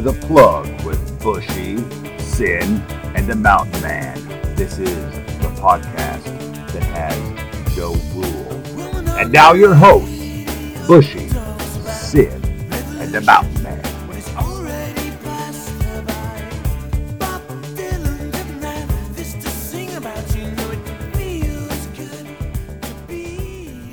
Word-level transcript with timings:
To 0.00 0.12
The 0.12 0.26
Plug 0.26 0.66
with 0.82 1.22
Bushy, 1.22 1.76
Sin, 2.20 2.80
and 3.14 3.26
the 3.26 3.34
Mountain 3.34 3.82
Man. 3.82 4.16
This 4.56 4.78
is 4.78 4.88
the 5.40 5.52
podcast 5.60 6.24
that 6.72 6.82
has 6.84 7.76
no 7.76 7.92
rules. 8.14 9.10
And 9.18 9.30
now 9.30 9.52
your 9.52 9.74
hosts, 9.74 10.16
Bushy, 10.86 11.28
Sin, 11.90 12.32
and 12.98 13.12
the 13.12 13.20
Mountain 13.20 13.62
Man. 13.62 13.76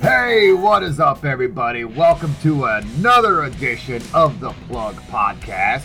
Hey, 0.00 0.54
what 0.54 0.82
is 0.82 1.00
up, 1.00 1.26
everybody? 1.26 1.84
Welcome 1.84 2.34
to 2.42 2.64
another 2.64 3.44
edition 3.44 4.00
of 4.14 4.40
the 4.40 4.52
Plug 4.68 4.94
Podcast 5.10 5.84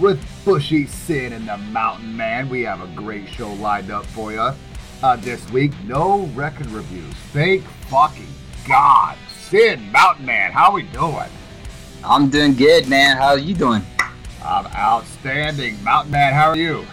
with 0.00 0.20
Bushy 0.44 0.86
Sin 0.86 1.34
and 1.34 1.46
the 1.46 1.58
Mountain 1.58 2.16
Man. 2.16 2.48
We 2.48 2.62
have 2.62 2.80
a 2.80 2.86
great 2.96 3.28
show 3.28 3.52
lined 3.54 3.90
up 3.90 4.06
for 4.06 4.32
you 4.32 4.50
uh, 5.02 5.16
this 5.16 5.48
week. 5.50 5.72
No 5.84 6.22
record 6.34 6.66
reviews. 6.68 7.12
Thank 7.32 7.62
fucking 7.88 8.26
God. 8.66 9.18
Sin, 9.28 9.92
Mountain 9.92 10.24
Man, 10.24 10.52
how 10.52 10.72
we 10.72 10.84
doing? 10.84 11.28
I'm 12.02 12.30
doing 12.30 12.54
good, 12.54 12.88
man. 12.88 13.18
How 13.18 13.28
are 13.28 13.38
you 13.38 13.54
doing? 13.54 13.82
I'm 14.42 14.66
outstanding. 14.68 15.82
Mountain 15.84 16.12
Man, 16.12 16.32
how 16.32 16.48
are 16.48 16.56
you? 16.56 16.86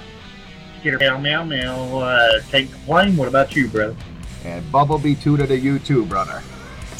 Skitter 0.79 0.99
meow 0.99 1.17
meow 1.17 1.43
meow. 1.43 1.99
Uh, 1.99 2.41
can't 2.49 2.69
complain. 2.69 3.15
What 3.15 3.29
about 3.29 3.55
you, 3.55 3.69
bro? 3.69 3.95
And 4.43 4.69
Bumblebee 4.71 5.15
Tuda 5.15 5.47
to 5.47 5.57
you 5.57 5.79
too, 5.79 6.05
brother. 6.05 6.43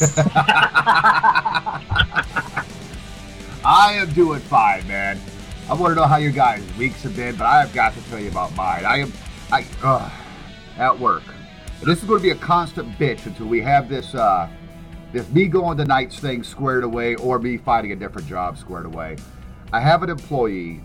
I 3.64 3.94
am 3.94 4.10
doing 4.12 4.40
fine, 4.40 4.86
man. 4.86 5.20
I 5.70 5.74
want 5.74 5.90
to 5.90 5.96
know 5.96 6.06
how 6.06 6.16
your 6.16 6.32
guys' 6.32 6.62
weeks 6.78 7.02
have 7.02 7.14
been, 7.14 7.36
but 7.36 7.44
I 7.44 7.60
have 7.60 7.74
got 7.74 7.92
to 7.92 8.00
tell 8.08 8.18
you 8.18 8.30
about 8.30 8.56
mine. 8.56 8.86
I 8.86 9.00
am, 9.00 9.12
I, 9.52 9.66
uh, 9.82 10.10
at 10.78 10.98
work. 10.98 11.24
This 11.82 11.98
is 11.98 12.04
going 12.04 12.20
to 12.20 12.22
be 12.22 12.30
a 12.30 12.36
constant 12.36 12.98
bitch 12.98 13.26
until 13.26 13.48
we 13.48 13.60
have 13.60 13.86
this, 13.86 14.14
uh, 14.14 14.48
this 15.12 15.28
me 15.28 15.46
going 15.46 15.76
to 15.76 15.84
nights 15.84 16.18
thing 16.20 16.42
squared 16.42 16.84
away 16.84 17.16
or 17.16 17.38
me 17.38 17.58
finding 17.58 17.92
a 17.92 17.96
different 17.96 18.26
job 18.26 18.56
squared 18.56 18.86
away. 18.86 19.18
I 19.70 19.80
have 19.80 20.02
an 20.02 20.08
employee, 20.08 20.80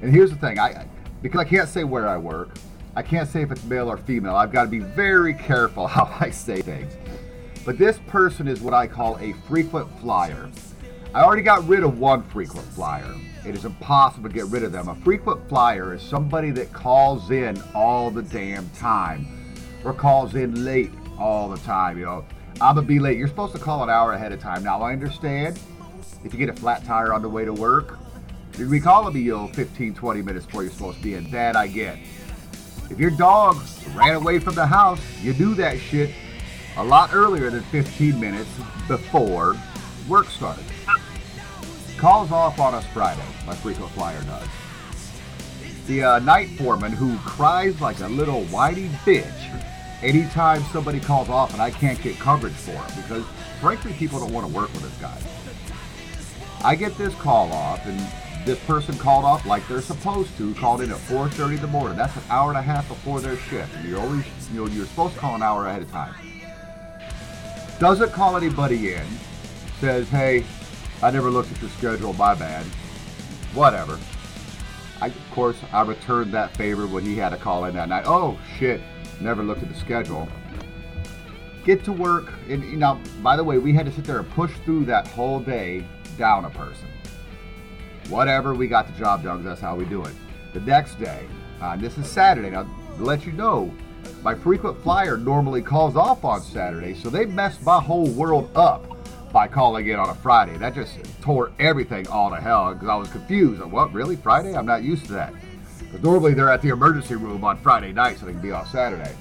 and 0.00 0.12
here's 0.12 0.30
the 0.30 0.36
thing: 0.36 0.58
I 0.58 0.88
because 1.22 1.40
I 1.40 1.44
can't 1.44 1.68
say 1.68 1.84
where 1.84 2.08
I 2.08 2.18
work, 2.18 2.56
I 2.96 3.02
can't 3.02 3.28
say 3.28 3.42
if 3.42 3.52
it's 3.52 3.62
male 3.62 3.88
or 3.88 3.98
female. 3.98 4.34
I've 4.34 4.50
got 4.50 4.64
to 4.64 4.68
be 4.68 4.80
very 4.80 5.34
careful 5.34 5.86
how 5.86 6.12
I 6.18 6.30
say 6.30 6.60
things. 6.60 6.92
But 7.64 7.78
this 7.78 8.00
person 8.08 8.48
is 8.48 8.60
what 8.60 8.74
I 8.74 8.88
call 8.88 9.16
a 9.18 9.32
frequent 9.46 9.88
flyer. 10.00 10.50
I 11.16 11.22
already 11.22 11.40
got 11.40 11.66
rid 11.66 11.82
of 11.82 11.98
one 11.98 12.22
frequent 12.24 12.66
flyer. 12.74 13.10
It 13.46 13.54
is 13.54 13.64
impossible 13.64 14.28
to 14.28 14.34
get 14.34 14.44
rid 14.48 14.62
of 14.64 14.72
them. 14.72 14.90
A 14.90 14.94
frequent 14.96 15.48
flyer 15.48 15.94
is 15.94 16.02
somebody 16.02 16.50
that 16.50 16.74
calls 16.74 17.30
in 17.30 17.58
all 17.74 18.10
the 18.10 18.20
damn 18.20 18.68
time 18.70 19.26
or 19.82 19.94
calls 19.94 20.34
in 20.34 20.66
late 20.66 20.90
all 21.18 21.48
the 21.48 21.56
time. 21.56 21.96
You 21.96 22.04
know, 22.04 22.24
I'm 22.60 22.74
gonna 22.74 22.82
be 22.82 22.98
late. 22.98 23.16
You're 23.16 23.28
supposed 23.28 23.54
to 23.54 23.58
call 23.58 23.82
an 23.82 23.88
hour 23.88 24.12
ahead 24.12 24.30
of 24.32 24.40
time. 24.40 24.62
Now 24.62 24.82
I 24.82 24.92
understand 24.92 25.58
if 26.22 26.34
you 26.34 26.38
get 26.38 26.50
a 26.50 26.52
flat 26.60 26.84
tire 26.84 27.14
on 27.14 27.22
the 27.22 27.30
way 27.30 27.46
to 27.46 27.52
work, 27.54 27.98
you're 28.58 28.66
gonna 28.66 28.78
be 28.78 28.80
calling 28.80 29.14
me, 29.14 29.22
you 29.22 29.38
know, 29.38 29.46
15, 29.46 29.94
20 29.94 30.20
minutes 30.20 30.44
before 30.44 30.64
you're 30.64 30.72
supposed 30.72 30.98
to 30.98 31.02
be 31.02 31.14
in. 31.14 31.30
That 31.30 31.56
I 31.56 31.66
get. 31.66 31.96
If 32.90 33.00
your 33.00 33.10
dog 33.10 33.56
ran 33.94 34.16
away 34.16 34.38
from 34.38 34.54
the 34.54 34.66
house, 34.66 35.00
you 35.22 35.32
do 35.32 35.54
that 35.54 35.78
shit 35.80 36.10
a 36.76 36.84
lot 36.84 37.14
earlier 37.14 37.48
than 37.48 37.62
15 37.62 38.20
minutes 38.20 38.50
before 38.86 39.56
work 40.10 40.26
started. 40.26 40.62
Calls 41.96 42.30
off 42.30 42.58
on 42.58 42.74
us 42.74 42.84
Friday, 42.92 43.24
my 43.46 43.54
frequent 43.54 43.90
flyer 43.92 44.22
does. 44.24 44.48
The 45.86 46.02
uh, 46.02 46.18
night 46.20 46.50
foreman 46.58 46.92
who 46.92 47.16
cries 47.18 47.80
like 47.80 48.00
a 48.00 48.08
little 48.08 48.44
whiny 48.44 48.88
bitch 49.04 49.64
anytime 50.02 50.62
somebody 50.64 51.00
calls 51.00 51.28
off 51.28 51.52
and 51.52 51.62
I 51.62 51.70
can't 51.70 52.00
get 52.02 52.18
coverage 52.18 52.52
for 52.54 52.72
him 52.72 53.02
because 53.02 53.24
frankly 53.60 53.92
people 53.94 54.18
don't 54.18 54.32
want 54.32 54.46
to 54.46 54.52
work 54.52 54.72
with 54.72 54.82
this 54.82 55.00
guy. 55.00 55.18
I 56.62 56.74
get 56.74 56.96
this 56.98 57.14
call 57.14 57.52
off 57.52 57.86
and 57.86 57.98
this 58.46 58.58
person 58.64 58.96
called 58.98 59.24
off 59.24 59.46
like 59.46 59.66
they're 59.68 59.80
supposed 59.80 60.36
to, 60.38 60.54
called 60.54 60.80
in 60.82 60.90
at 60.90 60.98
4.30 60.98 61.56
in 61.56 61.60
the 61.60 61.66
morning. 61.66 61.96
That's 61.96 62.16
an 62.16 62.22
hour 62.30 62.50
and 62.50 62.58
a 62.58 62.62
half 62.62 62.88
before 62.88 63.20
their 63.20 63.36
shift. 63.36 63.74
And 63.74 63.88
you're 63.88 64.00
always, 64.00 64.24
you 64.52 64.60
know, 64.60 64.66
you're 64.70 64.86
supposed 64.86 65.14
to 65.14 65.20
call 65.20 65.34
an 65.34 65.42
hour 65.42 65.66
ahead 65.66 65.82
of 65.82 65.90
time 65.90 66.14
doesn't 67.78 68.12
call 68.12 68.36
anybody 68.36 68.94
in, 68.94 69.06
says, 69.80 70.08
hey, 70.08 70.44
I 71.02 71.10
never 71.10 71.30
looked 71.30 71.52
at 71.52 71.60
your 71.60 71.70
schedule, 71.70 72.14
my 72.14 72.34
bad. 72.34 72.64
Whatever. 73.54 73.98
I, 75.00 75.08
of 75.08 75.30
course, 75.30 75.58
I 75.72 75.82
returned 75.82 76.32
that 76.32 76.56
favor 76.56 76.86
when 76.86 77.04
he 77.04 77.16
had 77.16 77.34
a 77.34 77.36
call 77.36 77.66
in 77.66 77.74
that 77.74 77.90
night. 77.90 78.04
Oh, 78.06 78.38
shit, 78.58 78.80
never 79.20 79.42
looked 79.42 79.62
at 79.62 79.68
the 79.68 79.74
schedule. 79.74 80.26
Get 81.64 81.84
to 81.84 81.92
work. 81.92 82.32
And, 82.48 82.64
you 82.64 82.76
know, 82.76 82.98
by 83.22 83.36
the 83.36 83.44
way, 83.44 83.58
we 83.58 83.74
had 83.74 83.84
to 83.86 83.92
sit 83.92 84.04
there 84.04 84.20
and 84.20 84.30
push 84.30 84.52
through 84.64 84.86
that 84.86 85.06
whole 85.08 85.38
day 85.40 85.84
down 86.16 86.46
a 86.46 86.50
person. 86.50 86.88
Whatever, 88.08 88.54
we 88.54 88.66
got 88.66 88.86
the 88.86 88.98
job 88.98 89.22
done. 89.22 89.44
That's 89.44 89.60
how 89.60 89.76
we 89.76 89.84
do 89.84 90.02
it. 90.04 90.14
The 90.54 90.60
next 90.60 90.98
day, 90.98 91.26
uh, 91.60 91.76
this 91.76 91.98
is 91.98 92.08
Saturday. 92.08 92.50
Now, 92.50 92.62
to 92.96 93.04
let 93.04 93.26
you 93.26 93.32
know, 93.32 93.70
my 94.22 94.34
frequent 94.34 94.82
flyer 94.82 95.18
normally 95.18 95.60
calls 95.60 95.96
off 95.96 96.24
on 96.24 96.40
Saturday, 96.40 96.94
so 96.94 97.10
they 97.10 97.26
messed 97.26 97.62
my 97.62 97.80
whole 97.80 98.08
world 98.10 98.50
up 98.54 98.95
by 99.36 99.46
calling 99.46 99.86
in 99.86 99.96
on 99.96 100.08
a 100.08 100.14
Friday. 100.14 100.56
That 100.56 100.74
just 100.74 100.98
tore 101.20 101.52
everything 101.58 102.08
all 102.08 102.30
to 102.30 102.36
hell 102.36 102.72
because 102.72 102.88
I 102.88 102.96
was 102.96 103.10
confused. 103.10 103.62
What, 103.62 103.92
really? 103.92 104.16
Friday? 104.16 104.56
I'm 104.56 104.64
not 104.64 104.82
used 104.82 105.04
to 105.08 105.12
that. 105.12 105.34
Because 105.78 106.02
normally 106.02 106.32
they're 106.32 106.48
at 106.48 106.62
the 106.62 106.70
emergency 106.70 107.16
room 107.16 107.44
on 107.44 107.58
Friday 107.58 107.92
night 107.92 108.16
so 108.16 108.24
they 108.24 108.32
can 108.32 108.40
be 108.40 108.52
off 108.52 108.70
Saturday. 108.70 109.14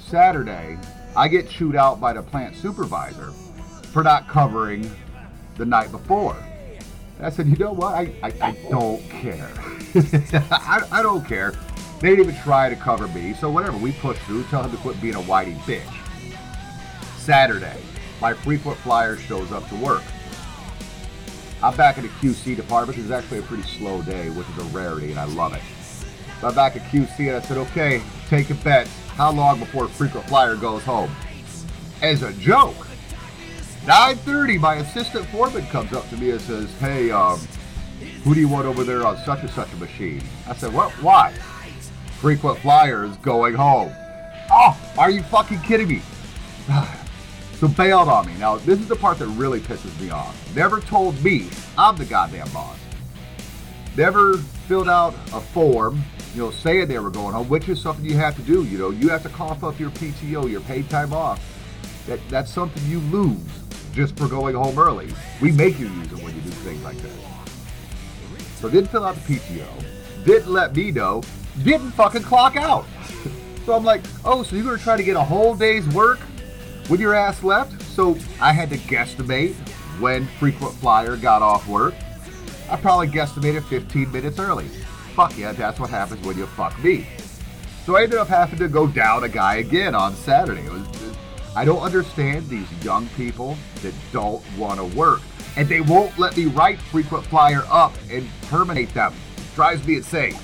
Saturday, 0.00 0.76
I 1.14 1.28
get 1.28 1.48
chewed 1.48 1.76
out 1.76 2.00
by 2.00 2.12
the 2.12 2.24
plant 2.24 2.56
supervisor 2.56 3.30
for 3.92 4.02
not 4.02 4.26
covering 4.26 4.90
the 5.58 5.64
night 5.64 5.92
before. 5.92 6.36
And 7.18 7.26
I 7.26 7.30
said, 7.30 7.46
you 7.46 7.54
know 7.54 7.72
what? 7.72 7.94
I, 7.94 8.12
I, 8.20 8.32
I 8.40 8.52
don't 8.68 9.00
care. 9.10 9.48
I, 10.50 10.82
I 10.90 11.02
don't 11.04 11.24
care. 11.24 11.52
They 12.00 12.16
didn't 12.16 12.30
even 12.30 12.42
try 12.42 12.68
to 12.68 12.74
cover 12.74 13.06
me, 13.06 13.34
so 13.34 13.48
whatever, 13.48 13.76
we 13.76 13.92
pushed 13.92 14.22
through, 14.22 14.42
tell 14.50 14.64
him 14.64 14.72
to 14.72 14.76
quit 14.78 15.00
being 15.00 15.14
a 15.14 15.20
whitey 15.20 15.56
bitch. 15.58 15.86
Saturday, 17.16 17.78
my 18.20 18.32
frequent 18.32 18.78
flyer 18.78 19.16
shows 19.16 19.52
up 19.52 19.68
to 19.68 19.74
work. 19.76 20.02
I'm 21.62 21.76
back 21.76 21.98
at 21.98 22.02
the 22.02 22.08
QC 22.08 22.56
department. 22.56 22.98
It's 22.98 23.10
actually 23.10 23.38
a 23.38 23.42
pretty 23.42 23.62
slow 23.62 24.02
day, 24.02 24.30
which 24.30 24.46
is 24.48 24.58
a 24.58 24.76
rarity, 24.76 25.10
and 25.10 25.18
I 25.18 25.24
love 25.24 25.54
it. 25.54 25.62
I'm 26.42 26.54
back 26.54 26.76
at 26.76 26.82
QC, 26.90 27.18
and 27.20 27.36
I 27.36 27.40
said, 27.40 27.56
okay, 27.56 28.02
take 28.28 28.50
a 28.50 28.54
bet. 28.54 28.86
How 29.16 29.32
long 29.32 29.58
before 29.58 29.88
frequent 29.88 30.26
flyer 30.26 30.56
goes 30.56 30.82
home? 30.82 31.14
As 32.02 32.22
a 32.22 32.32
joke, 32.34 32.76
9.30, 33.84 34.60
my 34.60 34.76
assistant 34.76 35.26
foreman 35.26 35.66
comes 35.66 35.92
up 35.92 36.08
to 36.10 36.16
me 36.16 36.30
and 36.30 36.40
says, 36.40 36.70
hey, 36.80 37.10
um, 37.10 37.38
who 38.24 38.34
do 38.34 38.40
you 38.40 38.48
want 38.48 38.66
over 38.66 38.84
there 38.84 39.06
on 39.06 39.16
such 39.18 39.40
and 39.40 39.50
such 39.50 39.72
a 39.72 39.76
machine? 39.76 40.22
I 40.46 40.54
said, 40.54 40.72
what? 40.72 40.90
Why? 41.02 41.34
frequent 42.24 42.58
flyers 42.60 43.14
going 43.18 43.52
home. 43.52 43.92
Oh, 44.50 44.74
are 44.96 45.10
you 45.10 45.22
fucking 45.24 45.60
kidding 45.60 45.88
me? 45.88 46.00
So 47.58 47.68
bailed 47.68 48.08
on 48.08 48.26
me. 48.26 48.34
Now, 48.38 48.56
this 48.56 48.80
is 48.80 48.88
the 48.88 48.96
part 48.96 49.18
that 49.18 49.26
really 49.28 49.60
pisses 49.60 49.98
me 50.00 50.10
off. 50.10 50.56
Never 50.56 50.80
told 50.80 51.22
me 51.22 51.48
I'm 51.78 51.96
the 51.96 52.04
goddamn 52.04 52.50
boss. 52.50 52.78
Never 53.96 54.38
filled 54.68 54.88
out 54.88 55.14
a 55.32 55.40
form, 55.40 56.02
you 56.34 56.42
know, 56.42 56.50
saying 56.50 56.88
they 56.88 56.98
were 56.98 57.10
going 57.10 57.32
home, 57.32 57.48
which 57.48 57.68
is 57.68 57.80
something 57.80 58.04
you 58.04 58.16
have 58.16 58.36
to 58.36 58.42
do. 58.42 58.64
You 58.64 58.78
know, 58.78 58.90
you 58.90 59.08
have 59.08 59.22
to 59.22 59.28
cough 59.28 59.62
up 59.62 59.78
your 59.78 59.90
PTO, 59.90 60.50
your 60.50 60.60
paid 60.62 60.90
time 60.90 61.12
off. 61.12 61.40
That 62.06 62.20
that's 62.28 62.50
something 62.50 62.82
you 62.86 62.98
lose 63.00 63.38
just 63.92 64.16
for 64.16 64.28
going 64.28 64.54
home 64.54 64.78
early. 64.78 65.08
We 65.40 65.52
make 65.52 65.78
you 65.78 65.86
use 65.86 66.12
it 66.12 66.22
when 66.22 66.34
you 66.34 66.40
do 66.42 66.50
things 66.50 66.82
like 66.82 66.96
that. 66.98 67.12
So 68.56 68.68
didn't 68.68 68.90
fill 68.90 69.04
out 69.04 69.14
the 69.14 69.36
PTO. 69.36 70.24
Didn't 70.24 70.52
let 70.52 70.74
me 70.74 70.90
know 70.90 71.22
didn't 71.62 71.92
fucking 71.92 72.22
clock 72.22 72.56
out. 72.56 72.84
So 73.64 73.72
I'm 73.72 73.82
like, 73.82 74.02
oh, 74.26 74.42
so 74.42 74.56
you're 74.56 74.64
gonna 74.66 74.76
try 74.76 74.94
to 74.94 75.02
get 75.02 75.16
a 75.16 75.24
whole 75.24 75.54
day's 75.54 75.88
work 75.94 76.20
when 76.88 77.00
your 77.00 77.14
ass 77.14 77.42
left? 77.42 77.82
So 77.82 78.16
I 78.40 78.52
had 78.52 78.70
to 78.70 78.76
guesstimate 78.76 79.54
when 80.00 80.26
frequent 80.38 80.74
flyer 80.74 81.16
got 81.16 81.42
off 81.42 81.66
work. 81.68 81.94
I 82.68 82.76
probably 82.76 83.08
guesstimated 83.08 83.64
15 83.64 84.10
minutes 84.10 84.38
early. 84.38 84.66
Fuck 85.14 85.38
yeah, 85.38 85.52
that's 85.52 85.78
what 85.78 85.90
happens 85.90 86.24
when 86.26 86.36
you 86.36 86.46
fuck 86.46 86.82
me. 86.82 87.06
So 87.84 87.96
I 87.96 88.04
ended 88.04 88.18
up 88.18 88.28
having 88.28 88.58
to 88.58 88.68
go 88.68 88.86
down 88.86 89.24
a 89.24 89.28
guy 89.28 89.56
again 89.56 89.94
on 89.94 90.14
Saturday. 90.14 90.66
I 91.54 91.64
don't 91.64 91.82
understand 91.82 92.48
these 92.48 92.70
young 92.82 93.08
people 93.10 93.56
that 93.82 93.94
don't 94.12 94.42
want 94.56 94.78
to 94.78 94.96
work. 94.96 95.20
And 95.56 95.68
they 95.68 95.80
won't 95.80 96.18
let 96.18 96.36
me 96.36 96.46
write 96.46 96.80
frequent 96.80 97.24
flyer 97.26 97.62
up 97.70 97.92
and 98.10 98.28
terminate 98.42 98.92
them. 98.94 99.14
Drives 99.54 99.86
me 99.86 99.96
insane 99.96 100.36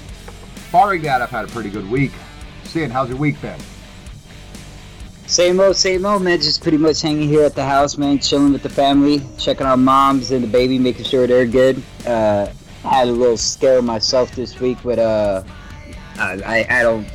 barring 0.71 1.03
that, 1.03 1.23
I've 1.23 1.31
had 1.31 1.45
a 1.45 1.49
pretty 1.49 1.71
good 1.71 1.89
week. 1.91 2.13
Sin, 2.65 2.91
how's 2.91 3.09
your 3.09 3.19
week 3.19 3.41
been? 3.41 3.59
Same 5.31 5.61
old, 5.61 5.77
same 5.77 6.05
old, 6.05 6.23
man. 6.23 6.41
Just 6.41 6.61
pretty 6.61 6.77
much 6.77 7.01
hanging 7.03 7.29
here 7.29 7.45
at 7.45 7.55
the 7.55 7.65
house, 7.65 7.97
man. 7.97 8.19
Chilling 8.19 8.53
with 8.53 8.65
the 8.65 8.69
family, 8.69 9.23
checking 9.39 9.65
on 9.65 9.85
moms 9.85 10.33
and 10.33 10.43
the 10.43 10.49
baby, 10.49 10.77
making 10.77 11.05
sure 11.05 11.29
they're 11.29 11.47
good. 11.47 11.81
Uh, 12.05 12.49
had 12.83 13.07
a 13.07 13.13
little 13.13 13.37
scare 13.37 13.81
myself 13.81 14.35
this 14.35 14.59
week, 14.59 14.79
but 14.83 14.99
uh, 14.99 15.45
I, 16.19 16.67
I 16.69 16.83
don't 16.83 17.07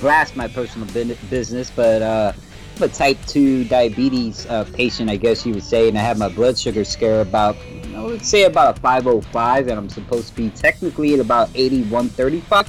blast 0.00 0.34
my 0.34 0.48
personal 0.48 0.88
business, 1.28 1.70
but 1.70 2.00
uh, 2.00 2.32
I'm 2.76 2.84
a 2.84 2.88
type 2.88 3.18
2 3.26 3.64
diabetes 3.64 4.46
uh, 4.46 4.64
patient, 4.72 5.10
I 5.10 5.16
guess 5.16 5.44
you 5.44 5.52
would 5.52 5.62
say, 5.62 5.90
and 5.90 5.98
I 5.98 6.00
had 6.00 6.16
my 6.16 6.30
blood 6.30 6.58
sugar 6.58 6.84
scare 6.86 7.20
about, 7.20 7.54
I 7.94 8.02
would 8.02 8.24
say 8.24 8.44
about 8.44 8.78
a 8.78 8.80
505, 8.80 9.68
and 9.68 9.78
I'm 9.78 9.90
supposed 9.90 10.28
to 10.28 10.34
be 10.34 10.48
technically 10.48 11.12
at 11.12 11.20
about 11.20 11.50
8135. 11.54 12.66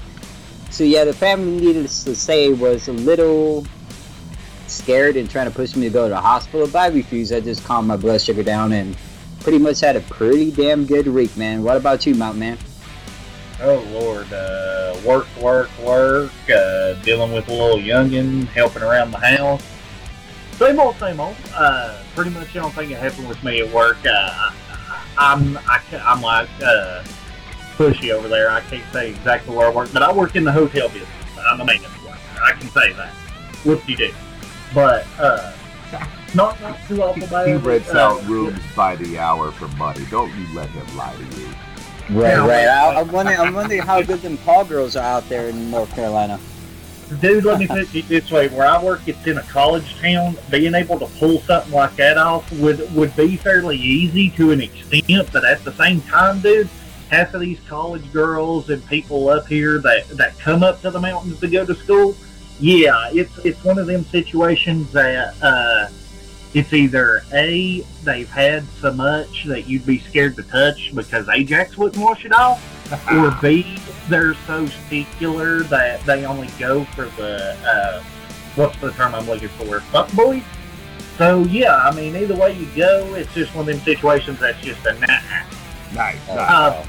So 0.72 0.84
yeah, 0.84 1.06
the 1.06 1.14
family 1.14 1.66
needless 1.66 2.04
to 2.04 2.18
say 2.18 2.52
was 2.52 2.90
a 2.90 2.94
little 2.94 3.66
scared 4.70 5.18
and 5.18 5.30
trying 5.30 5.50
to 5.50 5.56
push 5.56 5.76
me 5.76 5.88
to 5.88 5.90
go 5.90 6.04
to 6.08 6.10
the 6.10 6.22
hospital, 6.22 6.68
but 6.68 6.80
I 6.80 6.88
refused. 6.88 7.34
I 7.34 7.40
just 7.40 7.64
calmed 7.64 7.88
my 7.88 7.98
blood 7.98 8.22
sugar 8.22 8.44
down 8.44 8.72
and 8.72 8.96
pretty 9.42 9.60
much 9.60 9.80
had 9.80 9.96
a 9.96 10.02
pretty 10.02 10.52
damn 10.52 10.86
good 10.86 11.08
week, 11.08 11.36
man. 11.38 11.64
What 11.64 11.78
about 11.78 12.06
you, 12.06 12.16
Mount 12.16 12.38
Man? 12.38 12.58
Oh 13.62 13.80
Lord, 13.92 14.32
uh, 14.32 14.98
work, 15.06 15.28
work, 15.42 15.70
work. 15.80 16.32
Uh, 16.50 16.94
dealing 17.02 17.34
with 17.34 17.48
a 17.50 17.52
little 17.52 17.78
youngin, 17.78 18.48
helping 18.48 18.84
around 18.84 19.12
the 19.12 19.18
house. 19.18 19.64
Same 20.54 20.80
old, 20.80 20.96
same 20.98 21.20
old. 21.20 21.36
Uh, 21.54 22.02
pretty 22.16 22.32
much 22.32 22.54
the 22.54 22.60
only 22.60 22.72
thing 22.72 22.90
that 22.90 23.02
happened 23.02 23.28
with 23.28 23.44
me 23.44 23.62
at 23.62 23.74
work. 23.74 23.98
Uh, 24.06 24.52
I'm 25.18 25.58
I, 25.58 25.82
I'm 26.06 26.22
like 26.22 26.50
uh, 26.64 27.04
Bushy 27.78 28.12
over 28.12 28.30
there. 28.30 28.50
I 28.50 28.62
can't 28.62 28.84
say 28.94 29.10
exactly 29.10 29.56
where 29.56 29.68
I 29.68 29.72
work, 29.72 29.90
but 29.92 30.04
I 30.04 30.12
work 30.12 30.36
in 30.36 30.46
the 30.46 30.52
hotel 30.52 30.88
business. 30.88 31.10
I'm 31.50 31.60
a 31.60 31.66
maintenance 31.66 31.94
worker. 32.04 32.20
I 32.42 32.52
can 32.54 32.70
say 32.70 32.94
that. 32.94 33.14
Whoop 33.66 33.86
de 33.86 33.96
doo. 33.96 34.14
But 34.74 35.06
uh, 35.18 35.54
not 36.36 36.62
not 36.62 36.78
too 36.88 37.02
awful 37.02 37.28
bad. 37.28 37.48
He 37.48 37.54
rents 37.56 37.94
uh, 37.94 37.98
out 37.98 38.26
rooms 38.28 38.60
by 38.76 38.96
the 38.96 39.18
hour 39.18 39.52
for 39.52 39.68
money. 39.70 40.06
Don't 40.10 40.34
you 40.36 40.46
let 40.56 40.70
him 40.70 40.98
lie 40.98 41.16
to 41.16 41.40
you. 41.40 41.48
Right, 42.10 42.32
yeah, 42.32 42.48
right. 42.48 42.68
I, 42.68 43.02
am 43.02 43.12
wondering, 43.12 43.40
I'm 43.40 43.54
wondering 43.54 43.82
how 43.82 44.02
good 44.02 44.22
them 44.22 44.38
call 44.40 44.66
girls 44.66 44.96
are 44.96 45.04
out 45.04 45.30
there 45.30 45.50
in 45.50 45.70
North 45.70 45.94
Carolina. 45.94 46.40
Dude, 47.22 47.46
let 47.46 47.60
me 47.60 47.68
put 47.68 47.94
it 47.94 48.08
this 48.08 48.32
way: 48.32 48.48
where 48.50 48.68
I 48.68 48.82
work, 48.84 49.02
it's 49.08 49.26
in 49.26 49.38
a 49.38 49.44
college 49.44 50.00
town. 50.00 50.38
Being 50.52 50.76
able 50.76 51.00
to 51.00 51.08
pull 51.18 51.40
something 51.42 51.72
like 51.72 51.96
that 51.96 52.18
off 52.18 52.52
would 52.54 52.94
would 52.96 53.16
be 53.16 53.36
fairly 53.38 53.78
easy 53.78 54.30
to 54.32 54.52
an 54.52 54.62
extent, 54.62 55.30
but 55.32 55.44
at 55.46 55.64
the 55.64 55.74
same 55.74 56.02
time, 56.02 56.42
dude, 56.42 56.70
half 57.10 57.34
of 57.34 57.42
these 57.42 57.60
college 57.68 58.12
girls 58.14 58.70
and 58.70 58.86
people 58.88 59.30
up 59.30 59.48
here 59.48 59.80
that 59.80 60.08
that 60.10 60.38
come 60.38 60.62
up 60.62 60.82
to 60.82 60.92
the 60.92 61.00
mountains 61.00 61.40
to 61.40 61.48
go 61.48 61.66
to 61.66 61.76
school 61.76 62.16
yeah, 62.60 63.10
it's 63.12 63.38
it's 63.40 63.64
one 63.64 63.78
of 63.78 63.88
them 63.88 64.04
situations 64.06 64.92
that 64.92 65.34
uh, 65.42 65.88
it's 66.54 66.74
either 66.74 67.24
a 67.34 67.82
they've 68.04 68.30
had 68.30 68.66
so 68.82 68.92
much 68.94 69.46
that 69.46 69.68
you'd 69.68 69.86
be 69.86 70.00
scared 70.00 70.36
to 70.36 70.44
touch 70.44 70.94
because 70.94 71.30
Ajax 71.30 71.78
wouldn't 71.78 72.04
wash 72.04 72.26
it 72.26 72.34
off, 72.34 72.62
or 73.12 73.38
b 73.42 73.78
they're 74.10 74.34
so 74.46 74.68
particular 74.68 75.62
that 75.64 76.04
they 76.06 76.26
only 76.26 76.50
go 76.60 76.84
for 76.86 77.06
the 77.22 77.56
uh, 77.66 78.04
what's 78.56 78.78
the 78.78 78.92
term 78.92 79.16
I'm 79.16 79.26
looking 79.26 79.50
for, 79.50 79.80
fuck 79.80 80.12
boys. 80.14 80.44
So 81.18 81.44
yeah, 81.44 81.76
I 81.76 81.96
mean 81.96 82.16
either 82.16 82.36
way 82.36 82.58
you 82.58 82.68
go, 82.76 83.14
it's 83.16 83.34
just 83.34 83.54
one 83.56 83.70
of 83.70 83.76
them 83.76 83.84
situations 83.86 84.40
that's 84.40 84.60
just 84.62 84.86
a 84.86 84.94
nah. 85.00 85.20
Nice. 85.94 86.30
Uh, 86.30 86.86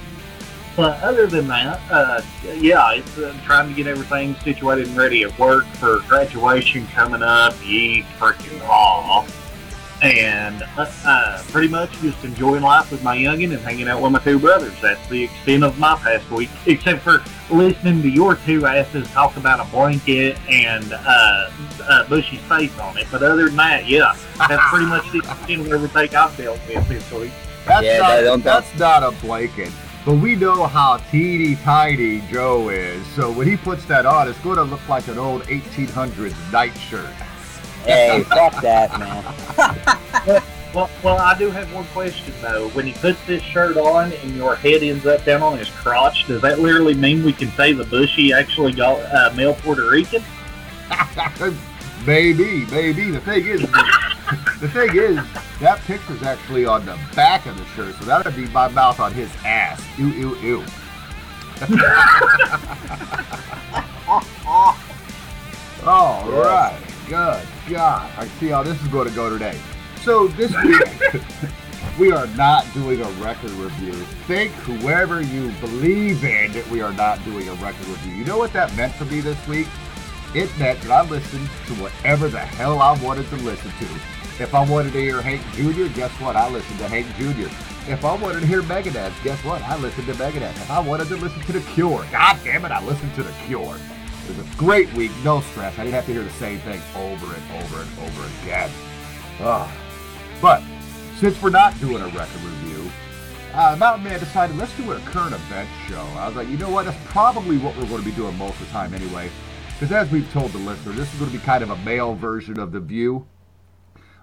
but 0.81 1.03
other 1.03 1.27
than 1.27 1.47
that, 1.49 1.79
uh, 1.91 2.23
yeah, 2.55 2.95
it's 2.95 3.19
uh, 3.19 3.37
trying 3.45 3.69
to 3.69 3.75
get 3.75 3.87
everything 3.87 4.35
situated 4.37 4.89
and 4.89 4.97
ready 4.97 5.25
at 5.25 5.39
work 5.39 5.67
for 5.75 6.01
graduation 6.09 6.87
coming 6.89 7.23
up. 7.23 7.55
Ye 7.63 8.03
freaking 8.19 8.67
off. 8.67 9.37
And 10.03 10.63
uh, 10.79 10.91
uh, 11.05 11.43
pretty 11.49 11.69
much 11.69 11.93
just 12.01 12.25
enjoying 12.25 12.63
life 12.63 12.91
with 12.91 13.03
my 13.03 13.15
youngin 13.15 13.53
and 13.53 13.61
hanging 13.61 13.87
out 13.87 14.01
with 14.01 14.13
my 14.13 14.19
two 14.21 14.39
brothers. 14.39 14.73
That's 14.81 15.07
the 15.11 15.25
extent 15.25 15.63
of 15.63 15.79
my 15.79 15.95
past 15.97 16.31
week, 16.31 16.49
except 16.65 17.03
for 17.03 17.23
listening 17.51 18.01
to 18.01 18.09
your 18.09 18.37
two 18.37 18.65
asses 18.65 19.07
talk 19.11 19.37
about 19.37 19.61
a 19.61 19.71
blanket 19.71 20.39
and 20.49 20.91
uh, 20.95 21.51
uh, 21.83 22.09
Bushy's 22.09 22.41
face 22.45 22.79
on 22.79 22.97
it. 22.97 23.09
But 23.11 23.23
other 23.23 23.45
than 23.45 23.57
that, 23.57 23.87
yeah, 23.87 24.17
that's 24.49 24.63
pretty 24.71 24.87
much 24.87 25.13
the 25.13 25.19
extent 25.19 25.61
of 25.61 25.73
everything 25.73 26.17
I've 26.17 26.35
dealt 26.35 26.61
with 26.67 26.89
this 26.89 27.13
week. 27.13 27.33
That's, 27.67 27.85
yeah, 27.85 28.23
not, 28.23 28.43
that's 28.43 28.79
not 28.79 29.03
a 29.03 29.11
blanket. 29.21 29.71
But 30.05 30.15
we 30.15 30.35
know 30.35 30.67
how 30.67 30.97
teeny 31.11 31.57
tiny 31.57 32.21
Joe 32.31 32.71
is, 32.71 33.07
so 33.09 33.31
when 33.31 33.47
he 33.47 33.57
puts 33.57 33.85
that 33.85 34.07
on, 34.07 34.29
it's 34.29 34.39
going 34.39 34.57
to 34.57 34.63
look 34.65 34.87
like 34.89 35.07
an 35.09 35.19
old 35.19 35.43
1800s 35.43 36.53
nightshirt. 36.53 37.05
Hey, 37.85 38.25
fuck 38.25 38.63
that, 38.63 38.99
man. 38.99 40.43
well, 40.75 40.91
well, 41.03 41.19
I 41.19 41.37
do 41.39 41.51
have 41.51 41.73
one 41.75 41.85
question 41.87 42.33
though. 42.41 42.69
When 42.71 42.87
he 42.87 42.93
puts 42.95 43.23
this 43.27 43.43
shirt 43.43 43.77
on 43.77 44.13
and 44.13 44.37
your 44.37 44.57
head 44.57 44.83
ends 44.83 45.05
up 45.05 45.25
down 45.25 45.43
on 45.43 45.59
his 45.59 45.69
crotch, 45.69 46.27
does 46.27 46.41
that 46.43 46.61
literally 46.61 46.95
mean 46.95 47.23
we 47.23 47.33
can 47.35 47.51
say 47.53 47.73
the 47.73 47.85
bushy 47.85 48.33
actually 48.33 48.73
got 48.73 49.01
uh, 49.13 49.35
male 49.35 49.55
Puerto 49.55 49.89
Rican? 49.89 50.23
maybe, 52.07 52.65
maybe. 52.67 53.11
The 53.11 53.21
thing 53.21 53.47
is, 53.47 53.61
the 54.61 54.69
thing 54.69 54.97
is, 54.97 55.17
that 55.61 55.81
picture's 55.87 56.23
actually 56.23 56.67
on 56.67 56.87
the 56.87 56.99
back 57.15 57.47
of 57.47 57.57
the 57.59 57.65
shirt, 57.77 57.95
so 57.97 58.05
that 58.07 58.25
would 58.25 58.37
be 58.37 58.47
my 58.49 58.69
mouth 58.69 59.01
on 59.01 59.13
his 59.13 59.31
ass. 59.45 59.83
Ew, 59.99 60.09
ew, 60.09 60.37
ew. 60.37 60.65
All 65.87 66.31
right, 66.31 66.79
good 67.09 67.47
God. 67.71 68.11
I 68.19 68.27
see 68.41 68.49
how 68.49 68.63
this 68.63 68.81
is 68.83 68.89
going 68.89 69.09
to 69.09 69.15
go 69.15 69.31
today. 69.31 69.59
So 70.03 70.29
this 70.29 70.53
week, 70.65 71.23
we 71.99 72.11
are 72.11 72.27
not 72.29 72.67
doing 72.75 73.01
a 73.01 73.09
record 73.23 73.51
review. 73.53 73.93
Think 74.27 74.53
whoever 74.53 75.23
you 75.23 75.51
believe 75.61 76.25
in 76.25 76.53
that 76.53 76.67
we 76.69 76.81
are 76.81 76.93
not 76.93 77.23
doing 77.25 77.49
a 77.49 77.53
record 77.55 77.87
review. 77.87 78.15
You 78.15 78.25
know 78.25 78.39
what 78.39 78.53
that 78.55 78.75
meant 78.77 78.93
for 78.95 79.05
me 79.05 79.21
this 79.21 79.47
week? 79.47 79.69
It 80.35 80.57
meant 80.59 80.81
that 80.83 80.91
I 80.91 81.09
listened 81.09 81.49
to 81.67 81.75
whatever 81.75 82.29
the 82.29 82.39
hell 82.39 82.81
I 82.81 83.01
wanted 83.03 83.29
to 83.31 83.37
listen 83.37 83.71
to 83.71 83.87
if 84.41 84.55
I 84.55 84.65
wanted 84.65 84.95
to 84.95 85.01
hear 85.01 85.21
Hank 85.21 85.43
Jr., 85.53 85.95
guess 85.95 86.11
what? 86.13 86.35
I 86.35 86.49
listened 86.49 86.79
to 86.79 86.89
Hank 86.89 87.07
Jr. 87.17 87.53
If 87.93 88.05
I 88.07 88.17
wanted 88.17 88.41
to 88.41 88.47
hear 88.47 88.63
Megadeth, 88.63 89.13
guess 89.23 89.45
what? 89.45 89.61
I 89.63 89.77
listened 89.77 90.07
to 90.07 90.15
Megadeth. 90.15 90.57
If 90.57 90.71
I 90.71 90.81
wanted 90.81 91.09
to 91.09 91.17
listen 91.17 91.41
to 91.43 91.53
The 91.53 91.61
Cure, 91.73 92.07
God 92.11 92.39
damn 92.43 92.65
it, 92.65 92.71
I 92.71 92.83
listened 92.85 93.15
to 93.17 93.23
The 93.23 93.33
Cure. 93.47 93.77
It 93.77 94.29
was 94.29 94.39
a 94.39 94.57
great 94.57 94.91
week, 94.95 95.11
no 95.25 95.43
stress. 95.43 95.79
I 95.79 95.85
didn't 95.85 95.95
have 95.95 96.07
to 96.07 96.13
hear 96.15 96.23
the 96.23 96.31
same 96.31 96.59
thing 96.61 96.81
over 96.97 97.27
and 97.27 97.63
over 97.63 97.83
and 97.83 97.99
over 97.99 98.23
again. 98.43 98.71
Ugh. 99.41 99.71
But 100.41 100.63
since 101.19 101.41
we're 101.43 101.51
not 101.51 101.79
doing 101.79 102.01
a 102.03 102.07
record 102.07 102.41
review, 102.41 102.91
uh, 103.53 103.77
Mountain 103.79 104.05
Man 104.05 104.21
decided 104.21 104.57
let's 104.57 104.75
do 104.77 104.91
a 104.93 104.99
current 105.01 105.35
event 105.35 105.69
show. 105.87 106.01
I 106.17 106.29
was 106.29 106.37
like, 106.37 106.49
you 106.49 106.57
know 106.57 106.71
what? 106.71 106.87
That's 106.87 106.97
probably 107.11 107.59
what 107.59 107.77
we're 107.77 107.89
going 107.89 108.03
to 108.03 108.09
be 108.09 108.15
doing 108.15 108.39
most 108.39 108.59
of 108.59 108.67
the 108.67 108.73
time 108.73 108.95
anyway. 108.95 109.31
Because 109.81 109.93
as 109.93 110.11
we've 110.11 110.31
told 110.31 110.53
the 110.53 110.59
listener, 110.59 110.93
this 110.93 111.11
is 111.11 111.19
going 111.19 111.31
to 111.31 111.39
be 111.39 111.43
kind 111.43 111.63
of 111.63 111.71
a 111.71 111.77
male 111.77 112.15
version 112.15 112.61
of 112.61 112.71
The 112.71 112.81
View. 112.81 113.27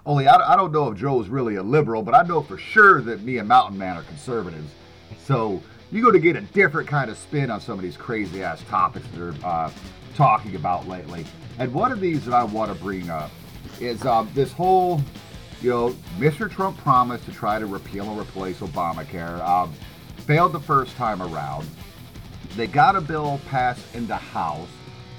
Only 0.06 0.28
I, 0.28 0.52
I 0.52 0.54
don't 0.54 0.70
know 0.70 0.92
if 0.92 0.96
Joe's 0.96 1.28
really 1.28 1.56
a 1.56 1.64
liberal, 1.64 2.00
but 2.00 2.14
I 2.14 2.22
know 2.22 2.42
for 2.42 2.56
sure 2.56 3.02
that 3.02 3.22
me 3.22 3.38
and 3.38 3.48
Mountain 3.48 3.76
Man 3.76 3.96
are 3.96 4.04
conservatives. 4.04 4.70
So 5.24 5.60
you're 5.90 6.02
going 6.02 6.14
to 6.14 6.20
get 6.20 6.36
a 6.36 6.42
different 6.42 6.88
kind 6.88 7.10
of 7.10 7.18
spin 7.18 7.50
on 7.50 7.60
some 7.60 7.76
of 7.76 7.82
these 7.82 7.96
crazy 7.96 8.40
ass 8.40 8.62
topics 8.68 9.04
that 9.08 9.20
are 9.20 9.34
uh, 9.44 9.72
talking 10.14 10.54
about 10.54 10.86
lately. 10.86 11.26
And 11.58 11.74
one 11.74 11.90
of 11.90 11.98
these 11.98 12.24
that 12.26 12.34
I 12.34 12.44
want 12.44 12.72
to 12.72 12.80
bring 12.80 13.10
up 13.10 13.32
is 13.80 14.06
um, 14.06 14.30
this 14.34 14.52
whole, 14.52 15.00
you 15.60 15.70
know, 15.70 15.90
Mr. 16.18 16.48
Trump 16.48 16.78
promised 16.78 17.24
to 17.24 17.32
try 17.32 17.58
to 17.58 17.66
repeal 17.66 18.08
and 18.08 18.20
replace 18.20 18.60
Obamacare. 18.60 19.44
Um, 19.44 19.74
failed 20.18 20.52
the 20.52 20.60
first 20.60 20.94
time 20.94 21.20
around. 21.20 21.68
They 22.54 22.68
got 22.68 22.94
a 22.94 23.00
bill 23.00 23.40
passed 23.48 23.82
in 23.96 24.06
the 24.06 24.14
House. 24.14 24.68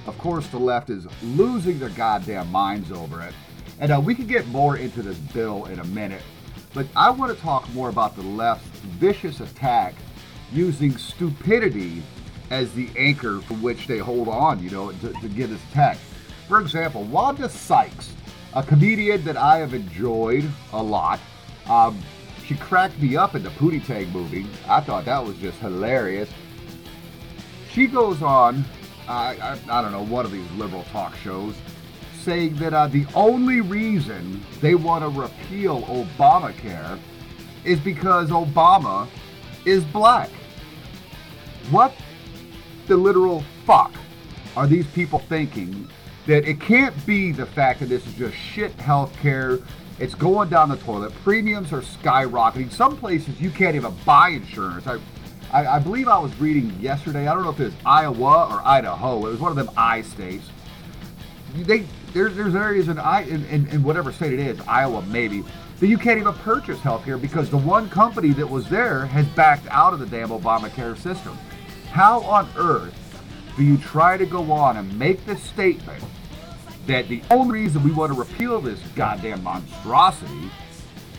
Of 0.10 0.18
course, 0.18 0.48
the 0.48 0.58
left 0.58 0.90
is 0.90 1.06
losing 1.22 1.78
their 1.78 1.90
goddamn 1.90 2.52
minds 2.52 2.92
over 2.92 3.22
it. 3.22 3.32
And 3.80 3.92
uh, 3.92 4.02
we 4.04 4.16
can 4.16 4.26
get 4.26 4.48
more 4.48 4.76
into 4.76 5.04
this 5.04 5.20
bill 5.20 5.66
in 5.66 5.78
a 5.78 5.84
minute, 5.84 6.24
but 6.74 6.88
I 6.96 7.12
want 7.12 7.32
to 7.32 7.40
talk 7.40 7.72
more 7.76 7.90
about 7.90 8.16
the 8.16 8.24
left's 8.24 8.68
vicious 8.98 9.40
attack 9.40 9.94
using 10.52 10.98
stupidity 10.98 12.02
as 12.50 12.74
the 12.74 12.90
anchor 12.98 13.40
from 13.42 13.62
which 13.62 13.86
they 13.86 14.00
hold 14.00 14.28
on, 14.28 14.64
you 14.64 14.72
know, 14.72 14.92
to, 14.92 15.14
to 15.14 15.30
give 15.30 15.52
this 15.52 15.62
attack. 15.70 16.00
For 16.48 16.60
example, 16.60 17.04
Wanda 17.04 17.48
Sykes, 17.48 18.12
a 18.56 18.64
comedian 18.64 19.24
that 19.26 19.38
I 19.38 19.60
have 19.60 19.76
enjoyed 19.76 20.50
a 20.74 20.82
lot, 20.82 21.20
um, 21.68 22.02
she 22.48 22.56
cracked 22.56 23.00
me 23.00 23.16
up 23.16 23.36
in 23.36 23.44
the 23.44 23.52
Pootie 23.52 23.86
Tang 23.86 24.10
movie. 24.10 24.48
I 24.68 24.82
thought 24.82 25.06
that 25.06 25.24
was 25.24 25.38
just 25.38 25.60
hilarious. 25.60 26.32
She 27.72 27.86
goes 27.86 28.24
on, 28.24 28.66
I, 29.10 29.36
I, 29.42 29.80
I 29.80 29.82
don't 29.82 29.92
know, 29.92 30.04
one 30.04 30.24
of 30.24 30.32
these 30.32 30.50
liberal 30.52 30.84
talk 30.92 31.16
shows, 31.18 31.56
saying 32.22 32.56
that 32.58 32.74
uh, 32.74 32.88
the 32.88 33.08
only 33.16 33.60
reason 33.60 34.46
they 34.62 34.76
want 34.76 35.04
to 35.04 35.20
repeal 35.20 35.82
Obamacare 35.84 37.00
is 37.64 37.80
because 37.80 38.30
Obama 38.30 39.08
is 39.66 39.84
black. 39.86 40.30
What 41.72 41.94
the 42.88 42.98
literal 42.98 43.44
fuck 43.66 43.94
are 44.56 44.68
these 44.68 44.88
people 44.88 45.20
thinking 45.20 45.88
that 46.28 46.48
it 46.48 46.62
can't 46.62 46.94
be 47.08 47.32
the 47.32 47.46
fact 47.46 47.80
that 47.80 47.88
this 47.88 48.06
is 48.06 48.14
just 48.14 48.36
shit 48.36 48.76
healthcare. 48.78 49.66
It's 49.98 50.14
going 50.14 50.50
down 50.50 50.70
the 50.70 50.78
toilet. 50.78 51.14
Premiums 51.24 51.74
are 51.74 51.82
skyrocketing. 51.82 52.72
Some 52.72 52.96
places 52.96 53.42
you 53.42 53.50
can't 53.50 53.76
even 53.76 53.94
buy 54.06 54.30
insurance. 54.30 54.86
I, 54.86 55.00
I, 55.52 55.66
I 55.66 55.80
believe 55.80 56.08
I 56.08 56.20
was 56.20 56.38
reading 56.40 56.76
yesterday. 56.80 57.28
I 57.28 57.34
don't 57.34 57.44
know 57.44 57.50
if 57.50 57.60
it 57.60 57.66
was 57.66 57.74
Iowa 57.86 58.48
or 58.52 58.62
Idaho. 58.66 59.26
It 59.26 59.32
was 59.32 59.40
one 59.40 59.52
of 59.52 59.58
them 59.58 59.70
I 59.76 60.02
states. 60.02 60.50
They 61.56 61.86
there's 62.14 62.36
there's 62.36 62.56
areas 62.56 62.88
in 62.88 63.00
I 63.00 63.24
in, 63.24 63.44
in, 63.46 63.68
in 63.68 63.84
whatever 63.84 64.12
state 64.12 64.34
it 64.34 64.40
is, 64.40 64.60
Iowa 64.68 65.02
maybe, 65.04 65.44
that 65.80 65.88
you 65.88 65.98
can't 65.98 66.20
even 66.20 66.34
purchase 66.34 66.80
health 66.80 67.06
care 67.06 67.18
because 67.18 67.50
the 67.50 67.58
one 67.58 67.90
company 67.90 68.30
that 68.34 68.48
was 68.48 68.70
there 68.70 69.06
has 69.08 69.26
backed 69.30 69.68
out 69.70 69.94
of 69.94 70.00
the 70.00 70.06
damn 70.06 70.30
Obamacare 70.30 70.98
system. 70.98 71.38
How 71.92 72.22
on 72.22 72.48
earth 72.56 72.96
do 73.58 73.64
you 73.64 73.78
try 73.78 74.18
to 74.18 74.26
go 74.26 74.52
on 74.52 74.78
and 74.78 75.00
make 75.00 75.26
this 75.26 75.42
statement 75.42 76.04
that 76.86 77.08
the 77.08 77.22
only 77.32 77.62
reason 77.62 77.84
we 77.84 77.92
want 77.92 78.14
to 78.14 78.20
repeal 78.20 78.62
this 78.62 78.80
goddamn 78.96 79.44
monstrosity 79.44 80.52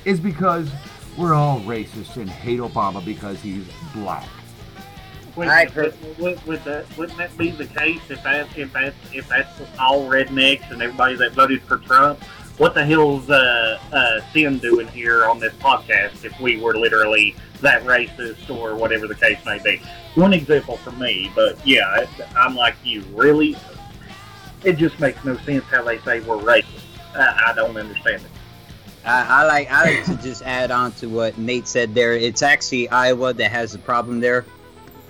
is 0.05 0.21
because 0.21 0.71
we're 1.21 1.35
all 1.35 1.61
racist 1.61 2.17
and 2.17 2.31
hate 2.31 2.61
Obama 2.61 3.05
because 3.05 3.41
he's 3.43 3.67
black? 3.95 4.27
Wait, 5.37 5.49
I 5.49 5.69
would, 5.77 6.19
would, 6.19 6.47
would 6.47 6.65
that, 6.65 6.99
wouldn't 6.99 7.19
that 7.19 7.37
be 7.37 7.50
the 7.50 7.67
case 7.67 8.00
if 8.09 8.23
that 8.25 8.49
if 8.59 8.73
that 8.73 8.95
if 9.12 9.29
that's 9.29 9.61
all 9.79 10.09
rednecks 10.09 10.71
and 10.71 10.83
everybody 10.83 11.15
that 11.17 11.33
voted 11.33 11.62
for 11.62 11.77
Trump? 11.79 12.23
What 12.57 12.75
the 12.75 12.85
hell's 12.85 13.31
uh, 13.31 13.79
uh, 13.93 14.21
Sin 14.33 14.59
doing 14.59 14.89
here 14.89 15.25
on 15.25 15.39
this 15.39 15.53
podcast 15.55 16.25
if 16.25 16.39
we 16.41 16.61
were 16.61 16.75
literally 16.75 17.35
that 17.61 17.83
racist 17.85 18.50
or 18.50 18.75
whatever 18.75 19.07
the 19.07 19.15
case 19.15 19.39
may 19.47 19.59
be? 19.62 19.81
One 20.15 20.33
example 20.33 20.79
for 20.79 20.93
me, 20.93 21.31
but 21.35 21.65
yeah, 21.67 22.07
I'm 22.37 22.57
like 22.57 22.75
you. 22.83 23.03
Really, 23.12 23.57
it 24.65 24.75
just 24.75 24.99
makes 24.99 25.25
no 25.25 25.37
sense 25.39 25.65
how 25.65 25.85
they 25.85 25.99
say 25.99 26.21
we're 26.21 26.39
racist. 26.39 26.85
I, 27.15 27.50
I 27.50 27.53
don't 27.55 27.77
understand 27.77 28.23
it. 28.23 28.40
I, 29.04 29.42
I 29.42 29.47
like 29.47 29.71
I 29.71 29.85
like 29.85 30.04
to 30.04 30.16
just 30.16 30.42
add 30.42 30.71
on 30.71 30.92
to 30.92 31.07
what 31.07 31.38
Nate 31.38 31.66
said 31.66 31.95
there. 31.95 32.12
It's 32.12 32.42
actually 32.42 32.88
Iowa 32.88 33.33
that 33.35 33.50
has 33.50 33.73
the 33.73 33.78
problem 33.78 34.21
there, 34.21 34.45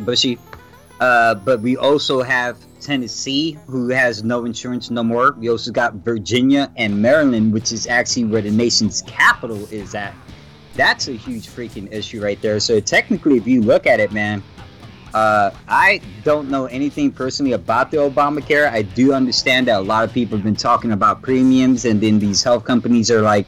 Bushy. 0.01 0.39
Uh, 1.01 1.35
but 1.35 1.61
we 1.61 1.77
also 1.77 2.23
have 2.23 2.59
Tennessee, 2.81 3.59
who 3.67 3.89
has 3.89 4.23
no 4.23 4.45
insurance 4.45 4.91
no 4.91 5.03
more. 5.03 5.33
We 5.33 5.49
also 5.49 5.73
got 5.73 5.95
Virginia 5.95 6.71
and 6.77 7.01
Maryland, 7.01 7.53
which 7.53 7.73
is 7.73 7.87
actually 7.87 8.25
where 8.25 8.43
the 8.43 8.51
nation's 8.51 9.03
capital 9.03 9.67
is 9.73 9.95
at. 9.95 10.15
That's 10.75 11.09
a 11.09 11.13
huge 11.13 11.49
freaking 11.49 11.93
issue 11.93 12.23
right 12.23 12.41
there. 12.41 12.61
So 12.61 12.81
technically, 12.81 13.39
if 13.39 13.47
you 13.47 13.63
look 13.63 13.87
at 13.87 13.99
it, 13.99 14.13
man, 14.13 14.43
uh, 15.15 15.51
I 15.67 16.01
don't 16.23 16.49
know 16.49 16.67
anything 16.67 17.11
personally 17.11 17.53
about 17.53 17.91
the 17.91 17.97
Obamacare. 17.97 18.71
I 18.71 18.83
do 18.83 19.13
understand 19.13 19.67
that 19.67 19.79
a 19.79 19.83
lot 19.83 20.05
of 20.05 20.13
people 20.13 20.37
have 20.37 20.45
been 20.45 20.55
talking 20.55 20.93
about 20.93 21.23
premiums, 21.23 21.85
and 21.87 22.01
then 22.01 22.19
these 22.19 22.43
health 22.43 22.65
companies 22.65 23.11
are 23.11 23.23
like, 23.23 23.47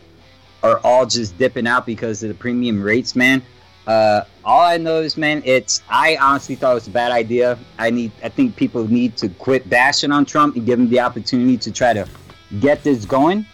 are 0.62 0.78
all 0.84 1.06
just 1.06 1.36
dipping 1.38 1.66
out 1.66 1.86
because 1.86 2.22
of 2.22 2.28
the 2.28 2.34
premium 2.34 2.82
rates, 2.82 3.14
man. 3.16 3.42
Uh, 3.86 4.22
all 4.44 4.60
I 4.60 4.76
know 4.76 5.00
is, 5.00 5.16
man, 5.16 5.42
it's. 5.44 5.82
I 5.88 6.16
honestly 6.16 6.54
thought 6.54 6.72
it 6.72 6.74
was 6.74 6.86
a 6.86 6.90
bad 6.92 7.10
idea. 7.10 7.58
I 7.78 7.90
need. 7.90 8.12
I 8.22 8.28
think 8.28 8.54
people 8.54 8.86
need 8.86 9.16
to 9.16 9.28
quit 9.28 9.68
bashing 9.68 10.12
on 10.12 10.24
Trump 10.24 10.54
and 10.56 10.64
give 10.64 10.78
him 10.78 10.88
the 10.88 11.00
opportunity 11.00 11.56
to 11.58 11.72
try 11.72 11.92
to 11.92 12.08
get 12.60 12.84
this 12.84 13.04
going 13.04 13.44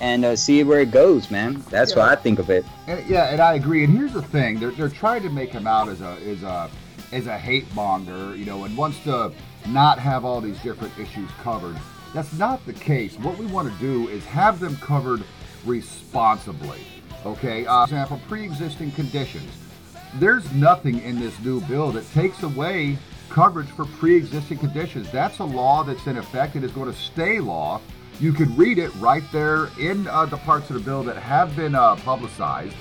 and 0.00 0.24
uh, 0.24 0.34
see 0.36 0.62
where 0.64 0.80
it 0.80 0.90
goes, 0.90 1.30
man. 1.30 1.62
That's 1.70 1.92
Yeah. 1.92 1.98
what 2.00 2.08
I 2.08 2.20
think 2.20 2.38
of 2.40 2.50
it. 2.50 2.64
And, 2.88 3.06
yeah, 3.08 3.26
and 3.30 3.40
I 3.40 3.54
agree. 3.54 3.84
And 3.84 3.96
here's 3.96 4.12
the 4.12 4.22
thing: 4.22 4.58
they're, 4.58 4.72
they're 4.72 4.88
trying 4.88 5.22
to 5.22 5.30
make 5.30 5.50
him 5.52 5.68
out 5.68 5.88
as 5.88 6.00
a 6.00 6.16
as 6.26 6.42
a 6.42 6.68
as 7.12 7.26
a 7.28 7.38
hate 7.38 7.72
monger, 7.72 8.34
you 8.34 8.44
know, 8.44 8.64
and 8.64 8.76
wants 8.76 8.98
to 9.04 9.30
not 9.68 10.00
have 10.00 10.24
all 10.24 10.40
these 10.40 10.58
different 10.64 10.98
issues 10.98 11.30
covered. 11.44 11.76
That's 12.12 12.32
not 12.32 12.64
the 12.66 12.72
case. 12.72 13.14
What 13.18 13.38
we 13.38 13.46
want 13.46 13.72
to 13.72 13.78
do 13.78 14.08
is 14.08 14.24
have 14.24 14.58
them 14.58 14.74
covered 14.78 15.22
responsibly. 15.66 16.80
Okay, 17.24 17.66
uh, 17.66 17.86
for 17.86 17.94
example, 17.94 18.20
pre-existing 18.28 18.92
conditions. 18.92 19.50
There's 20.14 20.50
nothing 20.52 21.00
in 21.02 21.18
this 21.18 21.38
new 21.40 21.60
bill 21.62 21.90
that 21.92 22.10
takes 22.12 22.42
away 22.42 22.96
coverage 23.28 23.68
for 23.68 23.84
pre-existing 23.84 24.58
conditions. 24.58 25.10
That's 25.10 25.40
a 25.40 25.44
law 25.44 25.82
that's 25.82 26.06
in 26.06 26.16
effect 26.16 26.54
and 26.54 26.64
is 26.64 26.70
going 26.70 26.90
to 26.90 26.98
stay 26.98 27.40
law. 27.40 27.80
You 28.20 28.32
can 28.32 28.54
read 28.56 28.78
it 28.78 28.94
right 28.94 29.24
there 29.32 29.68
in 29.78 30.06
uh, 30.06 30.26
the 30.26 30.38
parts 30.38 30.70
of 30.70 30.74
the 30.74 30.80
bill 30.80 31.02
that 31.02 31.16
have 31.16 31.54
been 31.54 31.74
uh, 31.74 31.96
publicized. 31.96 32.76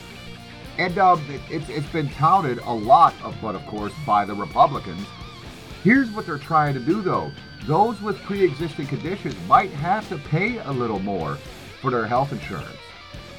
And 0.77 0.97
um, 0.97 1.25
it, 1.29 1.41
it's, 1.49 1.69
it's 1.69 1.89
been 1.89 2.09
touted 2.09 2.59
a 2.59 2.73
lot, 2.73 3.13
of, 3.23 3.35
but 3.41 3.55
of 3.55 3.65
course, 3.65 3.93
by 4.05 4.25
the 4.25 4.33
Republicans. 4.33 5.05
Here's 5.83 6.09
what 6.11 6.25
they're 6.25 6.37
trying 6.37 6.73
to 6.73 6.79
do, 6.79 7.01
though. 7.01 7.31
Those 7.65 8.01
with 8.01 8.17
pre 8.19 8.43
existing 8.43 8.87
conditions 8.87 9.35
might 9.47 9.71
have 9.71 10.07
to 10.09 10.17
pay 10.17 10.59
a 10.59 10.71
little 10.71 10.99
more 10.99 11.37
for 11.85 11.91
their 11.91 12.07
health 12.07 12.31
insurance. 12.31 12.79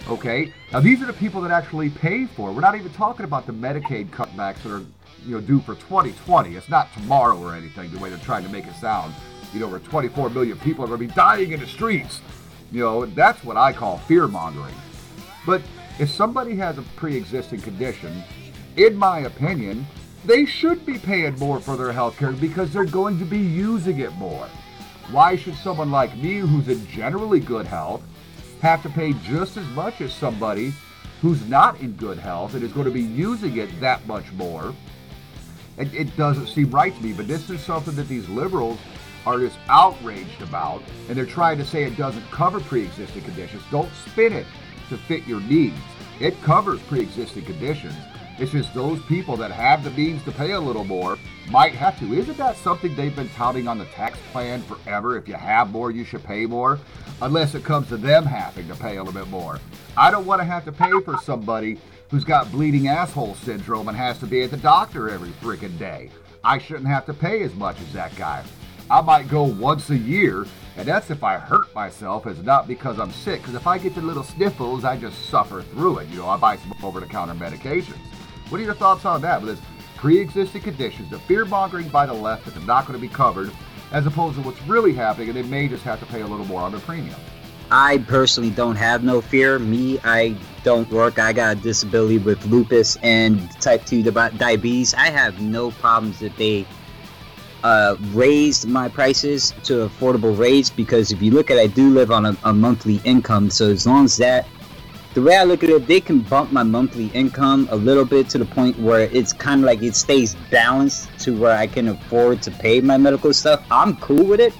Okay? 0.08 0.52
Now, 0.72 0.78
these 0.78 1.02
are 1.02 1.06
the 1.06 1.12
people 1.12 1.40
that 1.40 1.50
actually 1.50 1.90
pay 1.90 2.26
for 2.26 2.50
it. 2.50 2.52
We're 2.52 2.60
not 2.60 2.76
even 2.76 2.92
talking 2.92 3.24
about 3.24 3.44
the 3.44 3.52
Medicaid 3.52 4.10
cutbacks 4.10 4.62
that 4.62 4.70
are 4.70 4.84
you 5.24 5.34
know, 5.34 5.40
due 5.40 5.58
for 5.58 5.74
2020. 5.74 6.54
It's 6.54 6.68
not 6.68 6.92
tomorrow 6.92 7.36
or 7.36 7.56
anything, 7.56 7.90
the 7.90 7.98
way 7.98 8.08
they're 8.08 8.18
trying 8.20 8.44
to 8.44 8.48
make 8.48 8.64
it 8.68 8.74
sound. 8.76 9.12
You 9.52 9.58
know, 9.58 9.66
where 9.66 9.80
24 9.80 10.30
million 10.30 10.56
people 10.60 10.84
are 10.84 10.86
going 10.86 11.00
to 11.00 11.08
be 11.08 11.12
dying 11.12 11.50
in 11.50 11.58
the 11.58 11.66
streets. 11.66 12.20
You 12.70 12.84
know, 12.84 13.06
that's 13.06 13.42
what 13.42 13.56
I 13.56 13.72
call 13.72 13.98
fear 13.98 14.28
mongering. 14.28 14.74
But 15.44 15.62
if 15.98 16.08
somebody 16.08 16.54
has 16.54 16.78
a 16.78 16.82
pre 16.82 17.16
existing 17.16 17.62
condition, 17.62 18.22
in 18.76 18.94
my 18.94 19.20
opinion, 19.20 19.84
they 20.24 20.44
should 20.46 20.86
be 20.86 20.98
paying 20.98 21.36
more 21.40 21.58
for 21.58 21.76
their 21.76 21.90
health 21.90 22.16
care 22.16 22.30
because 22.30 22.72
they're 22.72 22.84
going 22.84 23.18
to 23.18 23.24
be 23.24 23.38
using 23.38 23.98
it 23.98 24.12
more. 24.12 24.46
Why 25.10 25.34
should 25.34 25.56
someone 25.56 25.90
like 25.90 26.16
me, 26.16 26.38
who's 26.38 26.68
in 26.68 26.86
generally 26.88 27.40
good 27.40 27.66
health, 27.66 28.02
have 28.60 28.82
to 28.82 28.88
pay 28.88 29.12
just 29.24 29.56
as 29.56 29.66
much 29.68 30.00
as 30.00 30.12
somebody 30.12 30.72
who's 31.20 31.46
not 31.46 31.80
in 31.80 31.92
good 31.92 32.18
health 32.18 32.54
and 32.54 32.62
is 32.62 32.72
going 32.72 32.86
to 32.86 32.90
be 32.90 33.02
using 33.02 33.56
it 33.56 33.80
that 33.80 34.06
much 34.06 34.30
more? 34.32 34.74
It, 35.78 35.92
it 35.94 36.16
doesn't 36.16 36.48
seem 36.48 36.70
right 36.70 36.94
to 36.94 37.02
me, 37.02 37.12
but 37.12 37.28
this 37.28 37.50
is 37.50 37.60
something 37.60 37.94
that 37.96 38.08
these 38.08 38.28
liberals 38.28 38.78
are 39.26 39.38
just 39.40 39.58
outraged 39.68 40.40
about, 40.40 40.82
and 41.08 41.16
they're 41.16 41.26
trying 41.26 41.58
to 41.58 41.64
say 41.64 41.82
it 41.82 41.96
doesn't 41.96 42.30
cover 42.30 42.60
pre-existing 42.60 43.22
conditions. 43.22 43.62
Don't 43.70 43.90
spin 44.08 44.32
it 44.32 44.46
to 44.88 44.96
fit 44.96 45.26
your 45.26 45.40
needs. 45.40 45.76
It 46.20 46.40
covers 46.42 46.80
pre-existing 46.82 47.44
conditions. 47.44 47.94
It's 48.38 48.52
just 48.52 48.74
those 48.74 49.02
people 49.04 49.34
that 49.38 49.50
have 49.50 49.82
the 49.82 49.90
means 49.92 50.22
to 50.24 50.32
pay 50.32 50.52
a 50.52 50.60
little 50.60 50.84
more 50.84 51.16
might 51.48 51.72
have 51.72 51.98
to. 52.00 52.12
Isn't 52.12 52.36
that 52.36 52.56
something 52.58 52.94
they've 52.94 53.16
been 53.16 53.30
touting 53.30 53.66
on 53.66 53.78
the 53.78 53.86
tax 53.86 54.18
plan 54.30 54.60
forever? 54.62 55.16
If 55.16 55.26
you 55.26 55.34
have 55.34 55.70
more, 55.70 55.90
you 55.90 56.04
should 56.04 56.22
pay 56.22 56.44
more, 56.44 56.78
unless 57.22 57.54
it 57.54 57.64
comes 57.64 57.88
to 57.88 57.96
them 57.96 58.26
having 58.26 58.68
to 58.68 58.74
pay 58.74 58.96
a 58.96 59.02
little 59.02 59.18
bit 59.18 59.30
more. 59.30 59.58
I 59.96 60.10
don't 60.10 60.26
want 60.26 60.40
to 60.42 60.44
have 60.44 60.66
to 60.66 60.72
pay 60.72 61.00
for 61.00 61.16
somebody 61.18 61.78
who's 62.10 62.24
got 62.24 62.52
bleeding 62.52 62.88
asshole 62.88 63.36
syndrome 63.36 63.88
and 63.88 63.96
has 63.96 64.18
to 64.18 64.26
be 64.26 64.42
at 64.42 64.50
the 64.50 64.58
doctor 64.58 65.08
every 65.08 65.30
freaking 65.30 65.78
day. 65.78 66.10
I 66.44 66.58
shouldn't 66.58 66.88
have 66.88 67.06
to 67.06 67.14
pay 67.14 67.42
as 67.42 67.54
much 67.54 67.80
as 67.80 67.92
that 67.94 68.14
guy. 68.16 68.44
I 68.90 69.00
might 69.00 69.28
go 69.28 69.44
once 69.44 69.88
a 69.88 69.96
year, 69.96 70.46
and 70.76 70.86
that's 70.86 71.10
if 71.10 71.24
I 71.24 71.38
hurt 71.38 71.74
myself. 71.74 72.26
It's 72.26 72.42
not 72.42 72.68
because 72.68 73.00
I'm 73.00 73.10
sick. 73.10 73.40
Because 73.40 73.54
if 73.54 73.66
I 73.66 73.78
get 73.78 73.94
the 73.94 74.02
little 74.02 74.22
sniffles, 74.22 74.84
I 74.84 74.96
just 74.98 75.26
suffer 75.30 75.62
through 75.62 76.00
it. 76.00 76.08
You 76.08 76.18
know, 76.18 76.28
I 76.28 76.36
buy 76.36 76.56
some 76.56 76.74
over-the-counter 76.84 77.34
medications. 77.34 77.96
What 78.48 78.60
are 78.60 78.64
your 78.64 78.74
thoughts 78.74 79.04
on 79.04 79.20
that? 79.22 79.42
With 79.42 79.56
this 79.56 79.66
pre-existing 79.96 80.62
conditions, 80.62 81.10
the 81.10 81.18
fear-mongering 81.18 81.88
by 81.88 82.06
the 82.06 82.14
left 82.14 82.44
that 82.44 82.54
they're 82.54 82.62
not 82.62 82.86
going 82.86 82.96
to 82.96 83.00
be 83.00 83.12
covered, 83.12 83.50
as 83.90 84.06
opposed 84.06 84.36
to 84.36 84.42
what's 84.42 84.62
really 84.62 84.92
happening, 84.92 85.28
and 85.28 85.36
they 85.36 85.42
may 85.42 85.66
just 85.66 85.82
have 85.82 85.98
to 85.98 86.06
pay 86.06 86.20
a 86.20 86.26
little 86.26 86.46
more 86.46 86.60
on 86.60 86.70
their 86.70 86.80
premium. 86.80 87.16
I 87.72 87.98
personally 87.98 88.50
don't 88.50 88.76
have 88.76 89.02
no 89.02 89.20
fear. 89.20 89.58
Me, 89.58 89.98
I 90.04 90.36
don't 90.62 90.88
work. 90.90 91.18
I 91.18 91.32
got 91.32 91.56
a 91.56 91.60
disability 91.60 92.18
with 92.18 92.44
lupus 92.46 92.96
and 93.02 93.50
type 93.60 93.84
2 93.84 94.04
diabetes. 94.04 94.94
I 94.94 95.10
have 95.10 95.40
no 95.40 95.72
problems 95.72 96.20
that 96.20 96.36
they 96.36 96.64
uh, 97.64 97.96
raised 98.12 98.68
my 98.68 98.88
prices 98.88 99.52
to 99.64 99.88
affordable 99.88 100.38
rates 100.38 100.70
because 100.70 101.10
if 101.10 101.20
you 101.20 101.32
look 101.32 101.50
at 101.50 101.56
it, 101.56 101.60
I 101.60 101.66
do 101.66 101.90
live 101.90 102.12
on 102.12 102.26
a, 102.26 102.36
a 102.44 102.52
monthly 102.52 103.00
income. 103.02 103.50
So 103.50 103.70
as 103.70 103.84
long 103.84 104.04
as 104.04 104.16
that, 104.18 104.46
the 105.16 105.22
way 105.22 105.34
I 105.34 105.44
look 105.44 105.64
at 105.64 105.70
it, 105.70 105.86
they 105.86 105.98
can 105.98 106.20
bump 106.20 106.52
my 106.52 106.62
monthly 106.62 107.06
income 107.14 107.68
a 107.70 107.76
little 107.76 108.04
bit 108.04 108.28
to 108.28 108.38
the 108.38 108.44
point 108.44 108.78
where 108.78 109.08
it's 109.14 109.32
kind 109.32 109.62
of 109.62 109.64
like 109.64 109.82
it 109.82 109.96
stays 109.96 110.36
balanced 110.50 111.08
to 111.20 111.34
where 111.40 111.56
I 111.56 111.66
can 111.66 111.88
afford 111.88 112.42
to 112.42 112.50
pay 112.50 112.82
my 112.82 112.98
medical 112.98 113.32
stuff. 113.32 113.64
I'm 113.70 113.96
cool 113.96 114.26
with 114.26 114.40
it. 114.40 114.52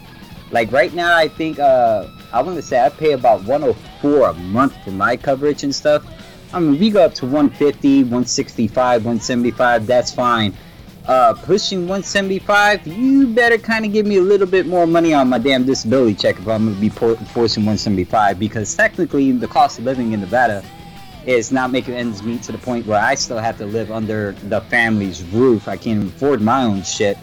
Like 0.50 0.72
right 0.72 0.94
now, 0.94 1.14
I 1.14 1.28
think 1.28 1.58
uh, 1.58 2.08
I 2.32 2.40
want 2.40 2.56
to 2.56 2.62
say 2.62 2.82
I 2.82 2.88
pay 2.88 3.12
about 3.12 3.44
104 3.44 4.28
a 4.30 4.32
month 4.32 4.74
for 4.82 4.92
my 4.92 5.14
coverage 5.14 5.62
and 5.62 5.74
stuff. 5.74 6.06
I 6.54 6.60
mean, 6.60 6.80
we 6.80 6.88
go 6.88 7.04
up 7.04 7.12
to 7.16 7.26
150, 7.26 8.04
165, 8.04 9.04
175. 9.04 9.86
That's 9.86 10.10
fine. 10.10 10.54
Uh, 11.06 11.34
pushing 11.34 11.82
175, 11.82 12.84
you 12.88 13.28
better 13.28 13.58
kind 13.58 13.84
of 13.84 13.92
give 13.92 14.04
me 14.04 14.16
a 14.16 14.20
little 14.20 14.46
bit 14.46 14.66
more 14.66 14.88
money 14.88 15.14
on 15.14 15.28
my 15.28 15.38
damn 15.38 15.64
disability 15.64 16.14
check 16.14 16.36
if 16.36 16.48
I'm 16.48 16.66
gonna 16.66 16.80
be 16.80 16.90
por- 16.90 17.14
forcing 17.16 17.62
175 17.62 18.40
because 18.40 18.74
technically 18.74 19.30
the 19.30 19.46
cost 19.46 19.78
of 19.78 19.84
living 19.84 20.12
in 20.12 20.20
Nevada 20.20 20.64
is 21.24 21.52
not 21.52 21.70
making 21.70 21.94
ends 21.94 22.24
meet 22.24 22.42
to 22.44 22.52
the 22.52 22.58
point 22.58 22.86
where 22.86 23.00
I 23.00 23.14
still 23.14 23.38
have 23.38 23.56
to 23.58 23.66
live 23.66 23.92
under 23.92 24.32
the 24.48 24.60
family's 24.62 25.22
roof. 25.22 25.68
I 25.68 25.76
can't 25.76 26.08
afford 26.08 26.40
my 26.40 26.64
own 26.64 26.82
shit. 26.82 27.16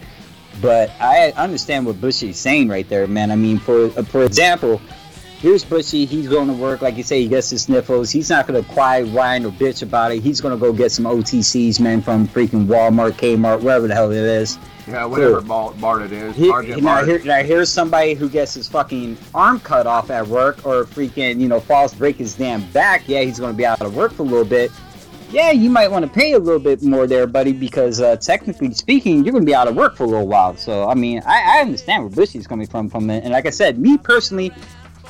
But 0.62 0.92
I 1.02 1.32
understand 1.32 1.86
what 1.86 2.00
Bushy's 2.00 2.38
saying 2.38 2.70
right 2.70 2.88
there, 2.88 3.08
man. 3.08 3.32
I 3.32 3.36
mean, 3.36 3.58
for 3.58 3.90
for 3.90 4.24
example, 4.24 4.82
here's 5.44 5.64
Bushy. 5.66 6.06
He's 6.06 6.28
going 6.28 6.48
to 6.48 6.54
work, 6.54 6.82
like 6.82 6.96
you 6.96 7.04
say, 7.04 7.22
he 7.22 7.28
gets 7.28 7.50
the 7.50 7.60
sniffles. 7.60 8.10
He's 8.10 8.30
not 8.30 8.48
going 8.48 8.64
to 8.64 8.74
cry, 8.74 9.04
whine, 9.04 9.46
or 9.46 9.52
bitch 9.52 9.84
about 9.84 10.14
it. 10.14 10.24
He's 10.24 10.40
going 10.42 10.58
to 10.58 10.60
go 10.60 10.72
get 10.74 10.92
some 10.92 11.06
OTCs, 11.06 11.80
man, 11.82 12.02
from 12.02 12.28
freaking 12.28 12.66
Walmart, 12.66 13.12
Kmart, 13.12 13.62
wherever 13.62 13.88
the 13.88 13.94
hell 13.94 14.10
it 14.12 14.18
is. 14.18 14.58
Yeah, 14.88 15.06
whatever 15.06 15.42
cool. 15.42 15.74
Mart 15.78 16.02
it 16.02 16.14
is. 16.14 16.36
He, 16.36 16.48
now, 16.82 17.04
here, 17.04 17.24
now, 17.24 17.44
here's 17.44 17.70
somebody 17.70 18.14
who 18.16 18.30
gets 18.30 18.54
his 18.54 18.68
fucking 18.70 19.18
arm 19.36 19.60
cut 19.60 19.86
off 19.86 20.10
at 20.10 20.26
work 20.26 20.66
or 20.66 20.86
freaking, 20.86 21.40
you 21.40 21.50
know, 21.50 21.60
falls, 21.60 21.94
break 21.94 22.16
his 22.16 22.36
damn 22.36 22.66
back. 22.72 23.08
Yeah, 23.08 23.22
he's 23.22 23.40
going 23.40 23.52
to 23.52 23.58
be 23.58 23.66
out 23.66 23.82
of 23.82 23.96
work 23.96 24.14
for 24.14 24.24
a 24.24 24.26
little 24.26 24.46
bit. 24.46 24.72
Yeah, 25.30 25.52
you 25.52 25.70
might 25.70 25.90
want 25.90 26.06
to 26.06 26.12
pay 26.12 26.34
a 26.34 26.40
little 26.40 26.60
bit 26.60 26.84
more 26.84 27.08
there, 27.08 27.28
buddy, 27.28 27.54
because 27.54 28.00
uh, 28.00 28.16
technically 28.18 28.74
speaking, 28.74 29.26
you're 29.26 29.32
going 29.32 29.44
to 29.44 29.50
be 29.50 29.56
out 29.56 29.68
of 29.68 29.76
work 29.76 29.98
for 29.98 30.04
a 30.04 30.08
little 30.08 30.28
while. 30.28 30.56
So, 30.56 30.88
I 30.88 30.94
mean, 30.94 31.22
I, 31.26 31.58
I 31.58 31.62
understand 31.62 32.04
where 32.04 32.12
Bushy's 32.12 32.46
coming 32.46 32.68
from 32.68 32.90
from 32.90 33.10
it. 33.10 33.24
And 33.24 33.34
like 33.34 33.48
I 33.48 33.50
said, 33.50 33.80
me 33.80 33.98
personally, 33.98 34.54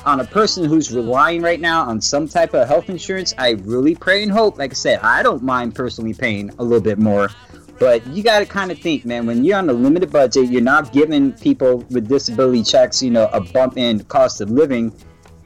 on 0.04 0.20
a 0.20 0.24
person 0.24 0.64
who's 0.64 0.92
relying 0.92 1.42
right 1.42 1.60
now 1.60 1.82
on 1.82 2.00
some 2.00 2.28
type 2.28 2.54
of 2.54 2.68
health 2.68 2.88
insurance, 2.88 3.34
I 3.38 3.50
really 3.62 3.94
pray 3.94 4.22
and 4.22 4.30
hope. 4.30 4.58
Like 4.58 4.72
I 4.72 4.74
said, 4.74 5.00
I 5.00 5.22
don't 5.22 5.42
mind 5.42 5.74
personally 5.74 6.14
paying 6.14 6.50
a 6.58 6.62
little 6.62 6.82
bit 6.82 6.98
more 6.98 7.30
but 7.78 8.06
you 8.08 8.22
got 8.22 8.38
to 8.38 8.46
kind 8.46 8.70
of 8.70 8.78
think, 8.78 9.04
man, 9.04 9.26
when 9.26 9.44
you're 9.44 9.58
on 9.58 9.68
a 9.68 9.72
limited 9.72 10.10
budget, 10.10 10.50
you're 10.50 10.62
not 10.62 10.92
giving 10.92 11.32
people 11.32 11.78
with 11.90 12.08
disability 12.08 12.62
checks, 12.62 13.02
you 13.02 13.10
know, 13.10 13.28
a 13.32 13.40
bump 13.40 13.76
in 13.76 14.02
cost 14.04 14.40
of 14.40 14.50
living. 14.50 14.92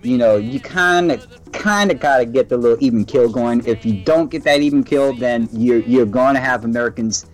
You 0.03 0.19
know, 0.19 0.37
you 0.37 0.61
kind 0.61 1.11
of 1.11 1.27
kind 1.53 1.91
of 1.91 1.99
got 1.99 2.19
to 2.19 2.27
get 2.27 2.49
the 2.49 2.57
little 2.57 2.79
even 2.81 3.05
kill 3.05 3.29
going. 3.29 3.65
If 3.67 3.85
you 3.85 4.05
don't 4.05 4.31
get 4.31 4.45
that 4.45 4.61
even 4.61 4.85
kill, 4.85 5.15
then 5.15 5.49
you're 5.53 5.81
you're 5.81 6.07
going 6.07 6.35
to 6.35 6.41
have 6.41 6.65
Americans 6.65 7.27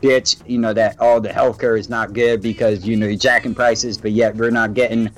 bitch, 0.00 0.40
you 0.46 0.58
know, 0.58 0.72
that 0.72 0.98
all 1.00 1.16
oh, 1.16 1.20
the 1.20 1.28
healthcare 1.28 1.78
is 1.78 1.90
not 1.90 2.12
good 2.12 2.40
because 2.40 2.86
you 2.86 2.96
know 2.96 3.06
you're 3.06 3.16
jacking 3.16 3.54
prices, 3.54 3.98
but 3.98 4.12
yet 4.12 4.36
we're 4.36 4.50
not 4.50 4.72
getting 4.72 5.10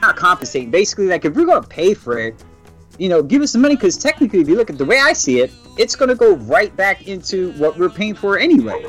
not 0.00 0.16
compensating. 0.16 0.70
Basically, 0.70 1.06
like 1.06 1.24
if 1.24 1.34
we're 1.34 1.46
to 1.62 1.68
pay 1.68 1.94
for 1.94 2.18
it, 2.18 2.42
you 2.98 3.08
know, 3.08 3.22
give 3.22 3.42
us 3.42 3.52
the 3.52 3.58
money 3.58 3.76
because 3.76 3.96
technically, 3.96 4.40
if 4.40 4.48
you 4.48 4.56
look 4.56 4.70
at 4.70 4.78
the 4.78 4.84
way 4.84 4.98
I 4.98 5.12
see 5.12 5.40
it, 5.40 5.52
it's 5.76 5.94
to 6.08 6.14
go 6.14 6.34
right 6.36 6.74
back 6.76 7.06
into 7.06 7.52
what 7.52 7.78
we're 7.78 7.90
paying 7.90 8.14
for 8.14 8.38
anyway. 8.38 8.84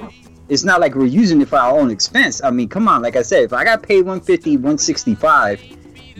It's 0.49 0.63
not 0.63 0.81
like 0.81 0.95
we're 0.95 1.05
using 1.05 1.41
it 1.41 1.47
for 1.47 1.57
our 1.57 1.77
own 1.77 1.91
expense. 1.91 2.43
I 2.43 2.49
mean, 2.49 2.69
come 2.69 2.87
on, 2.87 3.03
like 3.03 3.15
I 3.15 3.21
said, 3.21 3.43
if 3.43 3.53
I 3.53 3.63
got 3.63 3.83
paid 3.83 4.01
150, 4.01 4.57
165, 4.57 5.61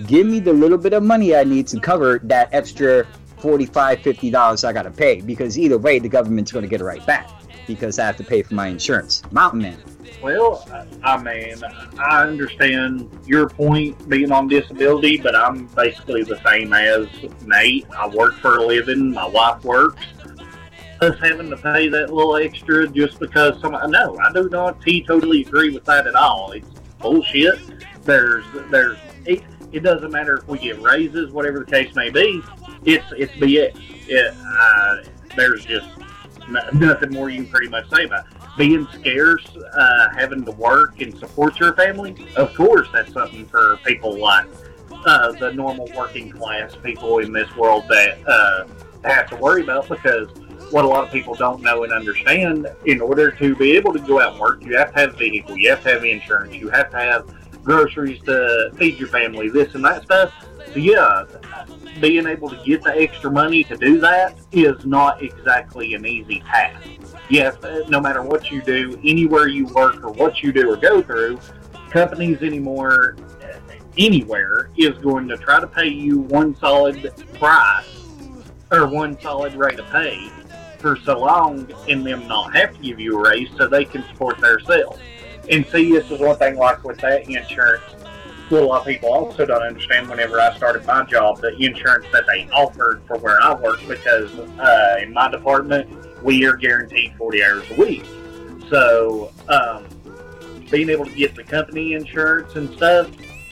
give 0.06 0.28
me 0.28 0.40
the 0.40 0.54
little 0.54 0.78
bit 0.78 0.94
of 0.94 1.02
money 1.02 1.36
I 1.36 1.44
need 1.44 1.68
to 1.68 1.80
cover 1.80 2.20
that 2.26 2.50
extra 2.54 3.08
45 3.40 4.02
50 4.02 4.30
dollars 4.30 4.64
I 4.64 4.74
got 4.74 4.84
to 4.84 4.92
pay 4.92 5.22
because 5.22 5.58
either 5.58 5.78
way 5.78 5.98
the 5.98 6.10
government's 6.10 6.52
to 6.52 6.68
get 6.68 6.82
it 6.82 6.84
right 6.84 7.04
back 7.06 7.30
because 7.66 7.98
I 7.98 8.06
have 8.06 8.18
to 8.18 8.24
pay 8.24 8.44
for 8.44 8.54
my 8.54 8.68
insurance. 8.68 9.24
Mountain 9.32 9.62
Man. 9.62 9.78
Well, 10.22 10.66
I 11.04 11.22
mean, 11.22 11.56
I 11.98 12.24
understand 12.24 13.10
your 13.26 13.48
point 13.48 14.10
being 14.10 14.32
on 14.32 14.50
disability, 14.50 15.18
but 15.18 15.34
I'm 15.34 15.68
basically 15.68 16.24
the 16.24 16.40
same 16.46 16.74
as 16.74 17.08
Nate. 17.46 17.86
I 17.92 18.08
work 18.08 18.36
for 18.36 18.58
a 18.58 18.66
living. 18.66 19.14
My 19.14 19.28
wife 19.28 19.64
works. 19.64 20.04
Us 21.00 21.18
having 21.22 21.50
to 21.50 21.56
pay 21.56 21.88
that 21.88 22.12
little 22.12 22.36
extra 22.36 22.86
just 22.90 23.18
because 23.20 23.62
some 23.62 23.72
no, 23.90 24.18
I 24.20 24.34
do 24.34 24.50
not 24.50 24.84
totally 25.08 25.44
agree 25.44 25.70
with 25.70 25.86
that 25.86 26.06
at 26.06 26.16
all. 26.16 26.52
It's 26.52 26.68
bullshit. 27.00 27.58
There's 28.04 28.44
there's 28.70 28.98
it, 29.26 29.42
it 29.72 29.80
doesn't 29.80 30.12
matter 30.12 30.38
if 30.38 30.48
we 30.50 30.60
get 30.60 30.82
raises, 30.82 31.32
whatever 31.32 31.60
the 31.60 31.72
case 31.72 31.96
may 31.96 32.10
be. 32.10 32.42
It's 32.84 33.06
it's 33.16 33.32
BS. 33.34 33.82
It, 34.10 34.36
uh, 34.36 34.98
there's 35.38 35.64
just 35.64 35.88
nothing 36.50 37.12
more 37.12 37.30
you 37.30 37.44
can 37.44 37.52
pretty 37.52 37.70
much 37.70 37.90
say 37.90 38.04
about 38.04 38.26
it 38.26 38.39
being 38.60 38.86
scarce, 38.92 39.48
uh, 39.56 40.10
having 40.14 40.44
to 40.44 40.52
work 40.52 41.00
and 41.00 41.18
support 41.18 41.58
your 41.62 41.74
family, 41.76 42.14
of 42.36 42.54
course, 42.54 42.90
that's 42.92 43.12
something 43.14 43.46
for 43.46 43.78
people 43.86 44.20
like 44.20 44.46
uh, 45.06 45.32
the 45.32 45.54
normal 45.54 45.90
working 45.96 46.30
class 46.30 46.76
people 46.84 47.20
in 47.20 47.32
this 47.32 47.50
world 47.56 47.86
that 47.88 48.18
uh, 48.28 48.68
have 49.08 49.30
to 49.30 49.38
worry 49.38 49.64
about 49.64 49.88
because 49.88 50.28
what 50.72 50.84
a 50.84 50.88
lot 50.88 51.06
of 51.06 51.10
people 51.10 51.34
don't 51.36 51.62
know 51.62 51.86
and 51.86 51.94
understand, 51.94 52.68
in 52.86 53.00
order 53.00 53.32
to 53.32 53.56
be 53.56 53.78
able 53.78 53.94
to 53.94 54.00
go 54.00 54.20
out 54.20 54.34
and 54.34 54.42
work, 54.42 54.62
you 54.62 54.78
have 54.78 54.94
to 54.94 55.00
have 55.00 55.14
a 55.14 55.18
vehicle, 55.18 55.58
you 55.58 55.70
have 55.70 55.82
to 55.82 55.90
have 55.90 56.04
insurance, 56.04 56.54
you 56.54 56.70
have 56.70 56.92
to 56.92 56.98
have 56.98 57.64
groceries 57.64 58.22
to 58.24 58.72
feed 58.76 59.00
your 59.00 59.08
family, 59.08 59.48
this 59.48 59.74
and 59.74 59.86
that 59.86 60.04
stuff. 60.04 60.34
So 60.74 60.80
yeah, 60.80 61.24
being 62.00 62.28
able 62.28 62.50
to 62.50 62.58
get 62.66 62.84
the 62.84 62.96
extra 62.96 63.32
money 63.32 63.64
to 63.64 63.76
do 63.78 64.00
that 64.00 64.38
is 64.52 64.86
not 64.86 65.22
exactly 65.22 65.94
an 65.94 66.06
easy 66.06 66.40
task 66.42 66.88
yes, 67.30 67.56
uh, 67.64 67.86
no 67.88 68.02
matter 68.02 68.22
what 68.22 68.52
you 68.52 68.62
do, 68.62 69.00
anywhere 69.04 69.48
you 69.48 69.66
work 69.68 70.04
or 70.04 70.12
what 70.12 70.42
you 70.42 70.52
do 70.52 70.72
or 70.72 70.76
go 70.76 71.02
through, 71.02 71.40
companies 71.90 72.42
anymore, 72.42 73.16
uh, 73.42 73.74
anywhere, 73.98 74.70
is 74.78 74.98
going 74.98 75.28
to 75.28 75.38
try 75.38 75.60
to 75.60 75.68
pay 75.68 75.88
you 75.88 76.20
one 76.20 76.56
solid 76.56 77.14
price 77.36 78.06
or 78.72 78.88
one 78.88 79.20
solid 79.22 79.54
rate 79.56 79.80
of 79.80 79.86
pay 79.88 80.30
for 80.80 80.96
so 80.98 81.20
long 81.20 81.72
and 81.90 82.06
them 82.06 82.28
not 82.28 82.56
have 82.56 82.74
to 82.76 82.82
give 82.82 83.00
you 83.00 83.18
a 83.18 83.30
raise 83.30 83.50
so 83.58 83.68
they 83.68 83.86
can 83.86 84.04
support 84.08 84.40
themselves. 84.40 85.00
And 85.50 85.66
see, 85.68 85.92
this 85.92 86.10
is 86.12 86.20
one 86.20 86.38
thing 86.38 86.56
like 86.56 86.84
with 86.84 87.00
that 87.00 87.30
insurance, 87.30 87.84
what 88.50 88.64
a 88.64 88.66
lot 88.66 88.82
of 88.82 88.88
people 88.88 89.14
also 89.14 89.46
don't 89.46 89.62
understand 89.62 90.10
whenever 90.10 90.40
I 90.40 90.56
started 90.58 90.86
my 90.86 91.04
job, 91.04 91.40
the 91.40 91.56
insurance 91.58 92.06
that 92.12 92.26
they 92.28 92.50
offered 92.50 93.02
for 93.08 93.18
where 93.18 93.42
I 93.42 93.54
work 93.54 93.80
because 93.88 94.34
uh, 94.60 95.00
in 95.02 95.14
my 95.14 95.30
department, 95.30 95.90
we 96.24 96.46
are 96.46 96.56
guaranteed 96.56 97.14
40 97.18 97.44
hours 97.44 97.72
a 97.72 97.76
week. 97.76 98.06
So, 98.70 99.32
um, 99.48 99.86
being 100.70 100.90
able 100.90 101.06
to 101.06 101.16
get 101.16 101.36
the 101.36 101.44
company 101.44 101.94
insurance 101.94 102.56
and 102.56 102.72
stuff 102.76 103.10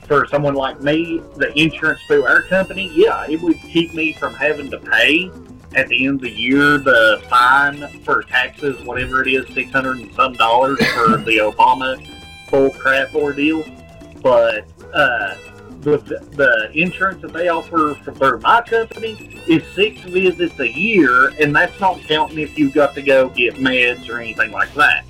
for 0.07 0.27
someone 0.27 0.53
like 0.53 0.81
me, 0.81 1.21
the 1.35 1.51
insurance 1.59 1.99
through 2.07 2.25
our 2.25 2.43
company, 2.43 2.91
yeah, 2.93 3.25
it 3.27 3.41
would 3.41 3.57
keep 3.57 3.93
me 3.93 4.13
from 4.13 4.33
having 4.35 4.69
to 4.71 4.79
pay 4.79 5.31
at 5.75 5.87
the 5.89 6.05
end 6.05 6.15
of 6.15 6.21
the 6.21 6.31
year 6.31 6.77
the 6.77 7.21
fine 7.29 7.87
for 8.03 8.23
taxes, 8.23 8.81
whatever 8.83 9.21
it 9.21 9.27
is, 9.27 9.45
six 9.53 9.71
hundred 9.71 9.99
and 9.99 10.13
some 10.13 10.33
dollars 10.33 10.77
for 10.93 11.17
the 11.17 11.37
Obama 11.37 11.97
full 12.47 12.69
crap 12.71 13.13
ordeal. 13.13 13.65
But 14.21 14.65
uh, 14.93 15.35
the, 15.81 15.97
the 16.33 16.71
insurance 16.73 17.21
that 17.21 17.33
they 17.33 17.47
offer 17.47 17.95
for 18.15 18.39
my 18.39 18.61
company 18.61 19.41
is 19.47 19.63
six 19.73 20.01
visits 20.01 20.59
a 20.59 20.67
year, 20.67 21.29
and 21.39 21.55
that's 21.55 21.79
not 21.79 22.01
counting 22.01 22.39
if 22.39 22.57
you've 22.57 22.73
got 22.73 22.93
to 22.95 23.01
go 23.01 23.29
get 23.29 23.55
meds 23.55 24.09
or 24.09 24.19
anything 24.19 24.51
like 24.51 24.73
that. 24.73 25.05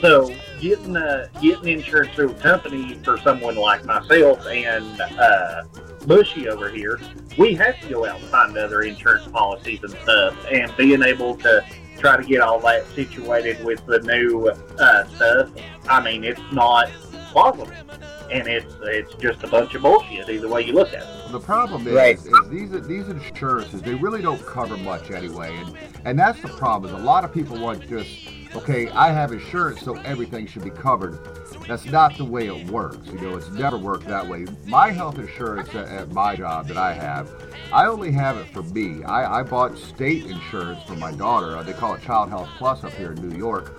So 0.00 0.34
getting 0.60 0.96
uh, 0.96 1.28
getting 1.40 1.68
insurance 1.68 2.12
through 2.14 2.30
a 2.30 2.34
company 2.34 2.94
for 3.04 3.18
someone 3.18 3.56
like 3.56 3.84
myself 3.84 4.44
and 4.46 5.00
uh, 5.00 5.64
Bushy 6.06 6.48
over 6.48 6.68
here, 6.68 7.00
we 7.38 7.54
have 7.54 7.80
to 7.80 7.88
go 7.88 8.06
out 8.06 8.20
and 8.20 8.28
find 8.28 8.56
other 8.56 8.82
insurance 8.82 9.26
policies 9.28 9.80
and 9.82 9.92
stuff, 10.02 10.34
and 10.50 10.74
being 10.76 11.02
able 11.02 11.36
to 11.36 11.64
try 11.98 12.16
to 12.16 12.24
get 12.24 12.40
all 12.40 12.60
that 12.60 12.86
situated 12.88 13.62
with 13.64 13.84
the 13.86 14.00
new 14.00 14.48
uh, 14.48 15.06
stuff. 15.06 15.50
I 15.88 16.02
mean, 16.02 16.24
it's 16.24 16.40
not 16.52 16.90
plausible 17.30 17.70
and 18.30 18.46
it's 18.48 18.74
it's 18.82 19.14
just 19.14 19.42
a 19.42 19.48
bunch 19.48 19.74
of 19.74 19.82
bullshit 19.82 20.28
either 20.28 20.48
way 20.48 20.62
you 20.62 20.72
look 20.72 20.92
at 20.92 21.02
it. 21.02 21.32
The 21.32 21.40
problem 21.40 21.86
is, 21.86 21.94
right. 21.94 22.16
is 22.16 22.48
these 22.48 22.70
these 22.86 23.08
insurances 23.08 23.82
they 23.82 23.94
really 23.94 24.22
don't 24.22 24.44
cover 24.46 24.76
much 24.76 25.10
anyway, 25.10 25.56
and 25.56 25.76
and 26.04 26.18
that's 26.18 26.40
the 26.40 26.48
problem. 26.48 26.94
Is 26.94 27.00
a 27.00 27.04
lot 27.04 27.24
of 27.24 27.32
people 27.32 27.58
want 27.58 27.88
just 27.88 28.28
okay, 28.54 28.88
I 28.90 29.10
have 29.10 29.32
insurance, 29.32 29.82
so 29.82 29.96
everything 29.96 30.46
should 30.46 30.64
be 30.64 30.70
covered. 30.70 31.18
That's 31.66 31.84
not 31.84 32.16
the 32.16 32.24
way 32.24 32.46
it 32.46 32.70
works. 32.70 32.98
You 33.06 33.20
know, 33.20 33.36
it's 33.36 33.50
never 33.50 33.76
worked 33.76 34.06
that 34.06 34.26
way. 34.26 34.46
My 34.66 34.90
health 34.90 35.18
insurance 35.18 35.68
at, 35.70 35.88
at 35.88 36.12
my 36.12 36.36
job 36.36 36.68
that 36.68 36.76
I 36.76 36.92
have, 36.92 37.30
I 37.72 37.86
only 37.86 38.12
have 38.12 38.36
it 38.36 38.46
for 38.52 38.62
me. 38.62 39.02
I, 39.04 39.40
I 39.40 39.42
bought 39.42 39.76
state 39.76 40.26
insurance 40.26 40.82
for 40.84 40.94
my 40.94 41.12
daughter. 41.12 41.56
Uh, 41.56 41.62
they 41.62 41.72
call 41.72 41.94
it 41.94 42.02
Child 42.02 42.30
Health 42.30 42.48
Plus 42.56 42.84
up 42.84 42.92
here 42.92 43.12
in 43.12 43.28
New 43.28 43.36
York 43.36 43.74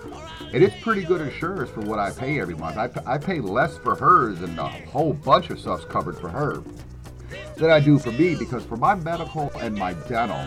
and 0.52 0.62
it's 0.62 0.74
pretty 0.82 1.02
good 1.02 1.20
insurance 1.20 1.70
for 1.70 1.80
what 1.80 1.98
I 1.98 2.10
pay 2.10 2.40
every 2.40 2.54
month. 2.54 2.76
I, 2.76 2.90
I 3.06 3.18
pay 3.18 3.40
less 3.40 3.76
for 3.78 3.94
hers 3.94 4.40
and 4.42 4.58
a 4.58 4.68
whole 4.68 5.12
bunch 5.12 5.50
of 5.50 5.60
stuff's 5.60 5.84
covered 5.84 6.18
for 6.18 6.28
her 6.28 6.62
than 7.56 7.70
I 7.70 7.80
do 7.80 7.98
for 7.98 8.12
me 8.12 8.34
because 8.34 8.64
for 8.64 8.76
my 8.76 8.94
medical 8.94 9.50
and 9.58 9.74
my 9.74 9.92
dental, 10.08 10.46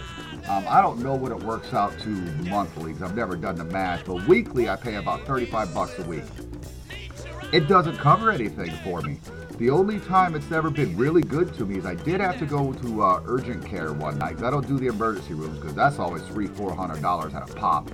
um, 0.49 0.65
I 0.67 0.81
don't 0.81 0.99
know 0.99 1.13
what 1.13 1.31
it 1.31 1.39
works 1.43 1.73
out 1.73 1.97
to 1.99 2.09
monthly 2.09 2.93
because 2.93 3.09
I've 3.09 3.15
never 3.15 3.35
done 3.35 3.55
the 3.55 3.65
math, 3.65 4.05
but 4.05 4.27
weekly 4.27 4.69
I 4.69 4.75
pay 4.75 4.95
about 4.95 5.25
35 5.25 5.73
bucks 5.73 5.99
a 5.99 6.03
week. 6.03 6.23
It 7.51 7.67
doesn't 7.67 7.97
cover 7.97 8.31
anything 8.31 8.71
for 8.83 9.01
me. 9.01 9.19
The 9.57 9.69
only 9.69 9.99
time 9.99 10.35
it's 10.35 10.51
ever 10.51 10.71
been 10.71 10.97
really 10.97 11.21
good 11.21 11.53
to 11.55 11.65
me 11.65 11.77
is 11.77 11.85
I 11.85 11.95
did 11.95 12.19
have 12.19 12.39
to 12.39 12.45
go 12.45 12.73
to 12.73 13.03
uh, 13.03 13.21
urgent 13.27 13.63
care 13.63 13.93
one 13.93 14.17
night. 14.17 14.41
I 14.41 14.49
don't 14.49 14.67
do 14.67 14.79
the 14.79 14.87
emergency 14.87 15.35
rooms 15.35 15.59
because 15.59 15.75
that's 15.75 15.99
always 15.99 16.23
three, 16.23 16.47
four 16.47 16.73
hundred 16.73 17.01
dollars 17.01 17.35
at 17.35 17.47
a 17.47 17.53
pop. 17.53 17.87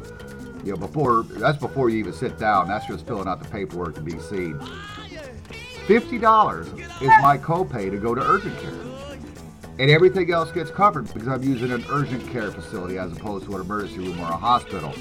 You 0.67 0.73
know, 0.73 0.79
before 0.79 1.23
that's 1.23 1.57
before 1.57 1.89
you 1.89 1.99
even 1.99 2.11
sit 2.11 2.37
down. 2.37 2.67
That's 2.67 2.85
just 2.85 3.07
filling 3.07 3.25
out 3.25 3.41
the 3.41 3.47
paperwork 3.47 3.95
to 3.95 4.01
be 4.01 4.19
seen. 4.19 4.59
Fifty 5.87 6.17
dollars 6.17 6.67
is 6.67 7.07
my 7.21 7.37
copay 7.37 7.89
to 7.89 7.97
go 7.97 8.13
to 8.13 8.21
urgent 8.21 8.59
care, 8.59 8.73
and 9.79 9.89
everything 9.89 10.29
else 10.29 10.51
gets 10.51 10.69
covered 10.69 11.05
because 11.13 11.29
I'm 11.29 11.41
using 11.41 11.71
an 11.71 11.85
urgent 11.89 12.29
care 12.33 12.51
facility 12.51 12.97
as 12.97 13.13
opposed 13.13 13.45
to 13.45 13.55
an 13.55 13.61
emergency 13.61 13.99
room 13.99 14.19
or 14.19 14.25
a 14.25 14.35
hospital. 14.35 14.93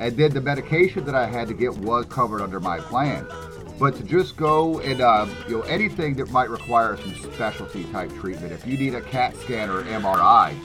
And 0.00 0.16
then 0.16 0.34
the 0.34 0.40
medication 0.40 1.04
that 1.04 1.14
I 1.14 1.26
had 1.26 1.46
to 1.46 1.54
get 1.54 1.72
was 1.76 2.06
covered 2.06 2.42
under 2.42 2.58
my 2.58 2.80
plan. 2.80 3.24
But 3.78 3.94
to 3.94 4.02
just 4.02 4.36
go 4.36 4.80
and 4.80 5.00
uh, 5.00 5.28
you 5.46 5.58
know 5.58 5.62
anything 5.62 6.16
that 6.16 6.28
might 6.32 6.50
require 6.50 6.96
some 6.96 7.14
specialty 7.32 7.84
type 7.92 8.12
treatment, 8.16 8.50
if 8.50 8.66
you 8.66 8.76
need 8.76 8.96
a 8.96 9.00
CAT 9.00 9.36
scan 9.36 9.70
or 9.70 9.84
MRI, 9.84 10.58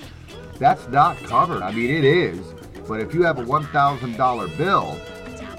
that's 0.57 0.87
not 0.87 1.17
covered. 1.17 1.61
I 1.61 1.71
mean, 1.71 1.91
it 1.91 2.03
is, 2.03 2.39
but 2.89 2.99
if 2.99 3.13
you 3.13 3.21
have 3.21 3.37
a 3.37 3.45
$1,000 3.45 4.57
bill, 4.57 4.99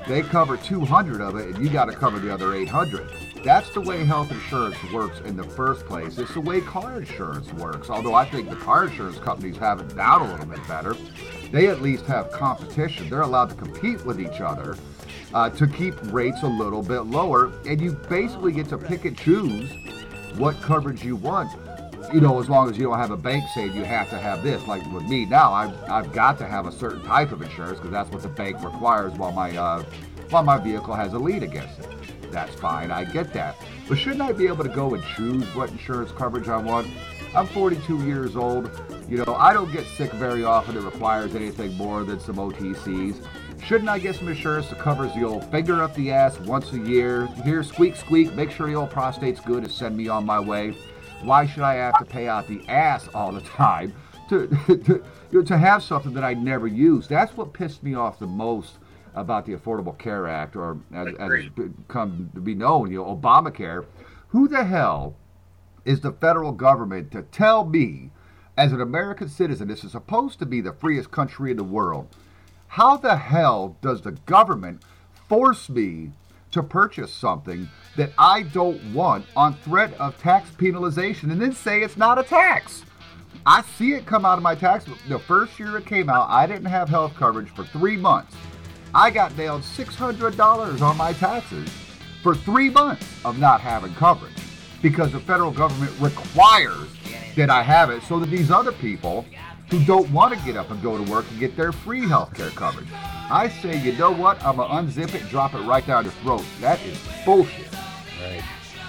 they 0.08 0.20
cover 0.22 0.56
200 0.56 1.20
of 1.20 1.36
it, 1.36 1.54
and 1.54 1.64
you 1.64 1.70
got 1.70 1.84
to 1.84 1.92
cover 1.92 2.18
the 2.18 2.34
other 2.34 2.54
800. 2.54 3.08
That's 3.44 3.70
the 3.70 3.80
way 3.80 4.04
health 4.04 4.32
insurance 4.32 4.76
works 4.92 5.20
in 5.20 5.36
the 5.36 5.44
first 5.44 5.86
place. 5.86 6.18
It's 6.18 6.34
the 6.34 6.40
way 6.40 6.60
car 6.60 6.98
insurance 6.98 7.50
works. 7.52 7.88
Although 7.88 8.14
I 8.14 8.28
think 8.28 8.50
the 8.50 8.56
car 8.56 8.86
insurance 8.86 9.18
companies 9.18 9.56
have 9.58 9.80
it 9.80 9.94
down 9.94 10.22
a 10.22 10.32
little 10.32 10.44
bit 10.44 10.66
better. 10.66 10.96
They 11.52 11.68
at 11.68 11.80
least 11.80 12.04
have 12.06 12.32
competition. 12.32 13.08
They're 13.08 13.22
allowed 13.22 13.50
to 13.50 13.54
compete 13.54 14.04
with 14.04 14.20
each 14.20 14.40
other 14.40 14.76
uh, 15.32 15.50
to 15.50 15.68
keep 15.68 15.94
rates 16.12 16.42
a 16.42 16.48
little 16.48 16.82
bit 16.82 17.02
lower, 17.02 17.52
and 17.64 17.80
you 17.80 17.92
basically 17.92 18.52
get 18.52 18.68
to 18.70 18.78
pick 18.78 19.04
and 19.04 19.16
choose 19.16 19.70
what 20.36 20.60
coverage 20.60 21.04
you 21.04 21.14
want. 21.14 21.52
You 22.12 22.20
know, 22.20 22.40
as 22.40 22.48
long 22.48 22.68
as 22.68 22.76
you 22.76 22.84
don't 22.84 22.98
have 22.98 23.12
a 23.12 23.16
bank 23.16 23.44
saying 23.54 23.74
you 23.74 23.84
have 23.84 24.10
to 24.10 24.18
have 24.18 24.42
this. 24.42 24.66
Like 24.66 24.84
with 24.92 25.04
me 25.04 25.26
now, 25.26 25.52
I've, 25.52 25.82
I've 25.84 26.12
got 26.12 26.38
to 26.38 26.46
have 26.46 26.66
a 26.66 26.72
certain 26.72 27.02
type 27.04 27.30
of 27.30 27.40
insurance 27.40 27.78
because 27.78 27.92
that's 27.92 28.10
what 28.10 28.22
the 28.22 28.28
bank 28.28 28.62
requires 28.64 29.12
while 29.14 29.32
my 29.32 29.56
uh, 29.56 29.84
while 30.30 30.42
my 30.42 30.58
vehicle 30.58 30.94
has 30.94 31.12
a 31.12 31.18
lead 31.18 31.42
against 31.42 31.78
it 31.78 31.88
that's 32.30 32.54
fine. 32.54 32.90
I 32.90 33.04
get 33.04 33.32
that. 33.34 33.56
But 33.88 33.98
shouldn't 33.98 34.22
I 34.22 34.32
be 34.32 34.46
able 34.46 34.64
to 34.64 34.70
go 34.70 34.94
and 34.94 35.02
choose 35.16 35.44
what 35.54 35.70
insurance 35.70 36.12
coverage 36.12 36.48
I 36.48 36.56
want? 36.56 36.88
I'm 37.34 37.46
42 37.46 38.04
years 38.06 38.36
old. 38.36 38.70
You 39.08 39.24
know, 39.24 39.34
I 39.34 39.52
don't 39.52 39.70
get 39.72 39.86
sick 39.86 40.12
very 40.12 40.44
often. 40.44 40.76
It 40.76 40.82
requires 40.82 41.34
anything 41.34 41.74
more 41.74 42.04
than 42.04 42.20
some 42.20 42.36
OTCs. 42.36 43.24
Shouldn't 43.62 43.90
I 43.90 43.98
get 43.98 44.16
some 44.16 44.28
insurance 44.28 44.68
that 44.68 44.78
covers 44.78 45.12
the 45.14 45.24
old 45.24 45.48
finger 45.50 45.82
up 45.82 45.94
the 45.94 46.10
ass 46.10 46.38
once 46.40 46.72
a 46.72 46.78
year? 46.78 47.26
Here, 47.44 47.62
squeak, 47.62 47.94
squeak, 47.94 48.34
make 48.34 48.50
sure 48.50 48.66
the 48.66 48.74
old 48.74 48.90
prostate's 48.90 49.40
good 49.40 49.64
and 49.64 49.70
send 49.70 49.96
me 49.96 50.08
on 50.08 50.24
my 50.24 50.40
way. 50.40 50.74
Why 51.22 51.46
should 51.46 51.62
I 51.62 51.74
have 51.74 51.98
to 51.98 52.04
pay 52.04 52.28
out 52.28 52.48
the 52.48 52.66
ass 52.68 53.08
all 53.14 53.32
the 53.32 53.42
time 53.42 53.92
to, 54.28 54.46
to, 55.30 55.42
to 55.42 55.58
have 55.58 55.82
something 55.82 56.14
that 56.14 56.24
I 56.24 56.34
never 56.34 56.66
use? 56.66 57.06
That's 57.06 57.36
what 57.36 57.52
pissed 57.52 57.82
me 57.82 57.94
off 57.94 58.18
the 58.18 58.26
most 58.26 58.78
about 59.14 59.44
the 59.44 59.54
Affordable 59.54 59.96
Care 59.98 60.28
Act, 60.28 60.56
or 60.56 60.78
as, 60.94 61.08
as 61.18 61.30
it's 61.32 61.74
come 61.88 62.30
to 62.34 62.40
be 62.40 62.54
known, 62.54 62.90
you 62.90 62.98
know, 62.98 63.16
Obamacare. 63.16 63.84
Who 64.28 64.48
the 64.48 64.64
hell 64.64 65.14
is 65.84 66.00
the 66.00 66.12
federal 66.12 66.52
government 66.52 67.10
to 67.12 67.22
tell 67.22 67.64
me, 67.64 68.10
as 68.56 68.72
an 68.72 68.80
American 68.80 69.28
citizen, 69.28 69.68
this 69.68 69.84
is 69.84 69.92
supposed 69.92 70.38
to 70.38 70.46
be 70.46 70.60
the 70.60 70.72
freest 70.72 71.10
country 71.10 71.50
in 71.50 71.56
the 71.56 71.64
world? 71.64 72.08
How 72.68 72.96
the 72.96 73.16
hell 73.16 73.76
does 73.82 74.02
the 74.02 74.12
government 74.12 74.82
force 75.28 75.68
me 75.68 76.12
to 76.52 76.62
purchase 76.62 77.12
something 77.12 77.68
that 77.96 78.12
I 78.18 78.42
don't 78.42 78.82
want 78.92 79.26
on 79.36 79.54
threat 79.54 79.92
of 80.00 80.18
tax 80.18 80.50
penalization 80.50 81.30
and 81.32 81.40
then 81.40 81.52
say 81.52 81.82
it's 81.82 81.96
not 81.96 82.18
a 82.18 82.22
tax? 82.22 82.84
I 83.46 83.62
see 83.62 83.92
it 83.92 84.06
come 84.06 84.24
out 84.24 84.38
of 84.38 84.42
my 84.42 84.54
tax. 84.54 84.84
The 85.08 85.18
first 85.18 85.58
year 85.58 85.76
it 85.78 85.86
came 85.86 86.10
out, 86.10 86.28
I 86.28 86.46
didn't 86.46 86.66
have 86.66 86.88
health 86.88 87.14
coverage 87.14 87.48
for 87.50 87.64
three 87.64 87.96
months. 87.96 88.36
I 88.94 89.10
got 89.10 89.36
nailed 89.36 89.62
$600 89.62 90.80
on 90.82 90.96
my 90.96 91.12
taxes 91.12 91.68
for 92.22 92.34
three 92.34 92.70
months 92.70 93.06
of 93.24 93.38
not 93.38 93.60
having 93.60 93.94
coverage 93.94 94.32
because 94.82 95.12
the 95.12 95.20
federal 95.20 95.50
government 95.50 95.92
requires 96.00 96.88
that 97.36 97.50
I 97.50 97.62
have 97.62 97.90
it 97.90 98.02
so 98.02 98.18
that 98.18 98.30
these 98.30 98.50
other 98.50 98.72
people 98.72 99.24
who 99.70 99.82
don't 99.84 100.10
want 100.10 100.36
to 100.36 100.44
get 100.44 100.56
up 100.56 100.70
and 100.70 100.82
go 100.82 101.02
to 101.02 101.10
work 101.10 101.24
and 101.30 101.38
get 101.38 101.56
their 101.56 101.72
free 101.72 102.06
health 102.06 102.34
care 102.34 102.50
coverage. 102.50 102.88
I 103.30 103.48
say, 103.48 103.78
you 103.78 103.92
know 103.92 104.10
what? 104.10 104.42
I'm 104.44 104.56
going 104.56 104.68
to 104.68 104.92
unzip 104.92 105.14
it, 105.14 105.28
drop 105.28 105.54
it 105.54 105.60
right 105.60 105.86
down 105.86 106.04
your 106.04 106.12
throat. 106.14 106.44
That 106.60 106.82
is 106.84 106.98
bullshit. 107.24 107.68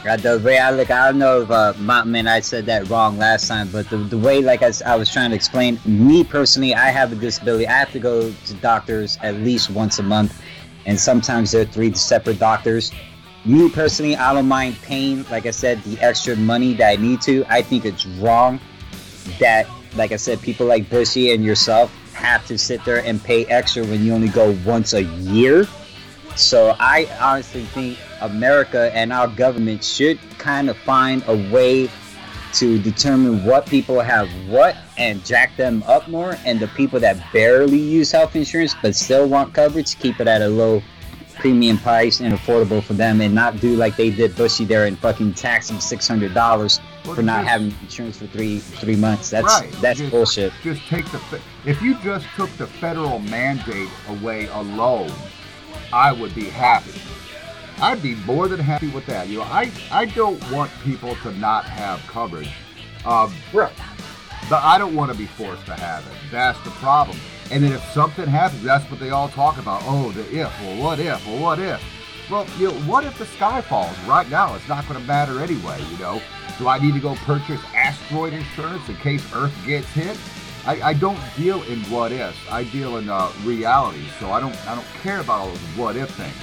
Right. 0.04 0.20
The 0.20 0.42
way 0.44 0.58
I 0.58 0.72
look, 0.72 0.90
I 0.90 1.12
don't 1.12 1.20
know 1.20 1.42
if 1.42 1.52
uh, 1.52 1.74
man, 1.78 2.28
I 2.28 2.40
said 2.40 2.66
that 2.66 2.90
wrong 2.90 3.20
last 3.20 3.48
time, 3.48 3.70
but 3.72 3.88
the, 3.92 3.98
the 3.98 4.18
way, 4.18 4.42
like 4.42 4.64
I, 4.64 4.72
I 4.84 4.96
was 4.96 5.12
trying 5.12 5.30
to 5.30 5.36
explain, 5.36 5.80
me 5.86 6.24
personally, 6.24 6.74
I 6.74 6.90
have 6.90 7.12
a 7.12 7.16
disability. 7.16 7.68
I 7.68 7.78
have 7.78 7.92
to 7.92 8.00
go 8.00 8.32
to 8.32 8.54
doctors 8.56 9.20
at 9.22 9.36
least 9.36 9.70
once 9.70 10.00
a 10.00 10.04
month, 10.04 10.42
and 10.88 11.00
sometimes 11.00 11.52
there 11.52 11.62
are 11.62 11.66
three 11.66 11.94
separate 11.94 12.40
doctors. 12.40 12.92
Me 13.46 13.70
personally, 13.70 14.16
I 14.16 14.34
don't 14.34 14.48
mind 14.48 14.76
paying, 14.82 15.24
like 15.30 15.46
I 15.46 15.52
said, 15.52 15.84
the 15.84 16.00
extra 16.00 16.36
money 16.36 16.74
that 16.74 16.90
I 16.90 16.96
need 16.96 17.22
to. 17.22 17.46
I 17.48 17.62
think 17.62 17.86
it's 17.86 18.08
wrong 18.08 18.60
that, 19.40 19.68
like 19.96 20.12
I 20.12 20.16
said, 20.16 20.42
people 20.42 20.66
like 20.66 20.90
Bushy 20.90 21.34
and 21.34 21.44
yourself 21.44 21.94
have 22.14 22.46
to 22.48 22.58
sit 22.58 22.84
there 22.86 23.04
and 23.04 23.24
pay 23.24 23.46
extra 23.46 23.84
when 23.84 24.04
you 24.04 24.14
only 24.14 24.30
go 24.30 24.58
once 24.66 24.94
a 24.94 25.04
year. 25.04 25.68
So 26.36 26.76
I 26.80 27.08
honestly 27.20 27.64
think 27.66 27.98
America 28.22 28.92
and 28.94 29.12
our 29.12 29.28
government 29.28 29.84
should 29.84 30.20
kind 30.38 30.70
of 30.70 30.78
find 30.78 31.24
a 31.28 31.36
way 31.52 31.90
to 32.54 32.80
determine 32.80 33.46
what 33.46 33.66
people 33.66 34.02
have 34.02 34.30
what 34.48 34.76
and 34.98 35.24
jack 35.26 35.56
them 35.56 35.84
up 35.88 36.08
more 36.10 36.36
and 36.46 36.60
the 36.60 36.68
people 36.70 37.00
that 37.00 37.18
barely 37.32 37.78
use 37.78 38.12
health 38.12 38.36
insurance 38.36 38.76
but 38.82 38.94
still 38.94 39.26
want 39.28 39.54
coverage 39.54 39.98
keep 40.00 40.20
it 40.20 40.28
at 40.28 40.42
a 40.42 40.50
low 40.50 40.84
premium 41.42 41.78
price 41.78 42.20
and 42.20 42.34
affordable 42.34 42.84
for 42.84 42.94
them 42.94 43.20
and 43.20 43.34
not 43.34 43.60
do 43.60 43.76
like 43.76 43.96
they 43.96 44.12
did 44.12 44.36
bushy 44.36 44.64
there 44.64 44.86
and 44.86 44.98
fucking 45.00 45.34
tax 45.34 45.68
them 45.68 45.80
six 45.80 46.08
hundred 46.08 46.34
dollars 46.34 46.80
well, 47.06 47.16
for 47.16 47.24
not 47.24 47.42
just, 47.42 47.50
having 47.50 47.74
insurance 47.82 48.18
for 48.18 48.28
three 48.28 48.60
three 48.60 48.96
months 48.96 49.32
that's 49.32 49.62
right. 49.62 49.72
that's 49.82 50.00
just, 50.00 50.12
bullshit 50.12 50.54
just 50.62 50.86
take 50.88 51.06
the 51.12 51.42
if 51.66 51.82
you 51.82 51.96
just 52.04 52.28
took 52.36 52.50
the 52.58 52.68
federal 52.68 53.18
mandate 53.20 53.90
away 54.08 54.46
alone 54.48 55.12
i 55.92 56.12
would 56.12 56.34
be 56.36 56.46
happy 56.46 56.94
I'd 57.82 58.04
be 58.04 58.14
more 58.28 58.48
than 58.48 58.60
happy 58.60 58.90
with 58.90 59.08
that. 59.08 59.28
You 59.28 59.40
know, 59.40 59.46
I, 59.46 59.72
I 59.90 60.06
don't 60.06 60.40
want 60.52 60.70
people 60.84 61.16
to 61.16 61.32
not 61.40 61.66
have 61.66 62.00
coverage. 62.06 62.52
Um. 63.06 63.34
But 64.50 64.64
I 64.64 64.78
don't 64.78 64.96
want 64.96 65.12
to 65.12 65.18
be 65.18 65.26
forced 65.26 65.66
to 65.66 65.74
have 65.74 66.06
it. 66.06 66.14
That's 66.30 66.60
the 66.64 66.72
problem. 66.72 67.18
And 67.52 67.64
then 67.64 67.74
if 67.74 67.84
something 67.92 68.26
happens, 68.26 68.64
that's 68.64 68.90
what 68.90 69.00
they 69.00 69.10
all 69.10 69.28
talk 69.30 69.58
about. 69.58 69.82
Oh, 69.86 70.12
the 70.12 70.22
if, 70.22 70.62
well, 70.62 70.82
what 70.82 71.00
if, 71.00 71.28
well, 71.28 71.42
what 71.42 71.60
if. 71.60 71.84
Well, 72.30 72.48
you 72.58 72.70
know, 72.70 72.74
what 72.90 73.04
if 73.04 73.18
the 73.18 73.26
sky 73.26 73.60
falls? 73.60 73.98
Right 74.08 74.30
now, 74.30 74.56
it's 74.56 74.68
not 74.70 74.88
going 74.88 75.00
to 75.00 75.06
matter 75.06 75.42
anyway, 75.42 75.84
you 75.92 75.98
know. 75.98 76.22
Do 76.58 76.70
I 76.70 76.80
need 76.80 76.94
to 76.94 77.00
go 77.02 77.16
purchase 77.16 77.60
asteroid 77.76 78.32
insurance 78.32 78.88
in 78.88 78.96
case 78.96 79.24
Earth 79.34 79.54
gets 79.66 79.88
hit? 79.90 80.18
I, 80.66 80.82
I 80.82 80.94
don't 80.94 81.20
deal 81.36 81.62
in 81.64 81.82
what 81.86 82.12
ifs. 82.12 82.38
I 82.50 82.64
deal 82.66 82.98
in 82.98 83.10
uh, 83.10 83.32
reality. 83.44 84.06
So 84.20 84.32
I 84.32 84.40
don't 84.40 84.56
I 84.68 84.76
don't 84.76 84.88
care 85.02 85.20
about 85.20 85.40
all 85.40 85.48
those 85.48 85.58
what 85.76 85.96
if 85.96 86.10
things. 86.12 86.36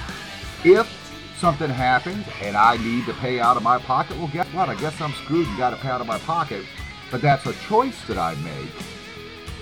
If 0.65 0.93
something 1.39 1.71
happens 1.71 2.27
and 2.43 2.57
I 2.57 2.77
need 2.79 3.07
to 3.07 3.15
pay 3.15 3.39
out 3.39 3.57
of 3.57 3.63
my 3.63 3.79
pocket, 3.79 4.19
well, 4.19 4.29
guess 4.29 4.49
what? 4.53 4.69
I 4.69 4.75
guess 4.75 5.01
I'm 5.01 5.13
screwed 5.13 5.47
and 5.47 5.57
got 5.57 5.71
to 5.71 5.77
pay 5.77 5.89
out 5.89 6.01
of 6.01 6.07
my 6.07 6.19
pocket. 6.19 6.65
But 7.11 7.23
that's 7.23 7.47
a 7.47 7.53
choice 7.55 8.05
that 8.09 8.19
I 8.19 8.35
make, 8.37 8.73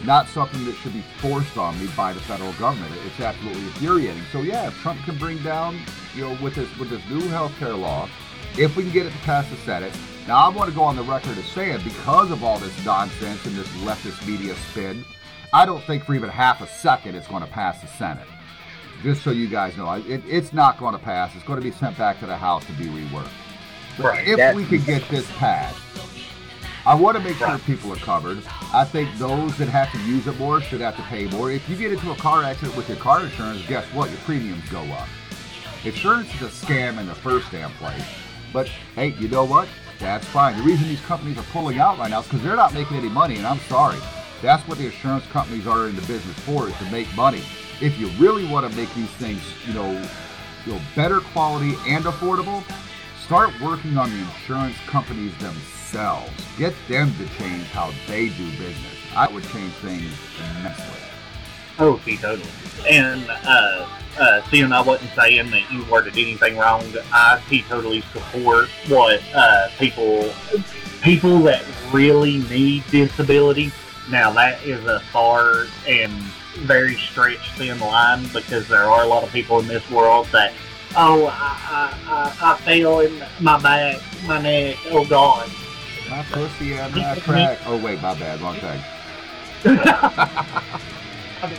not 0.06 0.28
something 0.28 0.64
that 0.64 0.76
should 0.76 0.92
be 0.92 1.04
forced 1.18 1.58
on 1.58 1.78
me 1.78 1.88
by 1.96 2.12
the 2.12 2.20
federal 2.20 2.52
government. 2.54 2.92
It's 3.04 3.20
absolutely 3.20 3.62
infuriating. 3.62 4.22
So 4.32 4.40
yeah, 4.40 4.68
if 4.68 4.74
Trump 4.80 5.00
can 5.04 5.18
bring 5.18 5.38
down, 5.42 5.78
you 6.14 6.22
know, 6.22 6.38
with 6.42 6.54
this 6.54 6.74
with 6.78 6.90
this 6.90 7.02
new 7.10 7.26
health 7.28 7.52
care 7.58 7.74
law, 7.74 8.08
if 8.56 8.76
we 8.76 8.84
can 8.84 8.92
get 8.92 9.06
it 9.06 9.12
to 9.12 9.18
pass 9.18 9.48
the 9.50 9.56
Senate. 9.56 9.92
Now 10.26 10.44
I 10.44 10.48
want 10.48 10.68
to 10.68 10.74
go 10.74 10.82
on 10.82 10.96
the 10.96 11.04
record 11.04 11.38
as 11.38 11.44
saying 11.46 11.82
because 11.84 12.32
of 12.32 12.42
all 12.42 12.58
this 12.58 12.84
nonsense 12.84 13.46
and 13.46 13.54
this 13.54 13.68
leftist 13.84 14.26
media 14.26 14.56
spin, 14.70 15.04
I 15.52 15.64
don't 15.64 15.82
think 15.84 16.04
for 16.04 16.14
even 16.14 16.30
half 16.30 16.60
a 16.60 16.66
second 16.66 17.14
it's 17.14 17.28
going 17.28 17.44
to 17.44 17.48
pass 17.48 17.80
the 17.80 17.86
Senate 17.86 18.26
just 19.02 19.22
so 19.22 19.30
you 19.30 19.48
guys 19.48 19.76
know, 19.76 19.92
it, 19.92 20.22
it's 20.26 20.52
not 20.52 20.78
going 20.78 20.92
to 20.92 20.98
pass. 20.98 21.34
It's 21.34 21.44
going 21.44 21.60
to 21.60 21.64
be 21.64 21.70
sent 21.70 21.96
back 21.96 22.18
to 22.20 22.26
the 22.26 22.36
House 22.36 22.64
to 22.66 22.72
be 22.72 22.86
reworked. 22.86 23.28
But 23.96 24.04
right. 24.04 24.26
If 24.26 24.54
we 24.54 24.64
could 24.64 24.84
get 24.84 25.08
this 25.08 25.30
passed, 25.32 25.78
I 26.86 26.94
want 26.94 27.16
to 27.16 27.22
make 27.22 27.36
sure 27.36 27.58
people 27.58 27.92
are 27.92 27.96
covered. 27.96 28.40
I 28.72 28.84
think 28.84 29.12
those 29.18 29.58
that 29.58 29.66
have 29.66 29.90
to 29.90 29.98
use 30.02 30.28
it 30.28 30.38
more 30.38 30.60
should 30.60 30.80
have 30.80 30.94
to 30.94 31.02
pay 31.02 31.26
more. 31.26 31.50
If 31.50 31.68
you 31.68 31.74
get 31.74 31.90
into 31.90 32.12
a 32.12 32.14
car 32.14 32.44
accident 32.44 32.76
with 32.76 32.88
your 32.88 32.96
car 32.98 33.24
insurance, 33.24 33.66
guess 33.66 33.84
what? 33.92 34.08
Your 34.08 34.20
premiums 34.20 34.68
go 34.68 34.82
up. 34.92 35.08
Insurance 35.84 36.32
is 36.36 36.42
a 36.42 36.44
scam 36.46 37.00
in 37.00 37.06
the 37.08 37.14
first 37.16 37.50
damn 37.50 37.72
place. 37.72 38.04
But 38.52 38.68
hey, 38.94 39.08
you 39.18 39.26
know 39.26 39.42
what? 39.42 39.66
That's 39.98 40.24
fine. 40.26 40.56
The 40.56 40.62
reason 40.62 40.86
these 40.86 41.00
companies 41.00 41.36
are 41.38 41.44
pulling 41.50 41.80
out 41.80 41.98
right 41.98 42.08
now 42.08 42.20
is 42.20 42.26
because 42.26 42.44
they're 42.44 42.54
not 42.54 42.72
making 42.72 42.98
any 42.98 43.08
money, 43.08 43.34
and 43.34 43.46
I'm 43.48 43.58
sorry. 43.68 43.98
That's 44.40 44.62
what 44.68 44.78
the 44.78 44.86
insurance 44.86 45.26
companies 45.26 45.66
are 45.66 45.88
in 45.88 45.96
the 45.96 46.02
business 46.02 46.38
for, 46.40 46.68
is 46.68 46.78
to 46.78 46.84
make 46.92 47.12
money 47.16 47.42
if 47.80 47.98
you 47.98 48.06
really 48.10 48.46
want 48.46 48.70
to 48.70 48.76
make 48.76 48.94
these 48.94 49.10
things, 49.10 49.42
you 49.66 49.74
know, 49.74 49.90
you 50.64 50.72
know, 50.72 50.80
better 50.94 51.18
quality 51.18 51.74
and 51.88 52.04
affordable, 52.04 52.62
start 53.24 53.50
working 53.60 53.98
on 53.98 54.08
the 54.08 54.18
insurance 54.18 54.76
companies 54.86 55.32
themselves. 55.38 55.75
Get 56.58 56.74
them 56.88 57.12
to 57.18 57.28
change 57.38 57.64
how 57.66 57.92
they 58.06 58.28
do 58.30 58.50
business. 58.52 58.96
I 59.14 59.28
would 59.28 59.44
change 59.44 59.72
things 59.74 60.12
immensely. 60.38 60.84
Oh, 61.78 61.98
totally. 62.16 62.48
And 62.88 63.24
uh, 63.28 63.88
uh, 64.18 64.42
seeing 64.50 64.72
I 64.72 64.80
wasn't 64.80 65.10
saying 65.12 65.50
that 65.50 65.70
you 65.70 65.84
were 65.84 65.92
worded 65.92 66.14
anything 66.14 66.56
wrong, 66.56 66.82
I 67.12 67.40
totally 67.68 68.00
support 68.12 68.68
what 68.88 69.20
uh, 69.34 69.68
people 69.78 70.32
people 71.02 71.38
that 71.40 71.64
really 71.92 72.38
need 72.38 72.84
disability. 72.90 73.70
Now 74.10 74.32
that 74.32 74.62
is 74.64 74.84
a 74.86 75.00
far 75.12 75.66
and 75.86 76.12
very 76.60 76.96
stretched 76.96 77.52
thin 77.52 77.78
line 77.80 78.26
because 78.32 78.66
there 78.68 78.84
are 78.84 79.04
a 79.04 79.06
lot 79.06 79.22
of 79.22 79.30
people 79.32 79.60
in 79.60 79.66
this 79.66 79.88
world 79.90 80.26
that 80.32 80.52
oh, 80.96 81.26
I, 81.26 81.58
I, 81.70 82.42
I, 82.42 82.52
I 82.52 82.56
fell 82.58 83.00
in 83.00 83.22
my 83.40 83.60
back, 83.60 84.00
my 84.26 84.40
neck. 84.40 84.78
Oh 84.90 85.04
God. 85.04 85.50
My 86.10 86.22
pussy 86.30 86.74
and 86.74 86.94
my 86.94 87.18
crack. 87.20 87.58
Oh 87.66 87.76
wait, 87.82 88.00
my 88.00 88.14
bad, 88.18 88.40
wrong 88.40 88.56
thing. 88.56 88.80
I 89.64 91.48
mean, 91.50 91.58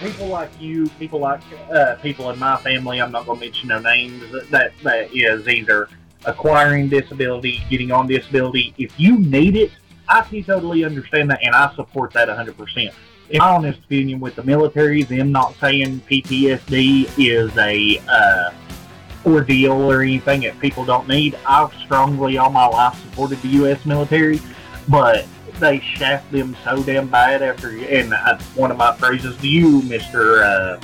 people 0.00 0.26
like 0.26 0.50
you, 0.60 0.88
people 0.98 1.20
like 1.20 1.40
uh, 1.72 1.96
people 1.96 2.30
in 2.30 2.38
my 2.38 2.56
family. 2.58 3.00
I'm 3.00 3.10
not 3.10 3.24
going 3.24 3.38
to 3.38 3.46
mention 3.46 3.68
their 3.68 3.80
names. 3.80 4.22
That 4.50 4.72
that 4.82 5.14
is 5.14 5.48
either 5.48 5.88
acquiring 6.26 6.88
disability, 6.88 7.62
getting 7.70 7.90
on 7.90 8.06
disability. 8.06 8.74
If 8.76 8.98
you 9.00 9.18
need 9.18 9.56
it, 9.56 9.70
I 10.08 10.20
can 10.22 10.44
totally 10.44 10.84
understand 10.84 11.30
that, 11.30 11.42
and 11.42 11.54
I 11.54 11.74
support 11.74 12.12
that 12.12 12.28
100. 12.28 12.56
percent 12.56 12.94
In 13.30 13.38
my 13.38 13.48
honest 13.48 13.78
opinion, 13.78 14.20
with 14.20 14.36
the 14.36 14.42
military, 14.42 15.04
them 15.04 15.32
not 15.32 15.54
saying 15.58 16.00
PTSD 16.00 17.10
is 17.18 17.56
a 17.56 17.98
uh, 18.08 18.50
ordeal 19.26 19.72
or 19.72 20.02
anything 20.02 20.42
that 20.42 20.58
people 20.60 20.84
don't 20.84 21.08
need. 21.08 21.36
I've 21.46 21.72
strongly 21.74 22.38
all 22.38 22.50
my 22.50 22.66
life 22.66 23.00
supported 23.02 23.42
the 23.42 23.48
U.S. 23.48 23.84
military, 23.84 24.40
but 24.88 25.26
they 25.58 25.80
shaft 25.80 26.30
them 26.30 26.56
so 26.64 26.82
damn 26.82 27.08
bad 27.08 27.42
after. 27.42 27.70
And 27.70 28.14
uh, 28.14 28.38
one 28.54 28.70
of 28.70 28.76
my 28.76 28.92
praises 28.96 29.36
to 29.38 29.48
you, 29.48 29.82
Mister 29.82 30.44
uh, 30.44 30.80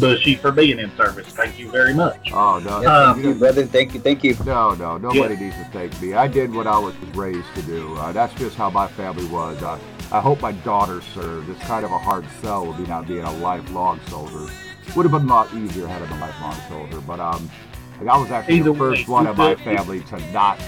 Bushy, 0.00 0.34
for 0.34 0.50
being 0.50 0.78
in 0.78 0.94
service. 0.96 1.28
Thank 1.28 1.58
you 1.58 1.70
very 1.70 1.94
much. 1.94 2.30
Oh 2.32 2.58
no, 2.58 2.84
Um, 2.86 3.14
thank 3.14 3.26
you, 3.26 3.34
brother. 3.34 3.66
Thank 3.66 3.94
you. 3.94 4.00
Thank 4.00 4.24
you. 4.24 4.36
no, 4.44 4.74
no, 4.74 4.98
nobody 4.98 5.36
needs 5.36 5.56
to 5.56 5.64
thank 5.72 6.00
me. 6.02 6.14
I 6.14 6.26
did 6.26 6.52
what 6.52 6.66
I 6.66 6.78
was 6.78 6.94
raised 7.14 7.54
to 7.54 7.62
do. 7.62 7.94
Uh, 7.96 8.12
that's 8.12 8.34
just 8.34 8.56
how 8.56 8.68
my 8.70 8.88
family 8.88 9.26
was. 9.26 9.62
Uh, 9.62 9.78
I 10.12 10.20
hope 10.20 10.40
my 10.40 10.52
daughter 10.52 11.00
served. 11.14 11.48
It's 11.50 11.60
kind 11.62 11.84
of 11.84 11.90
a 11.92 11.98
hard 11.98 12.24
sell 12.40 12.66
with 12.66 12.78
me 12.78 12.86
not 12.86 13.06
being 13.06 13.24
a 13.24 13.32
lifelong 13.38 14.00
soldier. 14.08 14.46
Would 14.94 15.02
have 15.04 15.12
been 15.12 15.22
a 15.22 15.26
lot 15.26 15.52
easier 15.52 15.86
had 15.86 16.00
I 16.00 16.06
been 16.06 16.16
a 16.16 16.20
lifelong 16.20 16.56
soldier, 16.68 17.00
but 17.00 17.18
um, 17.20 17.50
like, 18.00 18.08
I 18.08 18.16
was 18.16 18.30
actually 18.30 18.56
Either 18.56 18.72
the 18.72 18.78
first 18.78 19.08
way, 19.08 19.12
one 19.12 19.26
of 19.26 19.36
my 19.36 19.54
family 19.56 20.00
to 20.00 20.32
not 20.32 20.60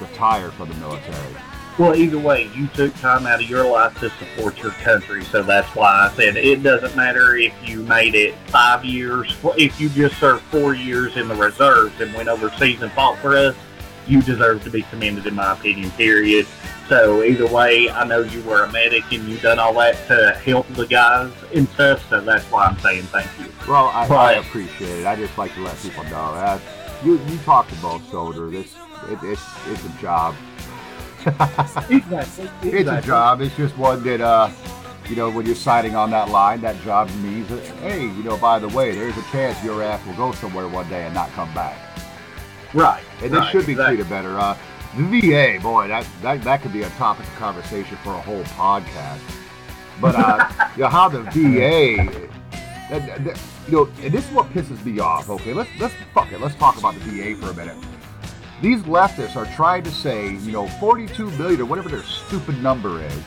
retire 0.00 0.50
from 0.50 0.68
the 0.68 0.74
military. 0.76 1.36
Well, 1.78 1.94
either 1.94 2.18
way, 2.18 2.50
you 2.54 2.68
took 2.68 2.94
time 2.96 3.26
out 3.26 3.42
of 3.42 3.50
your 3.50 3.70
life 3.70 3.98
to 4.00 4.08
support 4.08 4.56
your 4.62 4.72
country, 4.72 5.22
so 5.24 5.42
that's 5.42 5.68
why 5.74 6.08
I 6.08 6.14
said 6.16 6.36
it 6.36 6.62
doesn't 6.62 6.96
matter 6.96 7.36
if 7.36 7.52
you 7.68 7.82
made 7.82 8.14
it 8.14 8.34
five 8.46 8.82
years, 8.82 9.36
if 9.58 9.78
you 9.78 9.90
just 9.90 10.18
served 10.18 10.42
four 10.44 10.74
years 10.74 11.18
in 11.18 11.28
the 11.28 11.34
reserves 11.34 12.00
and 12.00 12.14
went 12.14 12.30
overseas 12.30 12.80
and 12.80 12.90
fought 12.92 13.18
for 13.18 13.36
us, 13.36 13.54
you 14.06 14.22
deserve 14.22 14.64
to 14.64 14.70
be 14.70 14.82
commended, 14.82 15.26
in 15.26 15.34
my 15.34 15.52
opinion, 15.52 15.90
period. 15.92 16.46
So 16.88 17.22
either 17.22 17.46
way, 17.46 17.90
I 17.90 18.04
know 18.04 18.20
you 18.20 18.40
were 18.44 18.64
a 18.64 18.72
medic 18.72 19.02
and 19.12 19.28
you 19.28 19.36
done 19.38 19.58
all 19.58 19.74
that 19.74 20.06
to 20.06 20.40
help 20.44 20.66
the 20.68 20.86
guys 20.86 21.30
and 21.52 21.68
stuff, 21.70 22.08
so 22.08 22.22
that's 22.22 22.44
why 22.46 22.66
I'm 22.66 22.78
saying 22.78 23.02
thank 23.04 23.28
you. 23.38 23.52
Well, 23.68 23.86
I, 23.88 24.06
I 24.06 24.32
appreciate 24.34 25.00
it. 25.00 25.06
I 25.06 25.16
just 25.16 25.36
like 25.36 25.52
to 25.54 25.60
let 25.60 25.76
people 25.78 26.04
know 26.04 26.32
that 26.36 26.62
you 27.04 27.18
you 27.26 27.38
talk 27.38 27.68
to 27.68 27.74
both 27.76 28.08
soldiers. 28.10 28.54
It's 28.54 28.74
it, 29.10 29.18
it's 29.22 29.42
it's 29.68 29.84
a 29.84 30.00
job. 30.00 30.34
Exactly. 31.90 32.48
It's 32.70 32.88
a 32.88 33.02
job. 33.02 33.40
It's 33.40 33.56
just 33.56 33.76
one 33.76 34.02
that, 34.04 34.20
uh, 34.20 34.48
you 35.08 35.16
know, 35.16 35.28
when 35.28 35.44
you're 35.44 35.56
signing 35.56 35.96
on 35.96 36.10
that 36.10 36.30
line, 36.30 36.60
that 36.60 36.80
job 36.82 37.10
means 37.16 37.48
that, 37.48 37.64
hey, 37.78 38.02
you 38.02 38.22
know, 38.22 38.36
by 38.36 38.60
the 38.60 38.68
way, 38.68 38.92
there's 38.94 39.16
a 39.16 39.22
chance 39.32 39.62
your 39.64 39.82
ass 39.82 40.04
will 40.06 40.14
go 40.14 40.30
somewhere 40.32 40.68
one 40.68 40.88
day 40.88 41.04
and 41.04 41.14
not 41.14 41.30
come 41.30 41.52
back. 41.52 41.76
Right. 42.72 43.02
And 43.22 43.32
right, 43.32 43.40
this 43.40 43.50
should 43.50 43.66
be 43.66 43.72
exactly. 43.72 43.96
treated 43.96 44.08
better. 44.10 44.38
Uh, 44.38 44.56
the 44.96 45.02
VA, 45.20 45.58
boy, 45.60 45.88
that, 45.88 46.06
that 46.22 46.42
that 46.42 46.62
could 46.62 46.72
be 46.72 46.82
a 46.82 46.90
topic 46.90 47.26
of 47.26 47.34
conversation 47.34 47.96
for 48.04 48.10
a 48.14 48.20
whole 48.20 48.44
podcast. 48.44 49.18
But 50.00 50.14
uh, 50.14 50.48
you 50.76 50.82
know, 50.82 50.88
how 50.88 51.08
the 51.08 51.22
VA, 51.22 52.28
that- 52.90 53.24
that- 53.24 53.40
you 53.66 53.72
know, 53.72 53.88
and 54.02 54.12
this 54.12 54.28
is 54.28 54.32
what 54.34 54.46
pisses 54.50 54.84
me 54.84 54.98
off. 55.00 55.28
Okay, 55.28 55.52
let's 55.52 55.70
let's 55.80 55.94
fuck 56.14 56.32
it. 56.32 56.40
Let's 56.40 56.54
talk 56.54 56.78
about 56.78 56.94
the 56.94 57.00
VA 57.00 57.36
for 57.40 57.50
a 57.50 57.54
minute. 57.54 57.76
These 58.62 58.82
leftists 58.82 59.36
are 59.36 59.46
trying 59.54 59.82
to 59.84 59.90
say, 59.90 60.32
you 60.32 60.52
know, 60.52 60.66
42 60.66 61.30
million 61.32 61.60
or 61.60 61.66
whatever 61.66 61.88
their 61.88 62.02
stupid 62.02 62.62
number 62.62 63.04
is, 63.04 63.22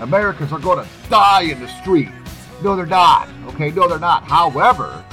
Americans 0.00 0.52
are 0.52 0.60
going 0.60 0.84
to 0.84 0.90
die 1.08 1.42
in 1.42 1.58
the 1.58 1.68
street. 1.80 2.10
No, 2.62 2.76
they're 2.76 2.86
not. 2.86 3.28
Okay, 3.48 3.70
no, 3.70 3.88
they're 3.88 3.98
not. 3.98 4.22
However, 4.22 5.04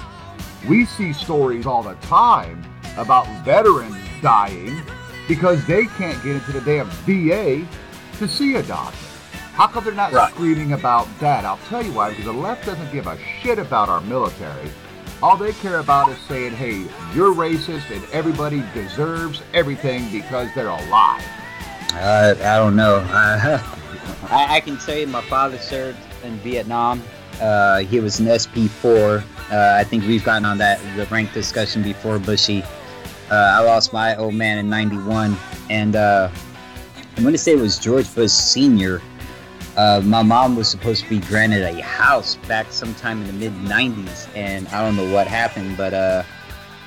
we 0.67 0.85
see 0.85 1.13
stories 1.13 1.65
all 1.65 1.81
the 1.81 1.95
time 1.95 2.63
about 2.95 3.27
veterans 3.43 3.97
dying 4.21 4.81
because 5.27 5.65
they 5.65 5.85
can't 5.85 6.21
get 6.23 6.35
into 6.35 6.51
the 6.51 6.61
damn 6.61 6.87
VA 7.05 7.67
to 8.17 8.27
see 8.27 8.55
a 8.55 8.63
doctor. 8.63 9.02
How 9.53 9.67
come 9.67 9.83
they're 9.83 9.93
not 9.93 10.11
Right. 10.11 10.31
screaming 10.33 10.73
about 10.73 11.07
that? 11.19 11.45
I'll 11.45 11.59
tell 11.69 11.83
you 11.83 11.91
why, 11.91 12.09
because 12.09 12.25
the 12.25 12.33
left 12.33 12.65
doesn't 12.65 12.91
give 12.91 13.05
a 13.07 13.17
shit 13.41 13.59
about 13.59 13.87
our 13.87 14.01
military. 14.01 14.71
All 15.21 15.37
they 15.37 15.53
care 15.53 15.79
about 15.79 16.09
is 16.09 16.17
saying, 16.27 16.53
hey, 16.53 16.83
you're 17.15 17.33
racist 17.33 17.89
and 17.91 18.03
everybody 18.11 18.63
deserves 18.73 19.41
everything 19.53 20.09
because 20.11 20.49
they're 20.55 20.67
alive. 20.67 21.23
Uh, 21.93 22.33
I 22.43 22.57
don't 22.57 22.75
know. 22.75 22.95
Uh, 23.09 23.61
I, 24.29 24.55
I 24.55 24.59
can 24.59 24.77
tell 24.77 24.97
you, 24.97 25.07
my 25.07 25.21
father 25.21 25.57
served 25.59 25.99
in 26.23 26.35
Vietnam. 26.39 27.01
Uh, 27.39 27.79
he 27.79 27.99
was 27.99 28.19
an 28.19 28.25
SP4. 28.25 29.23
Uh, 29.51 29.77
I 29.79 29.83
think 29.83 30.05
we've 30.07 30.23
gotten 30.25 30.45
on 30.45 30.57
that 30.57 30.79
the 30.95 31.05
rank 31.05 31.31
discussion 31.33 31.83
before, 31.83 32.17
Bushy. 32.19 32.63
Uh, 33.31 33.35
I 33.35 33.59
lost 33.59 33.93
my 33.93 34.15
old 34.15 34.33
man 34.33 34.57
in 34.57 34.69
'91, 34.69 35.35
and 35.69 35.95
uh, 35.95 36.29
I'm 37.15 37.23
going 37.23 37.33
to 37.33 37.37
say 37.37 37.53
it 37.53 37.59
was 37.59 37.77
George 37.77 38.13
Bush 38.13 38.31
Senior. 38.31 39.01
Uh, 39.75 40.01
my 40.03 40.21
mom 40.21 40.55
was 40.55 40.69
supposed 40.69 41.03
to 41.03 41.09
be 41.09 41.19
granted 41.19 41.63
a 41.63 41.81
house 41.81 42.35
back 42.47 42.71
sometime 42.71 43.21
in 43.21 43.27
the 43.27 43.33
mid 43.33 43.53
'90s, 43.53 44.27
and 44.35 44.67
I 44.69 44.83
don't 44.85 44.95
know 44.95 45.11
what 45.11 45.27
happened, 45.27 45.77
but 45.77 45.93
uh, 45.93 46.23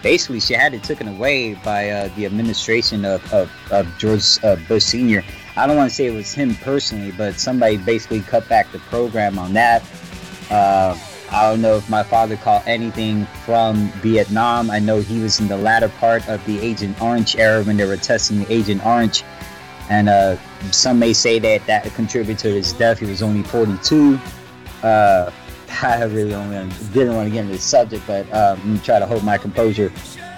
basically 0.03 0.39
she 0.39 0.55
had 0.55 0.73
it 0.73 0.85
taken 0.85 1.09
away 1.09 1.55
by 1.55 1.91
uh, 1.91 2.09
the 2.15 2.27
administration 2.27 3.05
of, 3.05 3.33
of, 3.33 3.51
of 3.73 3.89
George 3.99 4.39
uh, 4.45 4.57
Bush 4.69 4.85
Sr. 4.85 5.25
I 5.57 5.67
don't 5.67 5.77
want 5.77 5.91
to 5.91 5.95
say 5.97 6.07
it 6.07 6.15
was 6.15 6.33
him 6.33 6.55
personally, 6.57 7.13
but 7.13 7.41
somebody 7.41 7.77
basically 7.77 8.21
cut 8.21 8.49
back 8.49 8.71
the 8.71 8.79
program 8.79 9.39
on 9.39 9.53
that. 9.55 9.83
Uh, 10.51 10.97
I 11.33 11.51
don't 11.51 11.61
know 11.61 11.77
if 11.77 11.91
my 11.91 12.05
father 12.05 12.37
caught 12.37 12.67
anything 12.69 13.27
from 13.45 13.89
Vietnam. 14.01 14.71
I 14.71 14.79
know 14.79 15.01
he 15.01 15.21
was 15.21 15.41
in 15.41 15.49
the 15.49 15.57
latter 15.57 15.89
part 15.89 16.29
of 16.29 16.45
the 16.47 16.61
Agent 16.61 17.03
Orange 17.03 17.37
era 17.37 17.65
when 17.65 17.77
they 17.77 17.85
were 17.85 17.97
testing 17.97 18.45
the 18.45 18.53
Agent 18.53 18.87
Orange. 18.87 19.25
And 19.91 20.09
uh, 20.09 20.37
some 20.73 20.99
may 20.99 21.13
say 21.13 21.39
that 21.39 21.67
that 21.67 21.85
contributed 21.95 22.39
to 22.41 22.49
his 22.49 22.73
death. 22.73 22.99
He 22.99 23.07
was 23.07 23.23
only 23.23 23.43
42. 23.43 24.19
Uh, 24.83 25.31
I 25.83 26.05
really 26.05 26.35
only 26.35 26.73
didn't 26.93 27.15
want 27.15 27.29
to 27.29 27.33
get 27.33 27.41
into 27.41 27.57
the 27.57 27.59
subject, 27.59 28.07
but 28.07 28.33
um, 28.33 28.61
I'm 28.63 28.81
try 28.81 28.99
to 28.99 29.07
hold 29.07 29.25
my 29.25 29.37
composure. 29.37 29.93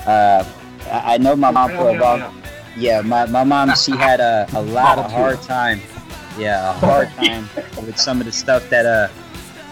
Uh, 0.07 0.45
I, 0.87 1.15
I 1.15 1.19
know 1.19 1.37
my 1.37 1.51
mom 1.51 1.71
for 1.71 1.91
a 1.91 1.99
long, 1.99 2.43
yeah, 2.77 3.01
my, 3.03 3.27
my 3.27 3.45
mom 3.45 3.75
she 3.77 3.93
had 3.93 4.21
a, 4.21 4.49
a 4.55 4.63
lot 4.63 4.99
of 4.99 5.11
hard 5.11 5.41
time, 5.43 5.81
yeah, 6.39 6.71
a 6.71 6.73
hard 6.73 7.09
time 7.17 7.49
with 7.77 7.99
some 7.99 8.21
of 8.21 8.27
the 8.27 8.33
stuff 8.33 8.69
that 8.71 8.87
uh 8.87 9.09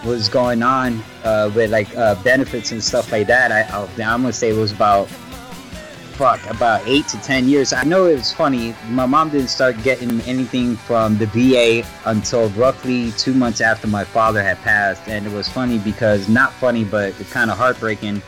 was 0.05 0.29
going 0.29 0.63
on 0.63 1.03
uh, 1.25 1.51
with 1.55 1.71
like 1.71 1.95
uh, 1.97 2.15
benefits 2.23 2.71
and 2.71 2.83
stuff 2.83 3.11
like 3.11 3.27
that. 3.27 3.51
I 3.51 3.63
I'm 4.03 4.23
gonna 4.23 4.33
say 4.33 4.51
it 4.51 4.57
was 4.57 4.73
about 4.73 5.09
fuck 6.16 6.44
about 6.48 6.81
eight 6.87 7.07
to 7.09 7.20
ten 7.20 7.46
years. 7.46 7.74
I 7.74 7.85
know 7.85 8.07
it 8.07 8.16
was 8.16 8.33
funny. 8.33 8.74
My 8.88 9.05
mom 9.05 9.29
didn't 9.29 9.50
start 9.50 9.81
getting 9.83 10.20
anything 10.22 10.76
from 10.76 11.18
the 11.18 11.26
VA 11.26 11.87
until 12.07 12.48
roughly 12.50 13.12
two 13.12 13.35
months 13.35 13.61
after 13.61 13.87
my 13.87 14.02
father 14.02 14.42
had 14.42 14.57
passed, 14.59 15.07
and 15.09 15.26
it 15.26 15.33
was 15.33 15.46
funny 15.48 15.79
because 15.79 16.29
not 16.29 16.52
funny, 16.55 16.85
but 16.85 17.14
kind 17.31 17.50
of 17.50 17.59
heartbreaking. 17.59 18.22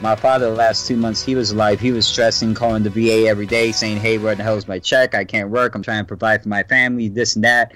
My 0.00 0.16
father, 0.16 0.50
the 0.50 0.56
last 0.56 0.88
two 0.88 0.96
months 0.96 1.22
he 1.22 1.36
was 1.36 1.52
alive, 1.52 1.78
he 1.78 1.92
was 1.92 2.08
stressing, 2.08 2.54
calling 2.54 2.82
the 2.82 2.90
VA 2.90 3.28
every 3.28 3.46
day, 3.46 3.70
saying, 3.70 3.98
"Hey, 3.98 4.18
where 4.18 4.34
the 4.34 4.42
hell 4.42 4.56
is 4.56 4.66
my 4.66 4.80
check? 4.80 5.14
I 5.14 5.24
can't 5.24 5.48
work. 5.48 5.76
I'm 5.76 5.82
trying 5.82 6.02
to 6.02 6.08
provide 6.08 6.42
for 6.42 6.48
my 6.48 6.64
family, 6.64 7.08
this 7.08 7.36
and 7.36 7.44
that." 7.44 7.72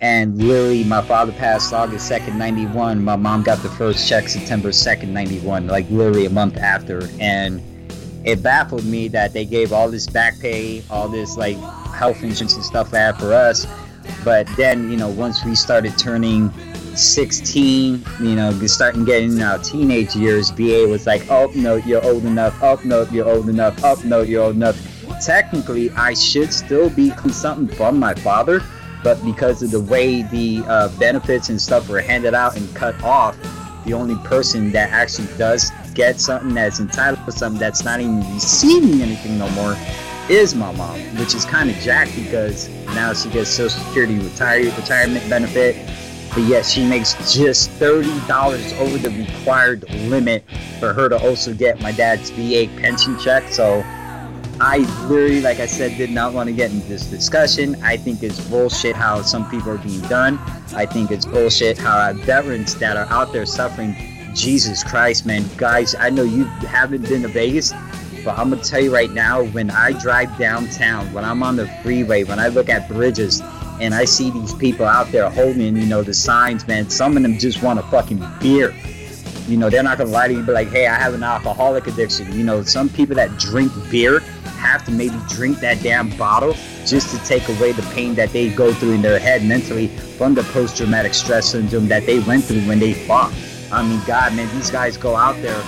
And 0.00 0.38
literally, 0.38 0.84
my 0.84 1.02
father 1.02 1.32
passed 1.32 1.74
August 1.74 2.08
2nd, 2.08 2.36
91. 2.36 3.04
My 3.04 3.16
mom 3.16 3.42
got 3.42 3.62
the 3.62 3.68
first 3.68 4.08
check 4.08 4.28
September 4.28 4.70
2nd, 4.70 5.08
91, 5.08 5.66
like 5.66 5.90
literally 5.90 6.24
a 6.24 6.30
month 6.30 6.56
after. 6.56 7.06
And 7.20 7.60
it 8.28 8.42
baffled 8.42 8.84
me 8.84 9.08
that 9.08 9.32
they 9.32 9.46
gave 9.46 9.72
all 9.72 9.90
this 9.90 10.06
back 10.06 10.38
pay, 10.38 10.82
all 10.90 11.08
this 11.08 11.38
like 11.38 11.56
health 11.94 12.22
insurance 12.22 12.54
and 12.54 12.64
stuff 12.64 12.92
like 12.92 13.14
that 13.14 13.18
for 13.18 13.32
us. 13.32 13.66
But 14.22 14.46
then, 14.56 14.90
you 14.90 14.98
know, 14.98 15.08
once 15.08 15.44
we 15.46 15.54
started 15.54 15.96
turning 15.96 16.52
16, 16.94 18.04
you 18.20 18.34
know, 18.34 18.52
starting 18.66 19.06
getting 19.06 19.32
in 19.32 19.42
our 19.42 19.58
teenage 19.58 20.14
years, 20.14 20.50
VA 20.50 20.86
was 20.86 21.06
like, 21.06 21.30
oh, 21.30 21.50
no, 21.54 21.76
you're 21.76 22.04
old 22.04 22.26
enough. 22.26 22.54
Oh, 22.60 22.78
no, 22.84 23.04
you're 23.04 23.28
old 23.28 23.48
enough. 23.48 23.80
Oh, 23.82 23.98
no, 24.04 24.20
you're 24.20 24.42
old 24.42 24.56
enough. 24.56 24.76
Technically, 25.24 25.90
I 25.92 26.12
should 26.12 26.52
still 26.52 26.90
be 26.90 27.10
something 27.30 27.74
from 27.74 27.98
my 27.98 28.12
father, 28.14 28.62
but 29.02 29.22
because 29.24 29.62
of 29.62 29.70
the 29.70 29.80
way 29.80 30.22
the 30.22 30.62
uh, 30.66 30.88
benefits 30.98 31.48
and 31.48 31.60
stuff 31.60 31.88
were 31.88 32.00
handed 32.00 32.34
out 32.34 32.56
and 32.56 32.74
cut 32.74 33.02
off, 33.02 33.38
the 33.86 33.94
only 33.94 34.16
person 34.28 34.70
that 34.72 34.90
actually 34.90 35.28
does 35.38 35.72
get 35.98 36.20
something 36.20 36.54
that's 36.54 36.78
entitled 36.78 37.22
to 37.26 37.32
something 37.32 37.58
that's 37.58 37.82
not 37.84 37.98
even 37.98 38.20
receiving 38.32 39.02
anything 39.02 39.36
no 39.36 39.50
more 39.50 39.76
is 40.28 40.54
my 40.54 40.70
mom, 40.76 41.00
which 41.18 41.34
is 41.34 41.44
kind 41.44 41.68
of 41.68 41.76
jacked 41.78 42.14
because 42.14 42.68
now 42.94 43.12
she 43.12 43.28
gets 43.30 43.50
Social 43.50 43.80
Security 43.80 44.16
retire- 44.20 44.70
retirement 44.76 45.28
benefit. 45.28 45.74
but 46.30 46.42
yet 46.44 46.64
she 46.64 46.86
makes 46.86 47.14
just 47.34 47.70
thirty 47.72 48.16
dollars 48.28 48.72
over 48.74 48.96
the 48.98 49.10
required 49.10 49.90
limit 50.08 50.44
for 50.78 50.92
her 50.92 51.08
to 51.08 51.18
also 51.26 51.52
get 51.52 51.80
my 51.80 51.90
dad's 51.90 52.30
VA 52.30 52.68
pension 52.80 53.18
check. 53.18 53.48
So 53.50 53.82
I 54.60 54.78
literally, 55.08 55.40
like 55.40 55.58
I 55.58 55.66
said, 55.66 55.96
did 55.96 56.10
not 56.10 56.32
want 56.32 56.48
to 56.48 56.54
get 56.54 56.70
into 56.70 56.86
this 56.86 57.06
discussion. 57.06 57.76
I 57.82 57.96
think 57.96 58.22
it's 58.22 58.38
bullshit 58.48 58.94
how 58.94 59.22
some 59.22 59.50
people 59.50 59.70
are 59.70 59.78
being 59.78 60.02
done. 60.02 60.38
I 60.76 60.86
think 60.86 61.10
it's 61.10 61.26
bullshit 61.26 61.76
how 61.78 61.98
our 61.98 62.12
veterans 62.14 62.76
that 62.76 62.96
are 62.96 63.06
out 63.06 63.32
there 63.32 63.46
suffering. 63.46 63.96
Jesus 64.34 64.84
Christ, 64.84 65.26
man, 65.26 65.44
guys, 65.56 65.94
I 65.94 66.10
know 66.10 66.22
you 66.22 66.44
haven't 66.44 67.08
been 67.08 67.22
to 67.22 67.28
Vegas, 67.28 67.72
but 68.24 68.38
I'm 68.38 68.50
gonna 68.50 68.62
tell 68.62 68.80
you 68.80 68.92
right 68.92 69.10
now, 69.10 69.44
when 69.44 69.70
I 69.70 69.92
drive 69.92 70.36
downtown, 70.38 71.12
when 71.12 71.24
I'm 71.24 71.42
on 71.42 71.56
the 71.56 71.66
freeway, 71.82 72.24
when 72.24 72.38
I 72.38 72.48
look 72.48 72.68
at 72.68 72.88
bridges, 72.88 73.42
and 73.80 73.94
I 73.94 74.04
see 74.04 74.30
these 74.30 74.54
people 74.54 74.86
out 74.86 75.10
there 75.12 75.30
holding, 75.30 75.76
you 75.76 75.86
know, 75.86 76.02
the 76.02 76.14
signs, 76.14 76.66
man. 76.66 76.90
Some 76.90 77.16
of 77.16 77.22
them 77.22 77.38
just 77.38 77.62
want 77.62 77.78
a 77.78 77.82
fucking 77.84 78.24
beer. 78.40 78.74
You 79.46 79.56
know, 79.56 79.70
they're 79.70 79.82
not 79.82 79.98
gonna 79.98 80.10
lie 80.10 80.28
to 80.28 80.34
you, 80.34 80.42
but 80.42 80.54
like, 80.54 80.68
hey, 80.68 80.86
I 80.86 80.96
have 80.96 81.14
an 81.14 81.22
alcoholic 81.22 81.86
addiction. 81.86 82.32
You 82.32 82.44
know, 82.44 82.62
some 82.62 82.88
people 82.88 83.16
that 83.16 83.38
drink 83.38 83.72
beer 83.90 84.20
have 84.58 84.84
to 84.86 84.90
maybe 84.90 85.16
drink 85.28 85.60
that 85.60 85.82
damn 85.82 86.10
bottle 86.18 86.54
just 86.84 87.14
to 87.16 87.24
take 87.24 87.48
away 87.48 87.72
the 87.72 87.82
pain 87.94 88.14
that 88.16 88.30
they 88.30 88.50
go 88.50 88.72
through 88.74 88.92
in 88.92 89.02
their 89.02 89.18
head 89.18 89.44
mentally 89.44 89.88
from 89.88 90.34
the 90.34 90.42
post-traumatic 90.44 91.14
stress 91.14 91.52
syndrome 91.52 91.86
that 91.88 92.04
they 92.04 92.18
went 92.20 92.44
through 92.44 92.62
when 92.62 92.78
they 92.78 92.92
fought. 92.92 93.32
I 93.70 93.82
mean, 93.82 94.00
God, 94.06 94.34
man, 94.34 94.48
these 94.56 94.70
guys 94.70 94.96
go 94.96 95.14
out 95.14 95.36
there, 95.42 95.62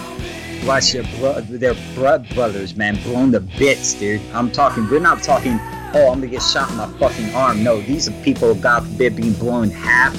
watch 0.66 0.92
their 0.92 1.02
blood, 1.18 1.46
their 1.48 1.74
blood 1.94 2.26
brothers, 2.30 2.74
man, 2.74 2.96
blown 3.02 3.32
to 3.32 3.40
bits, 3.40 3.94
dude. 3.94 4.22
I'm 4.32 4.50
talking. 4.50 4.88
We're 4.88 5.00
not 5.00 5.22
talking. 5.22 5.58
Oh, 5.92 6.10
I'm 6.10 6.20
gonna 6.20 6.28
get 6.28 6.42
shot 6.42 6.70
in 6.70 6.76
my 6.76 6.86
fucking 6.98 7.34
arm. 7.34 7.62
No, 7.62 7.80
these 7.82 8.08
are 8.08 8.22
people, 8.22 8.54
God 8.54 8.86
forbid, 8.86 9.16
being 9.16 9.34
blown 9.34 9.70
half. 9.70 10.16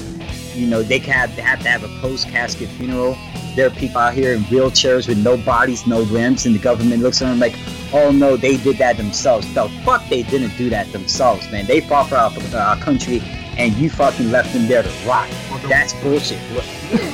You 0.54 0.66
know, 0.66 0.82
they 0.82 0.98
have, 0.98 1.34
they 1.34 1.42
have 1.42 1.60
to 1.62 1.68
have 1.68 1.82
a 1.82 1.88
post-casket 2.00 2.68
funeral. 2.68 3.16
There 3.56 3.66
are 3.66 3.70
people 3.70 3.98
out 3.98 4.14
here 4.14 4.34
in 4.34 4.42
wheelchairs 4.44 5.08
with 5.08 5.18
no 5.18 5.36
bodies, 5.38 5.86
no 5.86 6.00
limbs, 6.00 6.46
and 6.46 6.54
the 6.54 6.58
government 6.58 7.02
looks 7.02 7.20
at 7.20 7.30
them 7.30 7.38
like, 7.38 7.54
oh 7.92 8.12
no, 8.12 8.36
they 8.36 8.58
did 8.58 8.76
that 8.78 8.96
themselves. 8.96 9.52
The 9.54 9.68
fuck 9.84 10.06
they 10.08 10.22
didn't 10.22 10.56
do 10.56 10.70
that 10.70 10.92
themselves, 10.92 11.50
man. 11.50 11.66
They 11.66 11.80
fought 11.80 12.08
for 12.10 12.16
our, 12.16 12.30
our 12.56 12.76
country, 12.76 13.20
and 13.58 13.74
you 13.74 13.90
fucking 13.90 14.30
left 14.30 14.52
them 14.52 14.68
there 14.68 14.82
to 14.82 15.08
rot. 15.08 15.28
That's 15.68 15.94
bullshit. 15.94 16.38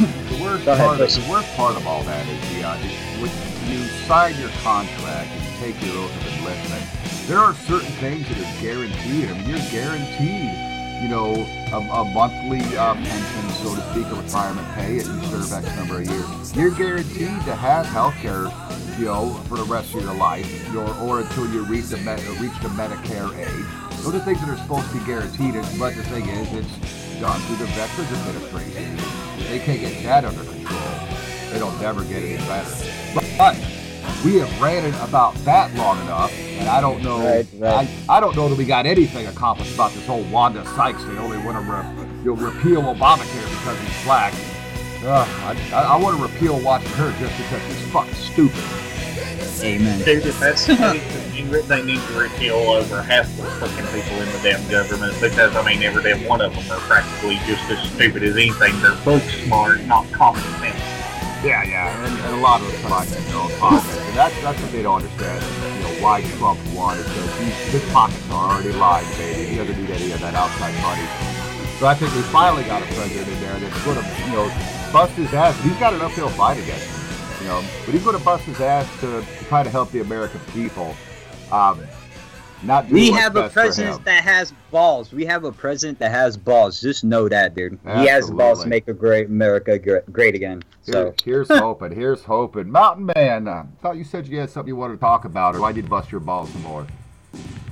The 0.48 0.54
worst, 0.54 0.64
Go 0.64 0.72
ahead, 0.72 0.86
part 0.86 0.92
of, 0.92 0.98
Chris. 0.98 1.16
the 1.26 1.30
worst 1.30 1.56
part 1.56 1.76
of 1.76 1.86
all 1.86 2.02
that 2.04 2.26
is 2.26 2.40
the 2.56 2.62
uh, 2.64 2.76
when 3.20 3.30
you 3.70 3.84
sign 4.08 4.34
your 4.40 4.48
contract 4.64 5.28
and 5.30 5.44
you 5.44 5.50
take 5.60 5.76
your 5.84 6.02
oath 6.02 6.16
of 6.16 6.26
enlistment. 6.38 6.82
There 7.28 7.38
are 7.38 7.52
certain 7.68 7.92
things 8.00 8.26
that 8.28 8.38
are 8.38 8.62
guaranteed. 8.62 9.28
I 9.28 9.32
mean, 9.34 9.46
you're 9.46 9.68
guaranteed, 9.70 10.48
you 11.02 11.08
know, 11.08 11.44
a, 11.70 12.00
a 12.00 12.04
monthly 12.14 12.62
uh, 12.78 12.94
pension, 12.94 13.50
so 13.60 13.74
to 13.74 13.82
speak, 13.92 14.06
a 14.06 14.14
retirement 14.14 14.66
pay 14.74 14.96
if 14.96 15.06
you 15.06 15.20
serve 15.28 15.52
X 15.52 15.76
number 15.76 16.00
of 16.00 16.08
years. 16.08 16.56
You're 16.56 16.70
guaranteed 16.70 17.44
to 17.44 17.54
have 17.54 17.84
health 17.84 18.14
care, 18.14 18.48
you 18.98 19.04
know, 19.04 19.34
for 19.48 19.58
the 19.58 19.64
rest 19.64 19.94
of 19.94 20.00
your 20.02 20.14
life, 20.14 20.48
you 20.72 20.80
or 20.80 21.20
until 21.20 21.46
you 21.52 21.62
reach 21.64 21.88
the 21.88 21.98
med- 21.98 22.24
reach 22.40 22.56
the 22.62 22.68
Medicare 22.72 23.28
age. 23.36 24.00
Those 24.02 24.14
are 24.14 24.20
things 24.20 24.40
that 24.40 24.48
are 24.48 24.56
supposed 24.56 24.88
to 24.92 24.98
be 24.98 25.04
guaranteed. 25.04 25.52
But 25.78 25.94
the 25.94 26.04
thing 26.04 26.26
is, 26.26 26.64
it's 26.64 27.07
gone 27.20 27.40
through 27.40 27.56
the 27.56 27.66
Veterans 27.72 28.12
Administration. 28.12 28.96
They 29.48 29.58
can't 29.58 29.80
get 29.80 30.02
that 30.04 30.24
under 30.24 30.42
control. 30.44 31.54
It'll 31.54 31.72
never 31.80 32.04
get 32.04 32.22
any 32.22 32.36
better. 32.46 32.70
But 33.36 33.56
we 34.24 34.36
have 34.36 34.60
ranted 34.60 34.94
about 35.00 35.34
that 35.44 35.74
long 35.74 36.00
enough, 36.02 36.32
and 36.32 36.68
I 36.68 36.80
don't 36.80 37.02
know. 37.02 37.18
Right, 37.18 37.46
right. 37.58 37.88
I, 38.08 38.16
I 38.16 38.20
don't 38.20 38.36
know 38.36 38.48
that 38.48 38.58
we 38.58 38.64
got 38.64 38.86
anything 38.86 39.26
accomplished 39.26 39.74
about 39.74 39.92
this 39.92 40.06
whole 40.06 40.22
Wanda 40.24 40.64
Sykes. 40.76 41.02
They 41.04 41.16
only 41.18 41.38
want 41.38 41.56
to 41.56 41.72
re, 41.72 42.22
you 42.24 42.34
know, 42.34 42.50
repeal 42.50 42.82
Obamacare 42.82 43.48
because 43.50 43.78
he's 43.80 44.04
black. 44.04 44.34
Ugh, 45.04 45.28
I, 45.42 45.70
I, 45.72 45.82
I 45.94 45.96
want 45.96 46.16
to 46.16 46.22
repeal 46.22 46.60
watching 46.60 46.90
her 46.90 47.12
just 47.20 47.36
because 47.36 47.62
she's 47.62 47.92
fucking 47.92 48.14
stupid. 48.14 48.64
Amen. 49.62 49.98
Dude, 50.04 50.26
if 50.26 50.38
that's 50.38 50.66
the 50.66 50.76
case, 50.76 51.66
they 51.66 51.82
need 51.82 52.00
to 52.00 52.18
repeal 52.18 52.56
over 52.56 53.02
half 53.02 53.26
the 53.36 53.42
fucking 53.42 53.86
people 53.86 54.20
in 54.20 54.28
the 54.32 54.40
damn 54.42 54.68
government 54.70 55.14
because, 55.20 55.54
I 55.56 55.62
mean, 55.64 55.82
every 55.82 56.02
damn 56.02 56.24
one 56.24 56.40
of 56.40 56.54
them 56.54 56.70
are 56.70 56.80
practically 56.80 57.36
just 57.46 57.68
as 57.70 57.78
stupid 57.90 58.22
as 58.22 58.36
anything. 58.36 58.80
They're 58.80 58.96
book 59.04 59.22
smart, 59.22 59.82
not 59.84 60.10
common 60.12 60.42
sense. 60.60 60.78
Yeah, 61.44 61.62
yeah, 61.62 62.04
and, 62.04 62.18
and 62.18 62.34
a 62.34 62.38
lot 62.38 62.60
of 62.60 62.66
them 62.66 62.82
come 62.82 62.92
out 62.92 63.06
in 63.06 63.12
their 63.12 63.36
own 63.36 63.50
pockets, 63.62 63.96
and 63.96 64.16
that's 64.16 64.34
that's 64.42 64.60
what 64.60 64.72
they 64.72 64.82
don't 64.82 64.96
understand. 64.96 65.38
You 65.78 65.82
know 65.86 66.02
why 66.02 66.22
Trump 66.34 66.58
won 66.74 66.98
is 66.98 67.06
because 67.06 67.38
he's, 67.38 67.54
his 67.78 67.92
pockets 67.92 68.28
are 68.30 68.54
already 68.54 68.72
lined, 68.72 69.06
baby. 69.16 69.46
He 69.46 69.56
doesn't 69.56 69.80
need 69.80 69.90
any 69.90 70.10
of 70.10 70.20
that 70.20 70.34
outside 70.34 70.74
money. 70.82 71.06
So 71.78 71.86
I 71.86 71.94
think 71.94 72.12
we 72.16 72.22
finally 72.34 72.64
got 72.64 72.82
a 72.82 72.86
president 72.86 73.28
in 73.28 73.38
there 73.40 73.54
that's 73.54 73.84
going 73.84 74.02
to, 74.02 74.04
you 74.26 74.32
know, 74.34 74.50
bust 74.92 75.14
his 75.14 75.32
ass. 75.32 75.54
He's 75.62 75.78
got 75.78 75.94
an 75.94 76.00
uphill 76.00 76.28
fight 76.30 76.58
against 76.58 76.90
him, 76.90 76.97
you 76.97 76.97
know, 77.48 77.64
but 77.84 77.94
he's 77.94 78.04
going 78.04 78.16
to 78.16 78.24
bust 78.24 78.44
his 78.44 78.60
ass 78.60 78.88
to, 79.00 79.20
to 79.20 79.44
try 79.46 79.62
to 79.62 79.70
help 79.70 79.90
the 79.90 80.00
American 80.00 80.40
people. 80.52 80.94
Um, 81.50 81.80
not 82.62 82.88
We 82.88 83.10
have 83.12 83.36
a 83.36 83.42
best 83.42 83.54
for 83.54 83.60
him. 83.60 83.66
president 83.66 84.04
that 84.04 84.24
has 84.24 84.52
balls. 84.70 85.12
We 85.12 85.24
have 85.26 85.44
a 85.44 85.52
president 85.52 85.98
that 86.00 86.10
has 86.10 86.36
balls. 86.36 86.80
Just 86.80 87.04
know 87.04 87.28
that, 87.28 87.54
dude. 87.54 87.78
He 87.84 88.06
has 88.06 88.30
balls 88.30 88.64
to 88.64 88.68
make 88.68 88.88
a 88.88 88.92
great 88.92 89.28
America 89.28 89.78
great 90.10 90.34
again. 90.34 90.64
So 90.82 91.04
Here, 91.04 91.14
here's 91.24 91.48
hoping. 91.48 91.92
Here's 91.92 92.24
hoping. 92.24 92.70
Mountain 92.70 93.10
Man, 93.14 93.46
uh, 93.46 93.64
thought 93.80 93.96
you 93.96 94.04
said 94.04 94.26
you 94.26 94.38
had 94.40 94.50
something 94.50 94.68
you 94.68 94.76
wanted 94.76 94.94
to 94.94 95.00
talk 95.00 95.24
about, 95.24 95.54
or 95.54 95.64
I 95.64 95.72
did 95.72 95.88
bust 95.88 96.10
your 96.10 96.20
balls 96.20 96.50
some 96.50 96.62
more. 96.62 96.86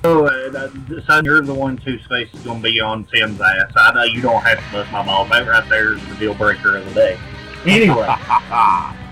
So, 0.03 0.27
uh, 0.27 0.49
that- 0.51 1.03
son, 1.05 1.25
you're 1.25 1.41
the 1.41 1.53
one 1.53 1.77
whose 1.77 2.05
face 2.07 2.33
is 2.33 2.41
going 2.43 2.61
to 2.61 2.63
be 2.63 2.79
on 2.79 3.03
Tim's 3.05 3.41
ass. 3.41 3.71
I 3.75 3.93
know 3.93 4.03
you 4.03 4.21
don't 4.21 4.41
have 4.41 4.57
to 4.59 4.71
bust 4.71 4.91
my 4.91 5.03
balls. 5.05 5.29
That 5.31 5.47
right 5.47 5.67
there 5.67 5.93
is 5.95 6.07
the 6.07 6.15
deal 6.15 6.33
breaker 6.33 6.77
of 6.77 6.85
the 6.85 6.93
day. 6.93 7.19
Anyway. 7.65 8.07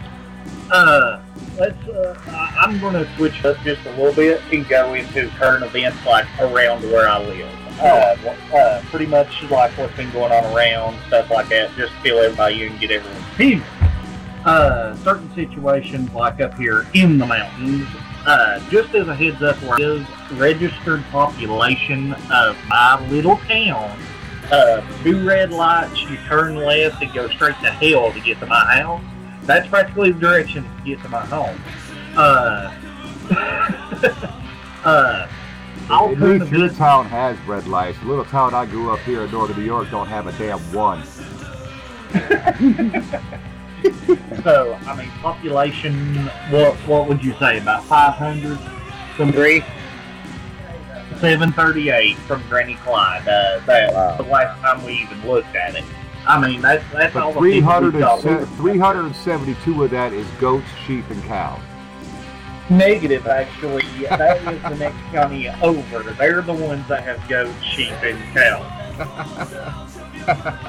Uh, 0.71 1.21
let's. 1.57 1.87
Uh, 1.87 2.19
I'm 2.59 2.79
going 2.79 2.93
to 2.93 3.15
switch 3.15 3.43
up 3.45 3.57
just 3.63 3.85
a 3.85 3.91
little 3.91 4.13
bit 4.13 4.41
and 4.51 4.67
go 4.67 4.93
into 4.93 5.29
current 5.37 5.63
events 5.63 5.97
like 6.05 6.25
around 6.39 6.83
where 6.83 7.07
I 7.07 7.19
live. 7.23 7.49
Uh, 7.79 8.15
uh, 8.55 8.81
pretty 8.85 9.05
much 9.05 9.43
like 9.43 9.77
what's 9.77 9.95
been 9.95 10.09
going 10.11 10.31
on 10.31 10.55
around 10.55 10.97
stuff 11.07 11.29
like 11.29 11.49
that. 11.49 11.75
Just 11.75 11.93
feel 11.95 12.17
everybody 12.17 12.55
you 12.55 12.69
can 12.69 12.79
get 12.79 12.91
everyone's 12.91 13.25
opinion. 13.33 13.63
Uh, 14.45 14.95
certain 14.97 15.33
situations 15.35 16.11
like 16.13 16.39
up 16.39 16.55
here 16.55 16.87
in 16.93 17.17
the 17.17 17.25
mountains. 17.25 17.87
Uh, 18.25 18.59
just 18.69 18.95
as 18.95 19.07
a 19.07 19.15
heads 19.15 19.41
up, 19.43 19.55
where 19.63 19.79
is 19.79 20.05
registered 20.33 21.03
population 21.11 22.13
of 22.31 22.57
my 22.67 23.07
little 23.09 23.37
town. 23.47 23.99
Uh, 24.51 24.81
two 25.03 25.27
red 25.27 25.51
lights, 25.51 26.01
you 26.03 26.17
turn 26.27 26.55
left 26.55 27.01
and 27.03 27.13
go 27.13 27.27
straight 27.29 27.55
to 27.61 27.71
hell 27.71 28.11
to 28.11 28.19
get 28.21 28.39
to 28.39 28.45
my 28.45 28.79
house 28.79 29.03
that's 29.45 29.67
practically 29.67 30.11
the 30.11 30.19
direction 30.19 30.63
to 30.63 30.83
get 30.83 31.01
to 31.03 31.09
my 31.09 31.25
home. 31.25 31.59
Uh, 32.15 32.73
uh, 34.85 35.27
I'll 35.89 36.09
At 36.11 36.17
turn 36.17 36.39
the 36.39 36.45
least 36.45 36.51
your 36.51 36.67
good. 36.69 36.77
town 36.77 37.05
has 37.07 37.37
red 37.47 37.67
lights. 37.67 37.99
The 37.99 38.05
little 38.07 38.25
town 38.25 38.53
I 38.53 38.65
grew 38.65 38.91
up 38.91 38.99
here 38.99 39.23
in 39.23 39.31
northern 39.31 39.57
New 39.57 39.65
York 39.65 39.89
don't 39.91 40.07
have 40.07 40.27
a 40.27 40.31
damn 40.33 40.59
one. 40.73 41.03
So, 44.43 44.73
I 44.87 44.95
mean, 44.95 45.09
population. 45.21 46.15
What 46.49 46.73
what 46.87 47.07
would 47.07 47.23
you 47.23 47.35
say? 47.39 47.59
About 47.59 47.83
five 47.85 48.15
hundred. 48.15 48.57
From 49.15 49.31
three. 49.31 49.63
738 51.19 52.17
from 52.19 52.41
Granny 52.49 52.75
Clyde. 52.83 53.27
Uh, 53.27 53.59
that 53.67 53.93
Wow. 53.93 54.17
the 54.17 54.23
last 54.23 54.59
time 54.61 54.83
we 54.83 54.93
even 54.93 55.25
looked 55.27 55.55
at 55.55 55.75
it. 55.75 55.83
I 56.27 56.47
mean, 56.47 56.61
that's 56.61 56.83
that's 56.91 57.15
all 57.15 57.33
the 57.33 57.39
people 57.39 57.81
we 57.81 58.01
thought. 58.01 58.23
We 58.23 58.45
300 58.45 58.45
372 58.57 59.83
of 59.83 59.91
that 59.91 60.13
is 60.13 60.27
goats, 60.39 60.67
sheep, 60.85 61.09
and 61.09 61.23
cows. 61.23 61.61
Negative, 62.69 63.27
actually. 63.27 63.85
That 64.09 64.37
is 64.51 64.61
the 64.63 64.75
next 64.75 64.97
county 65.11 65.49
over. 65.61 66.11
They're 66.13 66.41
the 66.41 66.53
ones 66.53 66.87
that 66.87 67.03
have 67.03 67.27
goats, 67.29 67.63
sheep, 67.63 67.91
and 68.01 68.33
cows. 68.33 69.81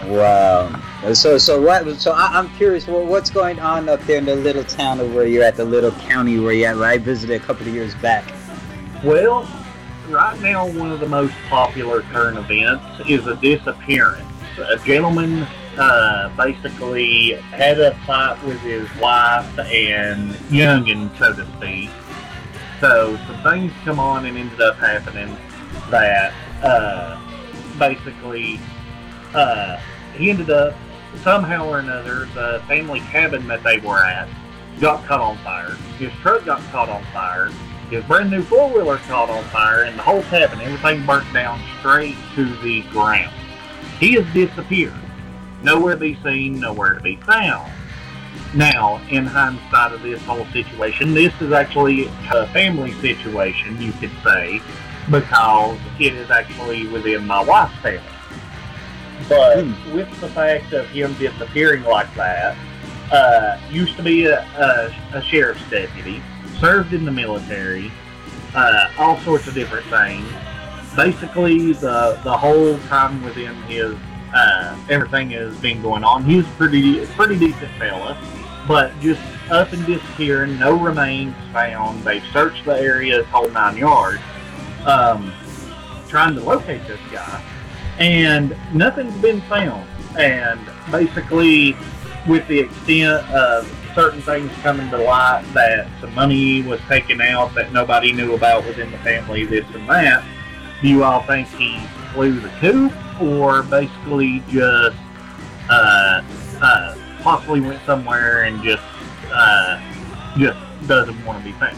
Wow. 0.06 0.82
So 1.14 1.38
so 1.38 1.60
what? 1.60 1.98
So 1.98 2.12
I, 2.12 2.38
I'm 2.38 2.48
curious. 2.56 2.86
Well, 2.86 3.06
what's 3.06 3.30
going 3.30 3.58
on 3.58 3.88
up 3.88 4.00
there 4.02 4.18
in 4.18 4.26
the 4.26 4.36
little 4.36 4.64
town 4.64 5.00
of 5.00 5.14
where 5.14 5.26
you're 5.26 5.44
at, 5.44 5.56
the 5.56 5.64
little 5.64 5.92
county 5.92 6.38
where 6.38 6.52
you're 6.52 6.68
at? 6.68 6.76
Where 6.76 6.88
I 6.88 6.98
visited 6.98 7.40
a 7.40 7.44
couple 7.44 7.66
of 7.66 7.72
years 7.72 7.94
back. 7.96 8.30
Well, 9.02 9.48
right 10.08 10.38
now, 10.40 10.66
one 10.66 10.92
of 10.92 11.00
the 11.00 11.08
most 11.08 11.34
popular 11.48 12.02
current 12.02 12.36
events 12.36 12.84
is 13.08 13.26
a 13.26 13.36
disappearance. 13.36 14.26
A 14.58 14.78
gentleman 14.84 15.46
uh, 15.76 16.34
basically 16.36 17.32
had 17.32 17.78
a 17.78 17.94
fight 18.06 18.42
with 18.44 18.60
his 18.60 18.88
wife 18.96 19.58
and 19.58 20.30
youngin, 20.50 21.16
so 21.18 21.34
to 21.34 21.46
speak. 21.56 21.90
So 22.80 23.16
some 23.26 23.42
things 23.42 23.72
come 23.84 23.98
on 23.98 24.26
and 24.26 24.36
ended 24.36 24.60
up 24.60 24.76
happening 24.76 25.36
that 25.90 26.32
uh, 26.62 27.20
basically 27.78 28.58
uh, 29.34 29.78
he 30.14 30.30
ended 30.30 30.50
up 30.50 30.74
somehow 31.22 31.68
or 31.68 31.78
another 31.78 32.26
the 32.34 32.62
family 32.66 33.00
cabin 33.00 33.46
that 33.48 33.62
they 33.62 33.78
were 33.78 34.02
at 34.02 34.28
got 34.80 35.04
caught 35.04 35.20
on 35.20 35.36
fire. 35.38 35.72
His 35.98 36.12
truck 36.22 36.44
got 36.44 36.60
caught 36.70 36.88
on 36.88 37.02
fire. 37.12 37.50
His 37.90 38.04
brand 38.04 38.30
new 38.30 38.42
four 38.42 38.68
wheeler 38.68 38.98
caught 38.98 39.30
on 39.30 39.44
fire, 39.44 39.84
and 39.84 39.98
the 39.98 40.02
whole 40.02 40.22
cabin, 40.24 40.60
everything 40.60 41.06
burnt 41.06 41.32
down 41.32 41.62
straight 41.78 42.16
to 42.34 42.44
the 42.56 42.82
ground. 42.90 43.32
He 43.98 44.14
has 44.14 44.26
disappeared. 44.34 44.94
nowhere 45.62 45.94
to 45.94 46.00
be 46.00 46.18
seen, 46.22 46.60
nowhere 46.60 46.94
to 46.94 47.00
be 47.00 47.16
found. 47.16 47.72
Now, 48.54 49.00
in 49.10 49.26
hindsight 49.26 49.92
of 49.92 50.02
this 50.02 50.22
whole 50.22 50.46
situation, 50.46 51.14
this 51.14 51.32
is 51.40 51.52
actually 51.52 52.06
a 52.32 52.46
family 52.48 52.92
situation, 53.00 53.80
you 53.80 53.92
could 53.92 54.12
say, 54.22 54.60
because 55.10 55.78
it 55.98 56.14
is 56.14 56.30
actually 56.30 56.86
within 56.88 57.26
my 57.26 57.42
wife's 57.42 57.76
family. 57.80 58.06
But 59.28 59.64
with 59.92 60.20
the 60.20 60.28
fact 60.28 60.72
of 60.72 60.86
him 60.90 61.14
disappearing 61.14 61.82
like 61.84 62.12
that, 62.14 62.56
uh, 63.10 63.58
used 63.70 63.96
to 63.96 64.02
be 64.02 64.26
a, 64.26 64.40
a, 64.40 64.94
a 65.14 65.22
sheriff's 65.22 65.68
deputy, 65.70 66.22
served 66.60 66.92
in 66.92 67.04
the 67.04 67.12
military, 67.12 67.90
uh, 68.54 68.90
all 68.98 69.18
sorts 69.20 69.46
of 69.46 69.54
different 69.54 69.86
things. 69.86 70.26
Basically, 70.96 71.72
the 71.72 72.18
the 72.24 72.36
whole 72.36 72.78
time 72.88 73.22
within 73.22 73.54
his 73.64 73.94
uh, 74.34 74.76
everything 74.88 75.30
has 75.30 75.56
been 75.58 75.82
going 75.82 76.04
on. 76.04 76.24
He's 76.24 76.46
pretty 76.56 77.04
pretty 77.06 77.38
decent 77.38 77.70
fella, 77.78 78.18
but 78.66 78.98
just 79.00 79.20
up 79.50 79.72
and 79.72 79.84
disappearing, 79.86 80.58
no 80.58 80.74
remains 80.76 81.34
found. 81.52 82.02
They've 82.02 82.24
searched 82.32 82.64
the 82.64 82.78
area, 82.78 83.24
whole 83.24 83.48
nine 83.50 83.76
yards, 83.76 84.20
um, 84.84 85.32
trying 86.08 86.34
to 86.34 86.40
locate 86.40 86.86
this 86.86 87.00
guy, 87.12 87.42
and 87.98 88.56
nothing's 88.74 89.16
been 89.22 89.40
found. 89.42 89.88
And 90.18 90.60
basically, 90.90 91.76
with 92.26 92.46
the 92.48 92.60
extent 92.60 93.28
of 93.30 93.70
certain 93.94 94.20
things 94.22 94.50
coming 94.62 94.90
to 94.90 94.98
light 94.98 95.44
that 95.54 95.88
some 96.00 96.14
money 96.14 96.62
was 96.62 96.80
taken 96.88 97.20
out 97.20 97.54
that 97.54 97.72
nobody 97.72 98.12
knew 98.12 98.34
about 98.34 98.66
within 98.66 98.90
the 98.90 98.98
family, 98.98 99.44
this 99.44 99.64
and 99.74 99.88
that, 99.88 100.24
do 100.82 100.88
you 100.88 101.04
all 101.04 101.22
think 101.22 101.48
he 101.48 101.78
flew 102.12 102.38
the 102.38 102.48
coop 102.60 102.92
or 103.20 103.62
basically 103.62 104.42
just 104.48 104.96
uh, 105.70 106.22
uh, 106.60 106.96
possibly 107.22 107.60
went 107.60 107.80
somewhere 107.86 108.44
and 108.44 108.62
just 108.62 108.82
uh, 109.32 109.80
just 110.36 110.58
doesn't 110.86 111.24
want 111.24 111.38
to 111.38 111.44
be 111.44 111.52
found? 111.58 111.76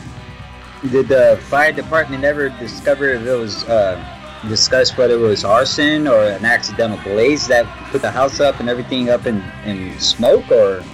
Did 0.90 1.08
the 1.08 1.40
fire 1.48 1.72
department 1.72 2.24
ever 2.24 2.50
discover 2.50 3.08
if 3.08 3.22
it 3.22 3.34
was 3.34 3.64
uh, 3.64 4.02
discussed 4.48 4.96
whether 4.96 5.14
it 5.14 5.18
was 5.18 5.44
arson 5.44 6.06
or 6.06 6.22
an 6.22 6.44
accidental 6.44 6.98
blaze 7.02 7.46
that 7.48 7.66
put 7.90 8.02
the 8.02 8.10
house 8.10 8.40
up 8.40 8.60
and 8.60 8.68
everything 8.68 9.10
up 9.10 9.26
in, 9.26 9.42
in 9.64 9.98
smoke, 9.98 10.48
or 10.50 10.84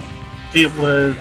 It 0.53 0.73
was 0.75 1.15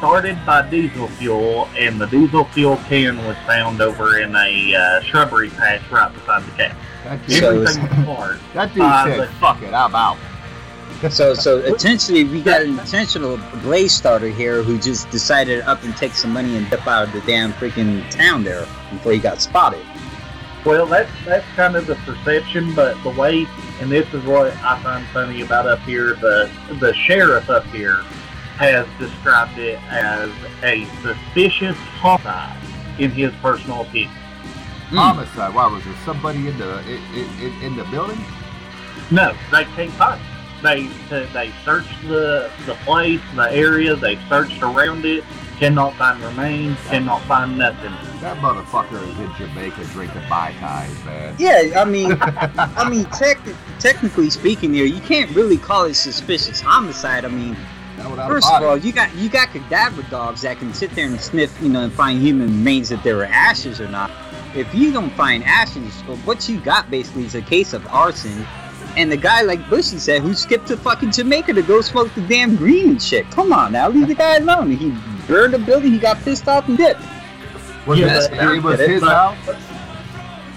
started 0.00 0.38
by 0.46 0.62
diesel 0.70 1.08
fuel, 1.08 1.68
and 1.76 2.00
the 2.00 2.06
diesel 2.06 2.46
fuel 2.46 2.78
can 2.88 3.18
was 3.26 3.36
found 3.46 3.82
over 3.82 4.18
in 4.18 4.34
a 4.34 4.74
uh, 4.74 5.02
shrubbery 5.02 5.50
patch 5.50 5.82
right 5.90 6.10
beside 6.14 6.42
the 6.42 6.50
cabin. 6.52 6.76
That 7.04 7.26
dude, 7.26 7.38
So 7.38 7.60
Everything 7.60 7.82
was 7.82 8.06
hard. 8.06 8.40
that 8.54 8.72
dude 8.72 8.82
uh, 8.82 9.04
said, 9.04 9.28
"Fuck 9.34 9.60
it, 9.60 9.74
I'm 9.74 9.94
out." 9.94 10.16
so 11.10 11.34
so 11.34 11.60
intentionally 11.60 12.24
we 12.24 12.40
got 12.40 12.62
an 12.62 12.78
intentional 12.78 13.38
blaze 13.62 13.92
starter 13.92 14.28
here 14.28 14.62
who 14.62 14.78
just 14.78 15.10
decided 15.10 15.60
up 15.62 15.82
and 15.84 15.94
take 15.98 16.12
some 16.12 16.30
money 16.32 16.56
and 16.56 16.68
dip 16.70 16.86
out 16.86 17.08
of 17.08 17.12
the 17.12 17.20
damn 17.22 17.52
freaking 17.52 18.08
town 18.10 18.42
there 18.42 18.66
before 18.90 19.12
he 19.12 19.18
got 19.18 19.42
spotted. 19.42 19.84
Well, 20.64 20.86
that's 20.86 21.10
that's 21.26 21.46
kind 21.56 21.76
of 21.76 21.86
the 21.86 21.96
perception, 21.96 22.74
but 22.74 23.02
the 23.02 23.10
way, 23.10 23.46
and 23.80 23.92
this 23.92 24.10
is 24.14 24.24
what 24.24 24.56
I 24.62 24.82
find 24.82 25.06
funny 25.08 25.42
about 25.42 25.66
up 25.66 25.80
here, 25.80 26.14
the 26.14 26.50
the 26.80 26.94
sheriff 26.94 27.50
up 27.50 27.66
here 27.66 28.00
has 28.60 28.86
described 28.98 29.58
it 29.58 29.80
as 29.88 30.28
a 30.62 30.84
suspicious 31.00 31.76
homicide 31.96 32.58
in 32.98 33.10
his 33.10 33.32
personal 33.40 33.80
opinion. 33.80 34.10
Hmm. 34.90 34.96
Homicide. 34.96 35.54
Why 35.54 35.66
was 35.66 35.82
there 35.82 35.94
somebody 36.04 36.46
in 36.46 36.58
the 36.58 36.78
in, 36.80 37.00
in, 37.40 37.62
in 37.62 37.76
the 37.76 37.84
building? 37.84 38.22
No, 39.10 39.34
they 39.50 39.64
can't 39.64 39.90
find. 39.92 40.20
it. 40.20 40.26
They 40.62 40.88
they 41.32 41.50
searched 41.64 42.02
the 42.06 42.50
the 42.66 42.74
place, 42.84 43.20
the 43.34 43.50
area. 43.50 43.96
They've 43.96 44.20
searched 44.28 44.62
around 44.62 45.06
it. 45.06 45.24
Cannot 45.58 45.94
find 45.94 46.22
remains. 46.22 46.76
Cannot 46.88 47.22
find 47.22 47.56
nothing. 47.56 47.92
That 48.20 48.36
motherfucker 48.38 49.00
is 49.08 49.18
in 49.18 49.32
Jamaica 49.38 49.84
drinking 49.92 50.28
mai 50.28 50.52
tais, 50.60 51.04
man. 51.06 51.34
Yeah, 51.38 51.80
I 51.80 51.84
mean, 51.86 52.16
I 52.20 52.88
mean, 52.90 53.04
tech, 53.06 53.38
technically 53.78 54.28
speaking, 54.28 54.74
here 54.74 54.84
you 54.84 55.00
can't 55.00 55.30
really 55.34 55.56
call 55.58 55.84
it 55.84 55.94
suspicious 55.94 56.60
homicide. 56.60 57.24
I 57.24 57.28
mean, 57.28 57.54
That 57.54 57.56
without 57.56 57.58
a 57.58 57.79
first 58.02 58.46
of 58.46 58.52
body. 58.60 58.64
all, 58.64 58.76
you 58.76 58.92
got 58.92 59.14
you 59.14 59.28
got 59.28 59.48
cadaver 59.48 60.02
dogs 60.10 60.42
that 60.42 60.58
can 60.58 60.72
sit 60.74 60.90
there 60.92 61.06
and 61.06 61.20
sniff, 61.20 61.56
you 61.62 61.68
know, 61.68 61.82
and 61.82 61.92
find 61.92 62.20
human 62.20 62.48
remains 62.48 62.90
if 62.90 63.02
there 63.02 63.16
were 63.16 63.24
ashes 63.26 63.80
or 63.80 63.88
not. 63.88 64.10
If 64.54 64.72
you 64.74 64.92
don't 64.92 65.10
find 65.10 65.44
ashes, 65.44 66.02
well, 66.08 66.16
what 66.18 66.48
you 66.48 66.60
got 66.60 66.90
basically 66.90 67.24
is 67.24 67.34
a 67.34 67.42
case 67.42 67.72
of 67.72 67.86
arson. 67.88 68.46
And 68.96 69.10
the 69.12 69.16
guy, 69.16 69.42
like 69.42 69.70
Bushy 69.70 69.98
said, 69.98 70.20
who 70.22 70.34
skipped 70.34 70.66
to 70.66 70.76
fucking 70.76 71.12
Jamaica 71.12 71.52
to 71.52 71.62
go 71.62 71.80
smoke 71.80 72.12
the 72.14 72.22
damn 72.22 72.56
green 72.56 72.88
and 72.90 73.00
shit. 73.02 73.30
Come 73.30 73.52
on 73.52 73.70
now, 73.72 73.88
leave 73.88 74.08
the 74.08 74.16
guy 74.16 74.36
alone. 74.38 74.72
He 74.72 74.90
burned 75.28 75.54
a 75.54 75.58
building, 75.60 75.92
he 75.92 75.98
got 75.98 76.18
pissed 76.22 76.48
off 76.48 76.68
and 76.68 76.76
dipped. 76.76 77.00
was 77.86 78.00
Yeah, 78.00 78.18
it, 78.24 78.32
it 78.56 78.62
was 78.62 78.80
his 78.80 79.00
but- 79.00 79.10
house? 79.36 79.48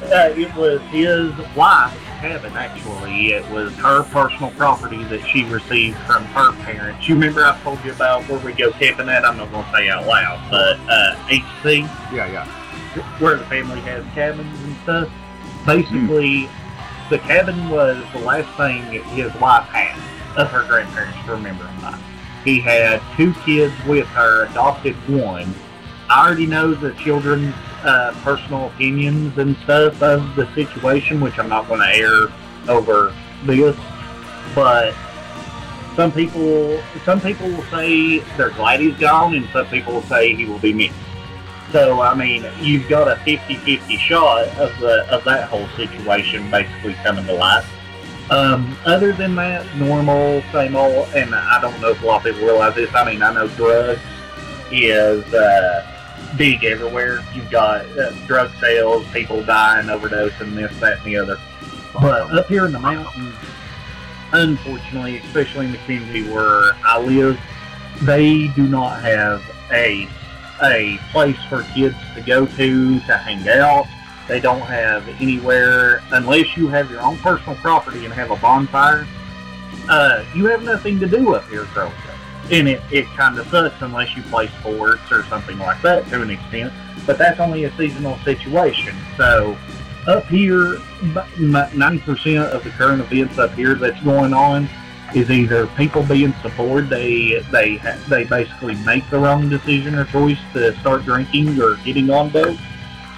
Uh, 0.04 0.34
it 0.36 0.54
was 0.56 0.82
his 0.90 1.32
wife's 1.56 1.96
cabin, 2.24 2.54
actually. 2.56 3.34
It 3.34 3.44
was 3.52 3.74
her 3.76 4.04
personal 4.04 4.50
property 4.52 5.04
that 5.06 5.28
she 5.28 5.44
received 5.44 5.98
from 6.08 6.24
her 6.28 6.54
parents. 6.64 7.06
You 7.08 7.16
remember 7.16 7.44
I 7.46 7.60
told 7.64 7.84
you 7.84 7.92
about 7.92 8.24
where 8.30 8.40
we 8.40 8.54
go 8.54 8.72
camping 8.72 9.10
at? 9.10 9.26
I'm 9.26 9.36
not 9.36 9.52
going 9.52 9.66
to 9.66 9.72
say 9.74 9.90
out 9.90 10.08
loud, 10.08 10.40
but 10.50 10.80
uh, 10.90 11.16
HC, 11.28 11.80
Yeah, 12.16 12.32
yeah. 12.32 12.46
where 13.20 13.36
the 13.36 13.44
family 13.48 13.82
has 13.82 14.06
cabins 14.14 14.58
and 14.64 14.76
stuff. 14.84 15.10
Basically, 15.66 16.48
the 17.10 17.20
cabin 17.20 17.70
was 17.70 18.02
the 18.14 18.20
last 18.20 18.48
thing 18.56 19.04
his 19.10 19.34
wife 19.36 19.66
had 19.68 19.98
of 20.38 20.50
her 20.50 20.66
grandparents 20.66 21.18
to 21.26 21.32
remember 21.34 21.68
him 21.68 21.82
by. 21.82 22.00
He 22.46 22.62
had 22.62 23.02
two 23.18 23.34
kids 23.46 23.74
with 23.86 24.08
her, 24.08 24.46
adopted 24.46 24.96
one. 25.10 25.54
I 26.10 26.26
already 26.26 26.46
know 26.46 26.74
the 26.74 26.94
children's 26.94 27.54
uh, 27.84 28.14
personal 28.24 28.68
opinions 28.68 29.38
and 29.38 29.56
stuff 29.58 30.02
of 30.02 30.36
the 30.36 30.52
situation, 30.56 31.20
which 31.22 31.38
I'm 31.38 31.50
not 31.50 31.68
going 31.68 31.82
to 31.82 31.96
air 31.96 32.28
over 32.68 33.14
this. 33.46 33.78
But 34.56 34.94
some 35.96 36.12
people, 36.12 36.82
some 37.06 37.22
people 37.22 37.50
will 37.50 37.64
say 37.66 38.20
they're 38.38 38.52
glad 38.52 38.80
he's 38.80 38.98
gone, 38.98 39.36
and 39.36 39.48
some 39.50 39.68
people 39.68 39.94
will 39.94 40.04
say 40.04 40.36
he 40.36 40.46
will 40.46 40.60
be 40.60 40.74
missed. 40.74 40.96
So 41.72 42.02
I 42.02 42.14
mean, 42.14 42.46
you've 42.60 42.88
got 42.88 43.08
a 43.08 43.16
50-50 43.22 43.98
shot 43.98 44.48
of 44.60 44.78
the 44.80 45.08
of 45.10 45.24
that 45.24 45.50
whole 45.50 45.68
situation 45.70 46.50
basically 46.52 46.94
coming 46.96 47.26
to 47.26 47.34
light. 47.34 47.66
Um, 48.30 48.78
other 48.86 49.12
than 49.12 49.36
that, 49.36 49.66
normal, 49.76 50.42
same 50.52 50.76
old, 50.76 51.08
and 51.14 51.36
I 51.36 51.60
don't 51.60 51.80
know 51.82 51.90
if 51.90 52.02
a 52.02 52.06
lot 52.06 52.26
of 52.26 52.34
people 52.34 52.48
realize 52.48 52.76
this. 52.76 52.94
I 52.94 53.12
mean, 53.12 53.22
I 53.22 53.34
know 53.34 53.48
drugs 53.50 54.00
is 54.72 55.34
uh, 55.34 55.93
big 56.38 56.64
everywhere. 56.64 57.24
You've 57.34 57.50
got 57.50 57.86
uh, 57.98 58.12
drug 58.28 58.52
sales, 58.60 59.06
people 59.12 59.44
dying, 59.44 59.88
overdosing, 59.88 60.56
this, 60.56 60.78
that, 60.80 60.98
and 60.98 61.06
the 61.06 61.18
other. 61.18 61.38
But 61.94 62.34
up 62.34 62.48
here 62.48 62.66
in 62.66 62.72
the 62.72 62.80
mountains, 62.80 63.36
unfortunately, 64.32 65.18
especially 65.18 65.68
in 65.68 65.72
the 65.72 65.78
community 65.80 66.24
where 66.24 66.74
I 66.84 67.00
live, 67.00 67.40
they 68.02 68.48
do 68.50 68.68
not 68.68 69.02
have 69.02 69.44
a 69.72 70.08
a 70.62 70.98
place 71.12 71.38
for 71.50 71.64
kids 71.74 71.96
to 72.16 72.22
go 72.22 72.46
to 72.46 73.00
to 73.00 73.18
hang 73.18 73.48
out. 73.50 73.88
They 74.28 74.40
don't 74.40 74.62
have 74.62 75.08
anywhere 75.22 76.02
unless 76.12 76.56
you 76.56 76.68
have 76.70 76.90
your 76.90 77.02
own 77.02 77.18
personal 77.18 77.56
property 77.56 78.06
and 78.06 78.14
have 78.14 78.32
a 78.32 78.38
bonfire. 78.38 79.08
Uh, 79.90 80.24
you 80.34 80.46
have 80.46 80.64
nothing 80.64 81.00
to 81.00 81.08
do 81.08 81.36
up 81.36 81.48
here 81.50 81.66
growing 81.74 81.92
up, 81.92 82.13
and 82.52 82.68
it, 82.68 82.82
it 82.92 83.06
kind 83.16 83.38
of 83.38 83.48
sucks 83.48 83.82
unless 83.82 84.16
you 84.16 84.24
play 84.24 84.48
sports 84.60 85.12
or 85.12 85.24
something 85.26 85.58
like 85.60 85.82
that 85.82 86.08
to 86.10 86.22
an 86.22 86.30
extent. 86.30 86.74
But 87.06 87.18
that's 87.18 87.40
only 87.40 87.66
a 87.66 87.76
seasonal 87.78 88.18
situation. 88.20 88.96
So 89.18 89.58
up 90.08 90.26
here, 90.28 90.80
ninety 91.40 92.00
percent 92.00 92.52
of 92.52 92.64
the 92.64 92.70
current 92.72 93.02
events 93.02 93.38
up 93.38 93.54
here 93.54 93.76
that's 93.76 94.02
going 94.04 94.34
on 94.34 94.68
is 95.16 95.30
either 95.30 95.68
people 95.68 96.02
being 96.04 96.34
so 96.42 96.50
bored 96.58 96.90
they 96.90 97.40
they 97.52 97.78
they 98.10 98.24
basically 98.24 98.76
make 98.78 99.08
the 99.10 99.20
wrong 99.20 99.48
decision 99.48 99.96
or 99.96 100.06
choice 100.06 100.40
to 100.54 100.78
start 100.80 101.04
drinking 101.04 101.62
or 101.62 101.76
getting 101.78 102.10
on 102.10 102.30
dope. 102.30 102.58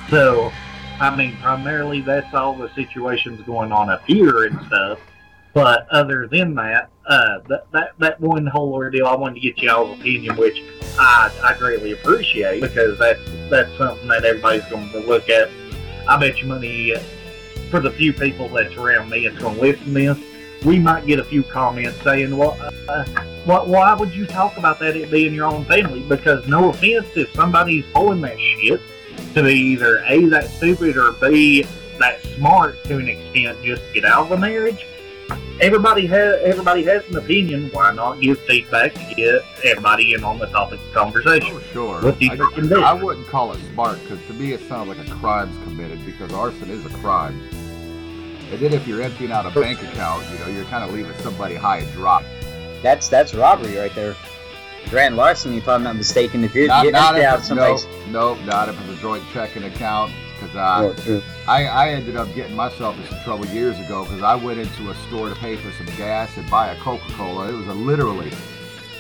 So, 0.09 0.51
I 0.99 1.15
mean, 1.15 1.38
primarily 1.38 2.01
that's 2.01 2.34
all 2.34 2.55
the 2.55 2.69
situations 2.73 3.41
going 3.41 3.71
on 3.71 3.89
up 3.89 4.05
here 4.05 4.45
and 4.45 4.59
stuff. 4.67 4.99
But 5.56 5.88
other 5.89 6.28
than 6.28 6.53
that, 6.56 6.89
uh, 7.08 7.39
that, 7.47 7.72
that 7.72 7.93
that 7.99 8.20
one 8.20 8.45
whole 8.45 8.74
ordeal, 8.74 9.08
I 9.08 9.16
wanted 9.16 9.36
to 9.36 9.39
get 9.39 9.58
y'all's 9.58 9.97
opinion, 9.97 10.36
which 10.36 10.62
I, 10.99 11.32
I 11.41 11.58
greatly 11.58 11.93
appreciate 11.93 12.60
because 12.60 12.99
that's 12.99 13.22
that's 13.49 13.74
something 13.78 14.06
that 14.10 14.26
everybody's 14.26 14.66
going 14.66 14.89
to 14.89 14.99
look 14.99 15.30
at. 15.30 15.49
I 16.10 16.18
bet 16.18 16.41
you 16.41 16.47
money 16.47 16.93
uh, 16.93 16.99
for 17.72 17.80
the 17.80 17.89
few 17.89 18.12
people 18.12 18.49
that's 18.49 18.76
around 18.76 19.10
me 19.10 19.26
that's 19.26 19.41
going 19.41 19.56
to 19.56 19.62
listen 19.62 19.86
to 19.86 19.91
this, 19.93 20.20
we 20.66 20.78
might 20.78 21.06
get 21.06 21.20
a 21.20 21.24
few 21.24 21.41
comments 21.41 22.01
saying, 22.01 22.36
"Well, 22.36 22.58
uh, 22.89 23.06
why, 23.45 23.64
why 23.64 23.93
would 23.93 24.14
you 24.14 24.26
talk 24.26 24.58
about 24.58 24.78
that 24.80 24.97
it 24.97 25.10
being 25.10 25.34
your 25.34 25.47
own 25.47 25.64
family?" 25.64 26.01
Because 26.01 26.45
no 26.49 26.72
offense, 26.72 27.08
if 27.16 27.32
somebody's 27.34 27.86
pulling 27.93 28.20
that 28.22 28.38
shit 28.38 28.82
to 29.34 29.41
be 29.41 29.53
either 29.53 30.03
a 30.06 30.26
that 30.26 30.49
stupid 30.49 30.97
or 30.97 31.14
b 31.14 31.66
that 31.97 32.22
smart 32.36 32.84
to 32.84 32.97
an 32.97 33.08
extent 33.08 33.58
just 33.64 33.82
get 33.93 34.03
out 34.03 34.26
of 34.26 34.32
a 34.34 34.38
marriage, 34.38 34.86
everybody 35.62 36.06
has 36.08 36.41
everybody 36.43 36.84
has 36.84 37.08
an 37.10 37.18
opinion. 37.18 37.70
Why 37.72 37.91
not 37.93 38.20
give 38.20 38.39
feedback 38.41 38.93
to 38.93 39.14
get 39.16 39.41
everybody 39.64 40.14
in 40.14 40.24
on 40.24 40.39
the 40.39 40.47
topic 40.47 40.80
of 40.80 40.93
conversation? 40.93 41.49
Oh, 41.53 41.60
sure. 41.74 42.01
What 42.01 42.20
do 42.20 42.26
you 42.26 42.32
I, 42.32 42.36
freaking 42.38 42.70
do? 42.70 42.82
I 42.82 42.93
wouldn't 42.93 43.28
call 43.28 43.51
it 43.53 43.60
smart 43.74 43.99
because 44.01 44.20
to 44.28 44.34
me 44.34 44.53
it 44.53 44.62
sounds 44.68 44.89
like 44.89 45.06
a 45.08 45.12
crime's 45.12 45.56
committed 45.64 46.03
because 46.06 46.32
arson 46.34 46.70
is 46.70 46.86
a 46.86 46.89
crime. 46.97 47.39
And 48.51 48.60
then 48.60 48.74
if 48.74 48.88
you're 48.88 49.01
emptying 49.01 49.32
out 49.32 49.45
a 49.45 49.60
bank 49.60 49.82
account, 49.82 50.24
you 50.32 50.38
know, 50.39 50.47
you're 50.47 50.66
kind 50.66 50.84
of 50.84 50.93
leaving 50.93 51.14
somebody 51.20 51.56
high 51.56 51.80
and 51.80 51.91
dry. 51.93 52.24
That's 52.84 53.08
that's 53.08 53.34
robbery 53.34 53.76
right 53.78 53.93
there. 53.95 54.16
Grand 54.91 55.16
larceny, 55.18 55.58
if 55.58 55.68
I'm 55.68 55.82
not 55.82 55.95
mistaken. 55.95 56.43
If 56.43 56.53
you're 56.53 56.68
Not, 56.68 56.84
getting 56.84 56.93
not 56.93 57.16
out 57.20 57.34
if 57.34 57.39
it's, 57.39 57.47
somebody's. 57.47 57.86
no, 58.12 58.36
no, 58.36 58.43
not 58.45 58.70
if 58.70 58.80
it's 58.82 58.99
a 58.99 59.01
joint 59.01 59.24
checking 59.34 59.64
account. 59.64 60.12
Because 60.39 61.03
true. 61.03 61.23
I, 61.47 61.65
I 61.65 61.89
ended 61.89 62.15
up 62.15 62.33
getting 62.36 62.55
myself 62.55 62.97
in 62.99 63.05
some 63.07 63.19
trouble 63.23 63.45
years 63.47 63.79
ago 63.79 64.03
because 64.03 64.21
I 64.21 64.36
went 64.36 64.59
into 64.59 64.89
a 64.89 64.95
store 65.07 65.29
to 65.29 65.36
pay 65.36 65.55
for 65.55 65.71
some 65.71 65.88
gas 65.97 66.36
and 66.38 66.49
buy 66.49 66.71
a 66.73 66.79
Coca-Cola. 66.79 67.49
It 67.49 67.55
was 67.55 67.67
a 67.67 67.73
literally, 67.73 68.31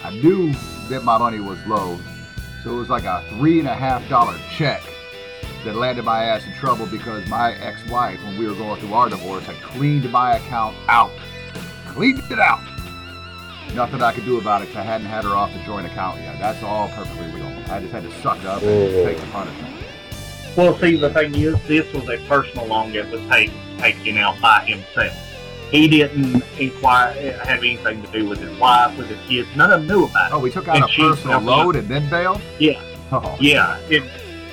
I 0.03 0.11
knew 0.11 0.53
that 0.89 1.03
my 1.03 1.17
money 1.17 1.39
was 1.39 1.63
low, 1.65 1.99
so 2.63 2.71
it 2.71 2.77
was 2.77 2.89
like 2.89 3.03
a 3.03 3.23
three 3.29 3.59
and 3.59 3.67
a 3.67 3.73
half 3.73 4.07
dollar 4.09 4.37
check 4.51 4.81
that 5.65 5.75
landed 5.75 6.05
my 6.05 6.23
ass 6.23 6.45
in 6.45 6.53
trouble 6.53 6.85
because 6.85 7.27
my 7.27 7.53
ex-wife, 7.55 8.23
when 8.23 8.37
we 8.37 8.47
were 8.47 8.53
going 8.53 8.79
through 8.79 8.93
our 8.93 9.09
divorce, 9.09 9.43
had 9.45 9.55
cleaned 9.61 10.09
my 10.11 10.37
account 10.37 10.75
out, 10.87 11.11
cleaned 11.87 12.23
it 12.31 12.39
out. 12.39 12.61
Nothing 13.73 14.01
I 14.01 14.13
could 14.13 14.23
do 14.25 14.39
about 14.39 14.61
it 14.61 14.73
I 14.75 14.83
hadn't 14.83 15.07
had 15.07 15.25
her 15.25 15.31
off 15.31 15.51
the 15.51 15.59
joint 15.63 15.85
account 15.85 16.21
yet. 16.21 16.39
That's 16.39 16.63
all 16.63 16.87
perfectly 16.89 17.31
legal. 17.33 17.49
I 17.69 17.79
just 17.81 17.91
had 17.91 18.03
to 18.03 18.11
suck 18.21 18.39
it 18.39 18.45
up 18.45 18.61
and 18.61 19.05
take 19.05 19.19
the 19.19 19.27
punishment. 19.27 19.74
Well, 20.55 20.77
see, 20.79 20.95
the 20.95 21.09
thing 21.13 21.35
is, 21.35 21.61
this 21.67 21.91
was 21.93 22.07
a 22.09 22.17
personal 22.27 22.65
loan 22.67 22.93
that 22.93 23.09
was 23.11 23.21
taken 23.27 23.53
taken 23.77 24.17
out 24.17 24.39
by 24.41 24.63
himself. 24.65 25.13
He 25.71 25.87
didn't 25.87 26.43
inquire, 26.59 27.13
have 27.39 27.59
anything 27.59 28.01
to 28.03 28.11
do 28.11 28.29
with 28.29 28.39
his 28.39 28.57
wife, 28.59 28.97
with 28.97 29.07
his 29.07 29.19
kids. 29.27 29.47
None 29.55 29.71
of 29.71 29.81
them 29.81 29.87
knew 29.87 30.05
about 30.05 30.31
it. 30.31 30.35
Oh, 30.35 30.39
we 30.39 30.51
took 30.51 30.67
out 30.67 30.75
And 30.75 30.85
a 30.85 30.87
personal 30.87 31.41
load 31.41 31.75
and 31.75 31.87
then 31.87 32.09
bailed? 32.09 32.41
Yeah. 32.59 32.81
Oh, 33.11 33.35
Yeah, 33.39 33.79
and 33.91 34.03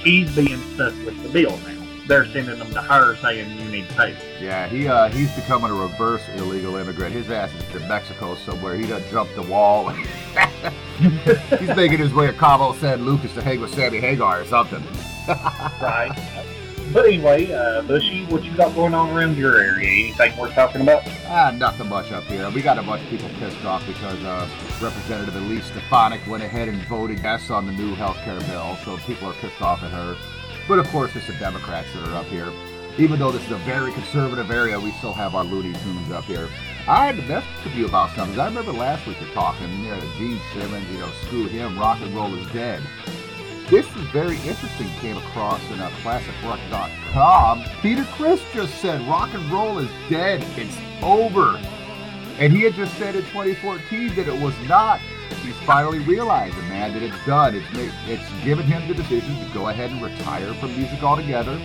he's 0.03 0.34
being 0.34 0.61
stuck 0.74 0.94
with 1.05 1.22
the 1.22 1.28
bill 1.28 1.57
now. 1.59 1.78
They're 2.09 2.26
sending 2.26 2.59
them 2.59 2.70
to 2.72 2.82
her 2.82 3.14
saying 3.16 3.59
you 3.59 3.64
need 3.70 3.88
to 3.88 3.94
pay. 3.94 4.16
Yeah, 4.40 4.66
he 4.66 4.88
uh, 4.88 5.09
he's 5.11 5.32
becoming 5.36 5.70
a 5.70 5.74
reverse 5.74 6.22
illegal 6.34 6.74
immigrant. 6.76 7.14
His 7.14 7.30
ass 7.30 7.50
is 7.55 7.80
in 7.80 7.88
Mexico 7.88 8.34
somewhere. 8.34 8.74
He 8.74 8.86
done 8.86 9.03
jumped 9.09 9.36
the 9.36 9.42
wall. 9.42 9.88
he's 11.61 11.76
making 11.76 11.98
his 11.98 12.12
way 12.12 12.26
to 12.26 12.32
Cabo 12.32 12.72
San 12.74 13.05
Lucas 13.05 13.32
to 13.34 13.42
hang 13.42 13.61
with 13.61 13.72
Sammy 13.72 14.00
Hagar 14.00 14.40
or 14.40 14.44
something. 14.46 14.82
Right. 15.28 16.12
But 16.92 17.06
anyway, 17.06 17.50
uh, 17.50 17.82
Bushy, 17.82 18.26
what 18.26 18.44
you 18.44 18.54
got 18.54 18.74
going 18.74 18.92
on 18.92 19.16
around 19.16 19.38
your 19.38 19.58
area? 19.58 19.88
Anything 19.88 20.36
worth 20.36 20.52
talking 20.52 20.82
about? 20.82 21.02
Ah, 21.26 21.50
nothing 21.56 21.88
much 21.88 22.12
up 22.12 22.24
here. 22.24 22.50
We 22.50 22.60
got 22.60 22.76
a 22.76 22.82
bunch 22.82 23.02
of 23.02 23.08
people 23.08 23.30
pissed 23.38 23.64
off 23.64 23.86
because 23.86 24.22
uh, 24.24 24.46
Representative 24.80 25.34
Elise 25.36 25.64
Stefanik 25.66 26.26
went 26.26 26.42
ahead 26.42 26.68
and 26.68 26.82
voted 26.82 27.20
yes 27.20 27.48
on 27.50 27.64
the 27.64 27.72
new 27.72 27.94
health 27.94 28.18
care 28.18 28.40
bill, 28.40 28.76
so 28.84 28.98
people 28.98 29.28
are 29.28 29.34
pissed 29.34 29.62
off 29.62 29.82
at 29.82 29.90
her. 29.90 30.16
But 30.68 30.80
of 30.80 30.88
course, 30.88 31.16
it's 31.16 31.26
the 31.26 31.34
Democrats 31.34 31.88
that 31.94 32.08
are 32.08 32.16
up 32.16 32.26
here. 32.26 32.52
Even 32.98 33.18
though 33.18 33.32
this 33.32 33.44
is 33.46 33.52
a 33.52 33.58
very 33.58 33.90
conservative 33.92 34.50
area, 34.50 34.78
we 34.78 34.90
still 34.92 35.14
have 35.14 35.34
our 35.34 35.44
Looney 35.44 35.72
Tunes 35.72 36.12
up 36.12 36.24
here. 36.24 36.48
I 36.86 37.06
had 37.06 37.16
to 37.16 37.22
mess 37.22 37.44
with 37.64 37.74
you 37.74 37.86
about 37.86 38.14
something. 38.14 38.38
I 38.38 38.48
remember 38.48 38.72
last 38.72 39.06
week 39.06 39.16
you're 39.18 39.30
talking, 39.30 39.70
you 39.82 39.92
know, 39.92 40.00
Gene 40.18 40.40
Simmons, 40.52 40.90
you 40.90 40.98
know, 40.98 41.10
screw 41.24 41.46
him, 41.46 41.78
rock 41.78 42.00
and 42.02 42.14
roll 42.14 42.34
is 42.34 42.46
dead. 42.52 42.82
This 43.72 43.86
is 43.96 44.02
very 44.08 44.36
interesting. 44.46 44.86
Came 45.00 45.16
across 45.16 45.58
in 45.70 45.80
uh, 45.80 45.88
ClassicRock.com. 46.02 47.64
Peter 47.80 48.04
Criss 48.04 48.44
just 48.52 48.74
said 48.82 49.00
rock 49.08 49.32
and 49.32 49.50
roll 49.50 49.78
is 49.78 49.88
dead. 50.10 50.44
It's 50.58 50.76
over. 51.02 51.56
And 52.38 52.52
he 52.52 52.64
had 52.64 52.74
just 52.74 52.92
said 52.98 53.16
in 53.16 53.22
2014 53.22 54.14
that 54.16 54.28
it 54.28 54.42
was 54.42 54.54
not. 54.68 55.00
He's 55.42 55.56
finally 55.64 56.00
realizing, 56.00 56.60
man, 56.68 56.92
that 56.92 57.02
it's 57.02 57.16
done. 57.24 57.54
It's 57.54 57.72
made, 57.72 57.90
it's 58.06 58.44
given 58.44 58.66
him 58.66 58.86
the 58.88 58.92
decision 58.92 59.38
to 59.38 59.54
go 59.54 59.68
ahead 59.68 59.90
and 59.90 60.02
retire 60.02 60.52
from 60.52 60.76
music 60.76 61.02
altogether 61.02 61.58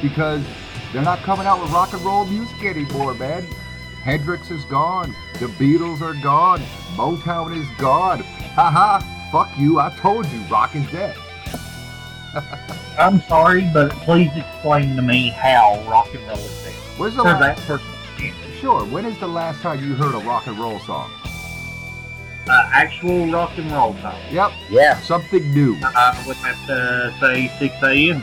because 0.00 0.42
they're 0.90 1.02
not 1.02 1.18
coming 1.18 1.44
out 1.44 1.60
with 1.60 1.70
rock 1.70 1.92
and 1.92 2.00
roll 2.00 2.24
music 2.24 2.64
anymore, 2.64 3.12
man. 3.12 3.46
Hendrix 4.02 4.50
is 4.50 4.64
gone. 4.64 5.14
The 5.34 5.48
Beatles 5.48 6.00
are 6.00 6.18
gone. 6.22 6.60
Motown 6.96 7.54
is 7.54 7.68
gone. 7.78 8.20
Haha. 8.54 9.00
Fuck 9.30 9.50
you. 9.58 9.80
I 9.80 9.94
told 9.98 10.26
you, 10.28 10.40
rock 10.44 10.74
is 10.74 10.90
dead. 10.90 11.14
I'm 12.98 13.20
sorry, 13.22 13.68
but 13.72 13.90
please 13.92 14.30
explain 14.36 14.96
to 14.96 15.02
me 15.02 15.30
how 15.30 15.82
rock 15.88 16.12
and 16.14 16.26
roll 16.26 16.36
is 16.38 16.64
dead. 16.64 16.72
When's 16.98 17.16
the 17.16 17.22
For 17.22 17.28
last? 17.30 17.66
that 17.66 17.66
person. 17.66 17.86
Sure. 18.60 18.84
When 18.84 19.04
is 19.04 19.18
the 19.18 19.26
last 19.28 19.60
time 19.60 19.82
you 19.82 19.94
heard 19.94 20.14
a 20.14 20.18
rock 20.18 20.46
and 20.46 20.56
roll 20.58 20.78
song? 20.80 21.10
Uh, 22.48 22.70
actual 22.72 23.30
rock 23.30 23.56
and 23.56 23.70
roll 23.72 23.94
song. 24.02 24.18
Yep. 24.30 24.52
Yeah. 24.70 25.00
Something 25.00 25.52
new. 25.52 25.76
I 25.82 26.22
would 26.26 26.36
have 26.38 26.66
to 26.68 27.14
say 27.20 27.48
Sixx:A.M. 27.58 28.22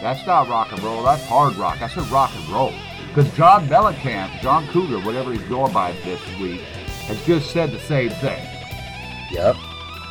That's 0.00 0.24
not 0.26 0.48
rock 0.48 0.70
and 0.72 0.80
roll. 0.82 1.02
That's 1.02 1.24
hard 1.26 1.56
rock. 1.56 1.82
I 1.82 1.88
said 1.88 2.04
rock 2.08 2.30
and 2.36 2.48
roll. 2.48 2.72
Because 3.08 3.32
John 3.36 3.66
Mellencamp, 3.68 4.40
John 4.40 4.66
Cougar, 4.68 5.00
whatever 5.00 5.32
he's 5.32 5.42
going 5.42 5.72
by 5.72 5.92
this 6.04 6.20
week, 6.38 6.60
has 7.08 7.20
just 7.26 7.50
said 7.50 7.72
the 7.72 7.80
same 7.80 8.10
thing. 8.10 8.46
Yep. 9.32 9.56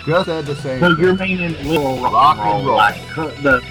Just 0.07 0.25
said 0.25 0.45
the 0.45 0.55
same 0.55 0.79
So 0.79 0.95
thing. 0.95 1.03
you're 1.03 1.15
meaning 1.15 1.53
little 1.67 1.97
rock, 2.01 2.13
Rock 2.13 2.37
and 2.37 2.47
and 2.47 2.65
roll, 2.65 2.65
roll. 2.67 2.77
like 2.77 3.41
the 3.43 3.61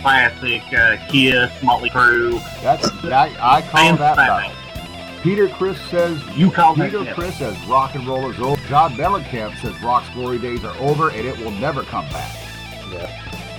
classic 0.00 0.62
uh, 0.72 0.96
Kiss, 1.08 1.50
Motley 1.62 1.90
Crue. 1.90 2.40
That's 2.62 2.88
that, 3.02 3.30
I 3.40 3.62
call 3.62 3.70
Fans 3.70 3.98
that 3.98 4.16
Batman. 4.16 4.50
metal. 4.50 5.22
Peter 5.22 5.48
Criss 5.48 5.80
says 5.90 6.20
You 6.36 6.50
call 6.50 6.74
that 6.76 6.86
Peter 6.90 7.00
metal. 7.04 7.14
Criss 7.14 7.38
says 7.38 7.58
rock 7.66 7.94
and 7.94 8.06
roll 8.06 8.30
is 8.30 8.38
over. 8.40 8.60
John 8.68 8.94
Mellencamp 8.94 9.56
says 9.60 9.80
rock's 9.82 10.08
glory 10.10 10.38
days 10.38 10.64
are 10.64 10.76
over 10.78 11.10
and 11.10 11.26
it 11.26 11.36
will 11.38 11.50
never 11.52 11.82
come 11.82 12.08
back. 12.10 12.36
Yeah. 12.90 13.18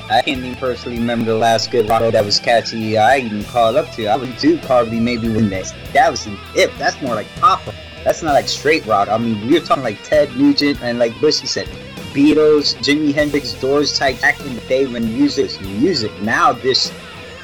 I 0.10 0.22
can't 0.22 0.40
even 0.40 0.56
personally 0.56 0.98
remember 1.00 1.26
the 1.26 1.38
last 1.38 1.72
good 1.72 1.88
rock 1.90 2.10
that 2.12 2.26
was 2.26 2.38
catchy. 2.40 2.98
I 2.98 3.18
even 3.20 3.44
called 3.46 3.76
up 3.78 3.92
to. 3.94 4.08
I 4.08 4.16
would 4.18 4.36
do 4.38 4.58
probably 4.60 5.00
maybe 5.00 5.30
when 5.30 5.50
that 5.50 5.74
that 5.94 6.10
was 6.12 6.26
an 6.26 6.36
hip. 6.54 6.72
That's 6.78 7.02
more 7.02 7.16
like 7.16 7.28
pop. 7.38 7.62
That's 8.04 8.22
not 8.22 8.34
like 8.34 8.50
straight 8.50 8.86
rock. 8.86 9.08
I 9.08 9.18
mean, 9.18 9.48
we 9.48 9.58
were 9.58 9.66
talking 9.66 9.84
like 9.84 10.04
Ted 10.04 10.36
Nugent 10.36 10.82
and 10.84 11.00
like 11.00 11.18
Bushy 11.22 11.48
said, 11.48 11.70
Beatles, 12.14 12.76
Jimi 12.78 13.14
Hendrix, 13.14 13.54
Doors 13.54 13.98
type 13.98 14.22
back 14.22 14.40
in 14.42 14.54
the 14.56 14.62
day 14.62 14.86
when 14.86 15.04
music 15.06 15.60
was 15.60 15.60
music. 15.62 16.12
Now 16.22 16.54
this, 16.54 16.92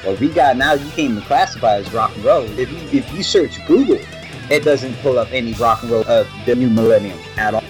what 0.03 0.19
we 0.19 0.29
got 0.29 0.57
now, 0.57 0.73
you 0.73 0.85
can't 0.91 1.11
even 1.11 1.21
classify 1.23 1.77
as 1.77 1.91
rock 1.91 2.15
and 2.15 2.23
roll. 2.23 2.43
If 2.59 2.71
you 2.71 2.99
if 2.99 3.11
you 3.13 3.23
search 3.23 3.65
Google, 3.65 3.99
it 4.49 4.63
doesn't 4.63 4.93
pull 4.97 5.17
up 5.17 5.29
any 5.31 5.53
rock 5.53 5.81
and 5.81 5.91
roll 5.91 6.07
of 6.07 6.29
the 6.45 6.55
new 6.55 6.69
millennium 6.69 7.19
at 7.37 7.55
all. 7.55 7.63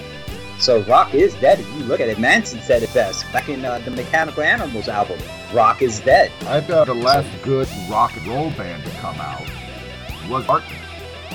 So 0.59 0.81
rock 0.81 1.13
is 1.13 1.33
dead. 1.35 1.61
If 1.61 1.67
you 1.77 1.85
look 1.85 2.01
at 2.01 2.09
it, 2.09 2.19
Manson 2.19 2.59
said 2.61 2.83
it 2.83 2.93
best 2.93 3.31
back 3.31 3.47
in 3.47 3.63
uh, 3.63 3.79
the 3.79 3.91
Mechanical 3.91 4.43
Animals 4.43 4.89
album. 4.89 5.17
Rock 5.53 5.81
is 5.81 6.01
dead. 6.01 6.31
I 6.47 6.59
thought 6.59 6.87
the 6.87 6.93
last 6.93 7.29
good 7.43 7.69
rock 7.89 8.15
and 8.17 8.27
roll 8.27 8.51
band 8.51 8.83
to 8.83 8.89
come 8.97 9.15
out 9.21 9.47
was 10.29 10.45
Darkness. 10.45 10.77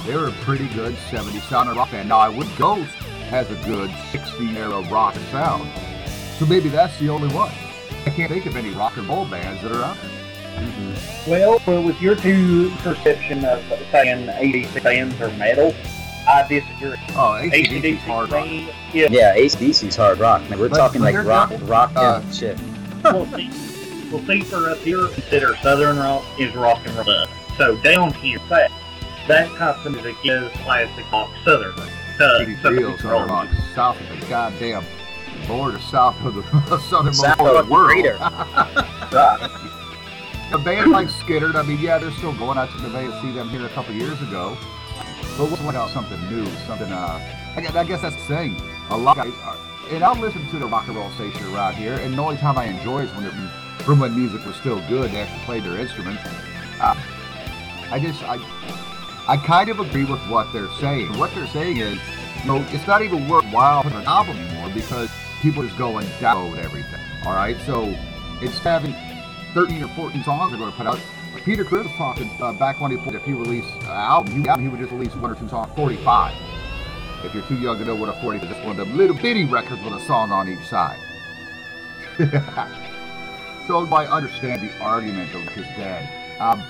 They 0.06 0.14
were 0.14 0.28
a 0.28 0.32
pretty 0.42 0.68
good 0.68 0.94
70s 1.10 1.40
sounding 1.48 1.74
rock 1.74 1.90
band. 1.90 2.10
Now, 2.10 2.18
I 2.18 2.28
would 2.28 2.46
Ghost 2.58 2.90
has 3.34 3.50
a 3.50 3.56
good 3.66 3.90
60 4.12 4.56
era 4.56 4.80
rock 4.82 5.16
sound. 5.32 5.68
So 6.38 6.46
maybe 6.46 6.68
that's 6.68 6.96
the 7.00 7.08
only 7.08 7.26
one. 7.34 7.50
I 8.06 8.10
can't 8.10 8.30
think 8.30 8.46
of 8.46 8.54
any 8.54 8.70
rock 8.70 8.96
and 8.96 9.08
roll 9.08 9.24
bands 9.26 9.60
that 9.62 9.72
are 9.72 9.82
out 9.82 9.96
there. 10.00 10.96
Well, 11.26 11.60
well, 11.66 11.82
with 11.82 12.00
your 12.00 12.14
two 12.14 12.70
perception 12.78 13.44
of 13.44 13.60
saying 13.90 14.28
ACDC 14.28 14.80
fans 14.82 15.20
are 15.20 15.30
metal, 15.36 15.74
I 16.28 16.46
disagree. 16.46 16.96
Oh, 17.16 17.40
ACDC 17.42 17.66
ACDC 17.82 17.96
hard 17.98 18.30
rock. 18.30 18.46
fans, 18.46 18.70
yeah. 18.92 19.08
Yeah, 19.10 19.36
ACDC's 19.36 19.96
hard 19.96 20.18
rock. 20.20 20.48
Man, 20.48 20.60
we're 20.60 20.68
But- 20.68 20.76
talking 20.76 21.00
but 21.00 21.06
like 21.06 21.14
they're 21.16 21.24
rock, 21.24 21.48
different. 21.50 21.70
rock, 21.70 21.90
Uh, 21.96 22.20
yeah, 22.24 22.30
shit. 22.32 22.58
well, 23.04 23.26
see, 23.34 23.50
well, 24.12 24.22
see, 24.26 24.40
for 24.42 24.70
us 24.70 24.80
here, 24.82 25.08
consider 25.08 25.56
Southern 25.56 25.96
rock 25.98 26.22
is 26.38 26.54
rock 26.54 26.80
and 26.86 26.94
roll. 27.04 27.26
So 27.58 27.76
down 27.78 28.12
here, 28.14 28.38
that 28.48 28.70
that 29.26 29.48
type 29.56 29.84
of 29.84 29.90
music 29.92 30.14
is 30.22 30.52
classic 30.62 31.10
rock, 31.10 31.30
Southern 31.44 31.74
rock. 31.74 31.88
Uh, 32.20 32.38
83 32.42 32.56
Southern 32.62 32.92
is 32.92 33.04
rock. 33.04 33.48
South 33.74 34.00
of 34.00 34.20
the 34.20 34.26
goddamn 34.26 34.84
border, 35.48 35.78
south 35.80 36.22
of 36.24 36.34
the 36.34 36.42
southernmost 36.88 37.20
South 37.20 37.38
part 37.38 37.50
of 37.50 37.56
of 37.56 37.68
the 37.68 37.68
the 37.68 37.72
world. 37.72 38.06
A 40.52 40.58
band 40.64 40.90
like 40.90 41.08
Skynyrd, 41.08 41.56
I 41.56 41.62
mean, 41.62 41.80
yeah, 41.80 41.98
they're 41.98 42.12
still 42.12 42.34
going. 42.34 42.56
I 42.58 42.66
took 42.66 42.82
the 42.82 42.88
bay 42.88 43.06
to 43.06 43.20
see 43.20 43.32
them 43.32 43.48
here 43.48 43.66
a 43.66 43.68
couple 43.70 43.94
years 43.94 44.20
ago. 44.22 44.56
But 45.36 45.50
what's 45.50 45.62
what 45.62 45.74
else? 45.74 45.92
Something 45.92 46.20
new, 46.30 46.46
something. 46.66 46.92
Uh, 46.92 47.52
I 47.56 47.60
guess, 47.60 47.74
I 47.74 47.84
guess 47.84 48.02
that's 48.02 48.16
the 48.16 48.22
thing. 48.22 48.56
A 48.90 48.96
lot 48.96 49.18
of 49.18 49.24
guys 49.24 49.34
are, 49.42 49.56
and 49.94 50.04
I'll 50.04 50.14
listen 50.14 50.46
to 50.50 50.58
the 50.58 50.66
rock 50.66 50.86
and 50.86 50.96
roll 50.96 51.10
station 51.12 51.44
around 51.52 51.74
here, 51.74 51.94
and 51.94 52.14
the 52.14 52.22
only 52.22 52.36
time 52.36 52.56
I 52.56 52.66
enjoy 52.66 53.00
is 53.00 53.10
when 53.14 53.24
they're 53.24 53.50
from 53.80 53.98
when 53.98 54.16
music 54.16 54.46
was 54.46 54.54
still 54.56 54.80
good. 54.88 55.10
They 55.10 55.22
actually 55.22 55.44
played 55.44 55.64
their 55.64 55.78
instruments. 55.78 56.22
Uh, 56.80 56.94
I 57.90 57.98
just, 58.00 58.22
I, 58.22 58.38
I 59.26 59.38
kind 59.38 59.70
of 59.70 59.80
agree 59.80 60.04
with 60.04 60.20
what 60.28 60.52
they're 60.52 60.70
saying. 60.80 61.16
What 61.18 61.34
they're 61.34 61.46
saying 61.46 61.78
is, 61.78 61.98
you 62.42 62.46
know, 62.46 62.66
it's 62.70 62.86
not 62.86 63.00
even 63.00 63.26
worthwhile 63.26 63.82
putting 63.82 63.98
an 63.98 64.04
album 64.04 64.36
anymore 64.36 64.70
because 64.74 65.10
people 65.40 65.62
just 65.62 65.78
go 65.78 65.96
and 65.96 66.06
download 66.20 66.58
everything. 66.58 67.00
All 67.24 67.32
right, 67.32 67.56
so 67.64 67.94
it's 68.42 68.58
having 68.58 68.94
13 69.54 69.82
or 69.82 69.88
14 69.88 70.22
songs 70.24 70.50
they're 70.50 70.58
going 70.58 70.70
to 70.70 70.76
put 70.76 70.86
out. 70.86 71.00
Peter 71.42 71.64
Criss 71.64 71.84
was 71.84 71.92
talking 71.96 72.30
uh, 72.40 72.52
back 72.52 72.80
when 72.80 72.90
he 72.90 72.98
played, 72.98 73.14
if 73.14 73.24
he 73.24 73.32
released 73.32 73.74
an 73.82 73.86
album, 73.86 74.32
he, 74.32 74.62
he 74.62 74.68
would 74.68 74.80
just 74.80 74.92
release 74.92 75.14
one 75.14 75.30
or 75.30 75.34
two 75.34 75.48
songs, 75.48 75.72
45. 75.74 76.34
If 77.24 77.32
you're 77.32 77.42
too 77.44 77.56
young 77.56 77.78
to 77.78 77.84
know 77.86 77.94
what 77.94 78.10
a 78.10 78.20
40 78.20 78.40
is, 78.40 78.50
it's 78.50 78.60
one 78.60 78.78
of 78.78 78.88
the 78.88 78.94
little 78.94 79.16
bitty 79.16 79.46
records 79.46 79.82
with 79.82 79.94
a 79.94 80.00
song 80.00 80.32
on 80.32 80.50
each 80.50 80.66
side. 80.66 80.98
so 83.66 83.86
I 83.86 84.06
understand 84.06 84.60
the 84.60 84.78
argument 84.82 85.34
of 85.34 85.42
his 85.54 85.64
dead. 85.78 86.40
Um, 86.40 86.62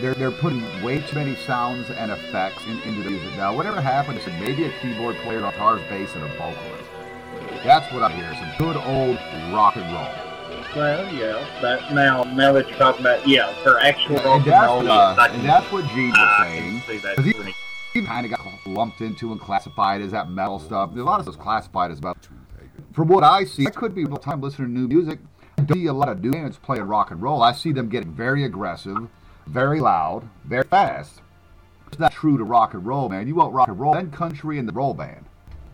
they're, 0.00 0.14
they're 0.14 0.30
putting 0.30 0.62
way 0.82 1.00
too 1.00 1.16
many 1.16 1.34
sounds 1.36 1.90
and 1.90 2.10
effects 2.10 2.64
in, 2.66 2.80
into 2.82 3.02
the 3.02 3.10
music 3.10 3.30
now. 3.36 3.54
Whatever 3.54 3.80
happened 3.80 4.20
to 4.22 4.30
maybe 4.40 4.64
a 4.64 4.72
keyboard 4.80 5.16
player, 5.16 5.40
guitars, 5.40 5.80
bass, 5.88 6.14
and 6.14 6.24
a 6.24 6.28
vocalist? 6.28 6.84
That's 7.64 7.92
what 7.92 8.02
I 8.02 8.10
hear. 8.12 8.32
Some 8.34 8.50
good 8.58 8.76
old 8.76 9.16
rock 9.54 9.76
and 9.76 9.92
roll. 9.92 10.06
Well, 10.76 11.12
yeah, 11.14 11.44
but 11.60 11.92
now 11.92 12.22
now 12.24 12.52
that 12.52 12.68
you're 12.68 12.78
talking 12.78 13.00
about 13.00 13.26
yeah, 13.26 13.52
for 13.62 13.78
actual 13.80 14.16
Yeah, 14.16 14.24
rock 14.24 14.46
and 14.46 14.86
roll, 14.86 14.90
uh, 14.90 15.14
can, 15.28 15.40
and 15.40 15.48
that's 15.48 15.70
what 15.72 15.86
Gene 15.88 16.10
was 16.10 16.18
I 16.18 16.46
saying. 16.50 16.80
can 16.80 16.82
see 16.88 16.98
that. 16.98 17.16
'Cause 17.16 17.24
he- 17.24 17.54
he 17.94 18.02
kind 18.06 18.26
of 18.26 18.30
got 18.32 18.46
lumped 18.66 19.00
into 19.00 19.32
and 19.32 19.40
classified 19.40 20.02
as 20.02 20.12
that 20.12 20.30
metal 20.30 20.58
stuff. 20.58 20.90
There's 20.92 21.02
A 21.02 21.04
lot 21.06 21.20
of 21.20 21.24
stuff's 21.24 21.38
classified 21.38 21.90
as 21.90 22.02
metal. 22.02 22.16
From 22.92 23.08
what 23.08 23.24
I 23.24 23.44
see, 23.44 23.66
I 23.66 23.70
could 23.70 23.94
be 23.94 24.04
the 24.04 24.16
time 24.18 24.40
listening 24.40 24.74
to 24.74 24.80
new 24.80 24.88
music. 24.88 25.20
I 25.56 25.62
don't 25.62 25.76
see 25.78 25.86
a 25.86 25.92
lot 25.92 26.08
of 26.10 26.22
new 26.22 26.30
bands 26.30 26.58
playing 26.58 26.82
rock 26.84 27.10
and 27.10 27.20
roll. 27.22 27.42
I 27.42 27.52
see 27.52 27.72
them 27.72 27.88
getting 27.88 28.12
very 28.12 28.44
aggressive, 28.44 29.08
very 29.48 29.80
loud, 29.80 30.28
very 30.44 30.64
fast. 30.64 31.20
It's 31.88 31.98
not 31.98 32.12
true 32.12 32.36
to 32.36 32.44
rock 32.44 32.74
and 32.74 32.84
roll, 32.84 33.08
man. 33.08 33.26
You 33.26 33.34
want 33.34 33.52
rock 33.54 33.68
and 33.68 33.80
roll, 33.80 33.94
then 33.94 34.10
country 34.10 34.58
and 34.58 34.68
the 34.68 34.72
roll 34.72 34.94
band. 34.94 35.24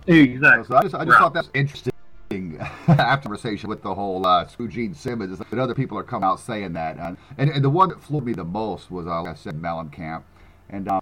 Exactly. 0.07 0.64
So 0.64 0.77
I 0.77 0.83
just, 0.83 0.95
I 0.95 0.99
just 1.05 1.11
Right. 1.11 1.18
thought 1.18 1.35
that's 1.35 1.51
interesting. 1.55 1.91
After 2.89 3.22
conversation 3.29 3.68
with 3.68 3.83
the 3.83 3.95
whole 3.95 4.27
uh, 4.27 4.47
Screw 4.47 4.66
Gene 4.68 4.95
Simmons, 4.95 5.39
that 5.39 5.59
other 5.59 5.75
people 5.75 5.97
are 5.99 6.03
coming 6.03 6.25
out 6.25 6.41
saying 6.41 6.72
that, 6.72 6.99
uh, 6.99 7.14
and, 7.39 7.51
and 7.51 7.64
the 7.64 7.70
one 7.70 7.91
that 7.91 8.01
floored 8.03 8.25
me 8.25 8.33
the 8.33 8.45
most 8.45 8.91
was, 8.91 9.07
uh, 9.07 9.22
like 9.22 9.33
I 9.33 9.35
said, 9.35 9.55
Mellencamp, 9.61 10.22
and 10.70 10.89
um, 10.89 11.01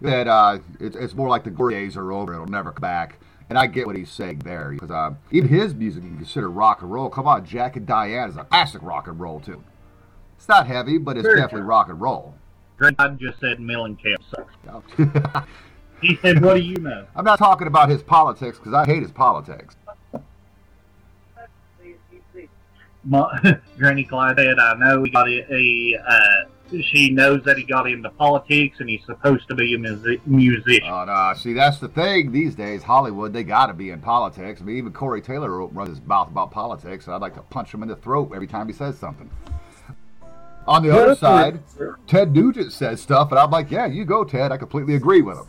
that 0.00 0.26
uh, 0.26 0.58
it's, 0.80 0.96
it's 0.96 1.14
more 1.14 1.28
like 1.28 1.44
the 1.44 1.50
glory 1.50 1.74
days 1.74 1.96
are 1.96 2.10
over; 2.12 2.34
it'll 2.34 2.46
never 2.46 2.72
come 2.72 2.80
back. 2.80 3.18
And 3.48 3.58
I 3.58 3.66
get 3.66 3.86
what 3.86 3.96
he's 3.96 4.10
saying 4.10 4.38
there 4.40 4.70
because 4.70 4.90
uh, 4.90 5.14
even 5.30 5.48
his 5.48 5.74
music 5.74 6.02
you 6.02 6.08
can 6.08 6.18
consider 6.18 6.50
rock 6.50 6.82
and 6.82 6.90
roll. 6.90 7.10
Come 7.10 7.26
on, 7.28 7.44
Jack 7.44 7.76
and 7.76 7.86
Diane 7.86 8.30
is 8.30 8.36
a 8.36 8.44
classic 8.44 8.82
rock 8.82 9.06
and 9.08 9.20
roll 9.20 9.40
too. 9.40 9.62
It's 10.42 10.48
not 10.48 10.66
heavy, 10.66 10.98
but 10.98 11.16
it's 11.16 11.22
Very 11.22 11.36
definitely 11.36 11.60
true. 11.60 11.68
rock 11.68 11.88
and 11.88 12.00
roll. 12.00 12.34
Greg 12.76 12.96
just 13.20 13.38
said 13.38 13.58
Mellencamp 13.58 14.16
sucks. 14.28 15.46
He 16.02 16.16
said, 16.16 16.42
"What 16.42 16.54
do 16.54 16.60
you 16.62 16.78
know?" 16.78 17.06
I'm 17.14 17.24
not 17.24 17.38
talking 17.38 17.68
about 17.68 17.88
his 17.88 18.02
politics 18.02 18.58
because 18.58 18.74
I 18.74 18.84
hate 18.84 19.02
his 19.02 19.12
politics. 19.12 19.76
Granny 23.78 24.02
Clyde 24.02 24.36
said, 24.36 24.58
"I 24.58 24.74
know 24.78 25.04
he 25.04 25.10
got 25.12 25.28
a, 25.28 25.46
a 25.54 25.96
uh, 26.04 26.78
she 26.90 27.10
knows 27.10 27.44
that 27.44 27.56
he 27.56 27.62
got 27.62 27.88
into 27.88 28.10
politics 28.10 28.78
and 28.80 28.88
he's 28.90 29.04
supposed 29.06 29.46
to 29.46 29.54
be 29.54 29.76
a 29.76 29.78
music- 29.78 30.26
musician." 30.26 30.88
Oh 30.88 31.04
no! 31.04 31.34
See, 31.36 31.52
that's 31.52 31.78
the 31.78 31.86
thing 31.86 32.32
these 32.32 32.56
days. 32.56 32.82
Hollywood, 32.82 33.32
they 33.32 33.44
got 33.44 33.66
to 33.66 33.74
be 33.74 33.90
in 33.90 34.00
politics. 34.00 34.60
I 34.60 34.64
mean, 34.64 34.76
even 34.78 34.92
Corey 34.92 35.22
Taylor 35.22 35.66
runs 35.68 35.90
his 35.90 36.00
mouth 36.04 36.26
about 36.26 36.50
politics, 36.50 37.06
and 37.06 37.14
I'd 37.14 37.20
like 37.20 37.34
to 37.34 37.42
punch 37.42 37.72
him 37.72 37.84
in 37.84 37.88
the 37.88 37.94
throat 37.94 38.32
every 38.34 38.48
time 38.48 38.66
he 38.66 38.72
says 38.72 38.98
something. 38.98 39.30
On 40.66 40.82
the 40.82 40.90
other 40.96 41.16
side, 41.16 41.60
Ted 42.06 42.34
Nugent 42.34 42.72
says 42.72 43.00
stuff, 43.00 43.30
and 43.30 43.38
I'm 43.38 43.50
like, 43.50 43.70
"Yeah, 43.70 43.86
you 43.86 44.04
go, 44.04 44.24
Ted. 44.24 44.52
I 44.52 44.56
completely 44.56 44.94
agree 44.94 45.22
with 45.22 45.38
him." 45.38 45.46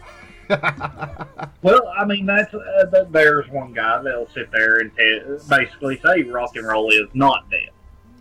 Well, 1.62 1.88
I 1.98 2.04
mean, 2.04 2.26
that's 2.26 2.54
uh, 2.54 2.86
th- 2.92 3.08
there's 3.12 3.48
one 3.50 3.72
guy 3.72 4.02
that'll 4.02 4.30
sit 4.32 4.52
there 4.52 4.80
and 4.80 4.92
te- 4.98 5.22
basically 5.48 6.00
say 6.06 6.24
rock 6.24 6.58
and 6.58 6.68
roll 6.68 6.90
is 6.92 7.08
not 7.14 7.50
dead. 7.50 7.70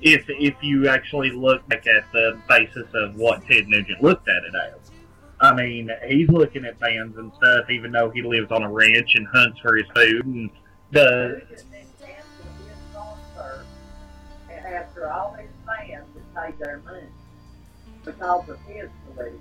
If 0.00 0.26
if 0.28 0.54
you 0.62 0.88
actually 0.88 1.32
look 1.32 1.66
back 1.68 1.88
at 1.88 2.04
the 2.12 2.38
basis 2.48 2.86
of 2.94 3.16
what 3.16 3.44
Ted 3.46 3.66
Nugent 3.66 4.00
looked 4.00 4.28
at 4.28 4.44
it 4.44 4.54
as, 4.54 4.92
I 5.40 5.52
mean, 5.52 5.90
he's 6.06 6.28
looking 6.28 6.64
at 6.64 6.78
bands 6.78 7.18
and 7.18 7.32
stuff, 7.34 7.68
even 7.68 7.90
though 7.90 8.10
he 8.10 8.22
lives 8.22 8.52
on 8.52 8.62
a 8.62 8.70
ranch 8.70 9.16
and 9.16 9.26
hunts 9.26 9.58
for 9.58 9.76
his 9.76 9.86
food 9.92 10.24
and 10.24 10.50
the 10.92 11.42
after 14.72 15.10
all 15.10 15.34
his 15.34 15.50
fans 15.66 16.06
had 16.34 16.58
their 16.58 16.80
money 16.84 17.06
because 18.04 18.48
of 18.48 18.58
his 18.66 18.88
belief. 19.14 19.34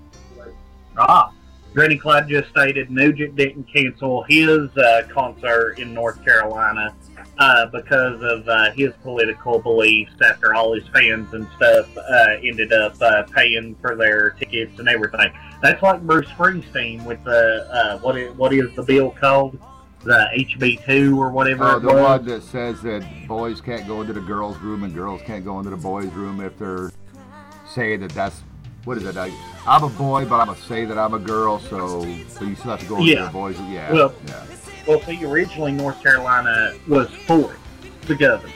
Ah, 0.96 1.32
Granny 1.74 1.96
Clyde 1.96 2.28
just 2.28 2.50
stated 2.50 2.90
Nugent 2.90 3.34
didn't 3.34 3.64
cancel 3.64 4.24
his 4.24 4.76
uh, 4.76 5.02
concert 5.10 5.78
in 5.78 5.94
North 5.94 6.22
Carolina 6.22 6.94
uh, 7.38 7.66
because 7.66 8.20
of 8.22 8.46
uh, 8.46 8.72
his 8.72 8.92
political 9.02 9.58
beliefs. 9.58 10.12
After 10.22 10.54
all 10.54 10.74
his 10.74 10.86
fans 10.88 11.32
and 11.32 11.46
stuff 11.56 11.88
uh, 11.96 12.36
ended 12.42 12.72
up 12.72 13.00
uh, 13.00 13.22
paying 13.34 13.74
for 13.80 13.96
their 13.96 14.30
tickets 14.30 14.78
and 14.78 14.88
everything. 14.88 15.32
That's 15.62 15.82
like 15.82 16.02
Bruce 16.02 16.28
Springsteen 16.28 17.04
with 17.04 17.22
the 17.24 17.66
uh, 17.70 17.98
what 18.00 18.18
is 18.18 18.36
what 18.36 18.52
is 18.52 18.74
the 18.76 18.82
bill 18.82 19.10
called? 19.10 19.58
The 20.04 20.26
HB 20.36 20.84
two 20.84 21.20
or 21.20 21.30
whatever 21.30 21.76
it 21.76 21.80
the 21.80 21.92
one 21.92 22.24
that 22.26 22.42
says 22.42 22.82
that 22.82 23.04
boys 23.28 23.60
can't 23.60 23.86
go 23.86 24.00
into 24.00 24.12
the 24.12 24.20
girls' 24.20 24.56
room 24.58 24.82
and 24.82 24.92
girls 24.92 25.22
can't 25.22 25.44
go 25.44 25.58
into 25.58 25.70
the 25.70 25.76
boys' 25.76 26.12
room 26.12 26.40
if 26.40 26.58
they're 26.58 26.90
saying 27.68 28.00
that 28.00 28.10
that's 28.10 28.42
what 28.84 28.96
is 28.96 29.04
it? 29.04 29.16
I, 29.16 29.30
I'm 29.64 29.84
a 29.84 29.88
boy, 29.88 30.24
but 30.24 30.40
I'm 30.40 30.46
gonna 30.48 30.58
say 30.58 30.84
that 30.84 30.98
I'm 30.98 31.14
a 31.14 31.18
girl, 31.20 31.60
so 31.60 32.00
so 32.28 32.44
you 32.44 32.56
still 32.56 32.72
have 32.72 32.80
to 32.80 32.86
go 32.86 32.96
into 32.98 33.12
Yeah. 33.12 33.26
the 33.26 33.30
boys' 33.30 33.56
room. 33.58 33.72
Yeah, 33.72 33.92
Well, 33.92 34.14
yeah. 34.26 34.44
Well, 34.88 35.00
see, 35.02 35.24
originally 35.24 35.70
North 35.70 36.02
Carolina 36.02 36.74
was 36.88 37.08
for 37.28 37.52
it, 37.54 37.58
the 38.08 38.16
governor, 38.16 38.52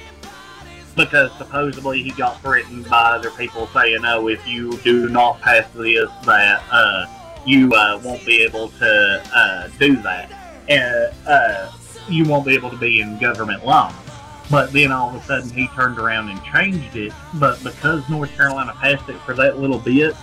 because 0.97 1.31
supposedly 1.39 2.03
he 2.03 2.11
got 2.11 2.41
threatened 2.43 2.91
by 2.91 3.13
other 3.13 3.31
people 3.31 3.69
saying, 3.69 4.05
"Oh, 4.05 4.27
if 4.27 4.45
you 4.49 4.77
do 4.79 5.09
not 5.09 5.41
pass 5.41 5.65
this, 5.75 6.11
that 6.25 6.61
uh, 6.73 7.07
you 7.45 7.73
uh, 7.73 8.01
won't 8.03 8.27
be 8.27 8.43
able 8.43 8.71
to 8.71 9.23
uh, 9.33 9.69
do 9.79 9.95
that, 10.03 10.29
and 10.69 11.13
uh, 11.27 11.71
you 12.09 12.25
won't 12.25 12.45
be 12.47 12.55
able 12.55 12.71
to 12.71 12.77
be 12.79 13.01
in 13.01 13.19
government 13.19 13.65
law." 13.65 13.93
But 14.51 14.73
then 14.73 14.93
all 14.93 15.09
of 15.11 15.17
a 15.17 15.25
sudden 15.25 15.51
he 15.51 15.67
turned 15.69 15.99
around 15.99 16.29
and 16.29 16.43
changed 16.45 16.95
it. 16.97 17.13
But 17.35 17.63
because 17.65 18.09
North 18.09 18.31
Carolina 18.37 18.75
passed 18.81 19.09
it 19.09 19.19
for 19.23 19.35
that 19.35 19.59
little 19.59 19.81
bit, 19.81 20.15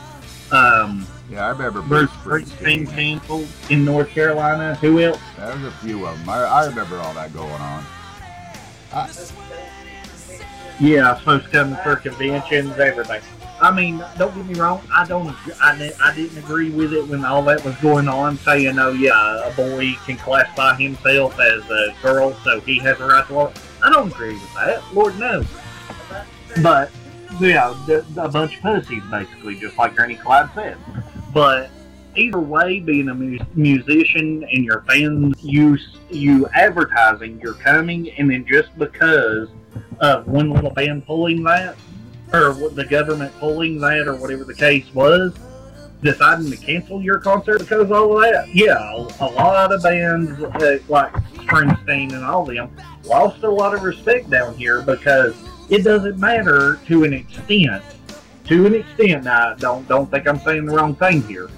um, 0.51 1.05
Yeah, 1.29 1.45
I 1.45 1.49
remember 1.49 1.81
Bruce 1.81 2.09
Springsteen 2.11 2.87
canceled 2.89 3.47
in 3.69 3.83
North 3.83 4.09
Carolina. 4.09 4.75
Who 4.75 4.99
else? 5.01 5.19
There's 5.37 5.63
a 5.63 5.71
few 5.71 6.05
of 6.05 6.17
them. 6.19 6.29
I, 6.29 6.43
I 6.43 6.65
remember 6.67 6.97
all 6.99 7.13
that 7.15 7.33
going 7.33 7.49
on. 7.49 7.83
Yeah, 10.79 11.17
supposed 11.17 11.45
to 11.45 11.51
come 11.51 11.75
for 11.83 11.95
conventions, 11.95 12.77
everything. 12.77 13.21
I 13.61 13.71
mean, 13.71 14.03
don't 14.17 14.35
get 14.35 14.45
me 14.45 14.55
wrong. 14.55 14.81
I 14.93 15.05
don't. 15.05 15.35
I, 15.61 15.91
I 16.03 16.15
didn't 16.15 16.37
agree 16.37 16.71
with 16.71 16.93
it 16.93 17.07
when 17.07 17.23
all 17.23 17.43
that 17.43 17.63
was 17.63 17.75
going 17.77 18.07
on, 18.07 18.37
saying, 18.39 18.77
"Oh 18.77 18.91
yeah, 18.91 19.47
a 19.47 19.53
boy 19.53 19.93
can 20.05 20.17
classify 20.17 20.75
himself 20.75 21.39
as 21.39 21.63
a 21.69 21.95
girl, 22.01 22.33
so 22.43 22.59
he 22.61 22.79
has 22.79 22.99
a 22.99 23.05
right 23.05 23.25
to 23.27 23.33
walk." 23.33 23.53
I 23.81 23.91
don't 23.91 24.11
agree 24.11 24.33
with 24.33 24.53
that. 24.55 24.83
Lord 24.93 25.17
knows. 25.19 25.45
But 26.61 26.91
yeah, 27.39 27.73
the, 27.87 28.05
a 28.17 28.29
bunch 28.29 28.57
of 28.57 28.61
pussies, 28.61 29.03
basically, 29.09 29.55
just 29.55 29.77
like 29.77 29.95
Granny 29.95 30.15
Clyde 30.15 30.49
said. 30.53 30.77
But 31.33 31.69
either 32.15 32.39
way, 32.39 32.79
being 32.79 33.09
a 33.09 33.13
mu- 33.13 33.39
musician 33.55 34.43
and 34.51 34.63
your 34.63 34.81
fans, 34.81 35.41
you 35.43 35.77
you 36.09 36.47
advertising 36.53 37.39
you're 37.41 37.53
coming, 37.53 38.11
and 38.11 38.29
then 38.29 38.45
just 38.45 38.77
because 38.77 39.49
of 39.99 40.27
one 40.27 40.49
little 40.49 40.71
band 40.71 41.05
pulling 41.05 41.43
that, 41.43 41.75
or 42.33 42.69
the 42.69 42.85
government 42.85 43.31
pulling 43.39 43.79
that, 43.79 44.07
or 44.07 44.15
whatever 44.15 44.43
the 44.43 44.55
case 44.55 44.85
was, 44.93 45.33
deciding 46.01 46.49
to 46.49 46.57
cancel 46.57 47.01
your 47.01 47.19
concert 47.19 47.59
because 47.59 47.81
of 47.81 47.91
all 47.91 48.17
of 48.17 48.23
that. 48.23 48.53
Yeah, 48.53 48.77
a, 49.19 49.25
lot 49.25 49.71
of 49.71 49.83
bands 49.83 50.39
like 50.89 51.13
Springsteen 51.13 52.13
and 52.13 52.23
all 52.23 52.45
them 52.45 52.75
lost 53.05 53.43
a 53.43 53.49
lot 53.49 53.73
of 53.73 53.83
respect 53.83 54.29
down 54.29 54.55
here 54.55 54.81
because 54.81 55.35
it 55.69 55.83
doesn't 55.83 56.17
matter 56.17 56.79
to 56.87 57.03
an 57.03 57.13
extent. 57.13 57.83
To 58.45 58.65
an 58.65 58.73
extent, 58.75 59.23
now 59.23 59.53
don't 59.53 59.87
don't 59.87 60.09
think 60.11 60.27
I'm 60.27 60.39
saying 60.39 60.65
the 60.65 60.75
wrong 60.75 60.95
thing 60.95 61.21
here. 61.23 61.49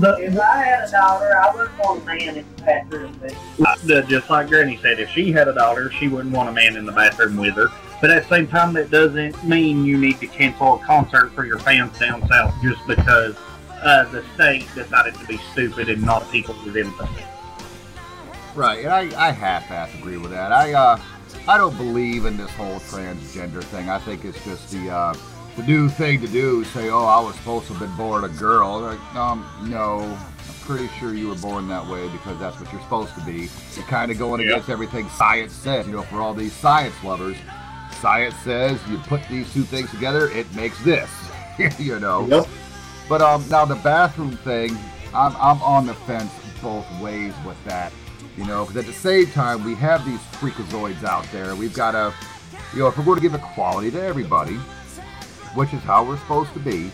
The, 0.00 0.16
If 0.20 0.38
I 0.38 0.56
had 0.62 0.88
a 0.88 0.90
daughter, 0.90 1.36
I 1.36 1.54
wouldn't 1.54 1.78
want 1.78 2.02
a 2.02 2.06
man 2.06 2.36
in 2.36 2.44
the 2.56 2.62
bathroom 2.62 3.18
with 3.20 3.84
the, 3.84 4.02
just 4.02 4.28
like 4.28 4.48
Granny 4.48 4.78
said, 4.82 5.00
if 5.00 5.10
she 5.10 5.32
had 5.32 5.48
a 5.48 5.54
daughter, 5.54 5.90
she 5.92 6.08
wouldn't 6.08 6.34
want 6.34 6.48
a 6.48 6.52
man 6.52 6.76
in 6.76 6.84
the 6.84 6.92
bathroom 6.92 7.36
with 7.36 7.54
her. 7.54 7.68
But 8.00 8.10
at 8.10 8.22
the 8.24 8.28
same 8.28 8.46
time, 8.46 8.72
that 8.74 8.90
doesn't 8.90 9.42
mean 9.44 9.84
you 9.84 9.98
need 9.98 10.20
to 10.20 10.26
cancel 10.28 10.76
a 10.80 10.84
concert 10.84 11.32
for 11.32 11.44
your 11.44 11.58
fans 11.58 11.98
down 11.98 12.26
south 12.28 12.54
just 12.62 12.86
because 12.86 13.36
uh, 13.82 14.04
the 14.10 14.24
state 14.34 14.66
decided 14.74 15.14
to 15.14 15.26
be 15.26 15.38
stupid 15.52 15.88
and 15.88 16.02
not 16.02 16.30
people 16.30 16.54
within 16.64 16.92
the 16.96 17.06
state. 17.06 17.24
Right, 18.54 18.84
and 18.84 18.88
I, 18.88 19.28
I 19.28 19.30
half-ass 19.32 19.94
agree 19.98 20.16
with 20.16 20.30
that. 20.32 20.52
I 20.52 20.72
uh, 20.72 20.98
I 21.46 21.58
don't 21.58 21.76
believe 21.76 22.24
in 22.24 22.36
this 22.36 22.50
whole 22.52 22.80
transgender 22.80 23.62
thing. 23.62 23.88
I 23.88 23.98
think 23.98 24.24
it's 24.24 24.42
just 24.44 24.70
the 24.70 24.90
uh, 24.90 25.14
the 25.56 25.62
new 25.64 25.88
thing 25.88 26.20
to 26.20 26.28
do. 26.28 26.64
Say, 26.64 26.88
oh, 26.90 27.04
I 27.04 27.20
was 27.20 27.34
supposed 27.36 27.66
to 27.68 27.74
have 27.74 27.80
been 27.82 27.96
born 27.96 28.24
a 28.24 28.28
girl. 28.28 28.80
Like, 28.80 29.14
um, 29.14 29.46
no, 29.64 30.00
I'm 30.00 30.54
pretty 30.62 30.88
sure 30.98 31.14
you 31.14 31.28
were 31.28 31.36
born 31.36 31.68
that 31.68 31.86
way 31.86 32.08
because 32.08 32.38
that's 32.40 32.58
what 32.60 32.70
you're 32.72 32.82
supposed 32.82 33.14
to 33.14 33.20
be. 33.24 33.48
You're 33.74 33.86
kind 33.86 34.10
of 34.10 34.18
going 34.18 34.40
Yeah. 34.40 34.48
against 34.54 34.70
everything 34.70 35.08
science 35.10 35.52
says. 35.52 35.86
You 35.86 35.92
know, 35.92 36.02
for 36.02 36.20
all 36.20 36.34
these 36.34 36.52
science 36.52 36.94
lovers, 37.04 37.36
science 38.00 38.34
says 38.36 38.80
you 38.88 38.98
put 38.98 39.26
these 39.28 39.52
two 39.52 39.62
things 39.62 39.90
together, 39.90 40.30
it 40.30 40.52
makes 40.54 40.82
this. 40.84 41.10
you 41.78 41.98
know. 41.98 42.26
Yep. 42.26 42.46
But 43.08 43.22
um, 43.22 43.44
now 43.48 43.64
the 43.64 43.76
bathroom 43.76 44.36
thing, 44.38 44.76
I'm 45.14 45.34
I'm 45.36 45.60
on 45.62 45.86
the 45.86 45.94
fence 45.94 46.32
both 46.62 46.86
ways 47.00 47.34
with 47.46 47.62
that. 47.64 47.92
You 48.36 48.44
know, 48.44 48.64
because 48.64 48.76
at 48.76 48.86
the 48.86 48.92
same 48.92 49.26
time 49.26 49.64
we 49.64 49.74
have 49.76 50.04
these 50.04 50.20
freakazoids 50.40 51.02
out 51.04 51.26
there. 51.32 51.56
We've 51.56 51.74
got 51.74 51.92
to, 51.92 52.14
you 52.72 52.80
know, 52.80 52.86
if 52.86 52.96
we're 52.96 53.04
going 53.04 53.16
to 53.16 53.22
give 53.22 53.34
equality 53.34 53.90
to 53.90 54.00
everybody, 54.00 54.54
which 55.54 55.72
is 55.72 55.82
how 55.82 56.04
we're 56.04 56.18
supposed 56.18 56.52
to 56.52 56.60
be, 56.60 56.92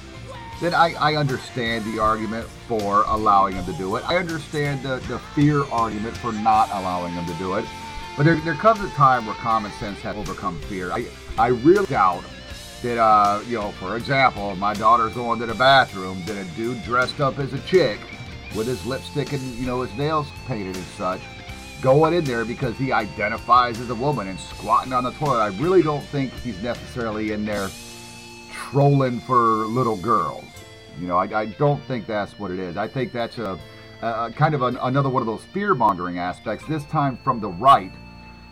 then 0.62 0.72
I, 0.72 0.94
I 0.94 1.16
understand 1.16 1.84
the 1.84 1.98
argument 2.00 2.46
for 2.66 3.04
allowing 3.08 3.56
them 3.56 3.66
to 3.66 3.72
do 3.74 3.96
it. 3.96 4.08
I 4.08 4.16
understand 4.16 4.82
the, 4.82 4.96
the 5.08 5.18
fear 5.34 5.64
argument 5.64 6.16
for 6.16 6.32
not 6.32 6.70
allowing 6.70 7.14
them 7.14 7.26
to 7.26 7.34
do 7.34 7.56
it. 7.56 7.66
But 8.16 8.24
there, 8.24 8.36
there 8.36 8.54
comes 8.54 8.80
a 8.80 8.88
time 8.90 9.26
where 9.26 9.34
common 9.36 9.72
sense 9.72 10.00
has 10.02 10.16
overcome 10.16 10.60
fear. 10.62 10.92
I, 10.92 11.06
I 11.36 11.48
really 11.48 11.86
doubt 11.86 12.24
that, 12.82 12.98
uh, 12.98 13.40
you 13.48 13.58
know, 13.58 13.72
for 13.72 13.96
example, 13.96 14.54
my 14.56 14.74
daughter's 14.74 15.14
going 15.14 15.40
to 15.40 15.46
the 15.46 15.54
bathroom, 15.54 16.22
that 16.26 16.36
a 16.36 16.44
dude 16.54 16.82
dressed 16.84 17.20
up 17.20 17.38
as 17.38 17.52
a 17.52 17.58
chick 17.60 17.98
with 18.54 18.66
his 18.66 18.84
lipstick 18.86 19.32
and, 19.32 19.42
you 19.56 19.66
know, 19.66 19.82
his 19.82 19.92
nails 19.98 20.28
painted 20.46 20.76
and 20.76 20.84
such, 20.84 21.20
going 21.82 22.14
in 22.14 22.24
there 22.24 22.44
because 22.44 22.76
he 22.76 22.92
identifies 22.92 23.80
as 23.80 23.90
a 23.90 23.94
woman 23.94 24.28
and 24.28 24.38
squatting 24.38 24.92
on 24.92 25.02
the 25.02 25.10
toilet. 25.12 25.40
I 25.40 25.48
really 25.60 25.82
don't 25.82 26.04
think 26.04 26.32
he's 26.34 26.62
necessarily 26.62 27.32
in 27.32 27.44
there 27.44 27.68
trolling 28.52 29.18
for 29.20 29.66
little 29.66 29.96
girls. 29.96 30.44
You 31.00 31.08
know, 31.08 31.16
I, 31.16 31.24
I 31.40 31.46
don't 31.46 31.82
think 31.84 32.06
that's 32.06 32.38
what 32.38 32.52
it 32.52 32.60
is. 32.60 32.76
I 32.76 32.86
think 32.86 33.12
that's 33.12 33.38
a, 33.38 33.58
a 34.02 34.30
kind 34.36 34.54
of 34.54 34.62
an, 34.62 34.78
another 34.82 35.08
one 35.08 35.20
of 35.20 35.26
those 35.26 35.42
fear 35.52 35.74
mongering 35.74 36.18
aspects. 36.18 36.64
This 36.68 36.84
time 36.84 37.18
from 37.24 37.40
the 37.40 37.48
right, 37.48 37.90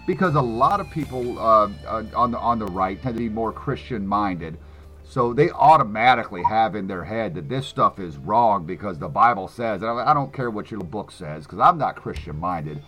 because 0.06 0.34
a 0.34 0.40
lot 0.40 0.80
of 0.80 0.90
people 0.90 1.38
uh, 1.38 1.68
uh, 1.86 2.04
on 2.14 2.30
the 2.30 2.38
on 2.38 2.58
the 2.58 2.66
right 2.66 3.00
tend 3.00 3.16
to 3.16 3.20
be 3.20 3.28
more 3.28 3.52
Christian 3.52 4.06
minded. 4.06 4.58
So 5.04 5.34
they 5.34 5.50
automatically 5.50 6.42
have 6.42 6.74
in 6.74 6.86
their 6.86 7.04
head 7.04 7.34
that 7.34 7.48
this 7.48 7.66
stuff 7.66 7.98
is 7.98 8.16
wrong 8.16 8.64
because 8.64 8.98
the 8.98 9.08
Bible 9.08 9.46
says. 9.46 9.82
And 9.82 10.00
I 10.00 10.14
don't 10.14 10.32
care 10.32 10.50
what 10.50 10.70
your 10.70 10.80
book 10.80 11.10
says 11.10 11.44
because 11.44 11.58
I'm 11.58 11.76
not 11.76 11.96
Christian 11.96 12.38
minded, 12.38 12.82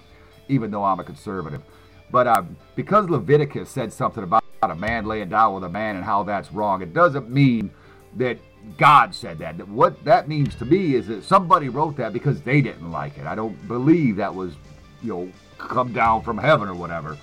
even 0.48 0.70
though 0.70 0.84
I'm 0.84 1.00
a 1.00 1.04
conservative. 1.04 1.62
But 2.10 2.26
uh, 2.26 2.42
because 2.76 3.10
Leviticus 3.10 3.68
said 3.68 3.92
something 3.92 4.24
about 4.24 4.42
a 4.62 4.74
man 4.74 5.04
laying 5.04 5.28
down 5.28 5.54
with 5.54 5.64
a 5.64 5.68
man 5.68 5.96
and 5.96 6.04
how 6.04 6.22
that's 6.22 6.50
wrong, 6.50 6.80
it 6.80 6.94
doesn't 6.94 7.28
mean 7.28 7.70
that 8.16 8.38
God 8.78 9.14
said 9.14 9.38
that. 9.38 9.68
What 9.68 10.02
that 10.04 10.28
means 10.28 10.54
to 10.56 10.64
me 10.64 10.94
is 10.94 11.06
that 11.08 11.24
somebody 11.24 11.68
wrote 11.68 11.96
that 11.96 12.12
because 12.12 12.40
they 12.40 12.60
didn't 12.60 12.90
like 12.90 13.18
it. 13.18 13.26
I 13.26 13.34
don't 13.34 13.68
believe 13.68 14.16
that 14.16 14.34
was, 14.34 14.54
you 15.02 15.12
know, 15.12 15.32
come 15.68 15.92
down 15.92 16.22
from 16.22 16.38
heaven 16.38 16.68
or 16.68 16.74
whatever. 16.74 17.16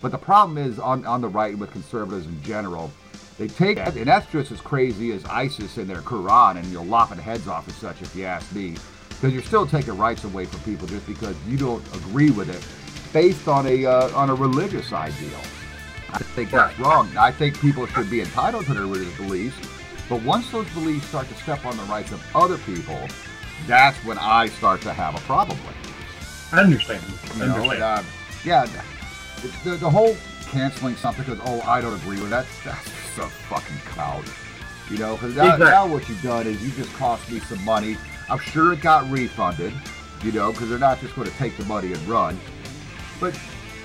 But 0.00 0.12
the 0.12 0.18
problem 0.18 0.58
is 0.58 0.78
on, 0.78 1.04
on 1.06 1.20
the 1.20 1.28
right 1.28 1.56
with 1.56 1.70
conservatives 1.70 2.26
in 2.26 2.42
general, 2.42 2.90
they 3.38 3.48
take 3.48 3.76
that, 3.76 3.96
and 3.96 4.06
that's 4.06 4.30
just 4.30 4.50
as 4.50 4.60
crazy 4.60 5.12
as 5.12 5.24
ISIS 5.26 5.78
in 5.78 5.86
their 5.86 6.00
Quran 6.00 6.56
and 6.56 6.66
you're 6.66 6.84
lopping 6.84 7.18
heads 7.18 7.48
off 7.48 7.66
and 7.66 7.76
such, 7.76 8.00
if 8.02 8.14
you 8.16 8.24
ask 8.24 8.54
me. 8.54 8.76
Because 9.08 9.32
you're 9.32 9.42
still 9.42 9.66
taking 9.66 9.96
rights 9.96 10.24
away 10.24 10.44
from 10.44 10.60
people 10.60 10.86
just 10.86 11.06
because 11.06 11.34
you 11.46 11.56
don't 11.56 11.84
agree 11.96 12.30
with 12.30 12.50
it 12.50 12.62
based 13.12 13.48
on 13.48 13.66
a 13.66 13.86
uh, 13.86 14.14
on 14.14 14.28
a 14.28 14.34
religious 14.34 14.92
ideal. 14.92 15.40
I 16.10 16.18
think 16.18 16.50
that's 16.50 16.78
wrong. 16.78 17.10
I 17.16 17.30
think 17.32 17.58
people 17.60 17.86
should 17.86 18.10
be 18.10 18.20
entitled 18.20 18.66
to 18.66 18.74
their 18.74 18.82
religious 18.82 19.16
beliefs, 19.16 19.56
but 20.08 20.22
once 20.22 20.50
those 20.50 20.68
beliefs 20.70 21.06
start 21.08 21.28
to 21.28 21.34
step 21.34 21.64
on 21.64 21.76
the 21.76 21.82
rights 21.84 22.12
of 22.12 22.22
other 22.34 22.58
people, 22.58 22.98
that's 23.66 23.96
when 24.04 24.18
I 24.18 24.48
start 24.48 24.82
to 24.82 24.92
have 24.92 25.14
a 25.14 25.20
problem 25.20 25.58
with 25.66 25.76
it. 25.82 25.85
I 26.52 26.60
understand. 26.60 27.02
You 27.34 27.46
know, 27.46 27.54
understand. 27.54 27.82
uh, 27.82 28.02
yeah, 28.44 28.66
the, 29.64 29.76
the, 29.76 29.90
whole 29.90 30.16
canceling 30.48 30.94
something 30.96 31.24
because 31.24 31.40
oh 31.44 31.60
I 31.62 31.80
don't 31.80 31.94
agree 31.94 32.20
with 32.20 32.30
that. 32.30 32.46
That's 32.64 32.84
just 32.84 33.18
a 33.18 33.28
fucking 33.48 33.78
cloud. 33.86 34.24
You 34.90 34.98
know, 34.98 35.14
because 35.14 35.34
now, 35.34 35.54
Exactly. 35.54 35.66
now 35.66 35.86
what 35.86 36.08
you've 36.08 36.22
done 36.22 36.46
is 36.46 36.62
you 36.62 36.70
just 36.70 36.94
cost 36.94 37.30
me 37.30 37.40
some 37.40 37.64
money. 37.64 37.96
I'm 38.28 38.38
sure 38.38 38.72
it 38.72 38.80
got 38.80 39.10
refunded. 39.10 39.72
You 40.22 40.32
know, 40.32 40.52
because 40.52 40.70
they're 40.70 40.78
not 40.78 41.00
just 41.00 41.14
going 41.14 41.28
to 41.28 41.36
take 41.36 41.56
the 41.56 41.64
money 41.66 41.92
and 41.92 42.08
run. 42.08 42.38
But 43.20 43.38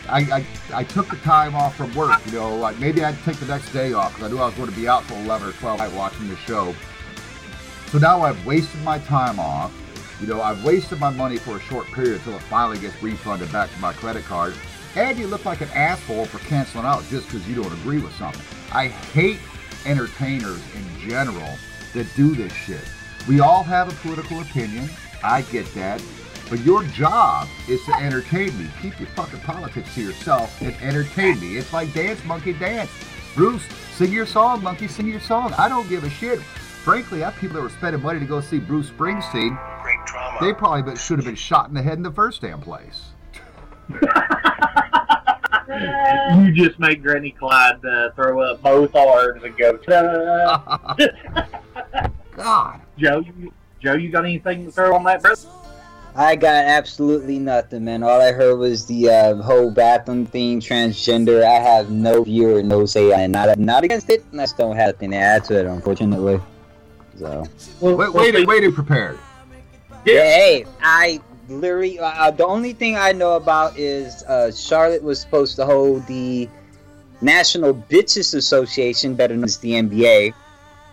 I, 0.07 0.19
I, 0.19 0.45
I 0.73 0.83
took 0.83 1.09
the 1.09 1.17
time 1.17 1.55
off 1.55 1.75
from 1.75 1.93
work. 1.93 2.19
You 2.25 2.33
know, 2.33 2.55
like 2.55 2.79
maybe 2.79 3.03
I'd 3.03 3.17
take 3.23 3.37
the 3.37 3.45
next 3.45 3.71
day 3.73 3.93
off 3.93 4.13
because 4.13 4.31
I 4.31 4.33
knew 4.33 4.41
I 4.41 4.45
was 4.45 4.55
going 4.55 4.69
to 4.69 4.75
be 4.75 4.87
out 4.87 5.07
till 5.07 5.17
11 5.17 5.49
or 5.49 5.51
12 5.53 5.79
night 5.79 5.91
watching 5.93 6.27
the 6.29 6.37
show. 6.37 6.73
So 7.87 7.97
now 7.97 8.21
I've 8.21 8.45
wasted 8.45 8.81
my 8.83 8.99
time 8.99 9.39
off. 9.39 9.73
You 10.21 10.27
know, 10.27 10.39
I've 10.39 10.63
wasted 10.63 10.99
my 10.99 11.09
money 11.09 11.37
for 11.37 11.57
a 11.57 11.59
short 11.59 11.87
period 11.87 12.17
until 12.17 12.35
it 12.35 12.43
finally 12.43 12.77
gets 12.77 13.01
refunded 13.01 13.51
back 13.51 13.71
to 13.71 13.79
my 13.79 13.91
credit 13.91 14.23
card. 14.25 14.53
And 14.95 15.17
you 15.17 15.25
look 15.25 15.45
like 15.45 15.61
an 15.61 15.69
asshole 15.69 16.25
for 16.25 16.37
canceling 16.47 16.85
out 16.85 17.03
just 17.09 17.25
because 17.25 17.47
you 17.47 17.55
don't 17.55 17.73
agree 17.73 17.99
with 17.99 18.13
something. 18.15 18.41
I 18.71 18.89
hate 18.89 19.39
entertainers 19.85 20.61
in 20.75 21.09
general 21.09 21.57
that 21.93 22.05
do 22.15 22.35
this 22.35 22.53
shit. 22.53 22.83
We 23.27 23.39
all 23.39 23.63
have 23.63 23.91
a 23.91 23.95
political 24.07 24.41
opinion. 24.41 24.89
I 25.23 25.41
get 25.41 25.65
that. 25.73 26.03
But 26.51 26.59
your 26.59 26.83
job 26.83 27.47
is 27.67 27.83
to 27.85 27.95
entertain 27.95 28.55
me. 28.59 28.69
Keep 28.79 28.99
your 28.99 29.09
fucking 29.09 29.39
politics 29.39 29.95
to 29.95 30.03
yourself 30.03 30.61
and 30.61 30.75
entertain 30.81 31.39
me. 31.39 31.57
It's 31.57 31.73
like 31.73 31.93
dance, 31.93 32.23
monkey, 32.25 32.53
dance. 32.53 32.91
Bruce, 33.33 33.63
sing 33.95 34.11
your 34.11 34.25
song, 34.27 34.61
monkey, 34.61 34.87
sing 34.87 35.07
your 35.07 35.21
song. 35.21 35.53
I 35.57 35.67
don't 35.67 35.89
give 35.89 36.03
a 36.03 36.09
shit. 36.09 36.41
Frankly, 36.41 37.23
I 37.23 37.29
have 37.29 37.39
people 37.39 37.55
that 37.55 37.61
were 37.61 37.69
spending 37.69 38.01
money 38.01 38.19
to 38.19 38.25
go 38.25 38.41
see 38.41 38.59
Bruce 38.59 38.89
Springsteen. 38.89 39.57
Great 40.01 40.07
drama. 40.07 40.37
They 40.41 40.53
probably 40.53 40.81
been- 40.83 40.95
should 40.97 41.17
have 41.19 41.25
been 41.25 41.35
shot 41.35 41.67
in 41.69 41.73
the 41.75 41.81
head 41.81 41.97
in 41.97 42.03
the 42.03 42.11
first 42.11 42.41
damn 42.41 42.61
place. 42.61 43.03
you 46.35 46.51
just 46.53 46.79
made 46.79 47.03
Granny 47.03 47.31
Clyde 47.31 47.83
uh, 47.85 48.11
throw 48.11 48.41
up 48.41 48.61
both 48.61 48.95
arms 48.95 49.43
and 49.43 49.57
go, 49.57 49.77
"Ta-da." 49.77 50.95
God. 52.35 52.81
Joe, 52.97 53.19
you, 53.19 53.53
Joe, 53.81 53.93
you 53.93 54.09
got 54.09 54.25
anything 54.25 54.65
to 54.65 54.71
throw 54.71 54.95
on 54.95 55.03
that, 55.05 55.21
bro? 55.21 55.33
I 56.13 56.35
got 56.35 56.65
absolutely 56.65 57.39
nothing, 57.39 57.85
man. 57.85 58.03
All 58.03 58.19
I 58.21 58.33
heard 58.33 58.57
was 58.57 58.85
the 58.85 59.09
uh, 59.09 59.35
whole 59.37 59.71
bathroom 59.71 60.25
thing, 60.25 60.59
transgender. 60.59 61.43
I 61.43 61.53
have 61.61 61.89
no 61.89 62.23
view 62.23 62.57
or 62.57 62.63
no 62.63 62.85
say. 62.85 63.13
I'm 63.13 63.31
not, 63.31 63.57
not 63.57 63.85
against 63.85 64.09
it. 64.09 64.25
and 64.31 64.41
I 64.41 64.43
just 64.43 64.57
don't 64.57 64.75
have 64.75 64.89
anything 64.89 65.11
to 65.11 65.17
add 65.17 65.45
to 65.45 65.59
it, 65.59 65.65
unfortunately. 65.65 66.41
So, 67.17 67.45
Well, 67.79 67.95
Wait, 67.95 68.13
well, 68.13 68.45
wait, 68.45 68.63
see, 68.63 68.71
prepared. 68.71 69.17
Yeah, 70.05 70.23
hey, 70.23 70.65
I 70.81 71.21
literally, 71.49 71.99
uh, 71.99 72.05
uh, 72.05 72.31
the 72.31 72.45
only 72.45 72.73
thing 72.73 72.95
I 72.95 73.11
know 73.11 73.35
about 73.35 73.77
is 73.77 74.23
uh, 74.23 74.51
Charlotte 74.51 75.03
was 75.03 75.19
supposed 75.19 75.55
to 75.57 75.65
hold 75.65 76.05
the 76.07 76.49
National 77.21 77.73
Bitches 77.73 78.33
Association, 78.33 79.15
better 79.15 79.35
known 79.35 79.43
as 79.43 79.57
the 79.57 79.73
NBA, 79.73 80.33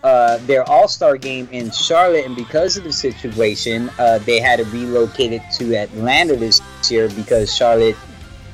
uh, 0.03 0.37
their 0.45 0.67
All 0.69 0.87
Star 0.87 1.17
game 1.17 1.47
in 1.51 1.71
Charlotte, 1.71 2.25
and 2.25 2.35
because 2.35 2.77
of 2.77 2.83
the 2.83 2.93
situation, 2.93 3.89
uh, 3.99 4.19
they 4.19 4.39
had 4.39 4.59
to 4.59 4.65
relocate 4.65 5.33
it 5.33 5.41
to 5.57 5.75
Atlanta 5.75 6.35
this 6.35 6.61
year 6.89 7.09
because 7.09 7.55
Charlotte 7.55 7.97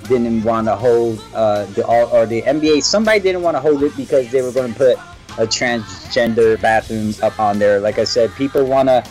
didn't 0.08 0.44
want 0.44 0.68
to 0.68 0.76
hold 0.76 1.22
uh, 1.34 1.66
the 1.68 1.86
all 1.86 2.08
or 2.08 2.26
the 2.26 2.42
NBA. 2.44 2.84
Somebody 2.84 3.20
didn't 3.20 3.42
want 3.42 3.56
to 3.56 3.62
hold 3.62 3.84
it 3.84 3.96
because 3.98 4.32
they 4.32 4.42
were 4.42 4.52
going 4.52 4.72
to 4.72 4.78
put 4.78 4.98
a 5.38 5.46
transgender 5.46 6.60
bathroom 6.62 7.14
up 7.22 7.40
on 7.40 7.60
there. 7.60 7.80
Like 7.80 8.00
I 8.00 8.06
said, 8.06 8.34
people 8.36 8.66
want 8.66 8.88
to 8.90 9.04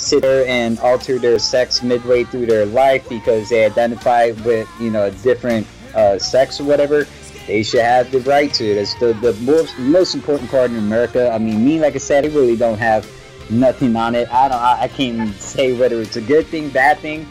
sit 0.00 0.22
there 0.22 0.46
and 0.46 0.78
alter 0.80 1.18
their 1.18 1.38
sex 1.38 1.82
midway 1.82 2.24
through 2.24 2.46
their 2.46 2.66
life 2.66 3.08
because 3.08 3.48
they 3.48 3.64
identify 3.64 4.32
with 4.44 4.68
you 4.80 4.90
know 4.90 5.04
a 5.06 5.10
different 5.10 5.66
uh, 5.94 6.18
sex 6.18 6.60
or 6.60 6.64
whatever 6.64 7.06
they 7.50 7.62
should 7.64 7.80
have 7.80 8.10
the 8.12 8.20
right 8.20 8.52
to 8.54 8.64
it. 8.64 8.76
It's 8.76 8.94
the, 8.94 9.12
the 9.14 9.32
most, 9.40 9.76
most 9.78 10.14
important 10.14 10.50
part 10.50 10.70
in 10.70 10.76
America. 10.76 11.30
I 11.32 11.38
mean, 11.38 11.64
me, 11.64 11.80
like 11.80 11.96
I 11.96 11.98
said, 11.98 12.24
I 12.24 12.28
really 12.28 12.56
don't 12.56 12.78
have 12.78 13.10
nothing 13.50 13.96
on 13.96 14.14
it. 14.14 14.32
I 14.32 14.48
don't. 14.48 14.58
I, 14.58 14.82
I 14.82 14.88
can't 14.88 15.34
say 15.34 15.76
whether 15.76 16.00
it's 16.00 16.16
a 16.16 16.20
good 16.20 16.46
thing, 16.46 16.70
bad 16.70 16.98
thing. 16.98 17.26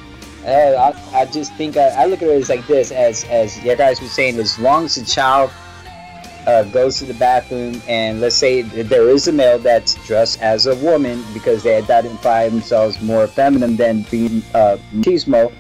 Uh, 0.45 0.93
I, 1.13 1.21
I 1.21 1.25
just 1.25 1.53
think 1.55 1.77
I, 1.77 1.89
I 1.89 2.05
look 2.05 2.21
at 2.21 2.27
it 2.27 2.41
as 2.41 2.49
like 2.49 2.67
this, 2.67 2.91
as 2.91 3.23
as 3.25 3.63
you 3.63 3.75
guys 3.75 4.01
were 4.01 4.07
saying, 4.07 4.37
as 4.39 4.59
long 4.59 4.85
as 4.85 4.95
the 4.95 5.05
child 5.05 5.51
uh, 6.49 6.63
goes 6.63 6.97
to 6.97 7.05
the 7.05 7.13
bathroom 7.13 7.79
and 7.87 8.19
let's 8.21 8.35
say 8.35 8.63
there 8.63 9.07
is 9.09 9.27
a 9.27 9.31
male 9.31 9.59
that's 9.59 9.93
dressed 10.07 10.41
as 10.41 10.65
a 10.65 10.75
woman 10.77 11.23
because 11.31 11.61
they 11.61 11.75
identify 11.75 12.49
themselves 12.49 12.99
more 13.01 13.27
feminine 13.27 13.75
than 13.75 14.01
being 14.09 14.41
uh, 14.55 14.77
machismo, 14.91 15.53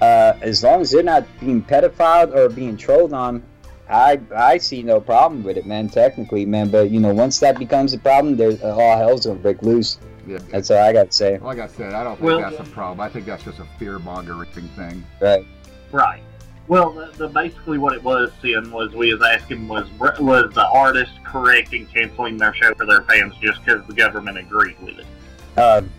uh, 0.00 0.32
as 0.40 0.64
long 0.64 0.80
as 0.80 0.90
they're 0.90 1.04
not 1.04 1.24
being 1.38 1.62
pedophiled 1.62 2.34
or 2.34 2.48
being 2.48 2.76
trolled 2.76 3.12
on, 3.12 3.42
I 3.88 4.20
I 4.34 4.58
see 4.58 4.82
no 4.82 5.00
problem 5.00 5.44
with 5.44 5.56
it, 5.56 5.66
man. 5.66 5.88
Technically, 5.88 6.44
man, 6.46 6.68
but 6.68 6.90
you 6.90 6.98
know, 6.98 7.14
once 7.14 7.38
that 7.38 7.56
becomes 7.58 7.92
a 7.92 7.98
problem, 7.98 8.36
there's 8.36 8.60
uh, 8.62 8.74
all 8.74 8.98
hell's 8.98 9.26
gonna 9.26 9.38
break 9.38 9.62
loose. 9.62 9.98
Yeah. 10.26 10.38
That's 10.50 10.70
all 10.70 10.78
I 10.78 10.92
got 10.92 11.10
to 11.10 11.16
say. 11.16 11.38
Like 11.38 11.58
I 11.58 11.68
said, 11.68 11.92
I 11.92 12.02
don't 12.02 12.16
think 12.16 12.26
Well- 12.26 12.40
that's 12.40 12.58
a 12.58 12.72
problem. 12.72 13.00
I 13.00 13.08
think 13.08 13.26
that's 13.26 13.44
just 13.44 13.60
a 13.60 13.66
fear 13.78 13.98
mongering 13.98 14.50
thing. 14.50 15.04
Right. 15.20 15.46
Right. 15.92 16.22
Well, 16.66 16.92
the, 16.92 17.06
the 17.16 17.28
basically 17.28 17.78
what 17.78 17.94
it 17.94 18.02
was, 18.02 18.30
Sin, 18.40 18.70
was 18.70 18.92
we 18.94 19.12
was 19.12 19.22
asking 19.22 19.68
was 19.68 19.86
was 19.98 20.52
the 20.54 20.66
artist 20.72 21.12
correct 21.24 21.72
in 21.74 21.86
canceling 21.86 22.38
their 22.38 22.54
show 22.54 22.74
for 22.74 22.86
their 22.86 23.02
fans 23.02 23.34
just 23.40 23.62
because 23.64 23.86
the 23.86 23.92
government 23.92 24.38
agreed 24.38 24.76
with 24.80 24.98
it? 24.98 25.58
Um, 25.58 25.90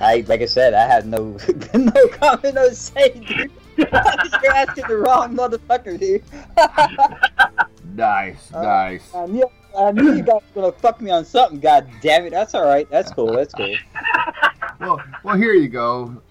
I 0.00 0.24
like 0.26 0.40
I 0.40 0.46
said, 0.46 0.72
I 0.72 0.86
had 0.86 1.06
no 1.06 1.36
no 1.74 2.08
comment 2.12 2.54
to 2.54 2.74
say, 2.74 3.10
dude. 3.10 3.50
You're 3.76 4.52
asking 4.52 4.84
the 4.88 4.96
wrong 4.96 5.36
motherfucker, 5.36 5.98
dude. 5.98 6.22
Nice, 7.96 8.52
Uh, 8.54 8.62
nice. 8.62 9.14
Um, 9.14 9.34
yeah, 9.34 9.44
I 9.76 9.90
knew 9.92 10.14
you 10.14 10.22
guys 10.22 10.40
were 10.54 10.62
gonna 10.62 10.72
fuck 10.72 11.00
me 11.00 11.10
on 11.10 11.24
something. 11.24 11.58
God 11.60 11.90
damn 12.00 12.24
it. 12.24 12.30
That's 12.30 12.54
all 12.54 12.64
right. 12.64 12.88
That's 12.88 13.10
cool. 13.12 13.32
That's 13.32 13.52
cool. 13.52 13.74
well, 14.78 15.02
well, 15.24 15.36
here 15.36 15.52
you 15.52 15.68
go. 15.68 16.22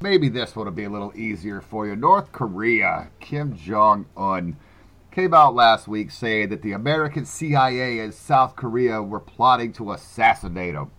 Maybe 0.00 0.28
this 0.28 0.56
one 0.56 0.66
will 0.66 0.72
be 0.72 0.84
a 0.84 0.90
little 0.90 1.12
easier 1.16 1.60
for 1.60 1.86
you. 1.86 1.96
North 1.96 2.32
Korea, 2.32 3.08
Kim 3.20 3.56
Jong 3.56 4.06
Un 4.16 4.56
came 5.10 5.34
out 5.34 5.54
last 5.54 5.86
week 5.86 6.10
saying 6.10 6.48
that 6.48 6.62
the 6.62 6.72
American 6.72 7.26
CIA 7.26 8.00
and 8.00 8.14
South 8.14 8.56
Korea 8.56 9.02
were 9.02 9.20
plotting 9.20 9.72
to 9.74 9.92
assassinate 9.92 10.74
him. 10.74 10.90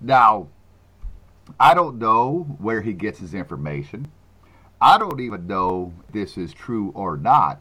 Now, 0.00 0.48
I 1.58 1.74
don't 1.74 1.98
know 1.98 2.56
where 2.58 2.80
he 2.80 2.92
gets 2.92 3.18
his 3.18 3.34
information. 3.34 4.08
I 4.80 4.98
don't 4.98 5.20
even 5.20 5.46
know 5.46 5.92
this 6.12 6.38
is 6.38 6.52
true 6.52 6.92
or 6.94 7.16
not. 7.16 7.60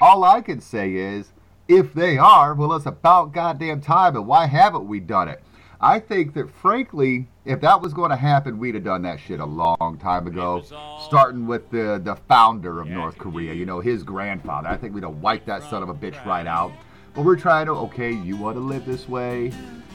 All 0.00 0.22
I 0.22 0.40
can 0.40 0.60
say 0.60 0.94
is, 0.94 1.32
if 1.66 1.92
they 1.92 2.16
are, 2.16 2.54
well, 2.54 2.72
it's 2.74 2.86
about 2.86 3.32
goddamn 3.32 3.80
time, 3.80 4.16
and 4.16 4.26
why 4.26 4.46
haven't 4.46 4.86
we 4.86 5.00
done 5.00 5.28
it? 5.28 5.42
I 5.80 6.00
think 6.00 6.34
that, 6.34 6.50
frankly, 6.50 7.28
if 7.48 7.62
that 7.62 7.80
was 7.80 7.94
going 7.94 8.10
to 8.10 8.16
happen, 8.16 8.58
we'd 8.58 8.74
have 8.74 8.84
done 8.84 9.00
that 9.02 9.18
shit 9.18 9.40
a 9.40 9.44
long 9.44 9.98
time 10.02 10.26
ago, 10.26 10.62
starting 11.06 11.46
with 11.46 11.70
the, 11.70 11.98
the 12.04 12.14
founder 12.28 12.78
of 12.78 12.88
North 12.88 13.16
Korea, 13.16 13.54
you 13.54 13.64
know, 13.64 13.80
his 13.80 14.02
grandfather. 14.02 14.68
I 14.68 14.76
think 14.76 14.94
we'd 14.94 15.02
have 15.02 15.16
wiped 15.16 15.46
that 15.46 15.62
son 15.62 15.82
of 15.82 15.88
a 15.88 15.94
bitch 15.94 16.22
right 16.26 16.46
out. 16.46 16.72
But 17.14 17.24
we're 17.24 17.36
trying 17.36 17.64
to, 17.66 17.72
okay, 17.72 18.12
you 18.12 18.36
want 18.36 18.56
to 18.56 18.60
live 18.60 18.84
this 18.84 19.08
way? 19.08 19.50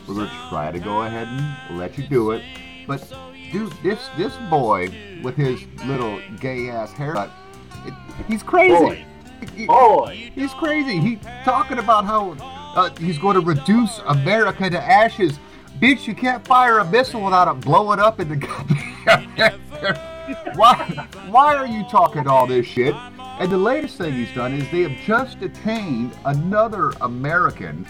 We're 0.07 0.15
going 0.15 0.29
to 0.29 0.49
try 0.49 0.71
to 0.71 0.79
go 0.79 1.03
ahead 1.03 1.27
and 1.27 1.77
let 1.77 1.95
you 1.95 2.07
do 2.07 2.31
it. 2.31 2.43
But, 2.87 3.07
dude, 3.51 3.71
this, 3.83 4.09
this 4.17 4.35
boy 4.49 4.91
with 5.21 5.35
his 5.35 5.63
little 5.85 6.19
gay 6.39 6.71
ass 6.71 6.91
haircut, 6.91 7.29
it, 7.85 7.93
he's 8.27 8.41
crazy. 8.41 8.73
Boy. 8.73 9.05
Boy. 9.67 10.31
He's 10.33 10.53
crazy. 10.55 10.99
He 10.99 11.19
talking 11.45 11.77
about 11.77 12.05
how 12.05 12.35
uh, 12.75 12.89
he's 12.95 13.19
going 13.19 13.35
to 13.35 13.41
reduce 13.41 13.99
America 14.07 14.71
to 14.71 14.81
ashes 14.81 15.37
bitch, 15.83 16.07
you 16.07 16.15
can't 16.15 16.47
fire 16.47 16.79
a 16.79 16.85
missile 16.85 17.21
without 17.21 17.53
it 17.53 17.59
blowing 17.59 17.99
up 17.99 18.21
in 18.21 18.29
the 18.29 18.37
goddamn. 18.37 19.59
why, 20.55 20.77
why 21.29 21.55
are 21.55 21.67
you 21.67 21.83
talking 21.89 22.25
all 22.25 22.47
this 22.47 22.65
shit? 22.65 22.95
And 23.19 23.51
the 23.51 23.57
latest 23.57 23.97
thing 23.97 24.13
he's 24.13 24.33
done 24.33 24.53
is 24.53 24.69
they 24.71 24.83
have 24.83 24.97
just 25.05 25.41
detained 25.41 26.17
another 26.23 26.91
American. 27.01 27.85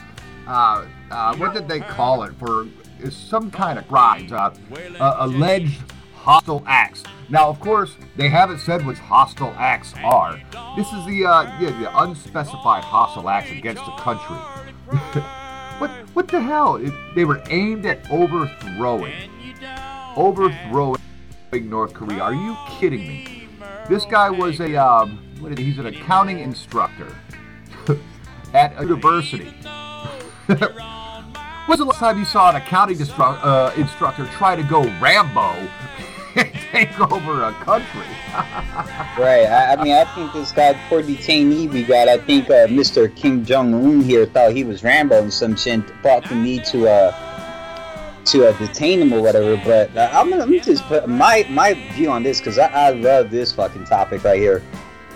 Uh, 0.47 0.87
uh, 1.11 1.35
what 1.35 1.53
did 1.53 1.67
they 1.67 1.81
call 1.81 2.23
it 2.23 2.33
for? 2.39 2.67
Some 3.11 3.51
kind 3.51 3.77
of 3.77 3.87
crimes, 3.87 4.31
uh, 4.31 4.55
uh, 4.99 5.17
alleged 5.19 5.79
hostile 6.15 6.63
acts. 6.65 7.03
Now, 7.29 7.47
of 7.47 7.59
course, 7.59 7.95
they 8.15 8.29
haven't 8.29 8.59
said 8.59 8.83
what 8.85 8.97
hostile 8.97 9.53
acts 9.57 9.93
are. 10.03 10.41
This 10.75 10.87
is 10.93 11.05
the, 11.05 11.25
uh, 11.25 11.59
yeah, 11.59 11.77
the 11.79 11.99
unspecified 11.99 12.83
hostile 12.83 13.29
acts 13.29 13.51
against 13.51 13.83
a 13.83 13.95
country. 13.99 15.29
What 16.14 16.28
the 16.28 16.41
hell? 16.41 16.76
It, 16.76 16.93
they 17.16 17.26
were 17.26 17.41
aimed 17.49 17.86
at 17.86 18.09
overthrowing, 18.11 19.14
overthrowing 20.16 20.99
North 21.53 21.93
Korea. 21.93 22.22
Are 22.22 22.34
you 22.36 22.55
kidding 22.70 23.07
me? 23.07 23.47
This 23.89 24.05
guy 24.05 24.30
was 24.30 24.59
a 24.59 24.76
um, 24.76 25.20
what 25.39 25.51
is 25.51 25.57
he? 25.57 25.66
he's 25.66 25.80
an 25.80 25.88
accounting 25.88 26.39
instructor 26.39 27.16
at 28.53 28.78
a 28.78 28.84
university. 28.84 29.45
When's 31.66 31.80
the 31.80 31.86
last 31.86 31.99
time 31.99 32.20
you 32.20 32.26
saw 32.26 32.49
an 32.49 32.57
accounting 32.57 32.97
distru- 32.97 33.39
uh, 33.41 33.74
instructor 33.76 34.26
try 34.34 34.55
to 34.55 34.64
go 34.64 34.84
Rambo 34.99 35.68
take 36.34 36.99
over 36.99 37.43
a 37.43 37.51
country. 37.53 38.01
right. 39.17 39.45
I, 39.45 39.73
I, 39.73 39.84
mean, 39.84 39.93
I 39.93 40.05
think 40.15 40.34
this 40.34 40.51
guy, 40.51 40.73
poor 40.89 41.01
detainee 41.03 41.69
we 41.71 41.84
got, 41.84 42.07
I 42.07 42.17
think 42.17 42.49
uh, 42.49 42.67
Mr. 42.67 43.13
Kim 43.15 43.45
Jong 43.45 43.73
Un 43.73 44.01
here 44.01 44.25
thought 44.25 44.53
he 44.53 44.63
was 44.63 44.84
Rambo 44.84 45.21
and 45.21 45.34
some 45.34 45.55
shit, 45.55 45.81
thought 46.01 46.27
the 46.27 46.36
need 46.36 46.65
to 46.65 46.88
uh, 46.88 47.29
to 48.25 48.47
uh, 48.47 48.57
detain 48.57 49.01
him 49.01 49.13
or 49.13 49.21
whatever. 49.21 49.57
But 49.57 49.95
uh, 49.95 50.09
I'm 50.13 50.29
gonna 50.29 50.59
just 50.59 50.84
put 50.86 51.07
my 51.07 51.45
my 51.49 51.73
view 51.93 52.09
on 52.09 52.23
this 52.23 52.39
because 52.39 52.57
I, 52.57 52.67
I 52.67 52.89
love 52.91 53.29
this 53.29 53.53
fucking 53.53 53.86
topic 53.86 54.23
right 54.23 54.39
here. 54.39 54.63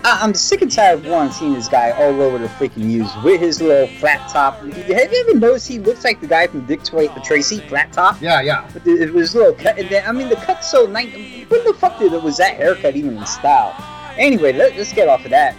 I, 0.04 0.24
am 0.24 0.34
sick 0.34 0.62
and 0.62 0.70
tired 0.70 1.00
of 1.00 1.06
one 1.06 1.32
seeing 1.32 1.54
this 1.54 1.68
guy 1.68 1.90
all 1.90 2.22
over 2.22 2.38
the 2.38 2.46
freaking 2.46 2.84
news 2.84 3.10
with 3.24 3.40
his 3.40 3.60
little 3.60 3.88
flat 3.98 4.28
top. 4.30 4.60
Have 4.60 5.12
you 5.12 5.26
ever 5.28 5.38
noticed 5.38 5.66
he 5.66 5.78
looks 5.78 6.04
like 6.04 6.20
the 6.20 6.26
guy 6.26 6.46
from 6.46 6.66
Dick 6.66 6.84
Tracy, 6.84 7.58
flat 7.60 7.92
top? 7.92 8.20
Yeah, 8.22 8.40
yeah. 8.40 8.70
It 8.84 9.12
was 9.12 9.34
little 9.34 9.54
cut, 9.54 9.78
and 9.78 9.88
then 9.88 10.06
I 10.06 10.12
mean 10.12 10.28
the 10.28 10.36
cut's 10.36 10.70
so 10.70 10.86
nice. 10.86 11.12
When 11.48 11.64
the 11.64 11.74
fuck 11.74 11.98
did 11.98 12.12
it 12.12 12.22
was 12.22 12.36
that 12.36 12.56
haircut 12.56 12.96
even 12.96 13.16
in 13.16 13.26
style? 13.26 13.74
Anyway, 14.16 14.52
let, 14.52 14.76
us 14.76 14.92
get 14.92 15.08
off 15.08 15.24
of 15.24 15.30
that. 15.30 15.56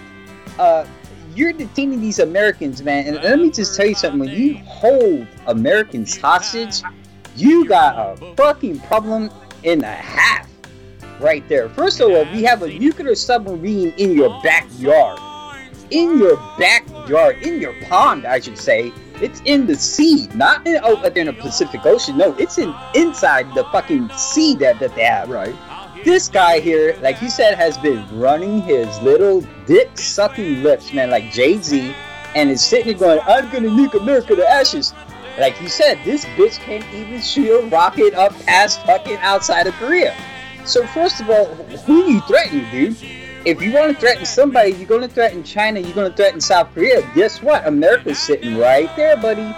Uh, 0.58 0.86
you're 1.36 1.54
detaining 1.54 2.02
these 2.02 2.20
Americans, 2.20 2.82
man, 2.82 3.08
and 3.08 3.16
let 3.18 3.40
me 3.40 3.52
just 3.52 3.76
tell 3.76 3.86
you 3.86 3.96
something. 3.96 4.20
When 4.20 4.30
you 4.30 4.58
hold 4.66 5.28
Americans 5.48 6.18
hostage, 6.18 6.82
you 7.36 7.68
got 7.68 8.20
a 8.20 8.36
fucking 8.36 8.80
problem 8.82 9.30
in 9.64 9.84
a 9.84 9.88
half 9.88 10.50
right 11.20 11.48
there. 11.50 11.70
First 11.70 12.00
of 12.00 12.12
all, 12.12 12.26
we 12.32 12.44
have 12.44 12.64
a 12.64 12.68
nuclear 12.68 13.16
submarine 13.16 13.94
in 13.98 14.14
your 14.14 14.42
backyard. 14.42 15.20
In 15.92 16.20
your 16.20 16.38
backyard, 16.58 17.42
in 17.42 17.60
your 17.60 17.74
pond, 17.84 18.26
I 18.26 18.40
should 18.40 18.58
say. 18.58 18.94
It's 19.22 19.42
in 19.46 19.68
the 19.68 19.76
sea, 19.76 20.28
not 20.34 20.66
in, 20.66 20.80
oh, 20.84 21.02
in 21.04 21.26
the 21.26 21.34
Pacific 21.34 21.86
Ocean. 21.86 22.18
No, 22.18 22.34
it's 22.36 22.58
in 22.58 22.74
inside 22.96 23.54
the 23.54 23.66
fucking 23.66 24.10
sea 24.12 24.56
that, 24.56 24.80
that 24.80 24.96
they 24.96 25.04
have. 25.04 25.30
Right. 25.30 25.56
This 26.06 26.30
guy 26.30 26.60
here, 26.62 26.98
like 27.02 27.22
you 27.22 27.30
said, 27.30 27.56
has 27.56 27.78
been 27.78 28.06
running 28.18 28.62
his 28.62 28.88
little 29.02 29.42
dick 29.66 29.98
sucking 29.98 30.64
lips, 30.64 30.94
man, 30.94 31.10
like 31.10 31.34
Jay 31.34 31.58
Z, 31.58 31.94
and 32.36 32.50
is 32.50 32.64
sitting 32.64 32.98
there 32.98 33.18
going, 33.18 33.20
"I'm 33.28 33.52
gonna 33.52 33.68
nuke 33.68 34.00
America 34.00 34.36
to 34.36 34.50
ashes." 34.50 34.94
Like 35.38 35.60
you 35.62 35.68
said, 35.68 36.00
this 36.06 36.24
bitch 36.38 36.58
can't 36.60 36.86
even 36.94 37.22
shoot 37.22 37.50
a 37.50 37.66
rocket 37.68 38.14
up 38.14 38.34
past 38.46 38.82
fucking 38.86 39.18
outside 39.18 39.68
of 39.68 39.74
Korea. 39.74 40.16
So 40.66 40.86
first 40.88 41.22
of 41.22 41.30
all, 41.30 41.46
who 41.46 42.06
you 42.06 42.22
threatening, 42.22 42.70
dude? 42.72 42.98
If 43.46 43.62
you 43.62 43.72
want 43.72 43.94
to 43.94 44.00
threaten 44.00 44.26
somebody, 44.26 44.72
you're 44.72 44.88
going 44.88 45.02
to 45.02 45.08
threaten 45.08 45.44
China. 45.44 45.80
You're 45.80 45.94
going 45.94 46.12
to 46.12 46.16
threaten 46.16 46.42
South 46.42 46.74
Korea. 46.74 47.10
Guess 47.16 47.42
what? 47.42 47.66
America's 47.66 48.20
sitting 48.20 48.58
right 48.58 48.94
there, 48.96 49.16
buddy, 49.16 49.56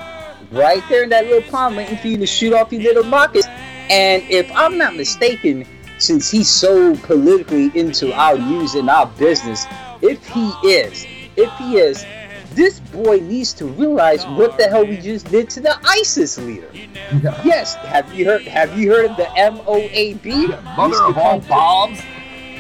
right 0.51 0.83
there 0.87 1.03
in 1.03 1.09
that 1.09 1.25
little 1.25 1.49
pond, 1.49 1.75
waiting 1.75 1.97
for 1.97 2.07
you 2.07 2.17
to 2.17 2.27
shoot 2.27 2.53
off 2.53 2.71
your 2.71 2.81
little 2.83 3.09
rockets. 3.11 3.47
And 3.89 4.23
if 4.29 4.49
I'm 4.55 4.77
not 4.77 4.95
mistaken, 4.95 5.65
since 5.97 6.29
he's 6.31 6.49
so 6.49 6.95
politically 6.97 7.71
into 7.77 8.13
our 8.13 8.37
news 8.37 8.75
and 8.75 8.89
our 8.89 9.07
business, 9.07 9.65
if 10.01 10.25
he 10.27 10.51
is, 10.63 11.05
if 11.35 11.51
he 11.57 11.77
is, 11.77 12.05
this 12.51 12.79
boy 12.79 13.17
needs 13.17 13.53
to 13.53 13.65
realize 13.65 14.25
what 14.25 14.57
the 14.57 14.67
hell 14.67 14.85
we 14.85 14.97
just 14.97 15.27
did 15.27 15.49
to 15.51 15.61
the 15.61 15.77
ISIS 15.85 16.37
leader. 16.37 16.69
Yeah. 16.73 17.41
Yes, 17.43 17.75
have 17.75 18.13
you 18.13 18.25
heard? 18.25 18.43
Have 18.43 18.77
you 18.77 18.91
heard 18.91 19.11
of 19.11 19.17
the 19.17 19.23
MOAB? 19.23 20.49
Yeah, 20.49 20.75
mother 20.75 21.03
of 21.03 21.17
all 21.17 21.39
bombs. 21.39 21.99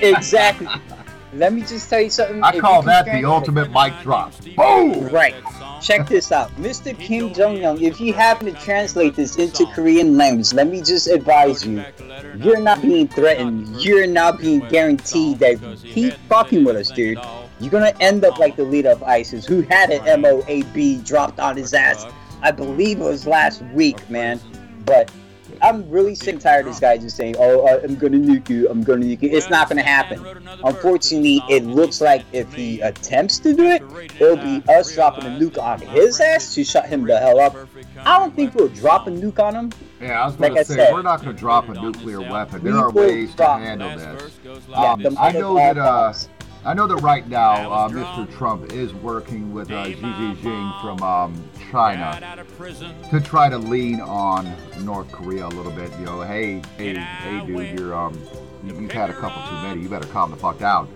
Exactly. 0.01 0.67
Let 1.33 1.53
me 1.53 1.61
just 1.61 1.89
tell 1.89 2.01
you 2.01 2.09
something. 2.09 2.43
I 2.43 2.59
call 2.59 2.81
that 2.83 3.05
the 3.05 3.23
ultimate 3.25 3.71
mic 3.71 3.93
drop. 4.01 4.33
Boom! 4.57 5.07
Right. 5.09 5.35
Check 5.81 6.07
this 6.07 6.31
out. 6.31 6.51
Mr. 6.57 6.97
Kim 6.97 7.33
Jong 7.33 7.63
un, 7.65 7.81
if 7.81 7.99
you 7.99 8.13
happen 8.13 8.53
to 8.53 8.61
translate 8.61 9.15
this 9.15 9.37
into 9.37 9.65
Korean 9.67 10.15
language, 10.15 10.53
let 10.53 10.67
me 10.67 10.81
just 10.81 11.07
advise 11.07 11.65
you 11.65 11.83
you're 12.37 12.59
not 12.59 12.81
being 12.81 13.07
threatened. 13.07 13.81
You're 13.81 14.07
not 14.07 14.39
being 14.39 14.59
guaranteed 14.59 15.39
that 15.39 15.79
keep 15.83 16.13
fucking 16.29 16.63
with 16.63 16.75
us, 16.75 16.91
dude 16.91 17.17
you're 17.61 17.71
gonna 17.71 17.93
end 17.99 18.25
up 18.25 18.39
like 18.39 18.55
the 18.55 18.63
leader 18.63 18.89
of 18.89 19.03
ISIS, 19.03 19.45
who 19.45 19.61
had 19.61 19.91
an 19.91 20.21
MOAB 20.21 21.05
dropped 21.05 21.39
on 21.39 21.55
his 21.55 21.73
ass. 21.73 22.05
I 22.41 22.51
believe 22.51 22.99
it 22.99 23.03
was 23.03 23.27
last 23.27 23.61
week, 23.73 24.09
man. 24.09 24.39
But 24.85 25.11
I'm 25.61 25.87
really 25.89 26.15
sick 26.15 26.33
and 26.33 26.41
tired 26.41 26.65
of 26.65 26.71
this 26.71 26.79
guy 26.79 26.97
just 26.97 27.15
saying, 27.15 27.35
"Oh, 27.37 27.67
uh, 27.67 27.81
I'm 27.83 27.95
gonna 27.95 28.17
nuke 28.17 28.49
you. 28.49 28.67
I'm 28.69 28.83
gonna 28.83 29.05
nuke 29.05 29.21
you." 29.21 29.29
It's 29.29 29.49
not 29.49 29.69
gonna 29.69 29.83
happen. 29.83 30.25
Unfortunately, 30.63 31.41
it 31.49 31.65
looks 31.65 32.01
like 32.01 32.23
if 32.31 32.51
he 32.53 32.81
attempts 32.81 33.37
to 33.39 33.53
do 33.53 33.65
it, 33.65 33.83
it'll 34.19 34.37
be 34.37 34.63
us 34.67 34.93
dropping 34.95 35.25
a 35.25 35.29
nuke 35.29 35.61
on 35.61 35.79
his 35.81 36.19
ass 36.19 36.55
to 36.55 36.63
shut 36.63 36.87
him 36.87 37.05
the 37.05 37.19
hell 37.19 37.39
up. 37.39 37.55
I 38.05 38.17
don't 38.17 38.35
think 38.35 38.55
we'll 38.55 38.69
drop 38.69 39.05
a 39.05 39.11
nuke 39.11 39.39
on 39.39 39.53
him. 39.53 39.71
Yeah, 40.01 40.23
I 40.23 40.25
was 40.25 40.35
going 40.35 40.53
like 40.53 40.65
to 40.65 40.73
say 40.73 40.75
said, 40.77 40.93
we're 40.93 41.03
not 41.03 41.21
going 41.21 41.35
to 41.35 41.39
drop 41.39 41.69
a 41.69 41.73
nuclear 41.73 42.21
weapon. 42.21 42.63
There 42.63 42.75
are 42.75 42.89
ways 42.89 43.35
to 43.35 43.45
handle 43.45 43.89
this. 43.89 44.39
Um, 44.73 45.15
I 45.19 45.31
know 45.31 45.55
that. 45.55 45.77
Uh, 45.77 46.13
I 46.63 46.75
know 46.75 46.85
that 46.85 46.97
right 46.97 47.27
now 47.27 47.71
uh, 47.71 47.89
Mr. 47.89 48.31
Trump 48.37 48.71
is 48.71 48.93
working 48.93 49.51
with 49.51 49.71
uh, 49.71 49.85
Xi 49.85 49.95
Jinping 49.95 50.81
from 50.81 51.01
um, 51.01 51.49
China 51.71 52.45
to 53.09 53.19
try 53.19 53.49
to 53.49 53.57
lean 53.57 53.99
on 53.99 54.55
North 54.81 55.11
Korea 55.11 55.47
a 55.47 55.49
little 55.49 55.71
bit. 55.71 55.91
You 55.97 56.05
know, 56.05 56.21
hey, 56.21 56.61
hey, 56.77 56.93
hey, 56.93 57.45
dude, 57.47 57.79
you're 57.79 57.95
um, 57.95 58.15
you've 58.63 58.91
had 58.91 59.09
a 59.09 59.13
couple 59.13 59.41
too 59.49 59.63
many. 59.63 59.81
You 59.81 59.89
better 59.89 60.07
calm 60.09 60.29
the 60.29 60.37
fuck 60.37 60.59
down. 60.59 60.87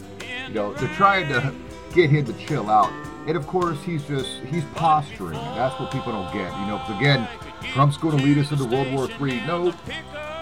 You 0.48 0.54
know, 0.54 0.74
to 0.74 0.88
try 0.90 1.24
to 1.24 1.54
get 1.96 2.12
him 2.12 2.26
to 2.26 2.34
chill 2.34 2.70
out. 2.70 2.92
And 3.28 3.36
of 3.36 3.48
course, 3.48 3.82
he's 3.82 4.04
just 4.06 4.42
he's 4.52 4.66
posturing. 4.76 5.34
That's 5.34 5.80
what 5.80 5.92
people 5.92 6.12
don't 6.12 6.32
get. 6.32 6.52
You 6.60 6.68
know, 6.68 6.80
again, 6.96 7.28
Trump's 7.74 7.98
going 7.98 8.20
to 8.20 8.24
lead 8.24 8.38
us 8.38 8.52
into 8.52 8.66
World 8.66 8.94
War 8.94 9.10
III. 9.20 9.42
No, 9.48 9.74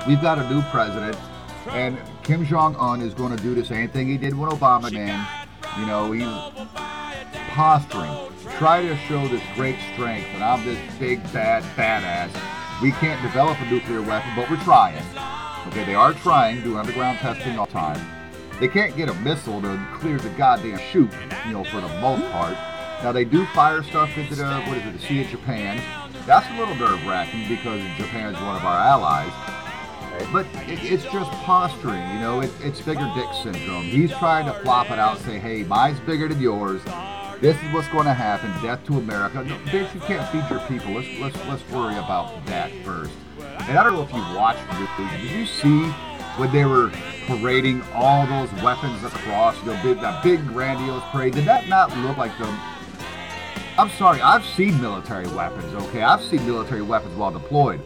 we've 0.06 0.22
got 0.22 0.38
a 0.38 0.50
new 0.50 0.62
president 0.64 1.16
and 1.70 1.98
Kim 2.24 2.46
Jong 2.46 2.76
Un 2.78 3.02
is 3.02 3.14
going 3.14 3.36
to 3.36 3.44
do 3.44 3.54
the 3.54 3.66
same 3.66 3.90
thing 3.90 4.08
he 4.08 4.18
did 4.18 4.34
when 4.34 4.50
Obama, 4.50 4.90
did. 4.90 5.20
You 5.78 5.86
know, 5.86 6.14
he's 6.14 6.26
posturing, 7.50 8.12
try 8.58 8.82
to 8.82 8.96
show 9.08 9.28
this 9.28 9.44
great 9.56 9.76
strength, 9.94 10.28
and 10.34 10.42
I'm 10.42 10.64
this 10.66 10.80
big 11.00 11.22
bad 11.34 11.64
badass. 11.76 12.82
We 12.82 12.92
can't 12.94 13.22
develop 13.22 13.60
a 13.60 13.70
nuclear 13.70 14.02
weapon, 14.02 14.32
but 14.38 14.50
we're 14.50 14.64
trying. 14.64 15.04
Okay, 15.68 15.84
they 15.84 15.96
are 15.96 16.14
trying, 16.14 16.62
doing 16.62 16.78
underground 16.78 17.20
testing 17.20 17.60
all 17.60 17.66
the 17.66 17.74
time. 17.74 18.00
They 18.62 18.70
can't 18.70 18.96
get 18.96 19.10
a 19.10 19.14
missile 19.16 19.62
to 19.62 19.88
clear 19.96 20.18
the 20.18 20.30
goddamn 20.30 20.80
chute, 20.80 21.12
you 21.46 21.52
know, 21.52 21.66
for 21.66 21.82
the 21.82 21.90
most 22.00 22.24
part. 22.32 22.54
Now 23.04 23.12
they 23.12 23.26
do 23.26 23.46
fire 23.48 23.84
stuff 23.84 24.18
into 24.18 24.36
the 24.36 24.46
what 24.46 24.78
is 24.78 24.86
it, 24.86 24.94
the 24.94 25.00
Sea 25.00 25.22
of 25.24 25.28
Japan. 25.28 25.82
That's 26.26 26.48
a 26.50 26.58
little 26.58 26.76
nerve 26.76 27.06
wracking 27.06 27.50
because 27.50 27.82
Japan's 27.98 28.40
one 28.40 28.56
of 28.56 28.64
our 28.64 28.80
allies. 28.80 29.63
But 30.32 30.46
it, 30.68 30.84
it's 30.84 31.04
just 31.04 31.32
posturing, 31.44 32.02
you 32.12 32.20
know. 32.20 32.42
It, 32.42 32.52
it's 32.62 32.82
bigger 32.82 33.10
dick 33.16 33.28
syndrome. 33.42 33.84
He's 33.84 34.12
trying 34.12 34.46
to 34.46 34.54
flop 34.62 34.92
it 34.92 35.00
out, 35.00 35.20
say, 35.20 35.40
"Hey, 35.40 35.64
mine's 35.64 36.00
bigger 36.02 36.28
than 36.28 36.40
yours. 36.42 36.82
This 37.42 37.58
is 37.58 37.74
what's 37.74 37.88
going 37.90 38.06
to 38.06 38.14
happen. 38.14 38.52
Death 38.62 38.86
to 38.86 38.98
America." 38.98 39.44
No, 39.44 39.56
bitch, 39.72 39.94
you 39.94 40.02
can't 40.02 40.28
feed 40.30 40.50
your 40.50 40.66
people. 40.68 40.94
Let's 40.94 41.20
let's 41.20 41.48
let's 41.48 41.70
worry 41.72 41.96
about 41.98 42.46
that 42.48 42.72
first. 42.84 43.14
And 43.68 43.78
I 43.78 43.84
don't 43.84 43.94
know 43.94 44.04
if 44.04 44.14
you 44.14 44.22
watched 44.36 44.66
the 44.70 45.04
Did 45.18 45.32
you 45.32 45.46
see 45.46 45.84
when 46.38 46.52
they 46.52 46.66
were 46.66 46.90
parading 47.28 47.82
all 47.94 48.28
those 48.28 48.52
weapons 48.62 49.04
across, 49.04 49.58
you 49.62 49.68
know, 49.68 49.94
that 49.96 50.24
big 50.24 50.46
grandiose 50.48 51.04
parade? 51.12 51.34
Did 51.34 51.46
that 51.46 51.68
not 51.68 51.96
look 52.00 52.18
like 52.18 52.38
the 52.38 52.46
I'm 53.76 53.90
sorry, 53.90 54.22
I've 54.22 54.46
seen 54.46 54.80
military 54.80 55.28
weapons, 55.30 55.74
okay? 55.86 56.04
I've 56.04 56.22
seen 56.22 56.46
military 56.46 56.84
weapons 56.84 57.16
while 57.16 57.32
deployed. 57.32 57.82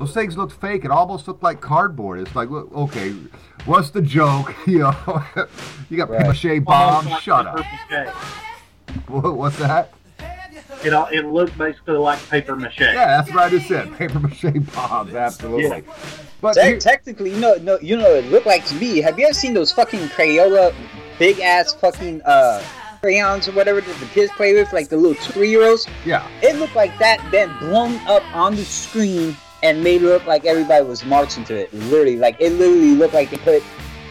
Those 0.00 0.14
things 0.14 0.34
looked 0.38 0.54
fake. 0.54 0.86
It 0.86 0.90
almost 0.90 1.28
looked 1.28 1.42
like 1.42 1.60
cardboard. 1.60 2.20
It's 2.20 2.34
like, 2.34 2.50
okay, 2.50 3.10
what's 3.66 3.90
the 3.90 4.00
joke? 4.00 4.54
You 4.66 4.78
know, 4.78 5.22
you 5.90 5.96
got 5.98 6.08
Right. 6.08 6.22
papier 6.24 6.58
bombs. 6.62 7.06
Like 7.06 7.20
Shut 7.20 7.46
up. 7.46 7.62
What- 9.08 9.34
What's 9.36 9.58
that? 9.58 9.92
It, 10.82 10.94
all- 10.94 11.08
it 11.12 11.26
looked 11.26 11.58
basically 11.58 11.98
like 11.98 12.18
paper 12.30 12.56
mache. 12.56 12.80
Yeah, 12.80 12.94
that's 13.18 13.28
what 13.30 13.40
I 13.44 13.50
just 13.50 13.68
said. 13.68 13.92
Paper 13.98 14.18
mache 14.20 14.46
bombs, 14.74 15.14
absolutely. 15.14 15.84
But 16.40 16.54
Te- 16.54 16.62
here- 16.62 16.78
technically, 16.78 17.32
you 17.34 17.38
know, 17.38 17.56
no, 17.56 17.78
you 17.80 17.98
know, 17.98 18.04
what 18.14 18.24
it 18.24 18.30
looked 18.30 18.46
like 18.46 18.64
to 18.66 18.74
me. 18.76 19.02
Have 19.02 19.18
you 19.18 19.26
ever 19.26 19.34
seen 19.34 19.52
those 19.52 19.70
fucking 19.72 20.00
Crayola, 20.08 20.72
big 21.18 21.40
ass 21.40 21.74
fucking 21.74 22.22
uh 22.22 22.62
crayons 23.02 23.46
or 23.48 23.52
whatever 23.52 23.82
that 23.82 24.00
the 24.00 24.06
kids 24.06 24.32
play 24.32 24.54
with, 24.54 24.72
like 24.72 24.88
the 24.88 24.96
little 24.96 25.22
three 25.22 25.50
year 25.50 25.68
olds? 25.68 25.86
yeah, 26.06 26.26
It 26.42 26.56
looked 26.56 26.74
like 26.76 26.96
that, 26.98 27.18
then 27.30 27.54
blown 27.58 27.96
up 28.08 28.22
on 28.34 28.56
the 28.56 28.64
screen 28.64 29.36
and 29.62 29.82
made 29.84 30.02
it 30.02 30.06
look 30.06 30.26
like 30.26 30.44
everybody 30.44 30.84
was 30.84 31.04
marching 31.04 31.44
to 31.44 31.54
it. 31.54 31.72
Literally, 31.74 32.16
like 32.16 32.36
it 32.40 32.50
literally 32.52 32.94
looked 32.94 33.14
like 33.14 33.30
they 33.30 33.36
put 33.38 33.62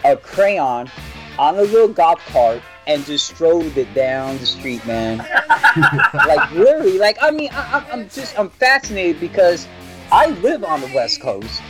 a 0.06 0.16
crayon 0.18 0.90
on 1.38 1.56
a 1.56 1.62
little 1.62 1.88
golf 1.88 2.20
cart 2.28 2.62
and 2.88 3.06
just 3.06 3.28
strode 3.28 3.76
it 3.78 3.94
down 3.94 4.38
the 4.40 4.46
street, 4.46 4.86
man. 4.86 5.18
like 6.14 6.52
literally, 6.52 6.98
like 6.98 7.18
I 7.22 7.32
mean, 7.32 7.50
I, 7.54 7.86
I'm- 7.92 8.10
just 8.10 8.38
I'm 8.38 8.50
fascinated 8.50 9.20
because 9.20 9.68
I 10.12 10.28
live 10.42 10.64
on 10.64 10.82
the 10.82 10.92
West 10.94 11.22
Coast, 11.22 11.62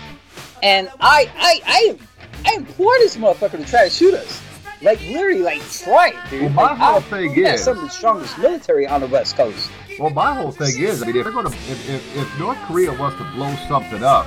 and 0.64 0.90
I 1.00 1.30
I 1.38 1.62
I 1.66 1.98
I 2.46 2.56
implore 2.56 2.94
this 3.00 3.18
motherfucker 3.18 3.58
to 3.58 3.66
try 3.66 3.84
to 3.86 3.90
shoot 3.90 4.14
us. 4.14 4.42
Like 4.82 5.02
literally, 5.02 5.42
like 5.42 5.62
try 5.72 6.10
it, 6.10 6.30
dude. 6.30 6.42
Well, 6.44 6.50
my 6.52 6.64
Like, 6.72 6.78
whole 6.78 7.02
thing 7.02 7.36
is- 7.38 7.64
some 7.64 7.78
of 7.78 7.84
the 7.84 7.90
strongest 7.90 8.38
military 8.38 8.88
on 8.88 9.02
the 9.02 9.08
West 9.08 9.36
Coast. 9.36 9.70
Well, 10.00 10.12
my 10.12 10.34
whole 10.34 10.52
thing 10.52 10.82
is, 10.82 11.04
I 11.04 11.08
mean, 11.08 11.18
if 11.18 11.24
they're 11.24 11.34
going 11.34 11.46
to, 11.46 11.52
if, 11.52 11.90
if, 11.90 12.18
if 12.18 12.40
North 12.40 12.58
Korea 12.60 12.94
wants 12.94 13.18
to 13.18 13.26
blow 13.32 13.54
something 13.68 14.04
up, 14.04 14.26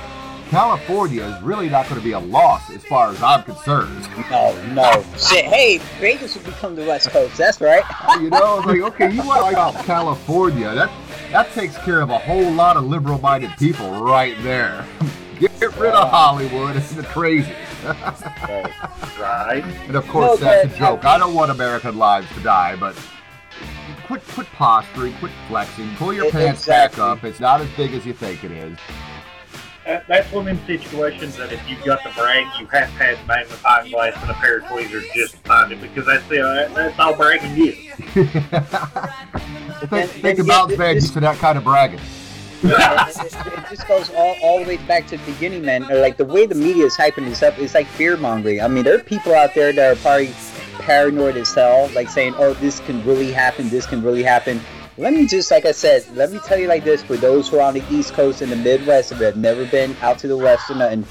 California 0.49 1.23
is 1.23 1.41
really 1.41 1.67
not 1.67 1.89
going 1.89 1.99
to 1.99 2.05
be 2.05 2.11
a 2.11 2.19
loss 2.19 2.69
as 2.69 2.85
far 2.85 3.09
as 3.09 3.21
I'm 3.23 3.43
concerned. 3.43 4.07
No, 4.29 4.55
no. 4.73 5.03
Shit, 5.17 5.45
hey, 5.45 5.79
Vegas 5.99 6.35
will 6.35 6.43
become 6.43 6.75
the 6.75 6.85
West 6.85 7.09
Coast. 7.09 7.37
That's 7.37 7.59
right. 7.61 7.83
you 8.21 8.29
know, 8.29 8.57
it's 8.57 8.65
like, 8.65 8.81
okay, 8.81 9.11
you 9.11 9.23
want 9.23 9.47
to 9.47 9.55
talk 9.55 9.73
about 9.73 9.85
California? 9.85 10.73
That 10.73 10.91
that 11.31 11.51
takes 11.53 11.77
care 11.79 12.01
of 12.01 12.09
a 12.09 12.17
whole 12.17 12.51
lot 12.51 12.77
of 12.77 12.85
liberal-minded 12.85 13.51
people 13.57 13.89
right 14.03 14.35
there. 14.41 14.85
Get 15.39 15.75
rid 15.77 15.93
of 15.93 16.09
Hollywood 16.09 16.75
It's 16.75 16.93
the 16.93 17.03
crazy. 17.03 17.53
Right. 19.19 19.63
And 19.87 19.95
of 19.95 20.07
course, 20.07 20.39
No, 20.39 20.45
that's 20.45 20.71
a 20.71 20.75
uh, 20.75 20.77
joke. 20.77 21.05
I 21.05 21.17
don't 21.17 21.33
want 21.33 21.51
American 21.51 21.97
lives 21.97 22.27
to 22.35 22.39
die, 22.41 22.75
but 22.75 22.95
quit 24.05 24.21
quit 24.29 24.47
posturing, 24.47 25.13
quit 25.15 25.31
flexing, 25.47 25.93
pull 25.95 26.13
your 26.13 26.29
pants 26.31 26.65
back 26.65 26.97
up. 26.99 27.23
It's 27.23 27.39
not 27.39 27.61
as 27.61 27.69
big 27.71 27.93
as 27.93 28.05
you 28.05 28.13
think 28.13 28.43
it 28.43 28.51
is. 28.51 28.77
That, 29.85 30.07
that's 30.07 30.31
one 30.31 30.47
of 30.47 30.57
them 30.57 30.65
situations 30.65 31.35
that 31.35 31.51
if 31.51 31.61
you've 31.69 31.83
got 31.83 32.01
the 32.03 32.09
brag, 32.11 32.47
you 32.57 32.65
have 32.67 32.87
to 32.97 33.03
have 33.03 33.19
a 33.21 33.25
magnifying 33.27 33.91
glass 33.91 34.15
and 34.21 34.31
a 34.31 34.33
pair 34.35 34.59
of 34.59 34.65
tweezers 34.67 35.03
just 35.13 35.33
to 35.33 35.39
find 35.41 35.73
it 35.73 35.81
because 35.81 36.05
that's 36.05 36.25
the, 36.29 36.39
uh, 36.41 36.69
that's 36.73 36.97
all 36.99 37.13
bragging 37.15 37.51
is. 37.67 37.75
think 38.13 39.91
And- 39.91 40.09
think 40.09 40.39
and 40.39 40.47
about 40.47 40.69
yet 40.69 40.77
Van 40.77 40.95
this- 40.95 41.11
to 41.11 41.19
that 41.19 41.37
kind 41.37 41.57
of 41.57 41.63
bragging. 41.65 41.99
Yeah, 42.63 43.09
it, 43.09 43.17
it, 43.17 43.33
it 43.35 43.69
just 43.69 43.85
goes 43.89 44.09
all, 44.11 44.37
all 44.41 44.59
the 44.63 44.65
way 44.65 44.77
back 44.77 45.05
to 45.07 45.17
the 45.17 45.31
beginning, 45.33 45.65
man. 45.65 45.81
Like 45.89 46.15
the 46.15 46.23
way 46.23 46.45
the 46.45 46.55
media 46.55 46.85
is 46.85 46.95
hyping 46.95 47.25
this 47.27 47.43
up, 47.43 47.59
it's 47.59 47.73
like 47.73 47.87
fear 47.87 48.15
mongering. 48.15 48.61
I 48.61 48.69
mean, 48.69 48.85
there 48.85 48.95
are 48.95 48.99
people 49.03 49.33
out 49.35 49.53
there 49.53 49.73
that 49.73 49.97
are 49.97 49.99
probably 49.99 50.27
paranoid 50.79 51.37
as 51.37 51.53
hell, 51.53 51.89
like 51.93 52.09
saying, 52.09 52.35
"Oh, 52.37 52.53
this 52.53 52.79
can 52.81 53.03
really 53.05 53.31
happen. 53.31 53.69
This 53.69 53.85
can 53.85 54.03
really 54.03 54.23
happen." 54.23 54.61
Let 54.97 55.13
me 55.13 55.25
just, 55.25 55.49
like 55.49 55.65
I 55.65 55.71
said, 55.71 56.05
let 56.13 56.31
me 56.31 56.39
tell 56.39 56.59
you 56.59 56.67
like 56.67 56.83
this: 56.83 57.01
for 57.01 57.17
those 57.17 57.49
who 57.49 57.57
are 57.57 57.61
on 57.61 57.73
the 57.73 57.83
East 57.89 58.13
Coast 58.13 58.41
and 58.41 58.51
the 58.51 58.55
Midwest, 58.55 59.11
who 59.11 59.23
have 59.23 59.37
never 59.37 59.65
been 59.65 59.95
out 60.01 60.19
to 60.19 60.27
the 60.27 60.37
West 60.37 60.69
or 60.69 60.75
nothing, 60.75 61.05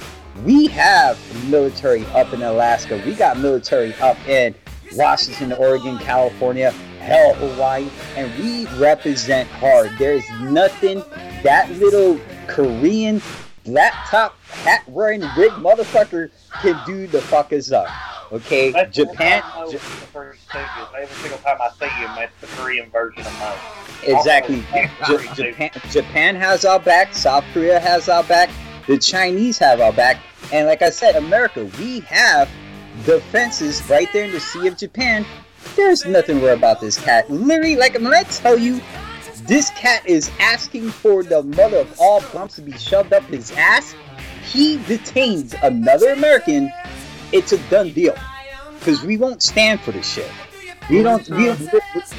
we 0.45 0.67
have 0.69 1.19
military 1.49 2.05
up 2.07 2.33
in 2.33 2.43
Alaska. 2.43 3.03
We 3.05 3.15
got 3.15 3.39
military 3.39 3.95
up 3.95 4.17
in 4.29 4.55
Washington, 4.95 5.53
Oregon, 5.53 5.99
California, 5.99 6.71
hell, 7.01 7.35
Hawaii, 7.35 7.89
and 8.17 8.33
we 8.39 8.67
represent 8.79 9.49
hard. 9.49 9.91
There's 9.99 10.25
nothing 10.41 11.03
that 11.43 11.71
little 11.73 12.21
Korean 12.47 13.21
laptop 13.67 14.39
hat 14.47 14.89
wearing 14.89 15.21
rig 15.37 15.53
motherfucker 15.53 16.31
can 16.61 16.81
do 16.87 17.07
the 17.07 17.21
fuck 17.21 17.53
us 17.53 17.73
up. 17.73 17.89
Okay, 18.33 18.71
That's 18.71 18.97
Japan. 18.97 19.43
one 19.43 19.71
J- 19.71 19.77
I 19.77 19.79
the 19.79 19.79
first. 19.79 20.41
Every 20.55 21.07
single 21.17 21.39
time 21.41 21.59
I 21.61 21.71
see 21.79 21.87
him, 21.87 22.11
that's 22.17 22.33
the 22.41 22.47
Korean 22.57 22.89
version 22.91 23.21
of 23.27 23.39
mine. 23.39 24.17
Exactly. 24.17 24.65
Also, 24.73 25.19
J- 25.19 25.51
Japan, 25.51 25.71
Japan 25.91 26.37
has 26.37 26.65
our 26.65 26.81
back. 26.81 27.15
South 27.15 27.45
Korea 27.53 27.79
has 27.79 28.09
our 28.09 28.25
back. 28.25 28.49
The 28.87 28.97
Chinese 28.97 29.59
have 29.59 29.81
our 29.83 29.93
back. 29.93 30.17
And 30.51 30.67
like 30.67 30.81
I 30.81 30.89
said, 30.89 31.17
America, 31.17 31.67
we 31.79 32.01
have 32.01 32.49
defenses 33.05 33.87
right 33.91 34.09
there 34.15 34.25
in 34.25 34.33
the 34.33 34.41
Sea 34.41 34.67
of 34.67 34.79
Japan. 34.79 35.27
There's 35.77 36.07
nothing 36.07 36.43
rare 36.43 36.55
about 36.55 36.81
this 36.81 36.99
cat. 37.03 37.31
Literally, 37.31 37.77
like 37.77 37.95
I'm 37.95 38.03
gonna 38.03 38.25
tell 38.25 38.59
you, 38.59 38.81
this 39.43 39.71
cat 39.71 40.07
is 40.07 40.31
asking 40.41 40.91
for 40.91 41.23
the 41.23 41.43
mother 41.43 41.79
of 41.79 42.01
all 42.01 42.23
bumps 42.33 42.57
to 42.57 42.63
be 42.63 42.73
shoved 42.73 43.13
up 43.13 43.25
his 43.25 43.53
ass. 43.53 43.95
He 44.45 44.79
detains 44.85 45.55
another 45.63 46.13
American. 46.13 46.73
It's 47.33 47.53
a 47.53 47.59
done 47.69 47.93
deal. 47.93 48.15
Because 48.79 49.03
we 49.03 49.17
won't 49.17 49.43
stand 49.43 49.81
for 49.81 49.93
this 49.93 50.11
shit. 50.13 50.31
We 50.91 51.03
don't. 51.03 51.29
We, 51.31 51.55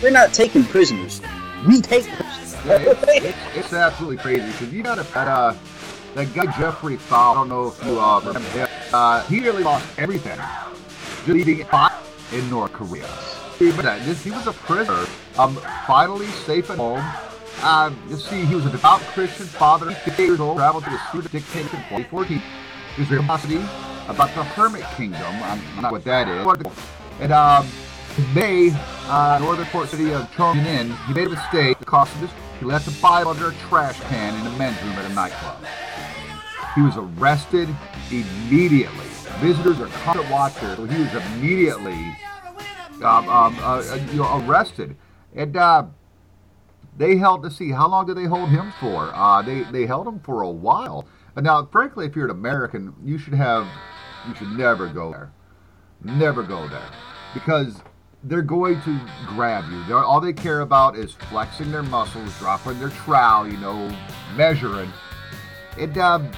we're 0.02 0.12
not 0.12 0.34
taking 0.34 0.64
prisoners. 0.64 1.22
We 1.68 1.82
take 1.82 2.06
prisoners. 2.06 2.56
It's, 2.66 3.74
absolutely 3.74 4.18
crazy 4.18 4.46
because 4.46 4.74
you 4.74 4.84
got 4.84 4.98
that 4.98 5.28
uh, 5.28 5.54
that 6.16 6.34
guy 6.34 6.46
Jeffrey 6.58 6.96
Fowler. 6.96 7.32
I 7.32 7.42
don't 7.42 7.50
know 7.50 7.68
if 7.68 7.86
you 7.86 8.00
uh, 8.00 8.20
remember 8.20 8.50
him. 8.50 8.68
Uh, 8.94 9.22
he 9.24 9.42
really 9.42 9.64
lost 9.64 9.86
everything 10.00 10.40
just 11.26 11.28
leaving 11.28 11.60
it 11.60 11.68
in 12.32 12.50
North 12.50 12.74
Korea. 12.74 13.08
But 13.60 13.84
that 13.84 14.02
he 14.02 14.32
was 14.32 14.48
a 14.48 14.54
prisoner. 14.54 15.06
Um, 15.38 15.56
finally 15.88 16.28
safe 16.28 16.70
at 16.70 16.78
home. 16.78 17.04
Uh, 17.62 17.92
you 18.10 18.18
see, 18.18 18.44
he 18.46 18.56
was 18.56 18.66
a 18.66 18.70
devout 18.70 19.00
Christian 19.00 19.46
father, 19.46 19.92
58 19.92 20.26
years 20.26 20.40
old, 20.40 20.58
traveled 20.58 20.84
to 20.84 20.90
the 20.90 21.00
Swedish 21.12 21.32
dictatorship 21.32 21.74
in 21.92 22.04
2014. 22.04 22.42
His 22.96 23.08
curiosity 23.08 23.58
about 24.08 24.34
the 24.36 24.44
Hermit 24.44 24.84
Kingdom. 24.96 25.22
I'm 25.44 25.82
not 25.82 25.92
what 25.92 26.04
that 26.04 26.28
is. 26.28 26.46
And 27.20 27.32
um, 27.32 27.68
May, 28.36 28.72
uh, 29.08 29.40
northern 29.42 29.66
port 29.68 29.90
city 29.90 30.14
of 30.14 30.30
Chongjin, 30.32 30.96
he 31.08 31.14
made 31.14 31.28
a 31.28 31.32
mistake. 31.32 31.80
The 31.80 31.86
cost 31.86 32.14
of 32.16 32.22
his 32.22 32.30
he 32.60 32.66
left 32.66 32.88
a 32.88 33.02
Bible 33.02 33.32
under 33.32 33.50
a 33.50 33.54
trash 33.68 34.00
can 34.02 34.40
in 34.40 34.48
a 34.48 34.58
men's 34.58 34.82
room 34.84 34.94
at 34.94 35.12
a 35.12 35.14
nightclub. 35.14 35.58
He 36.76 36.82
was 36.82 36.96
arrested 36.96 37.68
immediately. 38.10 39.06
Visitors 39.42 39.82
are 39.82 39.88
constant 39.88 40.30
watchers, 40.30 40.78
so 40.78 40.86
he 40.86 41.02
was 41.02 41.14
immediately 41.14 42.16
um, 43.02 43.28
um, 43.28 43.58
uh, 43.60 43.80
uh, 43.80 44.00
you 44.12 44.20
know, 44.20 44.46
arrested. 44.46 44.96
And 45.36 45.58
uh, 45.58 45.88
they 46.98 47.18
held 47.18 47.44
to 47.44 47.52
see 47.52 47.72
how 47.72 47.90
long 47.90 48.06
did 48.06 48.16
they 48.16 48.26
hold 48.26 48.50
him 48.50 48.72
for? 48.80 49.12
Uh, 49.14 49.42
they 49.42 49.64
they 49.64 49.86
held 49.86 50.08
him 50.08 50.20
for 50.20 50.44
a 50.44 50.50
while. 50.50 51.06
Now, 51.36 51.66
frankly, 51.72 52.06
if 52.06 52.16
you're 52.16 52.26
an 52.26 52.32
American, 52.32 52.94
you 53.04 53.18
should 53.18 53.34
have 53.34 53.68
you 54.28 54.36
should 54.36 54.52
never 54.52 54.88
go 54.88 55.12
there. 55.12 55.32
Never 56.04 56.44
go 56.44 56.68
there 56.68 56.90
because 57.34 57.82
they're 58.24 58.42
going 58.42 58.82
to 58.84 59.00
grab 59.28 59.70
you. 59.72 59.84
They're, 59.86 59.98
all 59.98 60.22
they 60.22 60.34
care 60.34 60.62
about 60.62 60.96
is 60.96 61.14
flexing 61.14 61.72
their 61.72 61.84
muscles, 61.84 62.38
dropping 62.40 62.80
their 62.80 62.90
trowel, 62.90 63.48
you 63.48 63.58
know, 63.58 63.94
measuring. 64.36 64.92
It, 65.78 65.98
um, 65.98 66.32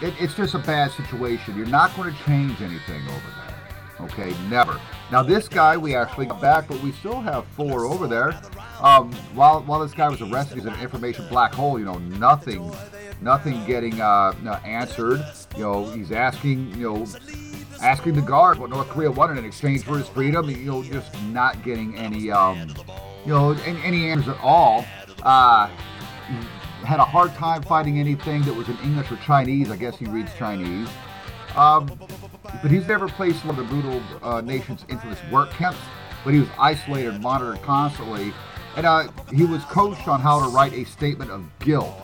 it, 0.00 0.14
it's 0.18 0.34
just 0.34 0.54
a 0.54 0.58
bad 0.58 0.90
situation. 0.92 1.56
You're 1.56 1.66
not 1.66 1.94
going 1.96 2.12
to 2.12 2.24
change 2.24 2.60
anything 2.60 3.02
over 3.08 3.20
there. 3.36 4.06
Okay, 4.06 4.34
never. 4.48 4.80
Now 5.12 5.22
this 5.22 5.46
guy 5.46 5.76
we 5.76 5.94
actually 5.94 6.26
got 6.26 6.40
back, 6.40 6.66
but 6.66 6.82
we 6.82 6.90
still 6.92 7.20
have 7.20 7.46
four 7.48 7.84
over 7.84 8.08
there. 8.08 8.40
um, 8.80 9.12
while 9.34 9.62
while 9.62 9.80
this 9.80 9.92
guy 9.92 10.08
was 10.08 10.20
arrested, 10.20 10.56
he's 10.56 10.66
an 10.66 10.74
information 10.80 11.28
black 11.28 11.54
hole. 11.54 11.78
You 11.78 11.84
know, 11.84 11.98
nothing, 11.98 12.72
nothing 13.24 13.64
getting 13.64 14.00
uh, 14.00 14.32
answered. 14.64 15.24
You 15.56 15.62
know, 15.62 15.90
he's 15.90 16.12
asking, 16.12 16.70
you 16.76 16.92
know, 16.92 17.06
asking 17.80 18.14
the 18.14 18.22
guard 18.22 18.58
what 18.58 18.70
North 18.70 18.88
Korea 18.88 19.10
wanted 19.10 19.38
in 19.38 19.44
exchange 19.44 19.82
for 19.82 19.98
his 19.98 20.08
freedom. 20.08 20.48
You 20.48 20.56
know, 20.56 20.82
just 20.84 21.12
not 21.24 21.64
getting 21.64 21.96
any, 21.96 22.30
um, 22.30 22.68
you 23.24 23.32
know, 23.32 23.52
any, 23.64 23.82
any 23.82 24.10
answers 24.10 24.28
at 24.28 24.40
all. 24.40 24.84
Uh, 25.22 25.68
had 26.84 27.00
a 27.00 27.04
hard 27.04 27.34
time 27.34 27.62
finding 27.62 27.98
anything 27.98 28.42
that 28.42 28.54
was 28.54 28.68
in 28.68 28.76
English 28.78 29.10
or 29.10 29.16
Chinese. 29.16 29.70
I 29.70 29.76
guess 29.76 29.96
he 29.96 30.04
reads 30.04 30.32
Chinese. 30.34 30.88
Um, 31.56 31.90
but 32.62 32.70
he's 32.70 32.86
never 32.86 33.08
placed 33.08 33.44
one 33.44 33.58
of 33.58 33.64
the 33.64 33.64
brutal 33.64 34.02
uh, 34.22 34.40
nation's 34.42 34.84
infamous 34.88 35.18
work 35.32 35.50
camps. 35.50 35.78
But 36.24 36.34
he 36.34 36.40
was 36.40 36.48
isolated 36.58 37.14
and 37.14 37.22
monitored 37.22 37.60
constantly, 37.62 38.32
and 38.76 38.86
uh, 38.86 39.08
he 39.30 39.44
was 39.44 39.62
coached 39.64 40.08
on 40.08 40.20
how 40.20 40.40
to 40.40 40.48
write 40.54 40.72
a 40.72 40.84
statement 40.84 41.30
of 41.30 41.44
guilt. 41.58 41.94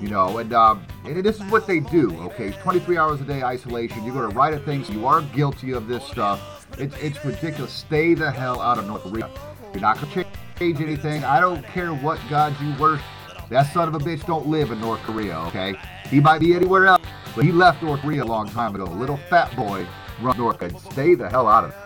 You 0.00 0.08
know, 0.08 0.38
and, 0.38 0.52
um, 0.52 0.86
and 1.04 1.24
this 1.24 1.36
is 1.36 1.50
what 1.50 1.66
they 1.66 1.80
do. 1.80 2.16
Okay, 2.20 2.52
23 2.52 2.96
hours 2.98 3.20
a 3.20 3.24
day 3.24 3.42
isolation. 3.42 4.04
You're 4.04 4.14
going 4.14 4.30
to 4.30 4.36
write 4.36 4.54
a 4.54 4.60
thing, 4.60 4.84
so 4.84 4.92
you 4.92 5.06
are 5.06 5.22
guilty 5.22 5.72
of 5.72 5.88
this 5.88 6.04
stuff. 6.04 6.66
It's 6.78 6.96
it's 6.98 7.24
ridiculous. 7.24 7.72
Stay 7.72 8.14
the 8.14 8.30
hell 8.30 8.60
out 8.60 8.78
of 8.78 8.86
North 8.86 9.02
Korea. 9.02 9.28
You're 9.72 9.80
not 9.80 10.00
going 10.00 10.12
to 10.12 10.26
change 10.58 10.80
anything. 10.80 11.24
I 11.24 11.40
don't 11.40 11.64
care 11.64 11.92
what 11.92 12.20
God 12.30 12.54
you 12.60 12.74
worship. 12.78 13.04
That 13.50 13.72
son 13.72 13.88
of 13.88 13.94
a 13.94 13.98
bitch 13.98 14.26
don't 14.26 14.46
live 14.46 14.70
in 14.70 14.80
North 14.80 15.00
Korea. 15.00 15.38
Okay, 15.48 15.74
he 16.08 16.20
might 16.20 16.40
be 16.40 16.54
anywhere 16.54 16.86
else. 16.86 17.02
But 17.34 17.44
he 17.44 17.52
left 17.52 17.82
North 17.82 18.00
Korea 18.00 18.22
a 18.22 18.26
long 18.26 18.48
time 18.48 18.74
ago. 18.74 18.84
Little 18.84 19.16
fat 19.28 19.54
boy 19.56 19.86
run 20.20 20.36
North 20.36 20.58
Korea. 20.58 20.78
Stay 20.78 21.14
the 21.14 21.28
hell 21.28 21.48
out 21.48 21.64
of 21.64 21.70
it. 21.70 21.76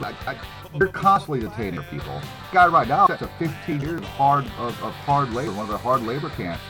I, 0.00 0.32
I, 0.32 0.36
they're 0.78 0.88
constantly 0.88 1.40
detaining 1.40 1.82
people. 1.84 2.20
Guy 2.52 2.66
right 2.66 2.86
now, 2.86 3.06
that's 3.06 3.22
a 3.22 3.30
15 3.38 3.80
years 3.80 4.00
of 4.00 4.04
hard 4.04 4.44
of, 4.58 4.80
of 4.82 4.92
hard 4.94 5.32
labor, 5.32 5.52
one 5.52 5.64
of 5.64 5.68
the 5.68 5.78
hard 5.78 6.02
labor 6.02 6.30
camps. 6.30 6.62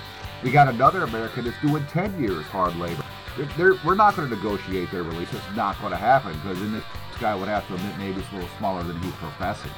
We 0.42 0.52
got 0.52 0.68
another 0.68 1.02
American 1.02 1.44
that's 1.44 1.60
doing 1.60 1.84
10 1.86 2.20
years 2.20 2.44
hard 2.46 2.76
labor. 2.76 3.04
They're, 3.36 3.46
they're, 3.56 3.74
we're 3.84 3.96
not 3.96 4.14
going 4.14 4.28
to 4.28 4.36
negotiate 4.36 4.90
their 4.90 5.02
release. 5.02 5.32
It's 5.32 5.56
not 5.56 5.78
going 5.80 5.90
to 5.90 5.96
happen 5.96 6.32
because 6.34 6.60
then 6.60 6.72
this 6.72 6.84
guy 7.20 7.34
would 7.34 7.48
have 7.48 7.66
to 7.68 7.74
admit 7.74 7.98
maybe 7.98 8.20
it's 8.20 8.30
a 8.30 8.34
little 8.34 8.50
smaller 8.58 8.82
than 8.84 9.00
he's 9.02 9.12
professing. 9.14 9.70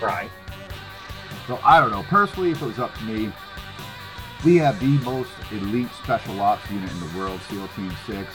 Right. 0.00 0.30
So 1.46 1.58
I 1.62 1.80
don't 1.80 1.90
know. 1.90 2.02
Personally, 2.04 2.50
if 2.52 2.62
it 2.62 2.66
was 2.66 2.78
up 2.78 2.94
to 2.98 3.04
me, 3.04 3.30
we 4.44 4.56
have 4.56 4.80
the 4.80 4.98
most 5.04 5.30
elite 5.52 5.88
special 6.02 6.40
ops 6.40 6.70
unit 6.70 6.90
in 6.90 7.00
the 7.00 7.18
world, 7.18 7.40
SEAL 7.50 7.68
Team 7.68 7.92
6. 8.06 8.32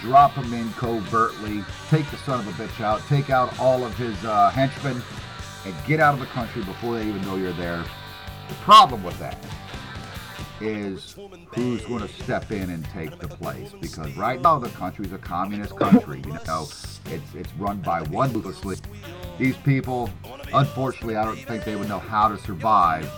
Drop 0.00 0.32
him 0.32 0.52
in 0.52 0.70
covertly, 0.74 1.64
take 1.88 2.10
the 2.10 2.16
son 2.18 2.40
of 2.40 2.48
a 2.48 2.62
bitch 2.62 2.82
out, 2.82 3.00
take 3.08 3.30
out 3.30 3.58
all 3.58 3.84
of 3.84 3.96
his 3.96 4.22
uh, 4.24 4.50
henchmen, 4.50 5.02
and 5.64 5.74
get 5.86 6.00
out 6.00 6.14
of 6.14 6.20
the 6.20 6.26
country 6.26 6.62
before 6.64 6.98
they 6.98 7.06
even 7.06 7.22
know 7.22 7.36
you're 7.36 7.52
there. 7.52 7.82
The 8.48 8.54
problem 8.56 9.02
with 9.02 9.18
that 9.18 9.42
is 10.64 11.14
who's 11.48 11.84
going 11.84 12.00
to 12.00 12.08
step 12.08 12.50
in 12.50 12.70
and 12.70 12.84
take 12.86 13.18
the 13.18 13.28
place 13.28 13.72
because 13.80 14.16
right 14.16 14.40
now 14.40 14.58
the 14.58 14.70
country 14.70 15.04
is 15.04 15.12
a 15.12 15.18
communist 15.18 15.76
country. 15.76 16.22
You 16.24 16.32
know, 16.32 16.66
it's 17.06 17.34
it's 17.34 17.52
run 17.58 17.80
by 17.80 18.02
one 18.02 18.32
ruthlessly. 18.32 18.76
These 19.38 19.56
people, 19.58 20.10
unfortunately, 20.52 21.16
I 21.16 21.24
don't 21.24 21.36
think 21.36 21.64
they 21.64 21.76
would 21.76 21.88
know 21.88 21.98
how 21.98 22.28
to 22.28 22.38
survive 22.38 23.10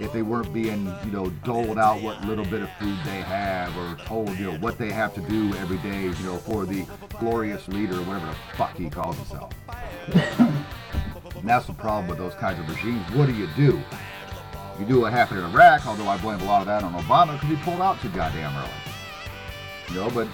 if 0.00 0.12
they 0.12 0.22
weren't 0.22 0.52
being, 0.52 0.86
you 1.04 1.10
know, 1.12 1.30
doled 1.44 1.78
out 1.78 2.02
what 2.02 2.24
little 2.24 2.44
bit 2.44 2.62
of 2.62 2.70
food 2.80 2.98
they 3.04 3.20
have 3.20 3.76
or 3.76 3.96
told, 4.04 4.28
you 4.38 4.50
know, 4.50 4.58
what 4.58 4.78
they 4.78 4.90
have 4.90 5.14
to 5.14 5.20
do 5.20 5.54
every 5.56 5.78
day, 5.78 6.02
you 6.02 6.24
know, 6.24 6.36
for 6.38 6.64
the 6.64 6.84
glorious 7.20 7.68
leader 7.68 7.94
or 7.94 8.02
whatever 8.02 8.26
the 8.26 8.56
fuck 8.56 8.76
he 8.76 8.90
calls 8.90 9.16
himself. 9.16 9.52
and 10.08 11.44
that's 11.44 11.66
the 11.66 11.72
problem 11.74 12.08
with 12.08 12.18
those 12.18 12.34
kinds 12.34 12.58
of 12.58 12.68
regimes. 12.68 13.08
What 13.14 13.26
do 13.26 13.34
you 13.34 13.48
do? 13.56 13.80
You 14.78 14.84
do 14.84 15.00
what 15.00 15.12
happened 15.12 15.40
in 15.40 15.46
Iraq, 15.46 15.86
although 15.86 16.08
I 16.08 16.16
blame 16.18 16.40
a 16.40 16.44
lot 16.44 16.60
of 16.60 16.66
that 16.66 16.82
on 16.82 16.92
Obama 16.94 17.34
because 17.34 17.48
he 17.48 17.56
pulled 17.56 17.80
out 17.80 18.00
too 18.00 18.08
goddamn 18.08 18.56
early. 18.56 18.70
You 19.88 19.94
know, 19.96 20.10
but 20.10 20.26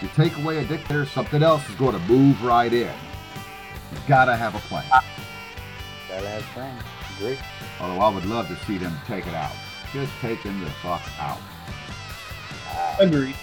you 0.00 0.08
take 0.14 0.36
away 0.38 0.58
a 0.58 0.64
dictator, 0.64 1.04
something 1.04 1.42
else 1.42 1.68
is 1.68 1.74
going 1.74 1.92
to 1.92 1.98
move 2.06 2.42
right 2.42 2.72
in. 2.72 2.94
You 3.92 3.98
gotta 4.06 4.36
have 4.36 4.54
a 4.54 4.58
plan. 4.60 4.84
Gotta 6.08 6.28
have 6.28 6.44
fun. 6.44 6.78
Agree. 7.16 7.38
Although 7.80 8.00
I 8.00 8.14
would 8.14 8.26
love 8.26 8.48
to 8.48 8.56
see 8.64 8.78
them 8.78 8.94
take 9.06 9.26
it 9.26 9.34
out. 9.34 9.52
Just 9.92 10.12
take 10.20 10.42
them 10.42 10.60
the 10.60 10.70
fuck 10.70 11.02
out. 11.18 11.38
Agreed. 13.00 13.34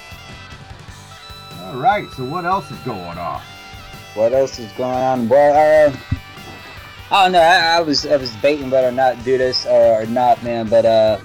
All 1.62 1.78
right, 1.78 2.08
so 2.12 2.24
what 2.26 2.46
else 2.46 2.70
is 2.70 2.78
going 2.80 3.18
on? 3.18 3.42
What 4.14 4.34
else 4.34 4.60
is 4.60 4.72
going 4.74 4.94
on? 4.94 5.28
Well, 5.28 5.92
uh, 5.92 5.98
I 7.16 7.24
don't. 7.30 7.36
I, 7.36 7.78
I 7.78 7.80
was 7.80 8.06
I 8.06 8.18
was 8.18 8.32
debating 8.36 8.70
whether 8.70 8.90
or 8.90 8.92
not 8.92 9.24
do 9.24 9.38
this 9.38 9.66
or, 9.66 10.02
or 10.02 10.06
not, 10.06 10.44
man. 10.44 10.68
But 10.68 10.86
uh, 10.86 11.20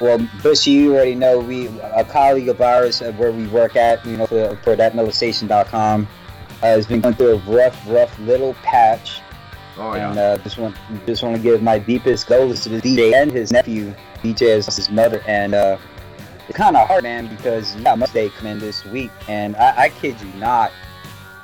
well, 0.00 0.18
Bushy, 0.42 0.72
you 0.72 0.94
already 0.94 1.14
know 1.14 1.38
we 1.38 1.68
a 1.80 2.04
colleague 2.04 2.48
of 2.48 2.60
ours 2.60 3.00
uh, 3.02 3.12
where 3.12 3.30
we 3.30 3.46
work 3.46 3.76
at, 3.76 4.04
you 4.04 4.16
know, 4.16 4.26
for, 4.26 4.56
for 4.64 4.76
thatmillistation.com, 4.76 6.08
uh, 6.08 6.66
has 6.66 6.86
been 6.86 7.00
going 7.00 7.14
through 7.14 7.34
a 7.34 7.36
rough, 7.36 7.80
rough 7.88 8.18
little 8.18 8.54
patch. 8.54 9.20
Oh 9.78 9.92
And 9.92 10.16
yeah. 10.16 10.22
uh, 10.22 10.38
just 10.38 10.58
want 10.58 10.76
just 11.06 11.22
want 11.22 11.36
to 11.36 11.42
give 11.42 11.62
my 11.62 11.78
deepest 11.78 12.26
condolences 12.26 12.64
to 12.64 12.68
the 12.70 12.80
DJ 12.80 13.14
and 13.14 13.30
his 13.30 13.52
nephew. 13.52 13.94
DJ 14.24 14.56
as 14.56 14.74
his 14.74 14.90
mother, 14.90 15.22
and 15.28 15.54
uh, 15.54 15.78
it's 16.48 16.56
kind 16.56 16.76
of 16.76 16.88
hard, 16.88 17.04
man, 17.04 17.28
because 17.28 17.76
yeah, 17.76 17.94
Mother's 17.94 18.12
Day 18.12 18.28
coming 18.30 18.58
this 18.58 18.84
week, 18.86 19.12
and 19.28 19.54
I, 19.54 19.84
I 19.84 19.88
kid 19.90 20.20
you 20.20 20.32
not. 20.40 20.72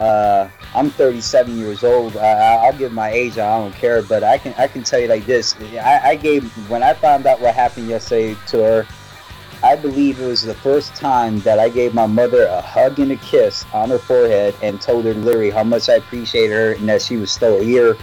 Uh, 0.01 0.49
I'm 0.75 0.91
37 0.91 1.57
years 1.59 1.85
old. 1.85 2.17
I, 2.17 2.33
I- 2.33 2.67
I'll 2.67 2.77
give 2.77 2.93
my 2.93 3.11
age. 3.11 3.39
I 3.39 3.59
don't 3.59 3.75
care, 3.75 4.03
but 4.03 4.25
I 4.25 4.39
can 4.39 4.55
I 4.59 4.67
can 4.67 4.83
tell 4.83 4.99
you 5.01 5.09
like 5.09 5.27
this. 5.27 5.55
I, 5.75 6.01
I 6.11 6.17
gave 6.17 6.45
when 6.69 6.83
I 6.83 6.95
found 6.95 7.27
out 7.27 7.41
what 7.41 7.55
happened 7.55 7.89
yesterday 7.89 8.37
to 8.49 8.63
her. 8.63 8.87
I 9.65 9.77
believe 9.77 10.19
it 10.21 10.27
was 10.27 10.43
the 10.43 10.55
first 10.55 10.97
time 10.97 11.39
that 11.41 11.61
I 11.61 11.69
gave 11.69 11.95
my 11.95 12.07
mother 12.07 12.47
a 12.47 12.61
hug 12.61 12.99
and 12.99 13.13
a 13.13 13.17
kiss 13.17 13.65
on 13.73 13.91
her 13.91 13.99
forehead 13.99 14.57
and 14.61 14.81
told 14.81 15.05
her 15.05 15.15
literally 15.15 15.51
how 15.51 15.63
much 15.63 15.89
I 15.89 15.95
appreciate 15.95 16.49
her 16.49 16.73
and 16.73 16.89
that 16.89 17.01
she 17.01 17.17
was 17.17 17.31
still 17.31 17.61
here 17.63 17.97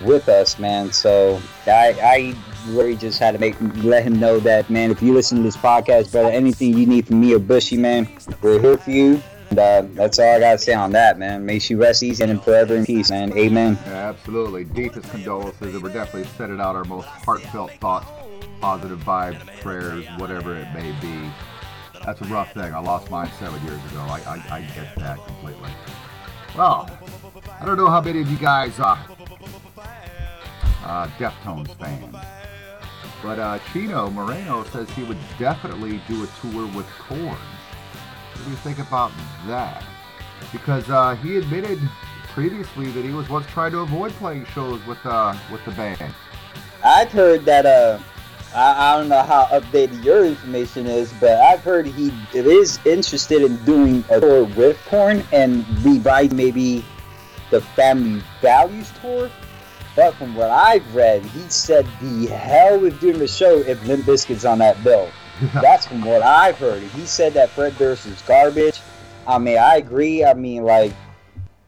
with 0.00 0.28
us, 0.28 0.60
man. 0.60 0.92
So 0.92 1.42
I, 1.66 1.98
I 2.00 2.36
literally 2.70 2.94
just 2.96 3.18
had 3.18 3.32
to 3.32 3.38
make 3.40 3.56
let 3.82 4.04
him 4.04 4.20
know 4.20 4.38
that, 4.38 4.70
man. 4.70 4.92
If 4.92 5.02
you 5.02 5.12
listen 5.12 5.38
to 5.38 5.42
this 5.42 5.56
podcast, 5.56 6.12
brother, 6.12 6.28
anything 6.30 6.78
you 6.78 6.86
need 6.86 7.08
from 7.08 7.20
me 7.20 7.34
or 7.34 7.40
Bushy, 7.40 7.76
man, 7.76 8.08
we're 8.40 8.60
here 8.60 8.78
for 8.78 8.92
you. 8.92 9.20
And, 9.50 9.58
uh, 9.58 9.82
that's 9.94 10.18
all 10.18 10.34
I 10.36 10.40
gotta 10.40 10.58
say 10.58 10.74
on 10.74 10.92
that, 10.92 11.18
man. 11.18 11.46
May 11.46 11.58
she 11.58 11.74
rest 11.74 12.02
easy 12.02 12.24
and 12.24 12.42
forever 12.42 12.74
in 12.76 12.84
peace, 12.84 13.10
man. 13.10 13.36
Amen. 13.36 13.78
Yeah, 13.86 14.08
absolutely. 14.08 14.64
Deepest 14.64 15.08
condolences, 15.10 15.74
and 15.74 15.82
we're 15.82 15.92
definitely 15.92 16.28
sending 16.36 16.60
out 16.60 16.74
our 16.74 16.84
most 16.84 17.06
heartfelt 17.06 17.72
thoughts, 17.80 18.06
positive 18.60 18.98
vibes, 19.00 19.44
prayers, 19.60 20.06
whatever 20.18 20.56
it 20.56 20.66
may 20.74 20.92
be. 21.00 21.30
That's 22.04 22.20
a 22.20 22.24
rough 22.26 22.52
thing. 22.52 22.72
I 22.72 22.78
lost 22.78 23.10
mine 23.10 23.30
seven 23.38 23.62
years 23.64 23.84
ago. 23.86 24.00
I, 24.00 24.20
I, 24.26 24.56
I 24.56 24.60
get 24.74 24.94
that 24.96 25.18
completely. 25.26 25.70
Well, 26.56 26.88
I 27.60 27.64
don't 27.66 27.76
know 27.76 27.88
how 27.88 28.00
many 28.00 28.20
of 28.20 28.30
you 28.30 28.38
guys 28.38 28.78
are 28.80 28.98
uh, 30.84 31.08
Deftones 31.18 31.76
fans, 31.78 32.16
but 33.22 33.38
uh, 33.38 33.58
Chino 33.72 34.08
Moreno 34.10 34.64
says 34.64 34.88
he 34.90 35.02
would 35.02 35.18
definitely 35.38 36.00
do 36.08 36.24
a 36.24 36.26
tour 36.40 36.66
with 36.74 36.86
Korn. 36.98 37.36
What 38.36 38.44
do 38.44 38.50
you 38.50 38.56
think 38.56 38.78
about 38.78 39.12
that? 39.46 39.82
Because 40.52 40.88
uh, 40.90 41.16
he 41.16 41.36
admitted 41.36 41.80
previously 42.36 42.90
that 42.90 43.02
he 43.02 43.12
was 43.12 43.30
once 43.30 43.46
trying 43.46 43.72
to 43.72 43.78
avoid 43.78 44.12
playing 44.12 44.44
shows 44.44 44.84
with 44.86 44.98
uh 45.06 45.34
with 45.50 45.64
the 45.64 45.70
band. 45.70 46.14
I've 46.84 47.10
heard 47.10 47.46
that 47.46 47.64
uh 47.64 47.98
I, 48.54 48.92
I 48.92 48.98
don't 48.98 49.08
know 49.08 49.22
how 49.22 49.46
updated 49.46 50.04
your 50.04 50.26
information 50.26 50.86
is, 50.86 51.14
but 51.14 51.40
I've 51.40 51.62
heard 51.62 51.86
he 51.86 52.12
is 52.34 52.78
interested 52.84 53.40
in 53.40 53.56
doing 53.64 54.04
a 54.10 54.20
tour 54.20 54.44
with 54.44 54.78
Korn 54.84 55.24
and 55.32 55.66
revive 55.82 56.34
maybe 56.34 56.84
the 57.50 57.62
Family 57.62 58.22
Values 58.42 58.92
tour. 59.00 59.30
But 59.94 60.14
from 60.16 60.34
what 60.34 60.50
I've 60.50 60.94
read, 60.94 61.24
he 61.24 61.40
said 61.48 61.86
the 62.02 62.26
hell 62.26 62.78
with 62.78 63.00
doing 63.00 63.18
the 63.18 63.26
show 63.26 63.60
if 63.60 63.82
Limp 63.86 64.04
Bizkit's 64.04 64.44
on 64.44 64.58
that 64.58 64.84
bill. 64.84 65.08
That's 65.54 65.86
from 65.86 66.02
what 66.04 66.22
I've 66.22 66.58
heard. 66.58 66.82
He 66.82 67.06
said 67.06 67.34
that 67.34 67.50
Fred 67.50 67.76
Durst 67.78 68.06
is 68.06 68.20
garbage. 68.22 68.80
I 69.26 69.38
mean, 69.38 69.58
I 69.58 69.76
agree. 69.76 70.24
I 70.24 70.34
mean, 70.34 70.62
like, 70.62 70.92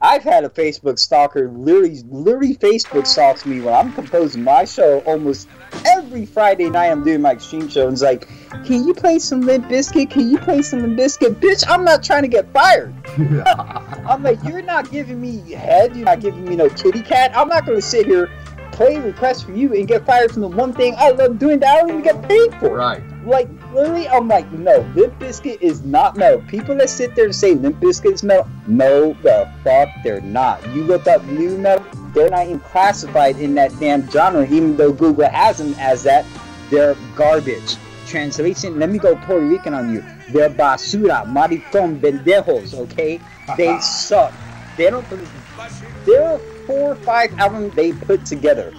I've 0.00 0.22
had 0.22 0.44
a 0.44 0.48
Facebook 0.48 0.98
stalker 0.98 1.50
literally, 1.50 2.00
literally 2.08 2.56
Facebook 2.56 3.04
stalks 3.04 3.44
me 3.44 3.60
when 3.60 3.74
I'm 3.74 3.92
composing 3.92 4.44
my 4.44 4.64
show 4.64 5.00
almost 5.00 5.48
every 5.84 6.24
Friday 6.24 6.70
night. 6.70 6.90
I'm 6.90 7.02
doing 7.02 7.20
my 7.20 7.32
extreme 7.32 7.68
show 7.68 7.84
and 7.84 7.94
it's 7.94 8.02
like, 8.02 8.28
can 8.64 8.86
you 8.86 8.94
play 8.94 9.18
some 9.18 9.40
Limp 9.40 9.66
Bizkit? 9.66 10.10
Can 10.10 10.30
you 10.30 10.38
play 10.38 10.62
some 10.62 10.80
Limp 10.80 10.98
Bizkit? 10.98 11.40
Bitch, 11.40 11.64
I'm 11.68 11.84
not 11.84 12.04
trying 12.04 12.22
to 12.22 12.28
get 12.28 12.50
fired. 12.52 12.94
I'm 13.18 14.22
like, 14.22 14.42
you're 14.44 14.62
not 14.62 14.88
giving 14.88 15.20
me 15.20 15.50
head. 15.52 15.96
You're 15.96 16.06
not 16.06 16.20
giving 16.20 16.44
me 16.44 16.54
no 16.54 16.68
kitty 16.68 17.02
cat. 17.02 17.36
I'm 17.36 17.48
not 17.48 17.66
going 17.66 17.78
to 17.78 17.82
sit 17.82 18.06
here, 18.06 18.30
play 18.70 18.98
requests 18.98 19.42
for 19.42 19.52
you, 19.52 19.74
and 19.74 19.88
get 19.88 20.06
fired 20.06 20.30
from 20.30 20.42
the 20.42 20.48
one 20.48 20.72
thing 20.72 20.94
I 20.96 21.10
love 21.10 21.40
doing 21.40 21.58
that 21.58 21.74
I 21.74 21.80
don't 21.80 21.90
even 21.90 22.02
get 22.02 22.22
paid 22.22 22.54
for. 22.60 22.76
right. 22.76 23.02
Like, 23.24 23.48
literally, 23.72 24.08
I'm 24.08 24.28
like, 24.28 24.50
no, 24.52 24.80
Limp 24.94 25.18
Bizkit 25.18 25.60
is 25.60 25.82
not 25.82 26.16
metal. 26.16 26.42
People 26.48 26.76
that 26.76 26.88
sit 26.88 27.14
there 27.14 27.26
and 27.26 27.34
say 27.34 27.54
Limp 27.54 27.78
Bizkit 27.80 28.12
is 28.12 28.22
metal, 28.22 28.48
no, 28.66 29.12
the 29.22 29.50
fuck, 29.64 29.88
they're 30.04 30.20
not. 30.20 30.66
You 30.74 30.84
look 30.84 31.06
up 31.06 31.24
new 31.24 31.58
metal, 31.58 31.84
they're 32.14 32.30
not 32.30 32.46
even 32.46 32.60
classified 32.60 33.38
in 33.38 33.54
that 33.56 33.78
damn 33.78 34.08
genre, 34.10 34.44
even 34.44 34.76
though 34.76 34.92
Google 34.92 35.28
has 35.28 35.58
them 35.58 35.74
as 35.78 36.04
that. 36.04 36.24
They're 36.70 36.96
garbage. 37.16 37.76
Translation, 38.06 38.78
let 38.78 38.90
me 38.90 38.98
go 38.98 39.16
Puerto 39.16 39.44
Rican 39.44 39.74
on 39.74 39.92
you. 39.92 40.02
They're 40.30 40.50
basura, 40.50 41.26
maricon, 41.26 42.00
pendejos, 42.00 42.74
okay? 42.74 43.20
They 43.56 43.78
suck. 43.80 44.32
They 44.76 44.90
don't. 44.90 45.04
There 46.06 46.24
are 46.24 46.38
four 46.66 46.92
or 46.92 46.94
five 46.94 47.36
albums 47.38 47.74
they 47.74 47.92
put 47.92 48.24
together 48.24 48.72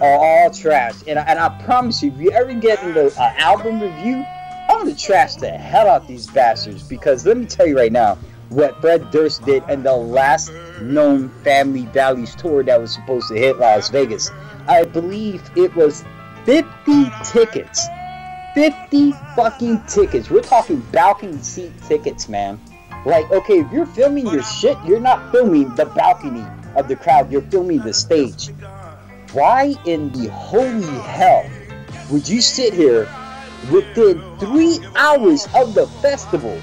are 0.00 0.14
all 0.14 0.50
trash. 0.50 0.94
And 1.06 1.18
and 1.18 1.38
I 1.38 1.48
promise 1.64 2.02
you, 2.02 2.12
if 2.12 2.18
you 2.18 2.30
ever 2.32 2.54
get 2.54 2.82
into 2.82 3.06
an 3.06 3.36
album 3.38 3.80
review, 3.80 4.24
I'm 4.68 4.78
gonna 4.78 4.94
trash 4.94 5.36
the 5.36 5.50
hell 5.50 5.88
out 5.88 6.06
these 6.06 6.26
bastards 6.26 6.82
because 6.82 7.24
let 7.26 7.36
me 7.36 7.46
tell 7.46 7.66
you 7.66 7.76
right 7.76 7.92
now 7.92 8.18
what 8.48 8.80
Fred 8.80 9.10
Durst 9.10 9.44
did 9.44 9.62
in 9.68 9.82
the 9.82 9.94
last 9.94 10.50
known 10.80 11.28
Family 11.42 11.86
Values 11.86 12.34
tour 12.34 12.62
that 12.62 12.80
was 12.80 12.92
supposed 12.92 13.28
to 13.28 13.34
hit 13.34 13.58
Las 13.58 13.90
Vegas. 13.90 14.30
I 14.66 14.84
believe 14.84 15.42
it 15.56 15.74
was 15.74 16.04
50 16.44 17.10
tickets. 17.24 17.86
50 18.54 19.12
fucking 19.36 19.82
tickets. 19.86 20.30
We're 20.30 20.40
talking 20.40 20.80
balcony 20.92 21.38
seat 21.42 21.72
tickets, 21.86 22.28
man. 22.28 22.60
Like, 23.04 23.30
okay, 23.30 23.60
if 23.60 23.72
you're 23.72 23.86
filming 23.86 24.26
your 24.26 24.42
shit, 24.42 24.76
you're 24.84 25.00
not 25.00 25.30
filming 25.30 25.74
the 25.76 25.86
balcony 25.86 26.44
of 26.74 26.88
the 26.88 26.96
crowd, 26.96 27.30
you're 27.30 27.42
filming 27.42 27.80
the 27.80 27.92
stage. 27.92 28.50
Why 29.38 29.76
in 29.84 30.10
the 30.10 30.28
holy 30.32 30.98
hell 31.02 31.48
would 32.10 32.28
you 32.28 32.40
sit 32.40 32.74
here 32.74 33.08
within 33.70 34.20
three 34.38 34.80
hours 34.96 35.46
of 35.54 35.74
the 35.74 35.86
festival, 36.02 36.60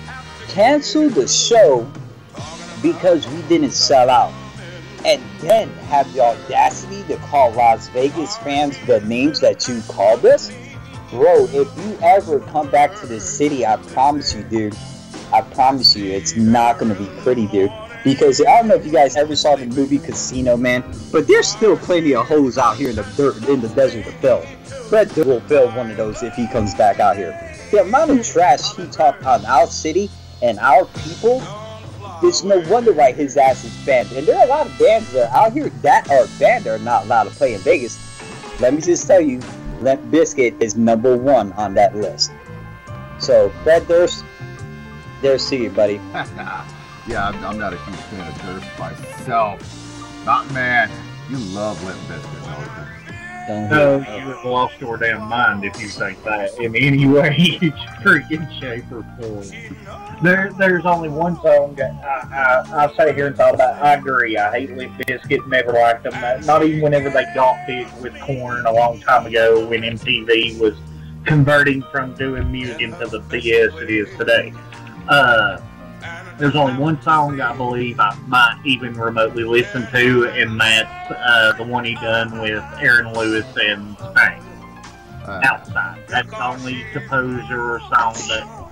cancel 0.49 1.09
the 1.09 1.25
show 1.25 1.89
because 2.81 3.25
we 3.29 3.41
didn't 3.43 3.71
sell 3.71 4.09
out, 4.09 4.33
and 5.05 5.21
then 5.39 5.69
have 5.87 6.11
the 6.11 6.19
audacity 6.19 7.01
to 7.03 7.15
call 7.27 7.51
Las 7.51 7.87
Vegas 7.89 8.35
fans 8.39 8.77
the 8.87 8.99
names 9.05 9.39
that 9.39 9.69
you 9.69 9.81
called 9.87 10.25
us? 10.25 10.51
Bro, 11.11 11.45
if 11.53 11.77
you 11.77 11.97
ever 12.01 12.41
come 12.41 12.69
back 12.69 12.93
to 12.99 13.07
this 13.07 13.23
city, 13.23 13.65
I 13.65 13.77
promise 13.77 14.35
you, 14.35 14.43
dude, 14.43 14.75
I 15.31 15.43
promise 15.43 15.95
you, 15.95 16.11
it's 16.11 16.35
not 16.35 16.77
gonna 16.77 16.95
be 16.95 17.09
pretty, 17.21 17.47
dude. 17.47 17.71
Because 18.05 18.39
I 18.39 18.59
don't 18.59 18.67
know 18.67 18.75
if 18.75 18.85
you 18.85 18.91
guys 18.91 19.15
ever 19.15 19.35
saw 19.35 19.55
the 19.55 19.65
movie 19.65 19.97
Casino, 19.97 20.55
man, 20.55 20.83
but 21.11 21.27
there's 21.27 21.47
still 21.47 21.75
plenty 21.75 22.13
of 22.13 22.27
hoes 22.27 22.59
out 22.59 22.77
here 22.77 22.91
in 22.91 22.95
the 22.95 23.03
dirt, 23.17 23.43
in 23.49 23.61
the 23.61 23.67
desert 23.69 24.05
to 24.05 24.11
fill. 24.11 24.41
Fred 24.89 25.11
will 25.17 25.41
fill 25.41 25.71
one 25.71 25.89
of 25.89 25.97
those 25.97 26.21
if 26.21 26.35
he 26.35 26.47
comes 26.49 26.75
back 26.75 26.99
out 26.99 27.17
here. 27.17 27.31
The 27.71 27.81
amount 27.81 28.11
of 28.11 28.23
trash 28.23 28.75
he 28.75 28.85
talked 28.87 29.25
on 29.25 29.43
our 29.45 29.65
city 29.65 30.11
and 30.43 30.59
our 30.59 30.85
people, 30.85 31.41
there's 32.21 32.43
no 32.43 32.59
wonder 32.69 32.93
why 32.93 33.11
his 33.11 33.37
ass 33.37 33.65
is 33.65 33.75
banned. 33.87 34.11
And 34.11 34.27
there 34.27 34.37
are 34.37 34.45
a 34.45 34.49
lot 34.49 34.67
of 34.67 34.77
bands 34.77 35.11
that 35.13 35.31
are 35.31 35.47
out 35.47 35.53
here 35.53 35.69
that 35.69 36.07
are 36.11 36.27
banned 36.37 36.65
that 36.65 36.79
are 36.79 36.83
not 36.83 37.05
allowed 37.05 37.23
to 37.23 37.31
play 37.31 37.55
in 37.55 37.61
Vegas. 37.61 37.97
Let 38.61 38.75
me 38.75 38.81
just 38.81 39.07
tell 39.07 39.19
you, 39.19 39.41
Limp 39.81 40.03
Bizkit 40.11 40.61
is 40.61 40.75
number 40.75 41.17
one 41.17 41.53
on 41.53 41.73
that 41.73 41.95
list. 41.95 42.31
So, 43.17 43.49
Fred 43.63 43.87
Durst, 43.87 44.23
there's 45.23 45.49
to 45.49 45.55
you, 45.55 45.71
buddy. 45.71 45.99
yeah, 47.07 47.27
I'm, 47.27 47.43
I'm, 47.43 47.57
not 47.57 47.73
a 47.73 47.77
huge 47.77 47.95
fan 47.95 48.27
of 48.27 48.41
Durst 48.41 48.79
myself. 48.79 50.25
Not 50.25 50.51
man, 50.53 50.89
you 51.29 51.37
love 51.37 51.83
Limp 51.83 51.99
Bizkit, 52.01 52.45
don't 52.45 52.87
you? 52.87 52.95
no, 53.47 53.97
you 53.97 54.33
have 54.33 54.43
lost 54.43 54.79
your 54.79 54.97
damn 54.97 55.21
mind 55.27 55.63
if 55.65 55.79
you 55.79 55.87
think 55.87 56.23
that 56.23 56.57
in 56.59 56.75
any 56.75 57.07
way, 57.07 57.29
freaking 58.01 58.59
shape, 58.59 58.85
or 58.91 59.03
form. 59.19 60.23
There, 60.23 60.51
there's 60.57 60.85
only 60.85 61.09
one 61.09 61.35
song 61.41 61.75
that 61.75 61.91
I, 62.03 62.73
I, 62.73 62.85
I 62.85 62.95
sat 62.95 63.15
here 63.15 63.27
and 63.27 63.35
thought 63.35 63.53
about. 63.53 63.81
I 63.83 63.93
agree. 63.93 64.37
I 64.37 64.51
hate 64.51 64.75
Limp 64.75 64.97
Bizkit. 64.97 65.47
Never 65.47 65.73
liked 65.73 66.03
them. 66.03 66.45
Not 66.45 66.63
even 66.63 66.81
whenever 66.81 67.09
they 67.09 67.25
got 67.35 67.67
big 67.67 67.87
with 68.01 68.19
Korn 68.21 68.65
a 68.65 68.71
long 68.71 68.99
time 69.01 69.25
ago 69.27 69.67
when 69.67 69.81
MTV 69.81 70.59
was 70.59 70.75
converting 71.25 71.83
from 71.91 72.15
doing 72.15 72.51
music 72.51 72.81
into 72.81 73.05
the 73.07 73.19
BS 73.21 73.81
it 73.81 73.89
is 73.89 74.09
today. 74.17 74.53
Uh, 75.07 75.59
there's 76.37 76.55
only 76.55 76.77
one 76.77 77.01
song 77.01 77.39
I 77.39 77.55
believe 77.55 77.99
I 77.99 78.15
might 78.27 78.59
even 78.65 78.93
remotely 78.93 79.43
listen 79.43 79.87
to, 79.91 80.29
and 80.29 80.59
that's 80.59 81.11
uh, 81.11 81.53
the 81.57 81.63
one 81.63 81.85
he 81.85 81.95
done 81.95 82.41
with 82.41 82.63
Aaron 82.79 83.13
Lewis 83.13 83.45
and 83.61 83.95
Staind. 83.97 84.43
Uh, 85.25 85.41
Outside. 85.43 86.03
That's 86.07 86.29
the 86.29 86.45
only 86.45 86.85
composer 86.91 87.59
or 87.59 87.79
song 87.79 88.13
that 88.27 88.65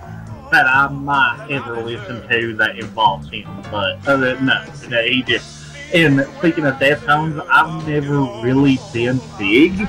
that 0.52 0.66
I 0.66 0.86
might 0.88 1.48
ever 1.50 1.82
listen 1.82 2.28
to 2.28 2.54
that 2.56 2.78
involves 2.78 3.28
him. 3.28 3.48
But 3.72 4.06
other 4.06 4.36
than 4.36 4.46
no, 4.46 4.64
that 4.64 5.08
he 5.08 5.22
just. 5.22 5.62
And 5.92 6.26
speaking 6.38 6.64
of 6.66 6.74
Deftones, 6.74 7.44
I've 7.50 7.86
never 7.88 8.20
really 8.42 8.78
been 8.92 9.20
big 9.38 9.88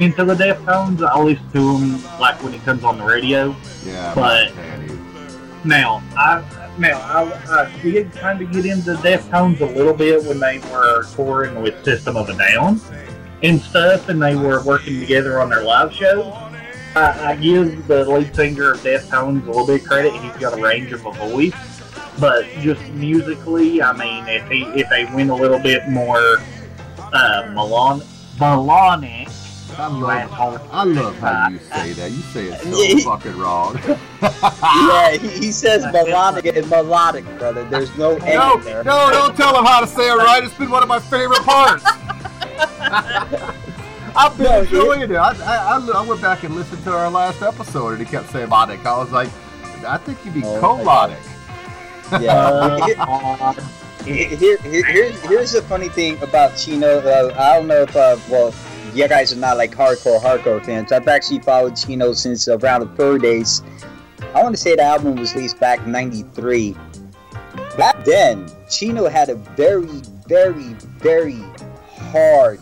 into 0.00 0.24
the 0.24 0.34
Deftones. 0.34 1.04
I 1.04 1.20
listen 1.20 1.50
to 1.52 1.78
them 1.78 2.02
like 2.20 2.42
when 2.42 2.54
it 2.54 2.62
comes 2.64 2.84
on 2.84 2.98
the 2.98 3.04
radio. 3.04 3.54
Yeah. 3.84 4.14
But 4.14 4.52
now 5.64 6.02
I 6.16 6.63
now, 6.78 6.98
I, 7.00 7.22
I 7.62 7.82
did 7.82 8.12
kind 8.12 8.40
of 8.40 8.50
get 8.52 8.66
into 8.66 8.94
Deftones 8.94 9.60
a 9.60 9.66
little 9.66 9.94
bit 9.94 10.24
when 10.24 10.40
they 10.40 10.58
were 10.72 11.04
touring 11.14 11.62
with 11.62 11.84
System 11.84 12.16
of 12.16 12.28
a 12.28 12.36
Down 12.36 12.80
and 13.42 13.60
stuff, 13.60 14.08
and 14.08 14.20
they 14.20 14.34
were 14.34 14.62
working 14.64 14.98
together 14.98 15.40
on 15.40 15.50
their 15.50 15.62
live 15.62 15.92
shows. 15.92 16.32
I, 16.96 17.32
I 17.32 17.36
give 17.36 17.86
the 17.86 18.04
lead 18.04 18.34
singer 18.34 18.72
of 18.72 18.80
Deftones 18.80 19.44
a 19.44 19.46
little 19.46 19.66
bit 19.66 19.82
of 19.82 19.86
credit. 19.86 20.12
He's 20.14 20.36
got 20.36 20.58
a 20.58 20.62
range 20.62 20.92
of 20.92 21.06
a 21.06 21.12
voice, 21.12 21.54
but 22.18 22.44
just 22.60 22.82
musically, 22.90 23.82
I 23.82 23.92
mean, 23.92 24.26
if 24.28 24.48
he 24.48 24.62
if 24.80 24.88
they 24.90 25.04
went 25.04 25.30
a 25.30 25.34
little 25.34 25.58
bit 25.58 25.88
more 25.88 26.38
uh, 26.98 27.50
melon, 27.54 28.02
melodic 28.38 29.28
I 29.78 29.86
love, 29.88 30.68
I 30.70 30.84
love 30.84 31.18
how 31.18 31.48
you 31.48 31.58
say 31.58 31.92
that. 31.92 32.10
You 32.10 32.18
say 32.18 32.46
it 32.46 32.60
so 32.60 32.98
fucking 33.10 33.36
wrong. 33.36 33.78
yeah, 34.22 35.16
he, 35.16 35.28
he 35.28 35.52
says 35.52 35.84
melodic 35.92 36.46
and 36.46 36.68
melodic, 36.68 37.24
brother. 37.38 37.64
There's 37.64 37.96
no 37.96 38.16
no, 38.18 38.58
there. 38.58 38.84
No, 38.84 39.10
don't 39.10 39.36
tell 39.36 39.58
him 39.58 39.64
how 39.64 39.80
to 39.80 39.86
say 39.86 40.08
it 40.10 40.16
right. 40.16 40.42
It's 40.44 40.54
been 40.54 40.70
one 40.70 40.82
of 40.82 40.88
my 40.88 41.00
favorite 41.00 41.42
parts. 41.42 41.84
I've 44.16 44.36
been 44.38 44.46
no, 44.46 44.60
enjoying 44.60 45.00
it. 45.02 45.10
I, 45.12 45.32
I, 45.42 45.78
I, 45.78 46.06
went 46.06 46.22
back 46.22 46.44
and 46.44 46.54
listened 46.54 46.84
to 46.84 46.92
our 46.92 47.10
last 47.10 47.42
episode, 47.42 47.94
and 47.94 47.98
he 47.98 48.04
kept 48.04 48.30
saying 48.30 48.48
melodic. 48.48 48.86
I 48.86 48.96
was 48.96 49.10
like, 49.10 49.28
I 49.84 49.98
think 49.98 50.24
you'd 50.24 50.34
be 50.34 50.44
oh, 50.44 50.60
colodic. 50.60 51.18
Yeah. 52.20 52.84
here, 54.04 54.28
here, 54.28 54.56
here, 54.58 55.12
here's 55.12 55.52
the 55.52 55.62
funny 55.62 55.88
thing 55.88 56.22
about 56.22 56.56
Chino. 56.56 57.00
Uh, 57.00 57.34
I 57.36 57.58
don't 57.58 57.66
know 57.66 57.82
if, 57.82 57.96
uh, 57.96 58.16
well, 58.30 58.54
you 58.94 59.08
guys 59.08 59.32
are 59.32 59.36
not 59.36 59.56
like 59.56 59.74
hardcore 59.74 60.20
hardcore 60.20 60.64
fans. 60.64 60.92
I've 60.92 61.08
actually 61.08 61.40
followed 61.40 61.76
Chino 61.76 62.12
since 62.12 62.46
around 62.48 62.80
the 62.80 62.96
Fur 62.96 63.18
days. 63.18 63.62
I 64.34 64.42
want 64.42 64.54
to 64.54 64.60
say 64.60 64.76
the 64.76 64.82
album 64.82 65.16
was 65.16 65.34
released 65.34 65.58
back 65.60 65.80
in 65.80 65.92
'93. 65.92 66.76
Back 67.76 68.04
then, 68.04 68.48
Chino 68.70 69.08
had 69.08 69.28
a 69.28 69.34
very, 69.34 70.02
very, 70.28 70.74
very 70.98 71.40
hard 72.10 72.60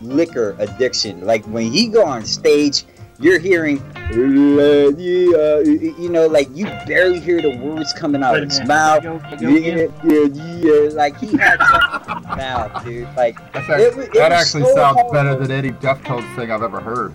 liquor 0.00 0.54
addiction. 0.58 1.24
Like 1.24 1.44
when 1.46 1.72
he 1.72 1.88
go 1.88 2.04
on 2.04 2.24
stage, 2.24 2.84
you're 3.18 3.38
hearing, 3.38 3.82
Uh, 4.14 5.60
you 5.64 6.08
know, 6.08 6.26
like 6.26 6.48
you 6.54 6.66
barely 6.86 7.18
hear 7.18 7.40
the 7.40 7.56
words 7.56 7.92
coming 7.94 8.22
out 8.22 8.36
of 8.36 8.44
his 8.44 8.60
mouth. 8.66 9.02
Yeah, 9.04 9.88
yeah, 10.04 10.26
yeah, 10.26 10.88
like 10.92 11.18
he 11.18 11.36
had 11.36 11.58
something 11.60 12.22
mouth, 12.36 12.84
dude. 12.84 13.08
Like 13.16 13.38
actually, 13.54 13.82
it, 13.84 13.98
it 13.98 14.14
that 14.14 14.32
actually 14.32 14.64
so 14.64 14.74
sounds 14.74 15.00
horrible. 15.00 15.12
better 15.12 15.34
than 15.36 15.50
any 15.50 15.70
Deftones 15.70 16.36
thing 16.36 16.50
I've 16.50 16.62
ever 16.62 16.80
heard. 16.80 17.14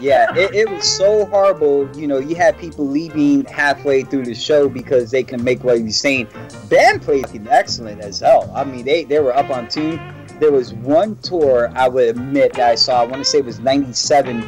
Yeah, 0.00 0.34
it, 0.34 0.54
it 0.54 0.68
was 0.68 0.88
so 0.88 1.26
horrible. 1.26 1.88
You 1.96 2.06
know, 2.06 2.18
you 2.18 2.34
had 2.34 2.58
people 2.58 2.88
leaving 2.88 3.44
halfway 3.44 4.02
through 4.02 4.24
the 4.24 4.34
show 4.34 4.68
because 4.68 5.10
they 5.10 5.22
can 5.22 5.44
make 5.44 5.62
what 5.62 5.78
he's 5.78 6.00
saying. 6.00 6.28
Band 6.68 7.02
played 7.02 7.26
excellent 7.48 8.00
as 8.00 8.20
hell. 8.20 8.50
I 8.54 8.64
mean, 8.64 8.84
they, 8.84 9.04
they 9.04 9.20
were 9.20 9.36
up 9.36 9.50
on 9.50 9.68
tune. 9.68 10.00
There 10.40 10.50
was 10.52 10.72
one 10.72 11.16
tour 11.16 11.70
I 11.74 11.86
would 11.86 12.08
admit 12.08 12.54
that 12.54 12.70
I 12.70 12.74
saw. 12.74 13.02
I 13.02 13.04
want 13.04 13.18
to 13.18 13.24
say 13.24 13.38
it 13.38 13.44
was 13.44 13.60
'97 13.60 14.40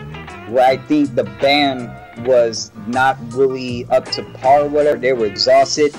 where 0.48 0.64
I 0.64 0.76
think 0.76 1.14
the 1.14 1.24
band 1.24 1.90
was 2.26 2.70
not 2.86 3.16
really 3.32 3.86
up 3.86 4.04
to 4.12 4.22
par 4.34 4.66
whatever. 4.68 4.98
They 4.98 5.12
were 5.12 5.26
exhausted. 5.26 5.94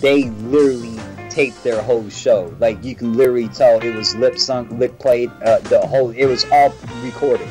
They 0.00 0.24
literally 0.30 0.98
taped 1.30 1.62
their 1.64 1.82
whole 1.82 2.08
show. 2.10 2.54
Like 2.60 2.82
you 2.84 2.94
can 2.94 3.14
literally 3.14 3.48
tell 3.48 3.80
it 3.80 3.94
was 3.94 4.14
lip 4.16 4.38
sunk, 4.38 4.70
lip 4.72 4.98
played. 4.98 5.30
Uh, 5.44 5.58
the 5.60 5.80
whole 5.86 6.10
it 6.10 6.26
was 6.26 6.44
all 6.52 6.72
recorded. 7.02 7.48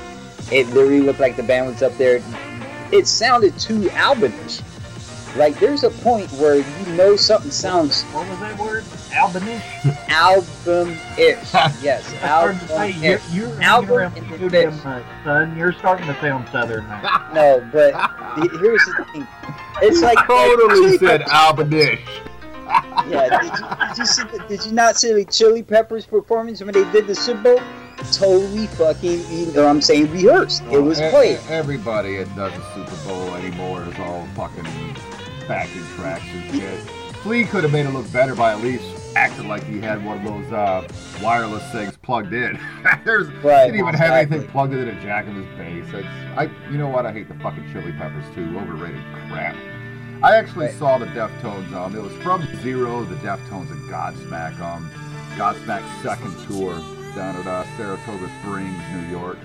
It 0.51 0.67
literally 0.67 1.01
looked 1.01 1.19
like 1.19 1.35
the 1.35 1.43
band 1.43 1.67
was 1.67 1.81
up 1.81 1.97
there. 1.97 2.23
It 2.91 3.07
sounded 3.07 3.57
too 3.59 3.89
albinish. 3.91 4.61
Like 5.35 5.59
there's 5.59 5.83
a 5.83 5.89
point 5.89 6.31
where 6.33 6.55
you 6.57 6.85
know 6.95 7.15
something 7.15 7.49
sounds. 7.51 8.03
What 8.03 8.27
was 8.29 8.39
that 8.39 8.57
word? 8.59 8.83
Albinish. 9.13 9.63
Album-ish. 10.09 11.53
yes. 11.83 12.13
Album. 12.21 12.59
You're, 13.01 13.19
you're 13.31 13.61
album 13.61 14.13
in 14.15 14.71
son. 14.73 15.57
You're 15.57 15.73
starting 15.73 16.07
to 16.07 16.19
sound 16.21 16.47
southern 16.49 16.87
now. 16.87 17.29
no, 17.33 17.69
but 17.71 17.93
here's 18.59 18.83
the 18.85 19.05
thing. 19.11 19.27
It's 19.81 20.01
like 20.01 20.17
totally 20.27 20.97
said 20.97 21.21
albinish. 21.23 22.01
Yeah, 23.07 23.41
did 23.41 23.51
you, 23.59 23.87
did 23.89 23.97
you 23.97 24.05
see? 24.05 24.23
The, 24.23 24.45
did 24.47 24.65
you 24.65 24.71
not 24.71 24.95
see 24.95 25.11
the 25.11 25.25
Chili 25.25 25.61
Peppers 25.61 26.05
performance 26.05 26.61
when 26.63 26.73
they 26.73 26.89
did 26.91 27.05
the 27.07 27.13
Super 27.13 27.41
Bowl? 27.57 27.59
Totally 28.13 28.67
fucking, 28.67 29.19
you 29.29 29.47
know 29.47 29.63
what 29.63 29.69
I'm 29.69 29.81
saying, 29.81 30.09
rehearsed. 30.11 30.63
It 30.71 30.79
was 30.79 30.99
played. 30.99 31.37
e- 31.37 31.41
Everybody 31.49 32.17
that 32.17 32.33
does 32.35 32.53
the 32.53 32.73
Super 32.73 33.07
Bowl 33.07 33.35
anymore 33.35 33.83
is 33.83 33.99
all 33.99 34.25
fucking 34.35 34.63
backing 35.47 35.83
tracks 35.95 36.23
and 36.33 36.55
shit. 36.55 36.79
Flea 37.23 37.45
could 37.45 37.63
have 37.63 37.71
made 37.71 37.85
it 37.85 37.91
look 37.91 38.11
better 38.11 38.35
by 38.35 38.51
at 38.51 38.61
least 38.61 38.83
acting 39.15 39.47
like 39.47 39.63
he 39.63 39.79
had 39.79 40.03
one 40.03 40.17
of 40.17 40.23
those 40.23 40.51
uh, 40.51 40.85
wireless 41.21 41.63
things 41.71 41.95
plugged 41.97 42.33
in. 42.33 42.59
There's 43.05 43.27
Right, 43.43 43.65
didn't 43.67 43.79
even 43.79 43.93
have 43.93 44.11
anything 44.11 44.47
plugged 44.49 44.73
into 44.73 44.85
the 44.85 44.99
jack 45.01 45.27
of 45.27 45.35
his 45.35 45.45
bass. 45.57 45.85
It's, 45.93 46.07
I, 46.37 46.49
you 46.69 46.77
know 46.77 46.89
what? 46.89 47.05
I 47.05 47.13
hate 47.13 47.27
the 47.29 47.35
fucking 47.35 47.71
Chili 47.71 47.91
Peppers 47.93 48.25
too. 48.35 48.57
Overrated 48.59 49.01
crap. 49.29 49.55
I 50.23 50.35
actually 50.35 50.65
Right. 50.67 50.75
saw 50.75 50.97
the 50.97 51.05
Deftones. 51.07 51.71
Um, 51.73 51.95
it 51.95 52.01
was 52.01 52.13
from 52.23 52.45
Zero, 52.61 53.03
the 53.03 53.15
Deftones, 53.17 53.71
and 53.71 53.89
Godsmack. 53.89 54.59
Um, 54.59 54.89
Godsmack's 55.35 56.01
second 56.03 56.35
tour 56.47 56.75
down 57.15 57.35
at 57.37 57.45
uh, 57.47 57.63
Saratoga 57.77 58.29
Springs, 58.41 58.81
New 58.95 59.17
York. 59.17 59.37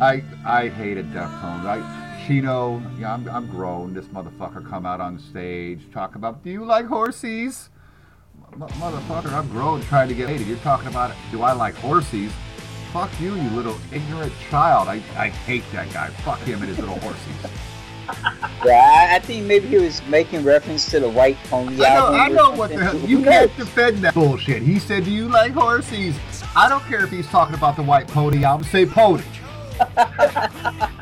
I 0.00 0.22
I 0.46 0.68
hated 0.68 1.06
Deftones. 1.12 1.64
I 1.66 2.07
Chino, 2.28 2.82
yeah, 2.98 3.14
I'm, 3.14 3.26
I'm 3.30 3.46
grown. 3.46 3.94
This 3.94 4.04
motherfucker 4.08 4.68
come 4.68 4.84
out 4.84 5.00
on 5.00 5.18
stage 5.18 5.80
talk 5.94 6.14
about, 6.14 6.44
do 6.44 6.50
you 6.50 6.62
like 6.62 6.84
horsies? 6.84 7.70
M- 8.52 8.60
motherfucker, 8.60 9.32
I'm 9.32 9.48
grown 9.48 9.80
trying 9.84 10.08
to 10.08 10.14
get 10.14 10.28
hated. 10.28 10.46
You're 10.46 10.58
talking 10.58 10.88
about, 10.88 11.14
do 11.32 11.40
I 11.40 11.52
like 11.52 11.74
horsies? 11.76 12.30
Fuck 12.92 13.18
you, 13.18 13.34
you 13.34 13.48
little 13.50 13.78
ignorant 13.92 14.34
child. 14.50 14.88
I, 14.88 14.96
I 15.16 15.30
hate 15.30 15.64
that 15.72 15.90
guy. 15.90 16.10
Fuck 16.22 16.40
him 16.40 16.60
and 16.60 16.68
his 16.68 16.78
little 16.78 16.96
horsies. 16.96 17.50
Yeah, 18.64 19.08
I, 19.10 19.18
think 19.18 19.44
maybe 19.44 19.68
he 19.68 19.76
was 19.76 20.00
making 20.06 20.42
reference 20.42 20.90
to 20.92 20.98
the 20.98 21.10
White 21.10 21.36
Pony 21.44 21.84
I 21.84 21.94
know. 21.94 22.06
I 22.06 22.28
know 22.28 22.52
what 22.52 22.70
the 22.70 22.82
hell. 22.82 22.98
You 23.00 23.22
can't 23.22 23.54
defend 23.58 23.98
that 23.98 24.14
bullshit. 24.14 24.62
He 24.62 24.78
said, 24.78 25.04
do 25.04 25.10
you 25.10 25.28
like 25.28 25.52
horsies? 25.52 26.14
I 26.56 26.70
don't 26.70 26.82
care 26.84 27.04
if 27.04 27.10
he's 27.10 27.26
talking 27.26 27.54
about 27.54 27.76
the 27.76 27.82
White 27.82 28.08
Pony 28.08 28.44
album. 28.44 28.66
Say 28.66 28.86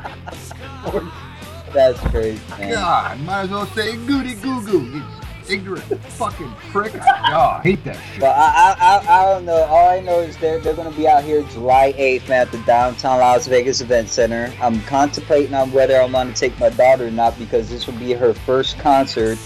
That's 1.73 1.99
crazy, 1.99 2.41
man. 2.57 2.73
God, 2.73 3.19
might 3.21 3.41
as 3.41 3.49
well 3.49 3.65
say 3.67 3.95
goody 4.05 4.35
goo 4.35 4.65
goo. 4.65 5.03
Ignorant 5.49 5.83
fucking 5.83 6.51
prick. 6.71 6.93
Oh, 6.95 6.99
I 6.99 7.61
hate 7.63 7.83
that 7.85 7.95
shit. 7.95 8.19
But 8.19 8.35
I, 8.35 8.75
I, 8.77 8.97
I, 8.97 9.21
I 9.21 9.25
don't 9.25 9.45
know. 9.45 9.63
All 9.63 9.89
I 9.89 10.01
know 10.01 10.19
is 10.19 10.35
they're, 10.37 10.59
they're 10.59 10.73
going 10.73 10.91
to 10.91 10.97
be 10.97 11.07
out 11.07 11.23
here 11.23 11.43
July 11.43 11.93
8th 11.93 12.27
man, 12.27 12.41
at 12.41 12.51
the 12.51 12.57
downtown 12.63 13.19
Las 13.19 13.47
Vegas 13.47 13.79
Event 13.79 14.09
Center. 14.09 14.53
I'm 14.61 14.81
contemplating 14.83 15.53
on 15.53 15.71
whether 15.71 16.01
I'm 16.01 16.11
going 16.11 16.33
to 16.33 16.33
take 16.33 16.57
my 16.59 16.69
daughter 16.69 17.07
or 17.07 17.11
not 17.11 17.37
because 17.39 17.69
this 17.69 17.87
will 17.87 17.97
be 17.97 18.11
her 18.13 18.33
first 18.33 18.77
concert. 18.79 19.37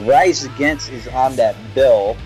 Rise 0.00 0.44
Against 0.44 0.90
is 0.90 1.06
on 1.08 1.36
that 1.36 1.54
bill, 1.72 2.16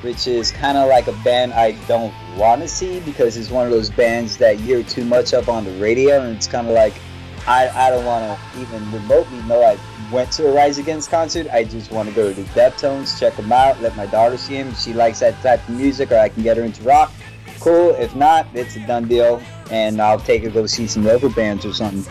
which 0.00 0.26
is 0.26 0.50
kind 0.50 0.78
of 0.78 0.88
like 0.88 1.06
a 1.06 1.12
band 1.24 1.52
I 1.52 1.72
don't 1.86 2.14
want 2.38 2.62
to 2.62 2.68
see 2.68 3.00
because 3.00 3.36
it's 3.36 3.50
one 3.50 3.66
of 3.66 3.72
those 3.72 3.90
bands 3.90 4.38
that 4.38 4.58
you 4.60 4.76
hear 4.76 4.82
too 4.82 5.04
much 5.04 5.34
of 5.34 5.50
on 5.50 5.64
the 5.64 5.72
radio, 5.72 6.22
and 6.22 6.34
it's 6.34 6.46
kind 6.46 6.66
of 6.66 6.72
like 6.72 6.94
I, 7.50 7.68
I 7.88 7.90
don't 7.90 8.04
want 8.04 8.38
to 8.38 8.60
even 8.60 8.92
remotely 8.92 9.42
know 9.42 9.60
I 9.60 9.76
went 10.12 10.30
to 10.32 10.46
a 10.46 10.54
Rise 10.54 10.78
Against 10.78 11.10
concert. 11.10 11.48
I 11.52 11.64
just 11.64 11.90
want 11.90 12.08
to 12.08 12.14
go 12.14 12.32
to 12.32 12.34
the 12.42 12.48
Deftones, 12.50 13.18
check 13.18 13.34
them 13.34 13.50
out, 13.50 13.80
let 13.80 13.96
my 13.96 14.06
daughter 14.06 14.36
see 14.36 14.54
him. 14.54 14.68
If 14.68 14.78
she 14.80 14.92
likes 14.92 15.18
that 15.18 15.40
type 15.42 15.68
of 15.68 15.74
music, 15.74 16.12
or 16.12 16.18
I 16.18 16.28
can 16.28 16.44
get 16.44 16.56
her 16.56 16.62
into 16.62 16.80
rock. 16.84 17.12
Cool. 17.58 17.90
If 17.96 18.14
not, 18.14 18.46
it's 18.54 18.76
a 18.76 18.86
done 18.86 19.08
deal, 19.08 19.42
and 19.72 20.00
I'll 20.00 20.20
take 20.20 20.44
her 20.44 20.50
go 20.50 20.66
see 20.66 20.86
some 20.86 21.04
other 21.08 21.28
bands 21.28 21.66
or 21.66 21.72
something. 21.72 22.04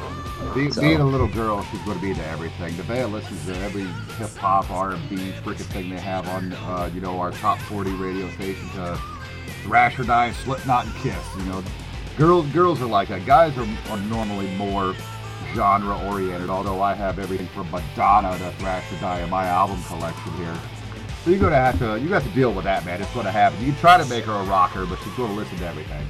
Be, 0.54 0.70
So- 0.72 0.82
Being 0.82 1.00
a 1.00 1.06
little 1.06 1.30
girl, 1.30 1.64
she's 1.72 1.80
going 1.84 1.96
to 1.96 2.02
be 2.02 2.10
into 2.12 2.26
everything. 2.28 2.76
The 2.76 2.84
band 2.84 3.14
listens 3.14 3.46
to 3.46 3.58
every 3.60 3.86
hip 4.18 4.36
hop, 4.36 4.70
R 4.70 4.92
and 4.92 5.10
B, 5.10 5.16
freaking 5.42 5.68
thing 5.72 5.90
they 5.90 6.00
have 6.00 6.28
on, 6.28 6.52
uh, 6.52 6.92
you 6.94 7.00
know, 7.00 7.18
our 7.18 7.32
top 7.32 7.60
40 7.60 7.92
radio 7.92 8.30
stations. 8.32 8.76
Uh, 8.76 9.00
Thrash 9.64 9.98
or 10.00 10.04
Die, 10.04 10.32
Slipknot, 10.44 10.86
and 10.86 10.96
Kiss. 10.96 11.16
You 11.38 11.44
know, 11.44 11.64
girls 12.18 12.46
girls 12.48 12.82
are 12.82 12.88
like 12.88 13.08
that. 13.08 13.26
Guys 13.26 13.58
are, 13.58 13.68
are 13.90 13.98
normally 13.98 14.54
more 14.58 14.94
genre 15.56 15.98
oriented. 16.10 16.50
Although 16.50 16.82
I 16.82 16.94
have 16.94 17.20
everything 17.20 17.48
from 17.48 17.70
Madonna 17.72 18.38
to 18.38 18.52
Thrash 18.60 18.92
or 18.94 18.98
Die 19.02 19.22
in 19.22 19.30
my 19.30 19.46
album 19.46 19.82
collection 19.88 20.32
here. 20.34 20.56
So 21.24 21.32
you're 21.32 21.40
gonna 21.40 21.56
have 21.56 21.78
to 21.80 22.00
you 22.00 22.08
have 22.10 22.24
to 22.24 22.30
deal 22.30 22.54
with 22.54 22.64
that, 22.66 22.86
man. 22.86 23.02
It's 23.02 23.14
gonna 23.14 23.32
happen. 23.32 23.64
You 23.66 23.74
try 23.74 23.98
to 23.98 24.06
make 24.10 24.26
her 24.26 24.32
a 24.34 24.44
rocker, 24.46 24.86
but 24.86 25.00
she's 25.04 25.14
gonna 25.14 25.34
listen 25.34 25.58
to 25.60 25.68
everything. 25.68 26.06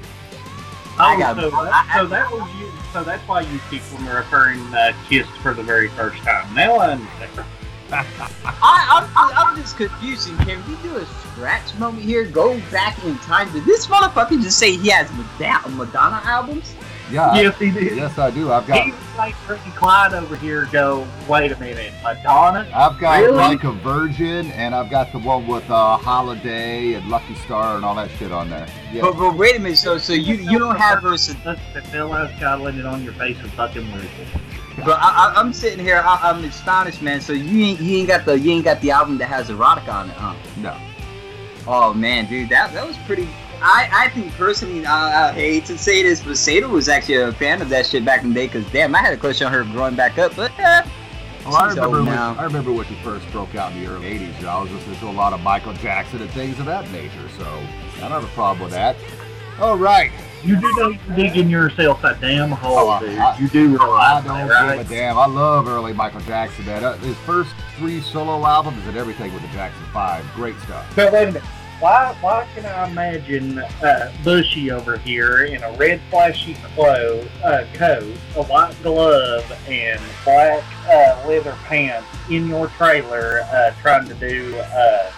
I 1.01 1.15
Oh, 1.15 1.17
got- 1.19 1.35
so, 1.37 1.49
that, 1.49 1.93
so 1.95 2.07
that 2.07 2.31
was 2.31 2.49
you. 2.59 2.69
So 2.93 3.03
that's 3.03 3.25
why 3.27 3.41
you 3.41 3.59
people 3.69 3.97
were 4.05 4.15
referring 4.17 4.59
uh, 4.73 4.93
kissed 5.07 5.29
for 5.41 5.53
the 5.53 5.63
very 5.63 5.87
first 5.89 6.17
time. 6.23 6.53
Now 6.53 6.75
I 6.75 6.91
understand. 6.93 7.45
I, 7.91 9.09
I'm, 9.15 9.47
I'm 9.49 9.55
just 9.61 9.77
confusing. 9.77 10.35
Can 10.37 10.61
we 10.67 10.75
do 10.87 10.97
a 10.97 11.05
scratch 11.05 11.73
moment 11.79 12.03
here? 12.03 12.25
Go 12.25 12.59
back 12.71 13.03
in 13.03 13.17
time. 13.19 13.51
Did 13.51 13.65
this 13.65 13.87
motherfucker 13.87 14.41
just 14.41 14.59
say 14.59 14.75
he 14.75 14.89
has 14.89 15.09
Madonna, 15.13 15.69
Madonna 15.75 16.21
albums? 16.23 16.75
Yeah, 17.11 17.27
I- 17.27 17.41
yes, 17.41 17.57
he 17.57 17.71
did. 17.71 17.95
yes, 17.97 18.17
I 18.17 18.29
do. 18.31 18.51
I've 18.51 18.67
got 18.67 18.83
He 18.85 18.91
was 18.91 18.99
like 19.17 19.49
Ricky 19.49 19.71
Clyde 19.71 20.13
over 20.13 20.35
here. 20.35 20.67
Go, 20.71 21.07
wait 21.27 21.51
a 21.51 21.59
minute, 21.59 21.91
Madonna. 22.03 22.67
I've 22.73 22.99
got 22.99 23.19
Really? 23.21 23.33
like 23.37 23.63
a 23.63 23.71
Virgin, 23.71 24.51
and 24.51 24.75
I've 24.75 24.89
got 24.89 25.11
the 25.11 25.19
one 25.19 25.47
with 25.47 25.69
uh, 25.69 25.97
Holiday 25.97 26.93
and 26.93 27.09
Lucky 27.09 27.35
Star 27.35 27.75
and 27.75 27.83
all 27.83 27.95
that 27.95 28.09
shit 28.11 28.31
on 28.31 28.49
there. 28.49 28.67
Yeah. 28.91 29.01
But, 29.01 29.17
but 29.17 29.37
wait 29.37 29.55
a 29.55 29.59
minute. 29.59 29.77
So 29.77 29.97
so 29.97 30.13
you 30.13 30.35
you 30.35 30.59
don't 30.59 30.77
have 30.77 31.01
her. 31.03 31.17
So, 31.17 31.33
That's 31.43 31.59
the 31.73 31.81
hell 31.81 32.13
out 32.13 32.61
landed 32.61 32.85
on 32.85 33.03
your 33.03 33.13
face 33.13 33.37
and 33.41 33.51
fucking 33.53 33.91
with 33.91 34.03
it. 34.03 34.27
but 34.85 34.97
I, 35.01 35.33
I, 35.35 35.39
I'm 35.39 35.51
sitting 35.51 35.83
here. 35.83 36.01
I, 36.05 36.19
I'm 36.29 36.43
astonished, 36.43 37.01
man. 37.01 37.19
So 37.21 37.33
you 37.33 37.65
ain't 37.65 37.79
you 37.81 37.97
ain't 37.97 38.07
got 38.07 38.25
the 38.25 38.39
you 38.39 38.51
ain't 38.51 38.65
got 38.65 38.79
the 38.81 38.91
album 38.91 39.17
that 39.17 39.27
has 39.27 39.49
erotica 39.49 39.89
on 39.93 40.09
it, 40.09 40.15
huh? 40.15 40.35
No. 40.57 40.77
Oh 41.67 41.93
man, 41.93 42.27
dude, 42.27 42.49
that 42.49 42.73
that 42.73 42.87
was 42.87 42.97
pretty. 43.05 43.27
I, 43.61 43.89
I 43.91 44.09
think 44.09 44.31
personally, 44.33 44.85
I, 44.85 45.29
I 45.29 45.33
hate 45.33 45.65
to 45.65 45.77
say 45.77 46.03
this, 46.03 46.21
but 46.23 46.37
Sada 46.37 46.67
was 46.67 46.87
actually 46.89 47.15
a 47.15 47.31
fan 47.33 47.61
of 47.61 47.69
that 47.69 47.85
shit 47.85 48.05
back 48.05 48.23
in 48.23 48.29
the 48.29 48.35
day. 48.35 48.47
Cause 48.47 48.65
damn, 48.71 48.95
I 48.95 48.99
had 48.99 49.13
a 49.13 49.17
crush 49.17 49.41
on 49.41 49.51
her 49.51 49.63
growing 49.63 49.95
back 49.95 50.17
up. 50.17 50.35
But 50.35 50.51
eh, 50.59 50.83
Well, 51.45 51.55
I 51.55 51.69
remember, 51.69 51.97
old 51.97 52.07
when. 52.07 52.17
I 52.17 52.43
remember 52.43 52.71
when 52.71 52.85
she 52.87 52.95
first 53.03 53.29
broke 53.31 53.55
out 53.55 53.71
in 53.73 53.83
the 53.83 53.89
early 53.89 54.05
80s. 54.17 54.41
You 54.41 54.47
I 54.47 54.61
was 54.61 54.71
listening 54.71 54.99
to 54.99 55.07
a 55.07 55.11
lot 55.11 55.33
of 55.33 55.41
Michael 55.41 55.73
Jackson 55.73 56.21
and 56.21 56.29
things 56.31 56.57
of 56.59 56.65
that 56.67 56.89
nature, 56.91 57.27
so 57.37 57.43
I 57.97 57.99
don't 58.01 58.11
have 58.11 58.23
a 58.23 58.27
problem 58.27 58.63
with 58.63 58.71
that. 58.71 58.95
All 59.59 59.77
right. 59.77 60.11
You 60.41 60.55
do 60.55 60.71
know 60.77 60.89
you're 60.91 61.15
digging 61.17 61.49
yourself 61.49 62.01
a 62.05 62.15
damn 62.21 62.51
hole, 62.51 62.77
Oh, 62.89 62.99
dude. 63.01 63.17
I- 63.19 63.37
you 63.39 63.49
do 63.49 63.77
I 63.81 64.21
don't 64.25 64.47
that, 64.47 64.53
right? 64.67 64.77
give 64.77 64.87
a 64.87 64.89
damn. 64.89 65.17
I 65.17 65.25
love 65.25 65.67
early 65.67 65.91
Michael 65.91 66.21
Jackson, 66.21 66.65
man. 66.65 66.85
Uh, 66.85 66.95
His 66.99 67.17
first 67.25 67.51
three 67.77 67.99
solo 67.99 68.45
albums 68.45 68.87
and 68.87 68.95
everything 68.95 69.33
with 69.33 69.41
the 69.41 69.49
Jackson 69.49 69.83
5. 69.91 70.25
Great 70.35 70.57
stuff. 70.61 70.95
So 70.95 71.11
wait 71.11 71.23
a 71.23 71.25
minute. 71.33 71.43
Why, 71.79 72.13
why 72.19 72.45
can 72.53 72.65
I 72.65 72.89
imagine 72.89 73.59
uh, 73.59 74.11
Bushy 74.23 74.69
over 74.69 74.97
here 74.97 75.45
in 75.45 75.63
a 75.63 75.71
red 75.73 76.01
flashy 76.09 76.55
clo- 76.75 77.25
uh, 77.41 77.63
coat, 77.73 78.17
a 78.35 78.43
white 78.43 78.75
glove, 78.83 79.49
and 79.65 80.01
black 80.25 80.63
uh, 80.87 81.25
leather 81.25 81.55
pants 81.63 82.05
in 82.29 82.49
your 82.49 82.67
trailer 82.67 83.41
uh, 83.43 83.71
trying 83.81 84.09
to 84.09 84.13
do 84.15 84.57
uh, 84.57 85.11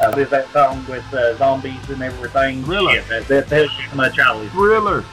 uh, 0.00 0.08
what 0.10 0.18
is 0.18 0.28
that 0.28 0.52
song 0.52 0.84
with 0.88 1.04
uh, 1.14 1.36
zombies 1.36 1.88
and 1.88 2.02
everything? 2.02 2.62
Thriller. 2.64 2.92
Shit, 2.92 3.08
that, 3.08 3.28
that 3.28 3.48
tells 3.48 3.70
you 3.78 3.84
how 3.84 3.96
much 3.96 4.18
I 4.18 4.34
listen. 4.34 4.50
Thriller. 4.50 5.04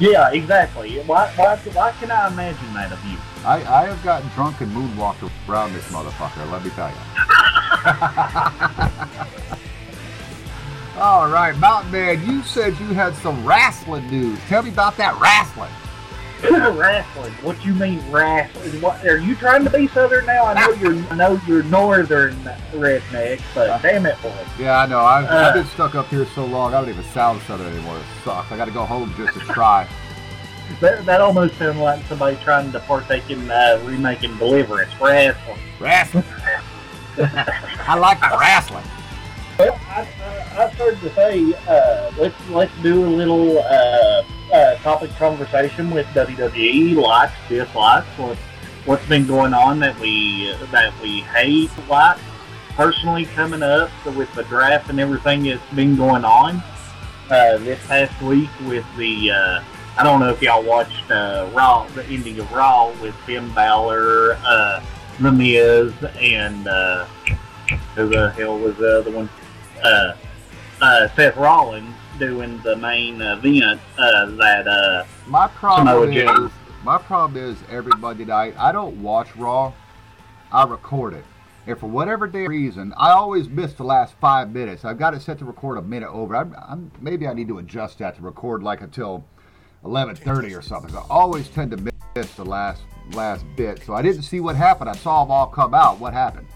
Yeah, 0.00 0.32
exactly. 0.32 0.98
Why, 1.00 1.28
why, 1.36 1.56
why 1.56 1.92
can 1.92 2.10
I 2.10 2.26
imagine 2.28 2.74
that 2.74 2.90
of 2.90 3.04
you? 3.04 3.16
I, 3.44 3.62
I 3.64 3.86
have 3.86 4.02
gotten 4.02 4.28
drunk 4.30 4.60
and 4.60 4.74
moonwalked 4.74 5.30
around 5.48 5.74
this 5.74 5.84
motherfucker, 5.90 6.50
let 6.50 6.64
me 6.64 6.70
tell 6.70 6.90
you. 6.90 6.96
All 10.98 11.28
right, 11.28 11.54
Mountain 11.58 11.92
Man, 11.92 12.26
you 12.26 12.42
said 12.42 12.78
you 12.80 12.86
had 12.86 13.14
some 13.16 13.44
wrestling 13.46 14.08
news. 14.10 14.38
Tell 14.48 14.62
me 14.62 14.70
about 14.70 14.96
that 14.96 15.20
wrestling. 15.20 15.70
wrestling. 16.78 17.32
What 17.42 17.62
you 17.66 17.74
mean 17.74 18.02
wrestling? 18.10 18.80
What 18.80 19.04
are 19.04 19.18
you 19.18 19.34
trying 19.34 19.64
to 19.64 19.70
be 19.70 19.88
southern 19.88 20.24
now? 20.24 20.46
I 20.46 20.54
know 20.54 20.72
you're 20.72 20.94
I 21.10 21.16
know 21.16 21.40
you're 21.46 21.64
northern 21.64 22.34
redneck, 22.72 23.42
but 23.54 23.82
damn 23.82 24.06
it, 24.06 24.20
boy. 24.22 24.32
Yeah, 24.58 24.78
I 24.78 24.86
know. 24.86 25.00
I've, 25.00 25.26
Uh. 25.26 25.28
I've 25.48 25.54
been 25.54 25.66
stuck 25.66 25.94
up 25.94 26.08
here 26.08 26.26
so 26.34 26.46
long, 26.46 26.72
I 26.72 26.80
don't 26.80 26.88
even 26.88 27.04
sound 27.12 27.42
southern 27.42 27.66
anymore. 27.66 27.98
It 27.98 28.04
sucks. 28.24 28.50
I 28.50 28.56
got 28.56 28.64
to 28.64 28.70
go 28.70 28.84
home 28.86 29.12
just 29.18 29.34
to 29.34 29.40
try. 29.40 29.86
That, 30.80 31.06
that 31.06 31.20
almost 31.20 31.56
sounds 31.58 31.78
like 31.78 32.04
somebody 32.06 32.36
trying 32.42 32.72
to 32.72 32.80
partake 32.80 33.30
in 33.30 33.48
uh, 33.48 33.80
remaking 33.84 34.36
Deliverance. 34.36 34.90
Wrestling. 35.00 35.60
Wrestling. 35.78 36.24
I 37.18 37.96
like 37.96 38.18
the 38.20 38.36
wrestling. 38.38 38.82
I, 40.56 40.72
started 40.74 41.00
to 41.00 41.14
say 41.14 41.54
uh, 41.68 42.10
let's 42.18 42.48
let's 42.50 42.72
do 42.82 43.04
a 43.04 43.10
little 43.10 43.58
uh, 43.58 44.22
uh, 44.52 44.74
topic 44.76 45.10
conversation 45.16 45.90
with 45.90 46.06
WWE 46.08 46.94
likes 46.96 47.34
dislikes 47.48 48.06
what 48.18 48.38
what's 48.86 49.06
been 49.06 49.26
going 49.26 49.52
on 49.52 49.78
that 49.80 49.98
we 50.00 50.52
that 50.72 50.92
we 51.02 51.20
hate 51.20 51.70
like 51.88 52.18
personally 52.70 53.26
coming 53.26 53.62
up 53.62 53.90
with 54.16 54.32
the 54.34 54.44
draft 54.44 54.88
and 54.88 54.98
everything 54.98 55.44
that's 55.44 55.74
been 55.74 55.94
going 55.94 56.24
on 56.24 56.62
uh, 57.30 57.58
this 57.58 57.84
past 57.86 58.20
week 58.22 58.50
with 58.66 58.84
the 58.96 59.30
uh, 59.30 59.62
I 59.98 60.02
don't 60.02 60.20
know 60.20 60.30
if 60.30 60.40
y'all 60.40 60.62
watched 60.62 61.10
uh, 61.10 61.50
Raw 61.52 61.86
the 61.88 62.04
ending 62.06 62.38
of 62.38 62.50
Raw 62.50 62.92
with 63.02 63.14
Finn 63.26 63.52
Balor 63.52 64.38
The 65.20 65.32
Miz 65.32 65.92
and 66.18 66.66
who 67.94 68.08
the 68.08 68.30
hell 68.32 68.58
was 68.58 68.76
the 68.76 69.00
other 69.00 69.10
one? 69.10 69.28
Uh, 69.82 70.14
uh, 70.80 71.08
Seth 71.14 71.36
Rollins 71.36 71.94
doing 72.18 72.60
the 72.62 72.76
main 72.76 73.20
event 73.20 73.80
uh, 73.98 74.26
that 74.26 74.66
uh, 74.66 75.04
My 75.26 75.48
problem 75.48 76.12
is 76.12 76.50
my 76.82 76.98
problem 76.98 77.42
is 77.42 77.58
every 77.68 77.92
Monday 77.98 78.24
night 78.24 78.54
I 78.58 78.72
don't 78.72 79.02
watch 79.02 79.34
Raw. 79.36 79.72
I 80.52 80.64
record 80.64 81.14
it. 81.14 81.24
And 81.66 81.76
for 81.78 81.88
whatever 81.88 82.28
damn 82.28 82.48
reason, 82.48 82.94
I 82.96 83.10
always 83.10 83.48
miss 83.48 83.72
the 83.72 83.82
last 83.82 84.14
five 84.20 84.52
minutes. 84.52 84.84
I've 84.84 84.98
got 84.98 85.12
it 85.14 85.20
set 85.20 85.38
to 85.40 85.44
record 85.44 85.78
a 85.78 85.82
minute 85.82 86.10
over. 86.10 86.36
I'm, 86.36 86.54
I'm 86.68 86.92
maybe 87.00 87.26
I 87.26 87.34
need 87.34 87.48
to 87.48 87.58
adjust 87.58 87.98
that 87.98 88.14
to 88.16 88.22
record 88.22 88.62
like 88.62 88.82
until 88.82 89.24
11:30 89.84 90.56
or 90.56 90.62
something. 90.62 90.94
I 90.94 91.02
always 91.10 91.48
tend 91.48 91.72
to 91.72 91.92
miss 92.14 92.32
the 92.34 92.44
last 92.44 92.82
last 93.12 93.44
bit. 93.56 93.82
So 93.84 93.94
I 93.94 94.02
didn't 94.02 94.22
see 94.22 94.40
what 94.40 94.54
happened. 94.54 94.88
I 94.88 94.94
saw 94.94 95.24
them 95.24 95.32
all 95.32 95.46
come 95.46 95.74
out. 95.74 95.98
What 95.98 96.12
happened? 96.12 96.46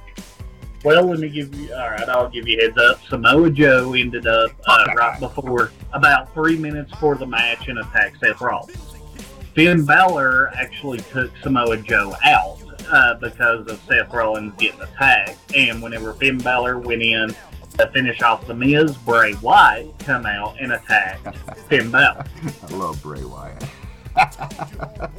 Well, 0.83 1.05
let 1.07 1.19
me 1.19 1.29
give 1.29 1.55
you. 1.55 1.73
All 1.75 1.91
right, 1.91 2.09
I'll 2.09 2.31
give 2.31 2.49
you 2.49 2.59
a 2.59 2.63
heads 2.63 2.79
up. 2.79 3.03
Samoa 3.09 3.51
Joe 3.51 3.93
ended 3.93 4.27
up 4.27 4.51
uh, 4.67 4.87
right 4.97 5.21
before 5.21 5.73
about 5.93 6.33
three 6.33 6.57
minutes 6.57 6.91
before 6.91 7.17
the 7.17 7.27
match 7.27 7.69
and 7.69 7.79
attacked 7.79 8.19
Seth 8.21 8.41
Rollins. 8.41 8.77
Finn 9.55 9.85
Balor 9.85 10.49
actually 10.55 10.99
took 10.99 11.37
Samoa 11.43 11.77
Joe 11.77 12.15
out 12.25 12.59
uh, 12.91 13.15
because 13.15 13.67
of 13.67 13.81
Seth 13.87 14.13
Rollins 14.13 14.55
getting 14.59 14.81
attacked. 14.81 15.39
And 15.55 15.83
whenever 15.83 16.15
Finn 16.15 16.39
Balor 16.39 16.79
went 16.79 17.03
in 17.03 17.35
to 17.79 17.87
finish 17.89 18.23
off 18.23 18.47
the 18.47 18.55
Miz, 18.55 18.97
Bray 18.99 19.35
Wyatt 19.43 19.99
come 19.99 20.25
out 20.25 20.57
and 20.61 20.73
attacked 20.73 21.37
Finn 21.69 21.91
Balor. 21.91 22.25
I 22.63 22.67
love 22.75 23.03
Bray 23.03 23.23
Wyatt. 23.25 23.63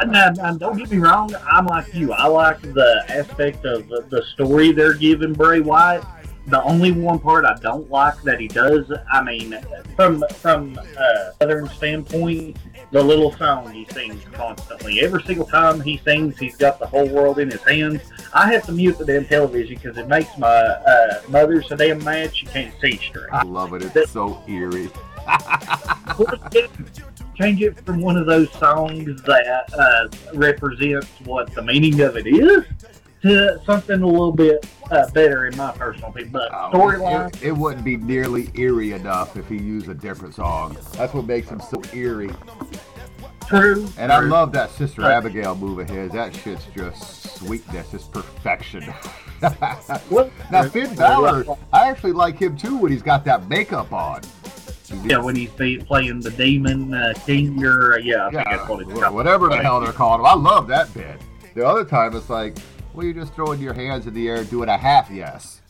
And, 0.00 0.14
and- 0.38 0.60
don't 0.60 0.76
get 0.76 0.90
me 0.90 0.98
wrong, 0.98 1.34
I'm 1.50 1.66
like 1.66 1.92
you. 1.94 2.12
I 2.12 2.26
like 2.26 2.60
the 2.60 3.04
aspect 3.08 3.64
of 3.64 3.88
the, 3.88 4.04
the 4.10 4.22
story 4.34 4.72
they're 4.72 4.94
giving 4.94 5.32
Bray 5.32 5.60
Wyatt. 5.60 6.04
The 6.46 6.62
only 6.62 6.92
one 6.92 7.18
part 7.18 7.44
I 7.44 7.54
don't 7.60 7.90
like 7.90 8.22
that 8.22 8.40
he 8.40 8.48
does, 8.48 8.90
I 9.12 9.22
mean, 9.22 9.58
from 9.96 10.24
from 10.34 10.78
a 10.78 11.32
southern 11.38 11.68
standpoint, 11.68 12.56
the 12.90 13.02
little 13.02 13.32
song 13.32 13.70
he 13.70 13.86
sings 13.92 14.24
constantly. 14.32 15.00
Every 15.02 15.22
single 15.24 15.44
time 15.44 15.78
he 15.80 15.98
sings, 15.98 16.38
he's 16.38 16.56
got 16.56 16.78
the 16.78 16.86
whole 16.86 17.06
world 17.08 17.38
in 17.38 17.50
his 17.50 17.60
hands. 17.62 18.00
I 18.32 18.50
have 18.50 18.64
to 18.64 18.72
mute 18.72 18.96
the 18.96 19.04
damn 19.04 19.26
television 19.26 19.74
because 19.74 19.98
it 19.98 20.08
makes 20.08 20.38
my 20.38 20.48
uh, 20.48 21.20
mother 21.28 21.62
so 21.62 21.76
damn 21.76 22.02
mad 22.02 22.34
she 22.34 22.46
can't 22.46 22.72
see 22.80 22.96
straight. 22.96 23.28
I 23.30 23.42
love 23.42 23.74
it. 23.74 23.82
It's 23.94 24.12
so 24.12 24.42
eerie. 24.48 24.88
change 27.38 27.62
it 27.62 27.78
from 27.84 28.00
one 28.00 28.16
of 28.16 28.26
those 28.26 28.50
songs 28.52 29.22
that 29.22 29.72
uh, 29.74 30.08
represents 30.34 31.06
what 31.24 31.52
the 31.54 31.62
meaning 31.62 32.00
of 32.00 32.16
it 32.16 32.26
is 32.26 32.64
to 33.22 33.60
something 33.64 34.02
a 34.02 34.06
little 34.06 34.32
bit 34.32 34.66
uh, 34.90 35.08
better 35.10 35.46
in 35.46 35.56
my 35.56 35.72
personal 35.72 36.10
opinion. 36.10 36.32
But 36.32 36.50
Oh, 36.52 36.70
storyline, 36.72 37.34
It, 37.36 37.44
it 37.48 37.52
wouldn't 37.56 37.84
be 37.84 37.96
nearly 37.96 38.50
eerie 38.54 38.92
enough 38.92 39.36
if 39.36 39.48
he 39.48 39.56
used 39.56 39.88
a 39.88 39.94
different 39.94 40.34
song. 40.34 40.76
That's 40.92 41.12
what 41.14 41.26
makes 41.26 41.48
him 41.48 41.60
so 41.60 41.82
eerie. 41.92 42.30
true. 43.46 43.88
And 43.98 44.12
I 44.12 44.20
love 44.20 44.52
that 44.52 44.70
Sister 44.70 45.02
Right. 45.02 45.12
Abigail 45.14 45.54
move 45.56 45.78
of 45.78 45.88
his. 45.90 46.12
That 46.12 46.34
shit's 46.34 46.64
just 46.76 47.36
sweetness. 47.38 47.94
It's 47.94 48.04
perfection. 48.04 48.92
Now 50.50 50.68
Finn 50.68 50.92
Balor, 50.96 51.44
I 51.72 51.88
actually 51.88 52.10
like 52.10 52.36
him 52.40 52.56
too 52.56 52.76
when 52.76 52.90
he's 52.90 53.02
got 53.02 53.24
that 53.26 53.48
makeup 53.48 53.92
on. 53.92 54.22
Yeah, 55.04 55.18
when 55.18 55.36
he's 55.36 55.50
playing 55.50 56.20
the 56.20 56.30
demon 56.36 56.94
uh, 56.94 57.12
king, 57.26 57.62
or 57.64 57.94
uh, 57.94 57.96
yeah, 57.98 58.26
I 58.26 58.30
think 58.30 58.44
Yeah, 58.46 58.56
that's 58.56 58.68
what 58.68 58.80
it's 58.82 58.90
wh- 58.92 59.00
called. 59.02 59.14
whatever 59.14 59.48
the 59.48 59.56
hell 59.58 59.80
they're 59.80 59.92
calling 59.92 60.20
him. 60.20 60.26
I 60.26 60.34
love 60.34 60.66
that 60.68 60.92
bit. 60.94 61.20
The 61.54 61.66
other 61.66 61.84
time 61.84 62.14
it's 62.16 62.30
like, 62.30 62.56
well, 62.94 63.04
you're 63.04 63.14
just 63.14 63.34
throwing 63.34 63.60
your 63.60 63.74
hands 63.74 64.06
in 64.06 64.14
the 64.14 64.28
air 64.28 64.44
doing 64.44 64.68
a 64.68 64.78
half 64.78 65.10
yes. 65.10 65.60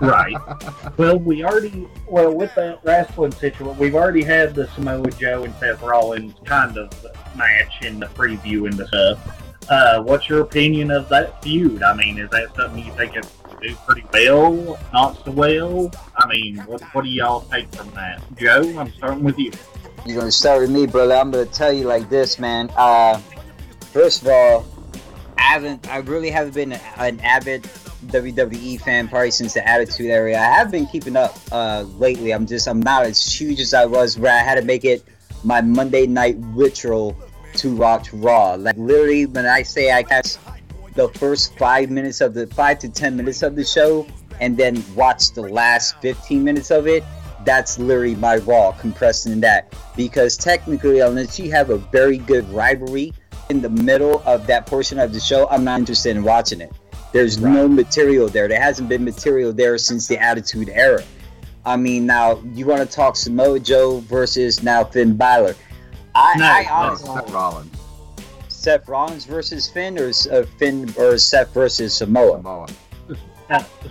right. 0.00 0.36
Well, 0.98 1.18
we 1.18 1.44
already 1.44 1.88
well 2.06 2.34
with 2.34 2.54
that 2.56 2.80
wrestling 2.84 3.32
situation, 3.32 3.78
we've 3.78 3.94
already 3.94 4.22
had 4.22 4.54
the 4.54 4.66
Samoa 4.68 5.10
Joe 5.12 5.44
and 5.44 5.54
Seth 5.56 5.80
Rollins 5.82 6.34
kind 6.44 6.76
of 6.76 6.90
match 7.36 7.82
in 7.82 7.98
the 7.98 8.06
preview 8.06 8.66
and 8.68 8.74
the 8.74 8.86
stuff. 8.88 9.41
Uh, 9.68 10.02
what's 10.02 10.28
your 10.28 10.40
opinion 10.40 10.90
of 10.90 11.08
that 11.08 11.42
feud? 11.42 11.82
I 11.82 11.94
mean, 11.94 12.18
is 12.18 12.30
that 12.30 12.54
something 12.56 12.84
you 12.84 12.92
think 12.92 13.16
it's 13.16 13.32
pretty 13.86 14.04
well, 14.12 14.78
not 14.92 15.24
so 15.24 15.30
well? 15.30 15.90
I 16.16 16.26
mean, 16.26 16.58
what 16.58 16.82
what 16.94 17.04
do 17.04 17.10
y'all 17.10 17.42
take 17.42 17.72
from 17.74 17.90
that? 17.92 18.20
Joe, 18.36 18.62
I'm 18.78 18.92
starting 18.92 19.22
with 19.22 19.38
you. 19.38 19.52
You're 20.04 20.18
gonna 20.18 20.32
start 20.32 20.62
with 20.62 20.70
me, 20.70 20.86
brother. 20.86 21.14
I'm 21.14 21.30
gonna 21.30 21.46
tell 21.46 21.72
you 21.72 21.84
like 21.84 22.08
this, 22.08 22.38
man. 22.38 22.70
Uh, 22.76 23.18
first 23.92 24.22
of 24.22 24.28
all, 24.28 24.66
I 25.38 25.42
haven't, 25.42 25.88
I 25.88 25.98
really 25.98 26.30
haven't 26.30 26.54
been 26.54 26.72
an 26.72 27.20
avid 27.20 27.62
WWE 28.06 28.80
fan 28.80 29.08
probably 29.08 29.30
since 29.30 29.54
the 29.54 29.66
Attitude 29.66 30.10
Era. 30.10 30.32
I 30.32 30.44
have 30.44 30.70
been 30.70 30.86
keeping 30.86 31.16
up 31.16 31.38
uh, 31.52 31.84
lately. 31.98 32.32
I'm 32.32 32.46
just, 32.46 32.66
I'm 32.66 32.80
not 32.80 33.04
as 33.04 33.24
huge 33.24 33.60
as 33.60 33.74
I 33.74 33.84
was. 33.84 34.18
Where 34.18 34.32
I 34.32 34.38
had 34.38 34.56
to 34.56 34.62
make 34.62 34.84
it 34.84 35.04
my 35.44 35.60
Monday 35.60 36.06
night 36.06 36.36
ritual 36.38 37.16
to 37.54 37.74
watch 37.74 38.12
Raw. 38.12 38.54
Like 38.54 38.76
literally, 38.76 39.26
when 39.26 39.46
I 39.46 39.62
say 39.62 39.92
I 39.92 40.02
catch 40.02 40.36
the 40.94 41.08
first 41.08 41.56
five 41.58 41.90
minutes 41.90 42.20
of 42.20 42.34
the 42.34 42.46
five 42.48 42.78
to 42.80 42.88
ten 42.88 43.16
minutes 43.16 43.42
of 43.42 43.56
the 43.56 43.64
show, 43.64 44.06
and 44.40 44.56
then 44.56 44.82
watch 44.94 45.32
the 45.32 45.42
last 45.42 46.00
15 46.02 46.42
minutes 46.42 46.70
of 46.70 46.86
it 46.86 47.04
that's 47.44 47.78
literally 47.78 48.14
my 48.16 48.36
raw 48.38 48.72
compressed 48.72 49.26
in 49.26 49.40
that. 49.40 49.74
Because 49.96 50.36
technically 50.36 51.00
unless 51.00 51.38
you 51.38 51.50
have 51.50 51.70
a 51.70 51.78
very 51.78 52.18
good 52.18 52.48
rivalry 52.50 53.12
in 53.50 53.60
the 53.60 53.70
middle 53.70 54.22
of 54.24 54.46
that 54.46 54.66
portion 54.66 54.98
of 54.98 55.12
the 55.12 55.20
show 55.20 55.48
i'm 55.48 55.64
not 55.64 55.78
interested 55.78 56.16
in 56.16 56.22
watching 56.22 56.60
it. 56.60 56.72
There's 57.12 57.38
no 57.38 57.68
material 57.68 58.28
there. 58.28 58.48
There 58.48 58.60
hasn't 58.60 58.88
been 58.88 59.04
material 59.04 59.52
there 59.52 59.76
since 59.76 60.06
the 60.06 60.18
attitude 60.18 60.70
era. 60.70 61.02
I 61.64 61.76
mean 61.76 62.06
now 62.06 62.42
you 62.54 62.66
want 62.66 62.88
to 62.88 62.96
talk 62.96 63.16
samoa 63.16 63.60
joe 63.60 64.00
versus 64.00 64.62
now 64.62 64.84
finn 64.84 65.16
Balor. 65.16 65.54
I, 66.14 66.36
No, 66.36 66.44
I 66.44 66.62
no, 66.64 66.92
Oh, 66.92 66.94
Seth 66.96 67.30
Rollins, 67.30 67.76
seth 68.48 68.88
rollins 68.88 69.24
versus 69.24 69.68
finn 69.68 69.98
or 69.98 70.10
uh, 70.30 70.44
finn 70.58 70.92
or 70.98 71.18
seth 71.18 71.52
versus 71.52 71.94
samoa 71.94 72.36
Samoa. 72.38 72.66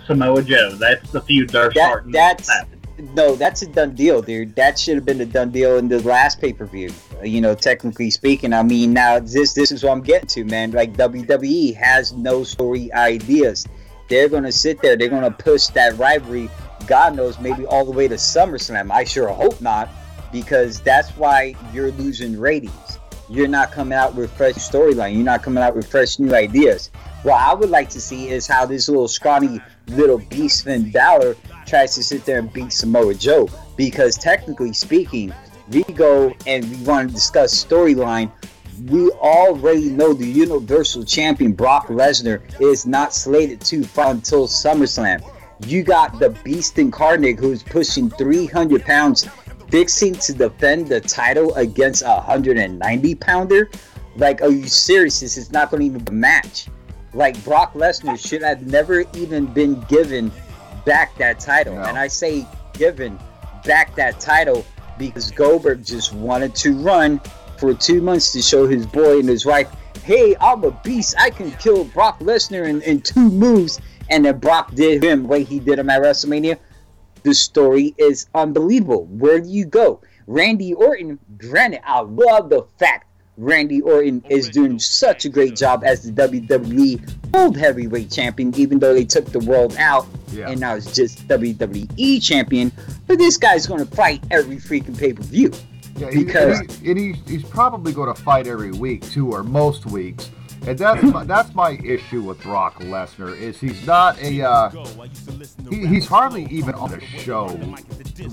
Samoa 0.06 0.42
Joe, 0.42 0.72
that's 0.72 1.10
the 1.10 1.20
feud 1.20 1.50
they're 1.50 1.68
That- 1.70 1.72
starting. 1.74 2.12
that's- 2.12 2.46
to. 2.46 2.66
No, 3.14 3.34
that's 3.34 3.62
a 3.62 3.66
done 3.66 3.94
deal, 3.94 4.20
dude. 4.22 4.54
That 4.54 4.78
should 4.78 4.94
have 4.96 5.04
been 5.04 5.20
a 5.20 5.24
done 5.26 5.50
deal 5.50 5.78
in 5.78 5.88
the 5.88 6.00
last 6.02 6.40
pay 6.40 6.52
per 6.52 6.66
view. 6.66 6.90
You 7.24 7.40
know, 7.40 7.54
technically 7.54 8.10
speaking. 8.10 8.52
I 8.52 8.62
mean, 8.62 8.92
now 8.92 9.18
this 9.18 9.54
this 9.54 9.72
is 9.72 9.82
what 9.82 9.92
I'm 9.92 10.02
getting 10.02 10.28
to, 10.28 10.44
man. 10.44 10.72
Like 10.72 10.92
WWE 10.96 11.74
has 11.74 12.12
no 12.12 12.44
story 12.44 12.92
ideas. 12.92 13.66
They're 14.08 14.28
gonna 14.28 14.52
sit 14.52 14.82
there. 14.82 14.96
They're 14.96 15.08
gonna 15.08 15.30
push 15.30 15.66
that 15.68 15.96
rivalry. 15.98 16.50
God 16.86 17.16
knows, 17.16 17.40
maybe 17.40 17.64
all 17.64 17.84
the 17.84 17.90
way 17.92 18.08
to 18.08 18.16
SummerSlam. 18.16 18.90
I 18.92 19.04
sure 19.04 19.28
hope 19.28 19.60
not, 19.60 19.88
because 20.32 20.80
that's 20.80 21.10
why 21.10 21.54
you're 21.72 21.92
losing 21.92 22.38
ratings. 22.38 22.98
You're 23.28 23.48
not 23.48 23.70
coming 23.70 23.94
out 23.96 24.14
with 24.14 24.32
fresh 24.32 24.54
storyline. 24.54 25.14
You're 25.14 25.24
not 25.24 25.42
coming 25.42 25.62
out 25.62 25.76
with 25.76 25.86
fresh 25.86 26.18
new 26.18 26.34
ideas. 26.34 26.90
What 27.22 27.40
I 27.40 27.54
would 27.54 27.70
like 27.70 27.88
to 27.90 28.00
see 28.00 28.28
is 28.28 28.46
how 28.46 28.66
this 28.66 28.88
little 28.88 29.08
scrawny 29.08 29.60
little 29.86 30.18
beast 30.18 30.64
Finn 30.64 30.90
Balor 30.90 31.36
tries 31.66 31.94
to 31.94 32.02
sit 32.02 32.24
there 32.24 32.40
and 32.40 32.52
beat 32.52 32.72
Samoa 32.72 33.14
Joe. 33.14 33.48
Because 33.76 34.16
technically 34.16 34.72
speaking, 34.72 35.32
we 35.70 35.84
go 35.84 36.34
and 36.46 36.68
we 36.68 36.84
want 36.84 37.08
to 37.08 37.14
discuss 37.14 37.64
storyline. 37.64 38.30
We 38.86 39.10
already 39.12 39.90
know 39.90 40.12
the 40.12 40.26
Universal 40.26 41.04
Champion 41.04 41.52
Brock 41.52 41.86
Lesnar 41.86 42.42
is 42.60 42.86
not 42.86 43.14
slated 43.14 43.60
to 43.62 43.84
fight 43.84 44.10
until 44.10 44.48
SummerSlam. 44.48 45.22
You 45.66 45.84
got 45.84 46.18
the 46.18 46.30
Beast 46.42 46.78
Incarnate 46.78 47.38
who's 47.38 47.62
pushing 47.62 48.10
300 48.10 48.84
pounds, 48.84 49.28
fixing 49.72 50.14
to 50.14 50.34
defend 50.34 50.86
the 50.86 51.00
title 51.00 51.54
against 51.54 52.02
a 52.02 52.16
190 52.26 53.14
pounder. 53.14 53.70
Like, 54.16 54.42
are 54.42 54.50
you 54.50 54.68
serious? 54.68 55.20
This 55.20 55.38
is 55.38 55.50
not 55.50 55.70
going 55.70 55.80
to 55.80 55.98
even 55.98 56.20
match. 56.20 56.68
Like 57.14 57.42
Brock 57.42 57.72
Lesnar 57.72 58.18
should 58.18 58.42
have 58.42 58.66
never 58.66 59.04
even 59.14 59.46
been 59.46 59.80
given 59.82 60.30
back 60.84 61.16
that 61.16 61.40
title. 61.40 61.74
No. 61.74 61.84
And 61.84 61.96
I 61.96 62.08
say 62.08 62.46
given 62.74 63.18
back 63.64 63.94
that 63.96 64.20
title 64.20 64.64
because 64.98 65.30
Goldberg 65.30 65.84
just 65.84 66.12
wanted 66.12 66.54
to 66.56 66.74
run 66.74 67.18
for 67.56 67.72
two 67.72 68.02
months 68.02 68.30
to 68.32 68.42
show 68.42 68.66
his 68.66 68.84
boy 68.84 69.20
and 69.20 69.28
his 69.28 69.46
wife, 69.46 69.70
hey, 70.04 70.36
I'm 70.38 70.64
a 70.64 70.70
beast. 70.70 71.14
I 71.18 71.30
can 71.30 71.50
kill 71.52 71.84
Brock 71.84 72.18
Lesnar 72.20 72.68
in, 72.68 72.82
in 72.82 73.00
two 73.00 73.30
moves. 73.30 73.80
And 74.10 74.26
then 74.26 74.38
Brock 74.38 74.74
did 74.74 75.02
him 75.02 75.22
the 75.22 75.28
way 75.28 75.44
he 75.44 75.58
did 75.58 75.78
him 75.78 75.88
at 75.88 76.02
WrestleMania. 76.02 76.58
The 77.22 77.34
story 77.34 77.94
is 77.98 78.26
unbelievable. 78.34 79.06
Where 79.06 79.40
do 79.40 79.48
you 79.48 79.64
go? 79.64 80.00
Randy 80.26 80.72
Orton, 80.74 81.18
granted, 81.38 81.80
I 81.84 82.00
love 82.00 82.48
the 82.48 82.64
fact 82.78 83.06
Randy 83.36 83.80
Orton 83.80 84.22
is 84.28 84.48
doing 84.50 84.78
such 84.78 85.24
a 85.24 85.28
great 85.28 85.56
job 85.56 85.82
as 85.84 86.02
the 86.04 86.12
WWE 86.12 87.32
World 87.32 87.56
Heavyweight 87.56 88.10
Champion, 88.10 88.54
even 88.56 88.78
though 88.78 88.92
they 88.94 89.04
took 89.04 89.26
the 89.26 89.38
world 89.40 89.74
out 89.78 90.06
Yeah. 90.32 90.48
and 90.50 90.60
now 90.60 90.74
it's 90.76 90.92
just 90.94 91.26
WWE 91.28 92.22
Champion. 92.22 92.70
But 93.06 93.18
this 93.18 93.36
guy's 93.36 93.66
going 93.66 93.84
to 93.84 93.96
fight 93.96 94.22
every 94.30 94.56
freaking 94.56 94.96
pay 94.98 95.12
per 95.12 95.22
view. 95.22 95.50
Yeah, 95.96 96.10
Because- 96.12 96.60
and, 96.60 96.70
he, 96.72 96.90
and 96.90 96.98
he, 97.00 97.12
he's 97.26 97.42
probably 97.44 97.92
going 97.92 98.14
to 98.14 98.22
fight 98.22 98.46
every 98.46 98.72
week 98.72 99.08
too, 99.10 99.30
or 99.32 99.42
most 99.42 99.86
weeks. 99.86 100.30
And 100.64 100.78
that's 100.78 101.02
my, 101.02 101.24
that's 101.24 101.54
my 101.54 101.70
issue 101.82 102.22
with 102.22 102.40
Brock 102.40 102.78
Lesnar 102.80 103.36
is 103.36 103.58
he's 103.58 103.84
not 103.84 104.20
a 104.22 104.42
uh, 104.42 104.70
he, 105.68 105.86
he's 105.86 106.06
hardly 106.06 106.46
even 106.50 106.74
on 106.76 106.90
the 106.90 107.00
show. 107.00 107.48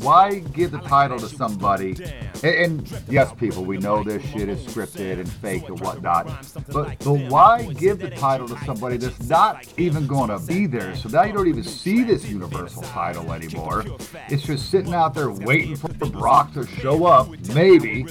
Why 0.02 0.40
give 0.40 0.70
the 0.72 0.80
title 0.80 1.18
to 1.20 1.28
somebody? 1.28 1.96
And, 2.44 2.56
and 2.56 3.02
yes, 3.10 3.34
people, 3.34 3.66
we 3.66 3.78
know 3.78 4.04
this 4.04 4.24
shit 4.24 4.48
is 4.48 4.60
scripted 4.66 5.20
and 5.20 5.32
fake 5.32 5.68
and 5.70 5.80
whatnot. 5.80 6.28
But 6.72 7.00
but 7.00 7.14
why 7.32 7.64
give 7.74 7.98
the 7.98 8.12
title 8.12 8.48
to 8.50 8.58
somebody 8.64 8.98
that's 8.98 9.28
not 9.28 9.68
even 9.80 10.06
going 10.06 10.30
to 10.30 10.40
be 10.46 10.68
there? 10.68 10.96
So 10.96 11.10
now 11.10 11.24
you 11.24 11.34
don't 11.34 11.48
even 11.48 11.64
see 11.64 12.04
this 12.04 12.28
Universal 12.28 12.84
title 12.84 13.34
anymore. 13.34 13.86
It's 14.30 14.44
just 14.44 14.70
sitting 14.70 14.94
out 14.94 15.16
there 15.16 15.32
waiting 15.32 15.76
for 15.76 15.90
Brock 15.90 16.54
to 16.54 16.68
show 16.68 17.06
up. 17.06 17.30
Maybe 17.56 18.06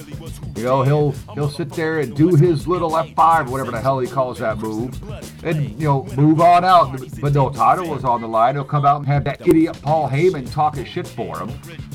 you 0.57 0.63
know 0.63 0.83
he'll 0.83 1.11
he'll 1.33 1.49
sit 1.49 1.69
there 1.69 1.99
and 1.99 2.13
do 2.15 2.35
his 2.35 2.67
little 2.67 2.91
F5 2.91 3.49
whatever 3.49 3.71
the 3.71 3.79
hell 3.79 3.99
he 3.99 4.08
calls 4.09 4.39
that 4.39 4.57
move, 4.57 4.97
and 5.43 5.69
you 5.79 5.87
know 5.87 6.03
move 6.17 6.41
on 6.41 6.63
out. 6.65 6.99
But 7.21 7.33
no 7.33 7.49
title 7.49 7.87
was 7.89 8.03
on 8.03 8.21
the 8.21 8.27
line. 8.27 8.55
He'll 8.55 8.63
come 8.63 8.85
out 8.85 8.97
and 8.97 9.05
have 9.07 9.23
that 9.25 9.47
idiot 9.47 9.79
Paul 9.81 10.09
Heyman 10.09 10.51
talking 10.51 10.85
shit 10.85 11.07
for 11.07 11.37
him. 11.39 11.51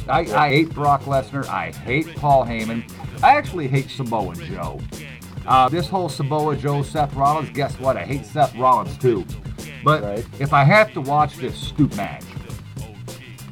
I, 0.08 0.20
I 0.20 0.48
hate 0.50 0.70
Brock 0.74 1.02
Lesnar. 1.02 1.46
I 1.48 1.72
hate 1.72 2.14
Paul 2.16 2.44
Heyman. 2.44 2.90
I 3.22 3.36
actually 3.36 3.68
hate 3.68 3.88
Samoa 3.90 4.34
Joe. 4.36 4.80
Uh, 5.46 5.68
this 5.68 5.88
whole 5.88 6.08
Samoa 6.08 6.56
Joe, 6.56 6.82
Seth 6.82 7.14
Rollins, 7.14 7.50
guess 7.50 7.78
what? 7.78 7.96
I 7.96 8.04
hate 8.04 8.24
Seth 8.24 8.54
Rollins 8.56 8.96
too. 8.98 9.24
But 9.82 10.02
Right. 10.02 10.26
if 10.38 10.52
I 10.54 10.64
have 10.64 10.92
to 10.94 11.00
watch 11.02 11.36
this 11.36 11.54
stupid 11.54 11.96
match, 11.98 12.24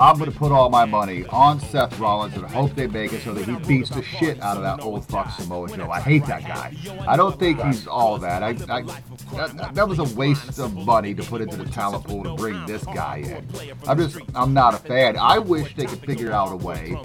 I'm 0.01 0.19
going 0.19 0.31
to 0.31 0.36
put 0.36 0.52
all 0.52 0.69
my 0.69 0.85
money 0.85 1.24
on 1.27 1.60
Seth 1.60 1.98
Rollins 1.98 2.35
and 2.35 2.44
hope 2.44 2.74
they 2.74 2.86
make 2.86 3.12
it 3.12 3.23
so 3.23 3.35
that 3.35 3.44
he 3.44 3.55
beats 3.66 3.90
the 3.90 4.02
shit 4.02 4.40
out 4.40 4.56
of 4.56 4.62
that 4.62 4.81
old 4.81 5.06
fuck 5.06 5.31
Samoa 5.31 5.69
Joe. 5.77 5.90
I 5.90 6.01
hate 6.01 6.27
that 6.27 6.47
guy. 6.47 6.74
I 7.06 7.16
don't 7.16 7.39
think 7.39 7.62
he's 7.62 7.86
all 7.86 8.19
that. 8.19 8.43
I, 8.43 8.51
I 8.69 8.82
that, 8.82 9.74
that 9.74 9.89
was 9.89 9.98
a 9.98 10.16
waste 10.16 10.59
of 10.59 10.74
money 10.74 11.14
to 11.14 11.23
put 11.23 11.40
into 11.40 11.56
the 11.56 11.66
talent 11.66 12.05
pool 12.05 12.24
to 12.24 12.35
bring 12.35 12.64
this 12.66 12.85
guy 12.85 13.19
in. 13.19 13.47
I'm 13.86 13.98
just, 13.98 14.19
I'm 14.35 14.52
not 14.52 14.74
a 14.74 14.78
fan. 14.78 15.16
I 15.16 15.39
wish 15.39 15.74
they 15.77 15.86
could 15.86 16.01
figure 16.01 16.32
out 16.32 16.52
a 16.52 16.56
way 16.56 16.97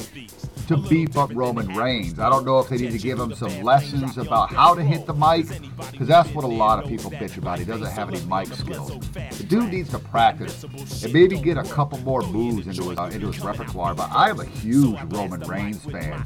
to 0.68 0.76
beef 0.76 1.18
up 1.18 1.31
Roman 1.34 1.73
Reigns. 1.76 2.19
I 2.19 2.30
don't 2.30 2.45
know 2.45 2.59
if 2.59 2.68
they 2.68 2.77
need 2.77 2.91
to 2.91 2.97
give 2.97 3.19
him 3.19 3.34
some 3.34 3.64
lessons 3.64 4.18
about 4.18 4.51
how 4.51 4.76
to 4.76 4.84
hit 4.84 5.05
the 5.05 5.14
mic, 5.14 5.47
because 5.91 6.07
that's 6.07 6.30
what 6.31 6.43
a 6.43 6.47
lot 6.47 6.84
of 6.84 6.89
people 6.89 7.09
bitch 7.09 7.38
about. 7.38 7.59
He 7.59 7.65
doesn't 7.65 7.88
have 7.88 8.09
any 8.09 8.19
mic 8.26 8.53
skills. 8.53 8.99
The 9.11 9.45
dude 9.47 9.72
needs 9.72 9.89
to 9.91 9.99
practice 9.99 10.64
and 11.03 11.14
maybe 11.14 11.39
get 11.39 11.57
a 11.57 11.64
couple 11.64 11.99
more 11.99 12.22
moves 12.23 12.76
into 12.77 12.89
his 12.89 12.99
uh, 12.99 13.09
into 13.13 13.27
his 13.27 13.39
repertoire. 13.43 13.95
But 13.95 14.11
I 14.11 14.29
am 14.29 14.39
a 14.39 14.45
huge 14.45 14.99
Roman 15.07 15.41
Reigns 15.41 15.83
fan. 15.83 16.25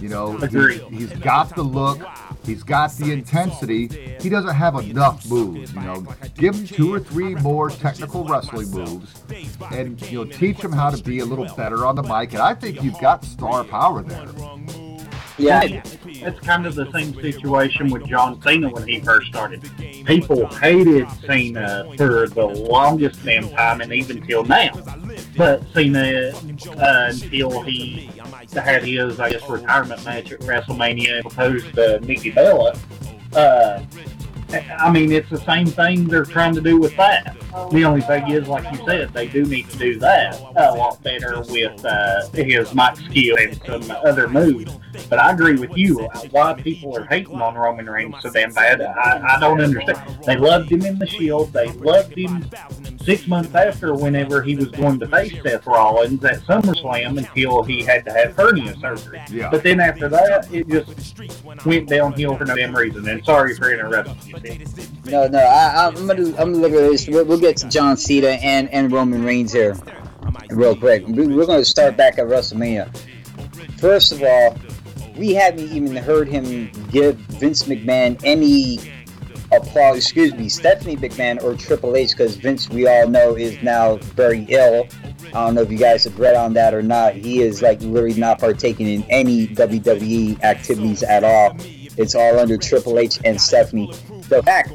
You 0.00 0.08
know, 0.08 0.38
Agreed. 0.38 0.80
he's, 0.90 1.10
he's 1.10 1.18
got 1.20 1.54
the 1.54 1.62
look, 1.62 2.00
he's 2.44 2.62
got 2.62 2.92
the 2.92 3.12
intensity. 3.12 3.88
He 4.20 4.28
doesn't 4.28 4.54
have 4.54 4.74
enough 4.76 5.28
moves. 5.28 5.72
You 5.72 5.80
know, 5.80 6.06
give 6.36 6.54
him 6.54 6.66
two 6.66 6.92
or 6.92 7.00
three 7.00 7.34
more 7.36 7.70
technical 7.70 8.24
wrestling 8.24 8.70
moves, 8.70 9.22
and 9.72 10.00
you 10.10 10.24
know, 10.24 10.30
teach 10.30 10.58
him 10.58 10.72
how 10.72 10.90
to 10.90 11.02
be 11.02 11.20
a 11.20 11.24
little 11.24 11.48
better 11.56 11.86
on 11.86 11.96
the 11.96 12.02
mic. 12.02 12.32
And 12.32 12.42
I 12.42 12.54
think 12.54 12.82
you've 12.82 13.00
got 13.00 13.24
star 13.24 13.64
power 13.64 14.02
there. 14.02 14.28
Yeah, 15.38 15.82
It's 16.22 16.38
kind 16.40 16.66
of 16.66 16.74
the 16.74 16.90
same 16.92 17.14
situation 17.14 17.90
with 17.90 18.06
John 18.06 18.40
Cena 18.42 18.68
when 18.68 18.86
he 18.86 19.00
first 19.00 19.28
started. 19.28 19.62
People 20.04 20.46
hated 20.46 21.08
Cena 21.26 21.90
for 21.96 22.28
the 22.28 22.46
longest 22.46 23.24
damn 23.24 23.48
time, 23.50 23.80
and 23.80 23.92
even 23.92 24.20
till 24.26 24.44
now. 24.44 24.70
But 25.36 25.62
Cena, 25.72 26.32
uh, 26.76 27.12
until 27.12 27.62
he 27.62 28.10
had 28.54 28.84
his, 28.84 29.18
I 29.18 29.30
guess, 29.30 29.48
retirement 29.48 30.04
match 30.04 30.32
at 30.32 30.40
WrestleMania 30.40 31.20
and 31.20 31.22
proposed 31.22 31.74
to 31.74 32.00
Nikki 32.00 32.30
Bella, 32.30 32.76
uh, 33.34 33.82
I 34.52 34.90
mean, 34.90 35.12
it's 35.12 35.30
the 35.30 35.38
same 35.38 35.66
thing 35.66 36.08
they're 36.08 36.24
trying 36.24 36.54
to 36.54 36.60
do 36.60 36.78
with 36.78 36.96
that. 36.96 37.36
The 37.70 37.84
only 37.84 38.00
thing 38.00 38.30
is, 38.30 38.48
like 38.48 38.70
you 38.72 38.84
said, 38.84 39.12
they 39.12 39.28
do 39.28 39.44
need 39.44 39.70
to 39.70 39.78
do 39.78 39.98
that 40.00 40.40
a 40.56 40.74
lot 40.74 41.02
better 41.02 41.40
with 41.42 41.84
uh, 41.84 42.28
his 42.30 42.74
mic 42.74 42.96
skill 42.96 43.36
and 43.38 43.60
some 43.64 43.90
other 44.04 44.28
moves. 44.28 44.76
But 45.08 45.18
I 45.18 45.32
agree 45.32 45.56
with 45.56 45.76
you. 45.76 46.08
Why 46.30 46.54
people 46.54 46.96
are 46.96 47.04
hating 47.04 47.40
on 47.40 47.54
Roman 47.54 47.88
Reigns 47.88 48.16
so 48.20 48.30
damn 48.30 48.52
bad, 48.52 48.80
I, 48.80 49.36
I 49.36 49.40
don't 49.40 49.60
understand. 49.60 49.98
They 50.24 50.36
loved 50.36 50.70
him 50.70 50.84
in 50.84 50.98
the 50.98 51.06
Shield. 51.06 51.52
They 51.52 51.68
loved 51.72 52.16
him 52.16 52.48
six 53.02 53.26
months 53.26 53.54
after 53.54 53.94
whenever 53.94 54.42
he 54.42 54.56
was 54.56 54.68
going 54.68 54.98
to 55.00 55.08
face 55.08 55.34
Seth 55.42 55.66
Rollins 55.66 56.24
at 56.24 56.40
SummerSlam 56.40 57.18
until 57.18 57.62
he 57.62 57.82
had 57.82 58.04
to 58.04 58.12
have 58.12 58.36
hernia 58.36 58.76
surgery. 58.78 59.20
Yeah. 59.30 59.50
But 59.50 59.62
then 59.62 59.80
after 59.80 60.08
that, 60.08 60.52
it 60.52 60.68
just 60.68 61.18
went 61.64 61.88
downhill 61.88 62.36
for 62.36 62.44
no 62.44 62.54
damn 62.56 62.74
reason. 62.74 63.08
And 63.08 63.24
sorry 63.24 63.54
for 63.54 63.72
interrupting 63.72 64.42
you. 64.44 64.66
No, 65.06 65.26
no. 65.26 65.38
I, 65.38 65.86
I'm 65.86 66.06
gonna, 66.06 66.28
I'm 66.28 66.52
gonna 66.52 66.56
look 66.58 66.72
at 66.72 66.90
this. 66.90 67.08
We'll, 67.08 67.24
we'll 67.24 67.40
get 67.40 67.56
to 67.58 67.68
John 67.68 67.96
Cena 67.96 68.28
and 68.28 68.68
and 68.70 68.92
Roman 68.92 69.24
Reigns 69.24 69.52
here, 69.52 69.76
real 70.50 70.76
quick. 70.76 71.06
We, 71.06 71.26
we're 71.26 71.46
gonna 71.46 71.64
start 71.64 71.96
back 71.96 72.18
at 72.18 72.26
WrestleMania. 72.26 72.96
First 73.78 74.12
of 74.12 74.22
all, 74.22 74.56
we 75.20 75.34
haven't 75.34 75.70
even 75.70 75.94
heard 75.94 76.28
him 76.28 76.70
give 76.90 77.14
Vince 77.16 77.64
McMahon 77.64 78.18
any 78.24 78.78
applause. 79.52 79.98
Excuse 79.98 80.32
me, 80.32 80.48
Stephanie 80.48 80.96
McMahon 80.96 81.42
or 81.42 81.54
Triple 81.54 81.94
H, 81.94 82.12
because 82.12 82.36
Vince, 82.36 82.70
we 82.70 82.88
all 82.88 83.06
know, 83.06 83.36
is 83.36 83.62
now 83.62 83.96
very 83.96 84.46
ill. 84.48 84.88
I 85.26 85.44
don't 85.44 85.54
know 85.54 85.60
if 85.60 85.70
you 85.70 85.76
guys 85.76 86.04
have 86.04 86.18
read 86.18 86.36
on 86.36 86.54
that 86.54 86.72
or 86.72 86.82
not. 86.82 87.14
He 87.14 87.42
is 87.42 87.60
like 87.60 87.82
literally 87.82 88.18
not 88.18 88.38
partaking 88.38 88.88
in 88.88 89.02
any 89.10 89.48
WWE 89.48 90.42
activities 90.42 91.02
at 91.02 91.22
all. 91.22 91.54
It's 91.98 92.14
all 92.14 92.38
under 92.38 92.56
Triple 92.56 92.98
H 92.98 93.18
and 93.22 93.38
Stephanie. 93.38 93.92
The 94.30 94.42
fact 94.42 94.72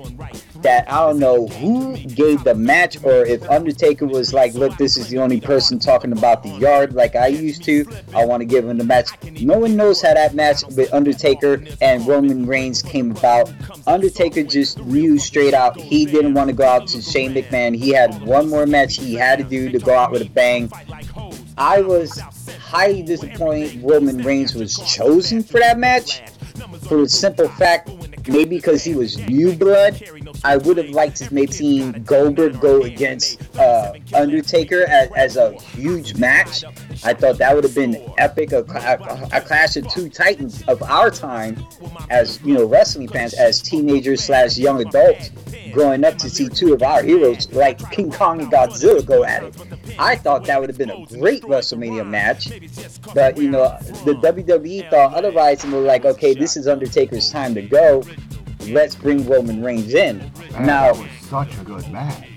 that 0.66 0.92
I 0.92 0.98
don't 1.06 1.20
know 1.20 1.48
who 1.48 1.96
gave 1.98 2.44
the 2.44 2.56
match 2.56 2.98
or 3.04 3.24
if 3.24 3.48
Undertaker 3.48 4.08
was 4.08 4.34
like, 4.34 4.56
look, 4.56 4.76
this 4.78 4.98
is 4.98 5.10
the 5.10 5.20
only 5.20 5.40
person 5.40 5.78
talking 5.78 6.12
about 6.12 6.42
the 6.42 6.50
yard 6.50 6.94
like 6.94 7.16
I 7.16 7.28
used 7.28 7.64
to. 7.66 7.86
I 8.16 8.26
want 8.26 8.42
to 8.42 8.46
give 8.46 8.68
him 8.68 8.80
the 8.80 8.84
match. 8.84 9.10
No 9.42 9.60
one 9.60 9.76
knows 9.76 10.02
how 10.02 10.16
that 10.16 10.34
match 10.34 10.64
with 10.76 10.92
Undertaker 10.92 11.64
and 11.82 12.08
Roman 12.08 12.48
Reigns 12.48 12.82
came 12.82 13.12
about. 13.12 13.54
Undertaker 13.86 14.42
just 14.42 14.80
knew 14.80 15.20
straight 15.20 15.54
out 15.54 15.80
he 15.80 16.04
didn't 16.04 16.34
want 16.34 16.50
to 16.50 16.56
go 16.56 16.66
out 16.66 16.88
to 16.88 17.02
Shane 17.02 17.36
McMahon. 17.36 17.76
He 17.76 17.90
had 17.90 18.24
one 18.24 18.50
more 18.50 18.66
match 18.66 18.98
he 18.98 19.14
had 19.14 19.38
to 19.38 19.44
do 19.44 19.70
to 19.70 19.78
go 19.78 19.94
out 19.94 20.12
with 20.12 20.24
a 20.24 20.30
bang. 20.30 20.72
I 21.60 21.82
was 21.82 22.20
highly 22.60 23.04
disappointed 23.04 23.84
Roman 23.84 24.18
Reigns 24.24 24.56
was 24.56 24.78
chosen 24.80 25.44
for 25.44 25.60
that 25.60 25.78
match 25.78 26.24
for 26.88 27.02
the 27.02 27.10
simple 27.10 27.50
fact, 27.50 27.90
maybe 28.28 28.58
because 28.58 28.84
he 28.84 28.96
was 28.96 29.18
new 29.28 29.54
blood, 29.54 30.02
I 30.44 30.58
would 30.58 30.78
have 30.78 30.90
liked 30.90 31.18
to 31.18 31.34
maybe 31.34 31.52
seen 31.52 31.92
Goldberg 32.04 32.60
go 32.60 32.82
against 32.84 33.42
uh, 33.58 33.94
Undertaker 34.14 34.84
as, 34.88 35.10
as 35.16 35.38
a 35.38 35.54
huge 35.60 36.16
match. 36.16 36.64
I 37.04 37.14
thought 37.14 37.38
that 37.38 37.54
would 37.56 37.64
have 37.64 37.76
been 37.76 38.02
epic, 38.18 38.52
a, 38.52 38.60
a, 38.60 39.38
a 39.38 39.42
clash 39.42 39.76
of 39.76 39.88
two 39.90 40.10
titans 40.10 40.64
of 40.64 40.82
our 40.84 41.12
time, 41.12 41.64
as 42.10 42.42
you 42.44 42.54
know, 42.54 42.66
wrestling 42.66 43.08
fans, 43.08 43.34
as 43.34 43.62
teenagers 43.62 44.24
slash 44.24 44.58
young 44.58 44.82
adults, 44.82 45.30
growing 45.76 46.04
up 46.06 46.18
to 46.18 46.30
see 46.30 46.48
two 46.50 46.74
of 46.74 46.82
our 46.82 47.04
heroes 47.04 47.52
like 47.52 47.78
King 47.92 48.10
Kong 48.12 48.42
and 48.42 48.52
Godzilla 48.52 49.06
go 49.06 49.24
at 49.26 49.44
it. 49.44 49.56
I 50.00 50.16
thought 50.16 50.46
that 50.46 50.60
would 50.60 50.70
have 50.70 50.78
been 50.78 50.90
a 50.90 51.06
great 51.18 51.44
WrestleMania 51.44 52.08
match, 52.08 52.50
but 53.14 53.38
you 53.38 53.50
know, 53.50 53.78
the 54.06 54.14
WWE 54.16 54.90
thought 54.90 55.14
otherwise, 55.14 55.64
and 55.64 55.74
were 55.74 55.80
like, 55.82 56.06
okay, 56.06 56.34
this 56.34 56.56
is 56.58 56.68
Undertaker's 56.68 57.30
time 57.30 57.54
to 57.56 57.62
go. 57.62 58.02
Let's 58.70 58.96
bring 58.96 59.28
Roman 59.28 59.62
Reigns 59.64 59.94
in. 59.94 60.20
Man, 60.54 60.66
Now, 60.66 60.90
was 60.94 61.10
such 61.22 61.56
a 61.60 61.64
good 61.64 61.88
match. 61.92 62.28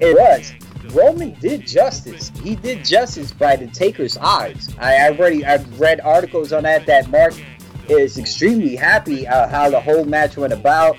it 0.00 0.16
was. 0.16 0.52
Roman 0.94 1.34
did 1.34 1.66
justice. 1.66 2.32
He 2.42 2.56
did 2.56 2.84
justice 2.84 3.30
by 3.30 3.54
the 3.54 3.68
Taker's 3.68 4.16
eyes. 4.16 4.74
I 4.80 4.96
I 4.96 5.10
already 5.10 5.44
I've 5.44 5.78
read 5.78 6.00
articles 6.00 6.52
on 6.52 6.64
that 6.64 6.86
that 6.86 7.08
Mark 7.10 7.34
is 7.88 8.18
extremely 8.18 8.74
happy 8.76 9.26
uh, 9.28 9.48
how 9.48 9.70
the 9.70 9.80
whole 9.80 10.04
match 10.04 10.36
went 10.36 10.52
about. 10.52 10.96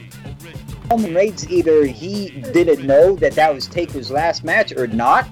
Roman 0.91 1.15
Reigns 1.15 1.49
either 1.49 1.85
he 1.85 2.31
didn't 2.51 2.85
know 2.85 3.15
that 3.15 3.31
that 3.35 3.53
was 3.53 3.65
Taker's 3.65 4.11
last 4.11 4.43
match 4.43 4.73
or 4.73 4.87
not. 4.87 5.25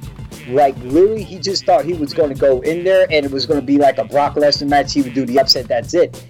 Like 0.47 0.77
literally, 0.77 1.21
he 1.21 1.37
just 1.37 1.65
thought 1.65 1.83
he 1.83 1.91
was 1.91 2.13
going 2.13 2.33
to 2.33 2.39
go 2.39 2.61
in 2.61 2.85
there 2.85 3.05
and 3.11 3.25
it 3.25 3.31
was 3.31 3.45
going 3.45 3.59
to 3.59 3.65
be 3.65 3.77
like 3.77 3.97
a 3.97 4.05
Brock 4.05 4.35
Lesnar 4.35 4.69
match. 4.69 4.93
He 4.93 5.01
would 5.01 5.13
do 5.13 5.25
the 5.25 5.37
upset. 5.37 5.67
That's 5.67 5.93
it. 5.93 6.25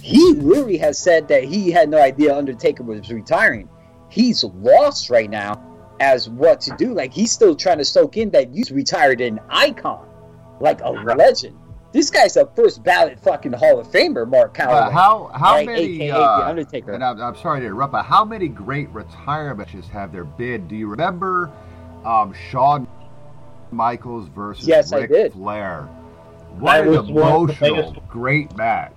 He 0.00 0.32
literally 0.32 0.78
has 0.78 0.98
said 0.98 1.28
that 1.28 1.44
he 1.44 1.70
had 1.70 1.90
no 1.90 2.02
idea 2.02 2.36
Undertaker 2.36 2.82
was 2.82 3.08
retiring. 3.08 3.68
He's 4.10 4.42
lost 4.42 5.10
right 5.10 5.30
now 5.30 5.62
as 6.00 6.28
what 6.28 6.60
to 6.62 6.74
do. 6.76 6.92
Like 6.92 7.12
he's 7.12 7.30
still 7.30 7.54
trying 7.54 7.78
to 7.78 7.84
soak 7.84 8.16
in 8.16 8.30
that 8.30 8.52
you 8.52 8.64
retired 8.72 9.20
an 9.20 9.38
icon, 9.48 10.08
like 10.58 10.80
a 10.80 10.90
legend. 10.90 11.56
This 11.92 12.10
guy's 12.10 12.36
a 12.38 12.46
first 12.46 12.82
ballot 12.82 13.20
fucking 13.20 13.52
Hall 13.52 13.78
of 13.78 13.86
Famer, 13.88 14.26
Mark 14.28 14.56
Calaway. 14.56 14.90
how 14.90 15.30
how 15.34 15.52
Like, 15.56 15.66
many? 15.66 15.82
AKA 16.02 16.10
uh, 16.10 16.38
the 16.38 16.46
Undertaker. 16.46 16.92
And 16.92 17.04
I'm, 17.04 17.20
I'm 17.20 17.36
sorry 17.36 17.60
to 17.60 17.66
interrupt, 17.66 17.92
but 17.92 18.04
how 18.04 18.24
many 18.24 18.48
great 18.48 18.88
retirements 18.90 19.88
have 19.88 20.10
there 20.12 20.24
been? 20.24 20.66
Do 20.68 20.74
you 20.74 20.88
remember 20.88 21.50
um, 22.04 22.34
Shawn 22.50 22.88
Michaels 23.70 24.28
versus 24.28 24.66
Yes, 24.66 24.92
I 24.92 25.00
Ric 25.00 25.10
did. 25.10 25.32
Flair? 25.34 25.82
What 26.58 26.80
an 26.80 26.88
was 26.88 27.10
one 27.10 27.50
of 27.50 27.58
the 27.58 27.66
emotional, 27.66 28.02
great 28.08 28.56
match. 28.56 28.96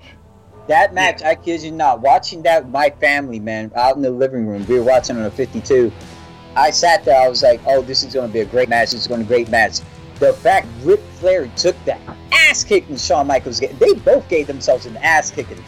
That 0.67 0.93
match, 0.93 1.21
I 1.21 1.35
kid 1.35 1.61
you 1.61 1.71
not, 1.71 2.01
watching 2.01 2.41
that 2.43 2.63
with 2.63 2.73
my 2.73 2.89
family, 2.89 3.39
man, 3.39 3.71
out 3.75 3.95
in 3.95 4.01
the 4.01 4.09
living 4.09 4.47
room, 4.47 4.65
we 4.67 4.75
were 4.79 4.83
watching 4.83 5.15
on 5.15 5.23
a 5.23 5.31
52. 5.31 5.91
I 6.55 6.71
sat 6.71 7.05
there, 7.05 7.21
I 7.21 7.27
was 7.27 7.43
like, 7.43 7.61
oh, 7.67 7.81
this 7.81 8.03
is 8.03 8.13
going 8.13 8.27
to 8.27 8.33
be 8.33 8.39
a 8.39 8.45
great 8.45 8.67
match. 8.67 8.91
This 8.91 9.01
is 9.01 9.07
going 9.07 9.21
to 9.21 9.27
be 9.27 9.33
a 9.33 9.37
great 9.37 9.49
match. 9.49 9.79
The 10.19 10.33
fact 10.33 10.67
Ric 10.83 10.99
Flair 11.19 11.47
took 11.57 11.75
that 11.85 11.99
ass 12.31 12.63
kicking 12.63 12.95
Shawn 12.97 13.27
Michaels, 13.27 13.59
ga- 13.59 13.73
they 13.73 13.93
both 13.93 14.27
gave 14.29 14.47
themselves 14.47 14.85
an 14.85 14.97
ass 14.97 15.31
kicking. 15.31 15.61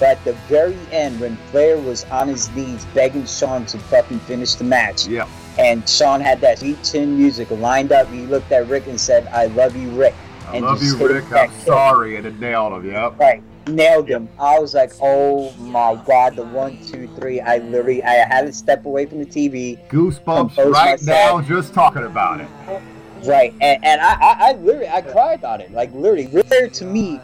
But 0.00 0.08
at 0.18 0.24
the 0.24 0.32
very 0.48 0.76
end, 0.92 1.20
when 1.20 1.36
Flair 1.50 1.78
was 1.78 2.04
on 2.06 2.28
his 2.28 2.50
knees 2.54 2.84
begging 2.94 3.24
Shawn 3.26 3.64
to 3.66 3.78
fucking 3.78 4.18
finish 4.20 4.54
the 4.54 4.64
match, 4.64 5.06
Yep. 5.06 5.28
and 5.58 5.88
Shawn 5.88 6.20
had 6.20 6.40
that 6.42 6.58
sweet 6.58 6.82
chin 6.82 7.16
music 7.16 7.50
lined 7.50 7.92
up, 7.92 8.08
he 8.10 8.22
looked 8.26 8.50
at 8.52 8.66
Rick 8.68 8.88
and 8.88 9.00
said, 9.00 9.26
I 9.28 9.46
love 9.46 9.76
you, 9.76 9.88
Rick. 9.90 10.14
I 10.48 10.56
And 10.56 10.66
love 10.66 10.82
you, 10.82 10.96
Rick. 10.96 11.32
I'm 11.32 11.50
in. 11.50 11.60
sorry, 11.60 12.16
and 12.16 12.26
it 12.26 12.38
nailed 12.40 12.72
him. 12.74 12.90
Yep. 12.90 13.18
Right, 13.18 13.42
nailed 13.68 14.08
him. 14.08 14.28
I 14.38 14.58
was 14.58 14.74
like, 14.74 14.92
oh 15.00 15.52
my 15.60 15.94
god, 16.04 16.36
the 16.36 16.42
one, 16.44 16.76
two, 16.84 17.08
three. 17.16 17.40
I 17.40 17.58
literally, 17.58 18.02
I 18.02 18.14
had 18.28 18.42
to 18.42 18.52
step 18.52 18.84
away 18.84 19.06
from 19.06 19.20
the 19.20 19.26
TV. 19.26 19.78
Goosebumps 19.88 20.56
right 20.72 21.00
now 21.04 21.40
just 21.40 21.72
talking 21.72 22.02
about 22.04 22.40
it. 22.40 22.48
Right, 23.26 23.54
and, 23.60 23.82
and 23.84 24.00
I, 24.00 24.14
I, 24.14 24.36
I 24.40 24.52
literally, 24.52 24.88
I 24.88 25.00
cried 25.00 25.44
on 25.44 25.60
it. 25.60 25.72
Like 25.72 25.92
literally, 25.92 26.26
Ric 26.26 26.72
to 26.74 26.84
me, 26.84 27.20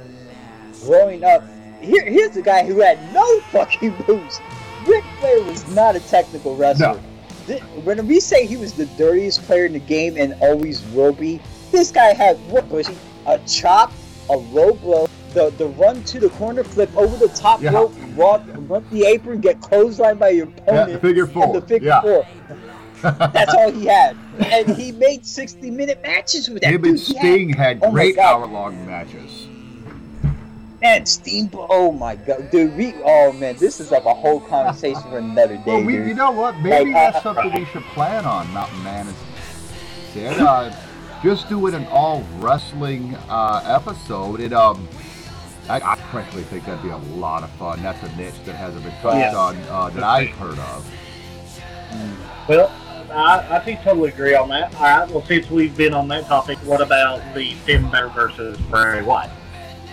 growing 0.82 1.24
up. 1.24 1.42
Here, 1.80 2.04
here's 2.04 2.32
the 2.32 2.42
guy 2.42 2.64
who 2.66 2.80
had 2.80 2.98
no 3.14 3.40
fucking 3.52 3.94
moves. 4.06 4.40
Ric 4.86 5.04
Flair 5.18 5.42
was 5.44 5.74
not 5.74 5.96
a 5.96 6.00
technical 6.00 6.56
wrestler. 6.56 7.00
No. 7.48 7.56
When 7.84 8.06
we 8.06 8.20
say 8.20 8.46
he 8.46 8.56
was 8.56 8.74
the 8.74 8.86
dirtiest 8.86 9.42
player 9.42 9.64
in 9.66 9.72
the 9.72 9.78
game 9.80 10.16
and 10.16 10.34
always 10.40 10.82
will 10.88 11.12
be, 11.12 11.40
this 11.72 11.90
guy 11.90 12.12
had 12.12 12.36
what 12.50 12.68
was 12.68 12.86
he? 12.86 12.96
A 13.26 13.38
chop, 13.46 13.92
a 14.28 14.36
low 14.36 14.72
blow, 14.74 15.08
the 15.34 15.50
the 15.50 15.66
run 15.68 16.02
to 16.04 16.20
the 16.20 16.28
corner 16.30 16.64
flip 16.64 16.94
over 16.96 17.16
the 17.16 17.32
top 17.34 17.60
Yeah. 17.60 17.72
rope, 17.72 17.94
walk, 18.14 18.42
run 18.68 18.84
the 18.90 19.04
apron, 19.04 19.40
get 19.40 19.60
clotheslined 19.60 20.18
by 20.18 20.30
your 20.30 20.46
Yeah, 20.46 20.52
opponent, 20.84 21.02
figure 21.02 21.24
and 21.24 21.32
four. 21.32 21.60
the 21.60 21.66
figure 21.66 21.88
yeah. 21.88 22.00
four. 22.02 22.26
That's 23.02 23.54
all 23.54 23.70
he 23.72 23.86
had, 23.86 24.16
and 24.38 24.76
he 24.76 24.92
made 24.92 25.24
sixty 25.26 25.70
minute 25.70 26.00
matches 26.02 26.48
with 26.48 26.62
that. 26.62 26.72
Him 26.72 26.84
and 26.84 26.96
dude. 26.98 27.06
He 27.06 27.14
had- 27.14 27.20
Sting 27.22 27.48
had 27.50 27.78
oh 27.82 27.86
my 27.86 27.92
great 27.92 28.16
God. 28.16 28.42
hour-long 28.42 28.86
matches. 28.86 29.46
Man, 30.82 31.04
Steamboat. 31.04 31.66
Oh 31.70 31.92
my 31.92 32.16
god, 32.16 32.50
dude. 32.50 32.74
We. 32.76 32.94
Oh 33.04 33.32
man, 33.32 33.56
this 33.56 33.80
is 33.80 33.90
like 33.90 34.04
a 34.06 34.14
whole 34.14 34.40
conversation 34.40 35.02
for 35.02 35.18
another 35.18 35.56
day, 35.58 35.62
Well, 35.66 35.84
we, 35.84 35.96
dude. 35.96 36.08
you 36.08 36.14
know 36.14 36.30
what? 36.30 36.58
Maybe 36.60 36.90
Like, 36.92 37.08
uh, 37.08 37.10
that's 37.12 37.22
something 37.22 37.52
we 37.52 37.66
should 37.66 37.82
plan 37.94 38.24
on, 38.24 38.50
Mountain 38.52 38.82
Man. 38.82 39.06
Is 39.06 39.14
said, 40.14 40.38
uh, 40.40 40.74
just 41.22 41.48
doing 41.50 41.74
an 41.74 41.86
all 41.90 42.24
wrestling 42.38 43.14
uh, 43.28 43.62
episode. 43.66 44.40
It 44.40 44.54
um, 44.54 44.88
I, 45.68 45.80
I 45.80 45.96
frankly 46.10 46.44
think 46.44 46.64
that'd 46.64 46.82
be 46.82 46.88
a 46.88 46.96
lot 46.96 47.42
of 47.42 47.50
fun. 47.52 47.82
That's 47.82 48.02
a 48.02 48.16
niche 48.16 48.34
that 48.46 48.54
hasn't 48.56 48.82
been 48.82 48.94
touched 49.02 49.18
Yeah. 49.18 49.36
on 49.36 49.56
uh, 49.68 49.90
that 49.90 50.02
I've 50.02 50.30
heard 50.30 50.58
of. 50.58 50.90
Well, 52.48 52.72
I, 53.10 53.56
I 53.56 53.58
think 53.60 53.82
totally 53.82 54.10
agree 54.10 54.34
on 54.34 54.48
that. 54.50 54.74
All 54.76 54.82
right. 54.82 55.10
Well, 55.10 55.24
since 55.24 55.50
we've 55.50 55.76
been 55.76 55.94
on 55.94 56.08
that 56.08 56.26
topic, 56.26 56.58
what 56.58 56.80
about 56.80 57.22
the 57.34 57.52
Finn 57.54 57.90
Balor 57.90 58.08
versus 58.10 58.58
Bray 58.70 59.02
Wyatt? 59.02 59.30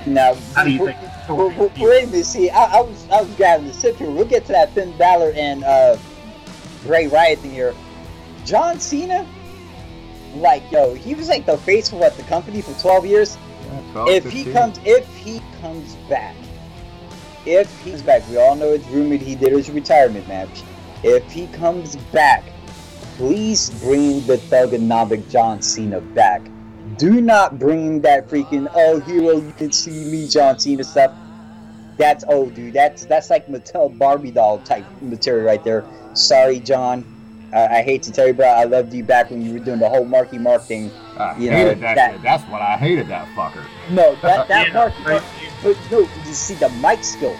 now, 0.05 0.35
How 0.55 0.63
do 0.63 0.71
you 0.71 0.79
think? 0.85 0.97
it's 1.01 1.27
w- 1.27 1.49
going 1.49 1.69
w- 1.69 1.69
to 1.75 1.83
wait 1.89 2.03
a 2.03 2.07
minute. 2.07 2.25
See, 2.25 2.49
I, 2.49 2.77
I 2.77 2.81
was 2.81 3.07
I 3.09 3.21
was 3.21 3.33
grabbing 3.35 3.67
the 3.67 3.73
sip 3.73 3.97
here. 3.97 4.09
We'll 4.09 4.25
get 4.25 4.45
to 4.45 4.51
that 4.53 4.71
Finn 4.73 4.95
Balor 4.97 5.33
and 5.35 5.63
uh, 5.63 5.97
Bray 6.85 7.07
Wyatt 7.07 7.39
thing 7.39 7.51
here. 7.51 7.73
John 8.45 8.79
Cena, 8.79 9.27
like 10.35 10.63
yo, 10.71 10.93
he 10.93 11.13
was 11.15 11.27
like 11.27 11.45
the 11.45 11.57
face 11.57 11.91
of 11.91 11.99
what 11.99 12.15
the 12.15 12.23
company 12.23 12.61
for 12.61 12.73
twelve 12.79 13.05
years. 13.05 13.37
Yeah, 13.69 13.81
12, 13.91 14.09
if 14.09 14.23
he 14.25 14.43
15. 14.45 14.53
comes 14.53 14.79
if 14.85 15.17
he 15.17 15.41
comes 15.61 15.95
back 16.09 16.35
if 17.45 17.81
he's 17.81 18.01
back 18.01 18.25
we 18.29 18.37
all 18.37 18.55
know 18.55 18.71
it's 18.71 18.85
rumored 18.87 19.19
he 19.19 19.35
did 19.35 19.51
his 19.51 19.69
retirement 19.69 20.25
match 20.29 20.63
if 21.03 21.29
he 21.31 21.47
comes 21.47 21.97
back 22.13 22.43
please 23.17 23.69
bring 23.81 24.25
the 24.27 24.37
thugonomic 24.37 25.27
john 25.29 25.61
cena 25.61 25.99
back 25.99 26.41
do 26.97 27.19
not 27.21 27.57
bring 27.59 27.99
that 28.01 28.27
freaking 28.29 28.71
oh 28.75 28.99
hero 29.01 29.37
you 29.37 29.53
can 29.57 29.71
see 29.71 30.05
me 30.05 30.27
john 30.27 30.57
cena 30.57 30.83
stuff 30.83 31.11
that's 31.97 32.23
old 32.27 32.53
dude 32.53 32.73
that's 32.73 33.05
that's 33.05 33.29
like 33.29 33.47
mattel 33.47 33.95
barbie 33.97 34.31
doll 34.31 34.59
type 34.59 34.85
material 35.01 35.45
right 35.45 35.63
there 35.63 35.83
sorry 36.13 36.59
john 36.59 37.03
I 37.53 37.77
I 37.77 37.81
hate 37.81 38.03
to 38.03 38.11
tell 38.11 38.27
you, 38.27 38.33
bro. 38.33 38.45
I 38.45 38.65
loved 38.65 38.93
you 38.93 39.05
back 39.05 39.31
when 39.31 39.41
you 39.41 39.53
were 39.53 39.59
doing 39.59 39.79
the 39.79 39.87
whole 39.87 40.03
Marky 40.03 40.37
Mark 40.37 40.63
thing. 40.63 40.91
I 41.17 41.37
you 41.37 41.49
know, 41.49 41.55
hated 41.55 41.79
that, 41.79 41.95
that- 41.95 42.21
That's 42.21 42.43
what 42.51 42.61
I 42.61 42.75
hated 42.75 43.07
that 43.07 43.25
fucker. 43.37 43.63
No, 43.89 44.15
that 44.15 44.49
that 44.49 44.67
Yeah, 44.67 44.73
Marky 44.73 45.01
right. 45.03 45.21
Mark 45.21 45.23
But 45.63 45.77
no, 45.89 45.99
you 45.99 46.33
see 46.33 46.55
the 46.55 46.67
mic 46.81 47.05
skills. 47.05 47.39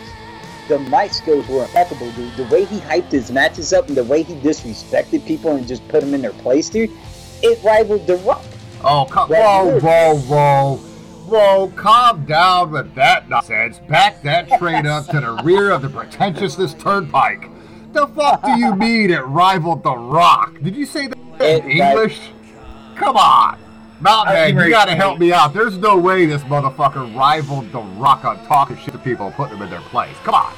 The 0.67 0.79
mic 0.79 1.13
skills 1.13 1.47
were 1.47 1.63
impeccable, 1.63 2.11
dude. 2.11 2.35
The 2.35 2.43
way 2.45 2.65
he 2.65 2.79
hyped 2.79 3.11
his 3.11 3.31
matches 3.31 3.71
up 3.71 3.87
and 3.87 3.95
the 3.95 4.03
way 4.03 4.23
he 4.23 4.35
disrespected 4.35 5.25
people 5.25 5.55
and 5.55 5.65
just 5.67 5.87
put 5.87 6.01
them 6.01 6.13
in 6.13 6.21
their 6.21 6.33
place, 6.33 6.69
dude, 6.69 6.91
it 7.41 7.63
rivaled 7.63 8.05
The 8.05 8.17
Rock. 8.17 8.43
Oh, 8.83 9.05
That 9.05 9.29
whoa, 9.29 9.79
whoa, 9.79 10.15
whoa, 10.17 10.75
whoa! 11.25 11.73
Calm 11.75 12.25
down 12.25 12.71
with 12.71 12.93
that 12.95 13.29
nonsense. 13.29 13.79
Back 13.79 14.21
that 14.23 14.49
train 14.59 14.85
up 14.85 15.07
to 15.07 15.19
the 15.19 15.41
rear 15.43 15.71
of 15.71 15.81
the 15.81 15.89
pretentiousness 15.89 16.73
turnpike. 16.73 17.49
The 17.93 18.07
fuck 18.07 18.43
do 18.43 18.51
you 18.59 18.75
mean 18.75 19.09
it 19.09 19.21
rivaled 19.25 19.83
The 19.83 19.95
Rock? 19.95 20.59
Did 20.61 20.75
you 20.75 20.85
say 20.85 21.07
that 21.07 21.17
It 21.41 21.63
in 21.65 21.71
English? 21.71 22.19
Come 22.95 23.15
on, 23.15 23.57
Mountain 23.99 24.33
Man, 24.55 24.65
you 24.65 24.69
gotta 24.69 24.95
help 24.95 25.19
me 25.19 25.31
out. 25.33 25.53
There's 25.53 25.77
no 25.77 25.97
way 25.97 26.25
this 26.25 26.43
motherfucker 26.43 27.15
rivaled 27.15 27.71
The 27.71 27.79
Rock 27.79 28.25
on 28.25 28.45
talking 28.45 28.77
shit 28.77 28.93
to 28.93 28.99
people 28.99 29.27
and 29.27 29.35
putting 29.35 29.53
them 29.57 29.63
in 29.63 29.69
their 29.71 29.81
place. 29.81 30.15
Come 30.23 30.35
on. 30.35 30.53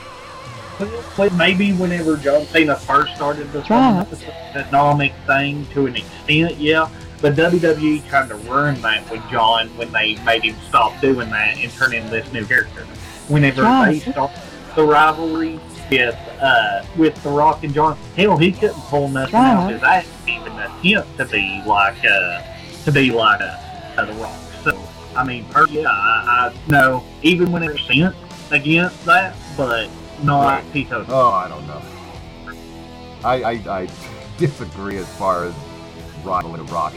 Maybe 1.38 1.74
whenever 1.74 2.16
John 2.18 2.46
Cena 2.46 2.76
first 2.76 3.16
started 3.16 3.52
this 3.52 3.70
Right. 3.70 4.06
economic 4.56 5.14
thing 5.28 5.66
to 5.74 5.88
an 5.88 5.96
extent, 5.98 6.58
yeah. 6.58 6.88
But 7.22 7.36
WWE 7.36 8.00
kind 8.10 8.32
of 8.32 8.48
ruined 8.50 8.78
that 8.78 9.10
with 9.12 9.22
John 9.30 9.68
when 9.78 9.92
they 9.92 10.16
made 10.24 10.44
him 10.44 10.56
stop 10.70 11.00
doing 11.02 11.30
that 11.32 11.58
and 11.58 11.72
turn 11.74 11.94
in 11.94 12.10
this 12.10 12.32
new 12.32 12.46
character. 12.46 12.86
Whenever 13.28 13.64
Right. 13.64 14.02
they 14.04 14.12
started 14.12 14.40
the 14.76 14.84
rivalry 14.84 15.60
with 15.92 16.16
uh, 16.42 16.84
with 16.96 17.22
The 17.24 17.30
Rock 17.30 17.64
and 17.66 17.74
John, 17.74 17.98
hell, 18.16 18.38
he 18.38 18.52
couldn't 18.54 18.80
pull 18.84 19.10
nothing 19.10 19.36
out 19.36 19.66
of 19.66 19.72
his 19.72 19.84
ass, 19.84 20.06
even 20.28 20.54
attempt 20.54 21.18
to 21.18 21.26
be 21.26 21.62
like 21.66 21.98
uh, 22.06 22.42
to 22.94 23.00
be 23.00 23.12
like 23.12 23.42
a, 23.42 23.60
uh, 23.98 24.06
The 24.06 24.14
Rock. 24.14 24.40
So 24.64 24.88
I 25.16 25.24
mean, 25.24 25.46
per- 25.46 25.68
yeah, 25.68 25.88
I, 25.88 26.52
I 26.52 26.72
know 26.72 27.04
even 27.22 27.52
when 27.52 27.64
it's 27.64 27.82
sent 27.86 28.16
against 28.52 29.04
that, 29.06 29.36
but 29.58 29.90
not 30.24 30.46
Right. 30.64 30.74
Tito. 30.74 31.06
Oh, 31.10 31.30
I 31.32 31.48
don't 31.48 31.66
know. 31.68 31.82
I 33.24 33.44
I, 33.44 33.52
I 33.82 33.88
disagree 34.38 34.98
as 34.98 35.08
far 35.16 35.46
as 35.46 35.54
rivaling 36.24 36.66
The 36.66 36.72
Rock. 36.74 36.94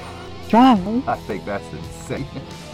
Trial, 0.49 1.03
I 1.07 1.17
think 1.17 1.45
that's 1.47 1.65
insane. 1.73 2.27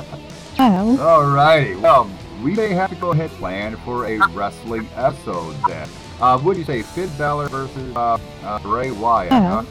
trial, 0.56 0.96
Alrighty, 0.96 1.80
well, 1.80 2.10
we 2.42 2.54
may 2.54 2.70
have 2.70 2.90
to 2.90 2.96
go 2.96 3.12
ahead 3.12 3.30
and 3.30 3.38
plan 3.38 3.76
for 3.84 4.06
a 4.06 4.18
wrestling 4.30 4.88
episode 4.96 5.54
then. 5.68 5.88
Uh, 6.20 6.36
what 6.38 6.54
do 6.54 6.58
you 6.58 6.64
say, 6.64 6.82
Finn 6.82 7.08
Balor 7.16 7.48
versus 7.48 7.94
uh, 7.96 8.18
uh, 8.42 8.58
Bray 8.58 8.90
Wyatt? 8.90 9.30
Huh? 9.30 9.62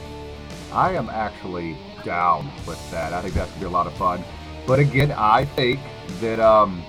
I 0.71 0.93
am 0.93 1.09
actually 1.09 1.75
down 2.07 2.49
with 2.65 2.79
that. 2.89 3.13
I 3.13 3.21
think 3.21 3.33
that's 3.33 3.49
gonna 3.51 3.59
be 3.59 3.65
a 3.67 3.69
lot 3.69 3.85
of 3.85 3.93
fun. 3.93 4.23
But 4.65 4.79
again, 4.79 5.11
I 5.11 5.45
think 5.45 5.79
that 6.21 6.39
um, 6.39 6.83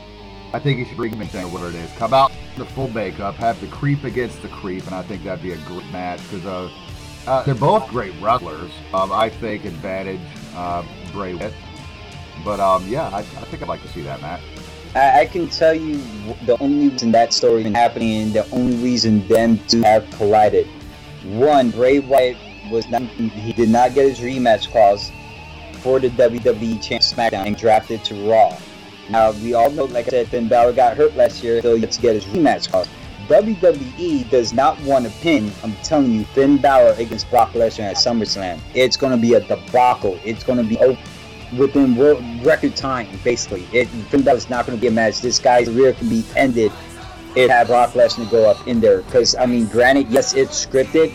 I 0.54 0.58
think 0.58 0.78
you 0.78 0.84
should 0.86 0.96
bring 0.96 1.12
or 1.12 1.18
whatever 1.18 1.68
it 1.68 1.74
is. 1.74 1.92
Come 1.98 2.14
out 2.14 2.32
the 2.56 2.64
full 2.64 2.88
makeup, 2.88 3.34
have 3.34 3.60
the 3.60 3.66
creep 3.66 4.04
against 4.04 4.40
the 4.42 4.48
creep, 4.48 4.86
and 4.86 4.94
I 4.94 5.02
think 5.02 5.24
that'd 5.24 5.42
be 5.42 5.52
a 5.52 5.56
great 5.58 5.90
match 5.90 6.20
because 6.22 6.46
uh, 6.46 6.70
uh, 7.26 7.42
they're 7.42 7.54
both 7.54 7.88
great 7.88 8.14
wrestlers. 8.20 8.70
Um, 8.94 9.12
I 9.12 9.28
think 9.28 9.64
advantage 9.64 10.20
uh, 10.54 10.84
Bray 11.12 11.34
Wyatt. 11.34 11.54
But 12.44 12.60
um, 12.60 12.86
yeah, 12.88 13.08
I, 13.08 13.18
I 13.18 13.22
think 13.22 13.62
I'd 13.62 13.68
like 13.68 13.82
to 13.82 13.88
see 13.88 14.02
that 14.02 14.20
match. 14.20 14.40
I, 14.94 15.20
I 15.20 15.26
can 15.26 15.48
tell 15.48 15.74
you 15.74 15.98
the 16.46 16.56
only 16.60 16.90
reason 16.90 17.12
that 17.12 17.32
story 17.32 17.64
been 17.64 17.74
happening 17.74 18.32
the 18.32 18.48
only 18.50 18.76
reason 18.76 19.26
them 19.28 19.58
two 19.66 19.82
have 19.82 20.08
collided. 20.12 20.66
One, 21.24 21.70
Bray 21.70 21.98
Wyatt 21.98 22.36
was 22.70 22.88
not 22.88 23.02
he 23.02 23.52
did 23.52 23.68
not 23.68 23.94
get 23.94 24.08
his 24.08 24.20
rematch 24.20 24.70
clause 24.70 25.10
for 25.74 26.00
the 26.00 26.10
WWE 26.10 26.82
Champ 26.82 27.02
SmackDown 27.02 27.46
and 27.46 27.56
drafted 27.56 28.04
to 28.04 28.28
Raw. 28.28 28.56
Now 29.08 29.32
we 29.32 29.54
all 29.54 29.70
know, 29.70 29.84
like 29.84 30.06
I 30.08 30.10
said, 30.10 30.28
Finn 30.28 30.48
Balor 30.48 30.72
got 30.74 30.96
hurt 30.96 31.16
last 31.16 31.42
year, 31.42 31.62
so 31.62 31.78
to 31.78 31.86
get 32.00 32.14
his 32.14 32.24
rematch 32.26 32.70
clause. 32.70 32.88
WWE 33.28 34.28
does 34.30 34.54
not 34.54 34.80
want 34.82 35.04
to 35.04 35.10
pin, 35.20 35.52
I'm 35.62 35.74
telling 35.76 36.10
you, 36.12 36.24
Finn 36.24 36.56
Balor 36.56 36.94
against 36.94 37.28
Brock 37.28 37.52
Lesnar 37.52 37.90
at 37.90 37.96
SummerSlam. 37.96 38.58
It's 38.74 38.96
going 38.96 39.12
to 39.12 39.18
be 39.18 39.34
a 39.34 39.40
debacle. 39.40 40.18
It's 40.24 40.42
going 40.42 40.58
to 40.58 40.64
be 40.64 40.78
oh, 40.80 40.96
within 41.58 41.94
world 41.94 42.24
record 42.42 42.74
time, 42.74 43.06
basically. 43.24 43.66
It 43.72 43.86
Finn 44.10 44.22
Balor's 44.22 44.48
not 44.48 44.66
going 44.66 44.78
to 44.78 44.80
be 44.80 44.88
a 44.88 44.90
match. 44.90 45.20
This 45.20 45.38
guy's 45.38 45.68
career 45.68 45.92
can 45.92 46.08
be 46.08 46.24
ended 46.36 46.72
if 47.36 47.50
had 47.50 47.66
Brock 47.66 47.90
Lesnar 47.90 48.30
go 48.30 48.50
up 48.50 48.66
in 48.66 48.80
there. 48.80 49.02
Because 49.02 49.36
I 49.36 49.46
mean, 49.46 49.66
granted, 49.66 50.08
yes, 50.08 50.34
it's 50.34 50.64
scripted, 50.66 51.12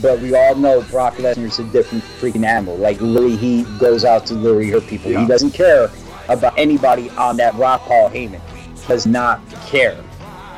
but 0.00 0.20
we 0.20 0.34
all 0.34 0.54
know 0.54 0.82
Brock 0.82 1.14
Lesnar's 1.16 1.58
a 1.58 1.64
different 1.64 2.04
freaking 2.04 2.44
animal. 2.46 2.76
Like 2.76 3.00
literally, 3.00 3.36
he 3.36 3.64
goes 3.78 4.04
out 4.04 4.26
to 4.26 4.34
literally 4.34 4.70
hurt 4.70 4.86
people. 4.86 5.10
Yeah. 5.10 5.20
He 5.20 5.26
doesn't 5.26 5.52
care 5.52 5.90
about 6.28 6.58
anybody 6.58 7.10
on 7.10 7.36
that 7.36 7.54
Rock 7.54 7.82
Paul 7.82 8.08
Heyman. 8.10 8.40
Does 8.88 9.06
not 9.06 9.40
care. 9.66 10.02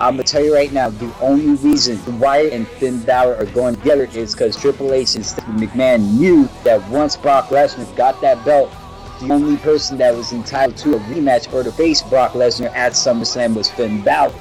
I'm 0.00 0.14
gonna 0.14 0.24
tell 0.24 0.44
you 0.44 0.52
right 0.52 0.72
now, 0.72 0.90
the 0.90 1.12
only 1.20 1.54
reason 1.56 1.98
Wyatt 2.18 2.52
and 2.52 2.66
Finn 2.66 3.00
Balor 3.02 3.36
are 3.36 3.46
going 3.46 3.76
together 3.76 4.08
is 4.12 4.34
because 4.34 4.56
Triple 4.56 4.92
H 4.92 5.14
and 5.14 5.24
Stephanie 5.24 5.66
McMahon 5.66 6.18
knew 6.18 6.48
that 6.64 6.86
once 6.88 7.16
Brock 7.16 7.46
Lesnar 7.48 7.94
got 7.96 8.20
that 8.20 8.44
belt, 8.44 8.72
the 9.20 9.32
only 9.32 9.56
person 9.58 9.96
that 9.98 10.14
was 10.14 10.32
entitled 10.32 10.76
to 10.78 10.96
a 10.96 10.98
rematch 11.00 11.52
or 11.52 11.62
to 11.62 11.70
face 11.70 12.02
Brock 12.02 12.32
Lesnar 12.32 12.74
at 12.74 12.92
SummerSlam 12.92 13.54
was 13.54 13.70
Finn 13.70 14.02
Balor. 14.02 14.34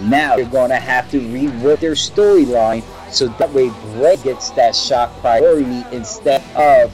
Now 0.00 0.36
they're 0.36 0.44
going 0.44 0.70
to 0.70 0.76
have 0.76 1.10
to 1.10 1.20
rework 1.20 1.80
their 1.80 1.92
storyline 1.92 2.84
so 3.10 3.28
that 3.38 3.52
way 3.52 3.70
Bray 3.94 4.16
gets 4.16 4.50
that 4.50 4.74
shock 4.74 5.10
priority 5.20 5.84
instead 5.92 6.42
of 6.56 6.92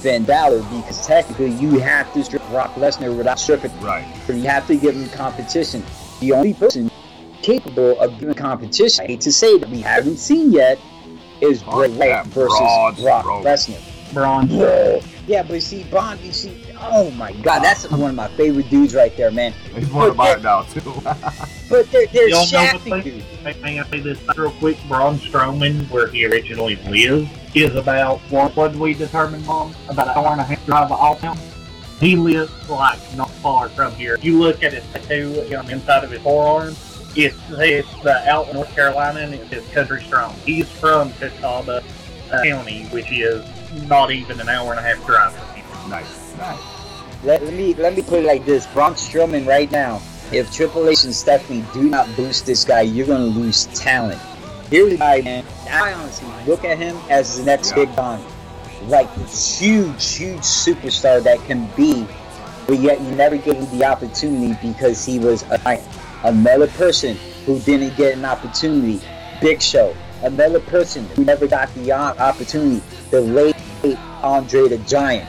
Finn 0.00 0.24
Balor 0.24 0.62
because 0.62 1.06
technically 1.06 1.50
you 1.50 1.78
have 1.78 2.12
to 2.12 2.24
strip 2.24 2.46
Brock 2.48 2.74
Lesnar 2.74 3.16
without 3.16 3.38
stripping 3.38 3.78
Right. 3.80 4.06
you 4.28 4.42
have 4.44 4.66
to 4.68 4.76
give 4.76 4.94
him 4.94 5.08
competition. 5.10 5.84
The 6.20 6.32
only 6.32 6.54
person 6.54 6.90
capable 7.42 7.98
of 8.00 8.18
giving 8.18 8.34
competition, 8.34 9.04
I 9.04 9.08
hate 9.08 9.20
to 9.22 9.32
say 9.32 9.58
that 9.58 9.68
we 9.68 9.80
haven't 9.80 10.18
seen 10.18 10.52
yet, 10.52 10.78
is 11.40 11.62
Bray 11.62 11.88
Wyatt 11.90 12.26
versus 12.26 12.58
Brock 13.00 13.24
Lesnar. 13.24 13.80
Braun. 14.12 14.48
Yeah, 15.26 15.42
but 15.42 15.62
see, 15.62 15.84
Braun, 15.84 16.18
you 16.22 16.32
see, 16.32 16.62
oh 16.80 17.10
my 17.12 17.32
god, 17.32 17.60
that's 17.60 17.90
one 17.90 18.10
of 18.10 18.16
my 18.16 18.28
favorite 18.28 18.68
dudes 18.70 18.94
right 18.94 19.16
there, 19.16 19.30
man. 19.30 19.52
He's 19.74 19.90
one 19.90 20.08
of 20.10 20.16
mine 20.16 20.42
now 20.42 20.62
too. 20.62 21.02
But 21.68 21.90
they're, 21.90 22.06
they're 22.06 22.28
Y'all 22.30 22.40
know 22.40 22.46
shafting 22.46 22.90
what 22.90 23.04
dudes. 23.04 23.24
they, 23.44 23.52
may 23.60 23.78
I 23.78 23.84
say 23.88 24.00
this 24.00 24.18
real 24.36 24.50
quick? 24.52 24.78
Braun 24.88 25.16
Strowman, 25.18 25.90
where 25.90 26.06
he 26.08 26.24
originally 26.24 26.76
lives, 26.76 27.28
is 27.54 27.74
about, 27.74 28.20
what, 28.30 28.56
what 28.56 28.72
did 28.72 28.80
we 28.80 28.94
determine, 28.94 29.44
Mom? 29.44 29.74
About 29.90 30.08
an 30.08 30.14
hour 30.16 30.32
and 30.32 30.40
a 30.40 30.44
half 30.44 30.64
drive 30.64 30.90
off 30.90 31.20
him. 31.20 31.36
He 32.00 32.16
lives, 32.16 32.50
like, 32.70 32.98
not 33.16 33.30
far 33.30 33.68
from 33.68 33.92
here. 33.96 34.16
You 34.22 34.38
look 34.38 34.62
at 34.62 34.72
his 34.72 34.84
tattoo 34.92 35.44
on 35.54 35.66
the 35.66 35.72
inside 35.72 36.04
of 36.04 36.10
his 36.10 36.22
forearm, 36.22 36.74
it's, 37.14 37.36
it's 37.50 38.06
uh, 38.06 38.24
out 38.28 38.48
in 38.48 38.54
North 38.54 38.74
Carolina, 38.74 39.20
and 39.20 39.34
it 39.34 39.46
says 39.50 39.66
Country 39.68 40.02
Strong. 40.04 40.34
He's 40.46 40.70
from 40.70 41.12
Catawba 41.14 41.82
uh, 42.32 42.42
County, 42.44 42.84
which 42.86 43.12
is 43.12 43.44
not 43.88 44.10
even 44.10 44.40
an 44.40 44.48
hour 44.48 44.70
and 44.70 44.80
a 44.80 44.82
half 44.82 45.04
drive 45.04 45.34
from 45.34 45.54
him. 45.54 45.90
nice, 45.90 46.27
nice. 46.38 46.78
Let, 47.24 47.42
me 47.52 47.74
let 47.74 47.96
me 47.96 48.02
put 48.02 48.20
it 48.20 48.24
like 48.24 48.44
this: 48.44 48.66
Braun 48.68 48.94
Strowman 48.94 49.46
right 49.46 49.70
now. 49.70 50.00
If 50.30 50.52
Triple 50.52 50.88
H 50.88 51.04
and 51.04 51.14
Stephanie 51.14 51.64
do 51.72 51.88
not 51.88 52.06
boost 52.14 52.46
this 52.46 52.64
guy, 52.64 52.82
you're 52.82 53.06
gonna 53.06 53.24
lose 53.24 53.66
talent. 53.66 54.20
Here's 54.70 54.98
guy, 54.98 55.22
man. 55.22 55.44
I 55.70 55.92
honestly 55.94 56.28
look 56.46 56.64
at 56.64 56.78
him 56.78 56.96
as 57.08 57.38
the 57.38 57.44
next 57.44 57.70
Yeah. 57.70 57.76
Big 57.76 57.96
Don, 57.96 58.22
like 58.88 59.08
huge, 59.28 60.16
huge 60.16 60.40
superstar 60.40 61.22
that 61.22 61.42
can 61.46 61.66
be, 61.76 62.06
but 62.66 62.78
yet 62.78 63.00
you 63.00 63.10
never 63.12 63.36
gave 63.36 63.56
him 63.56 63.78
the 63.78 63.84
opportunity 63.84 64.56
because 64.62 65.04
he 65.04 65.18
was 65.18 65.42
a. 65.44 65.82
Another 66.24 66.66
person 66.66 67.16
who 67.46 67.60
didn't 67.60 67.96
get 67.96 68.16
an 68.16 68.24
opportunity, 68.24 69.00
Big 69.40 69.62
Show. 69.62 69.94
Another 70.22 70.58
person 70.58 71.06
who 71.10 71.24
never 71.24 71.46
got 71.46 71.72
the 71.74 71.92
opportunity, 71.92 72.82
the 73.10 73.20
late 73.20 73.54
Andre 74.22 74.68
the 74.68 74.78
Giant 74.78 75.28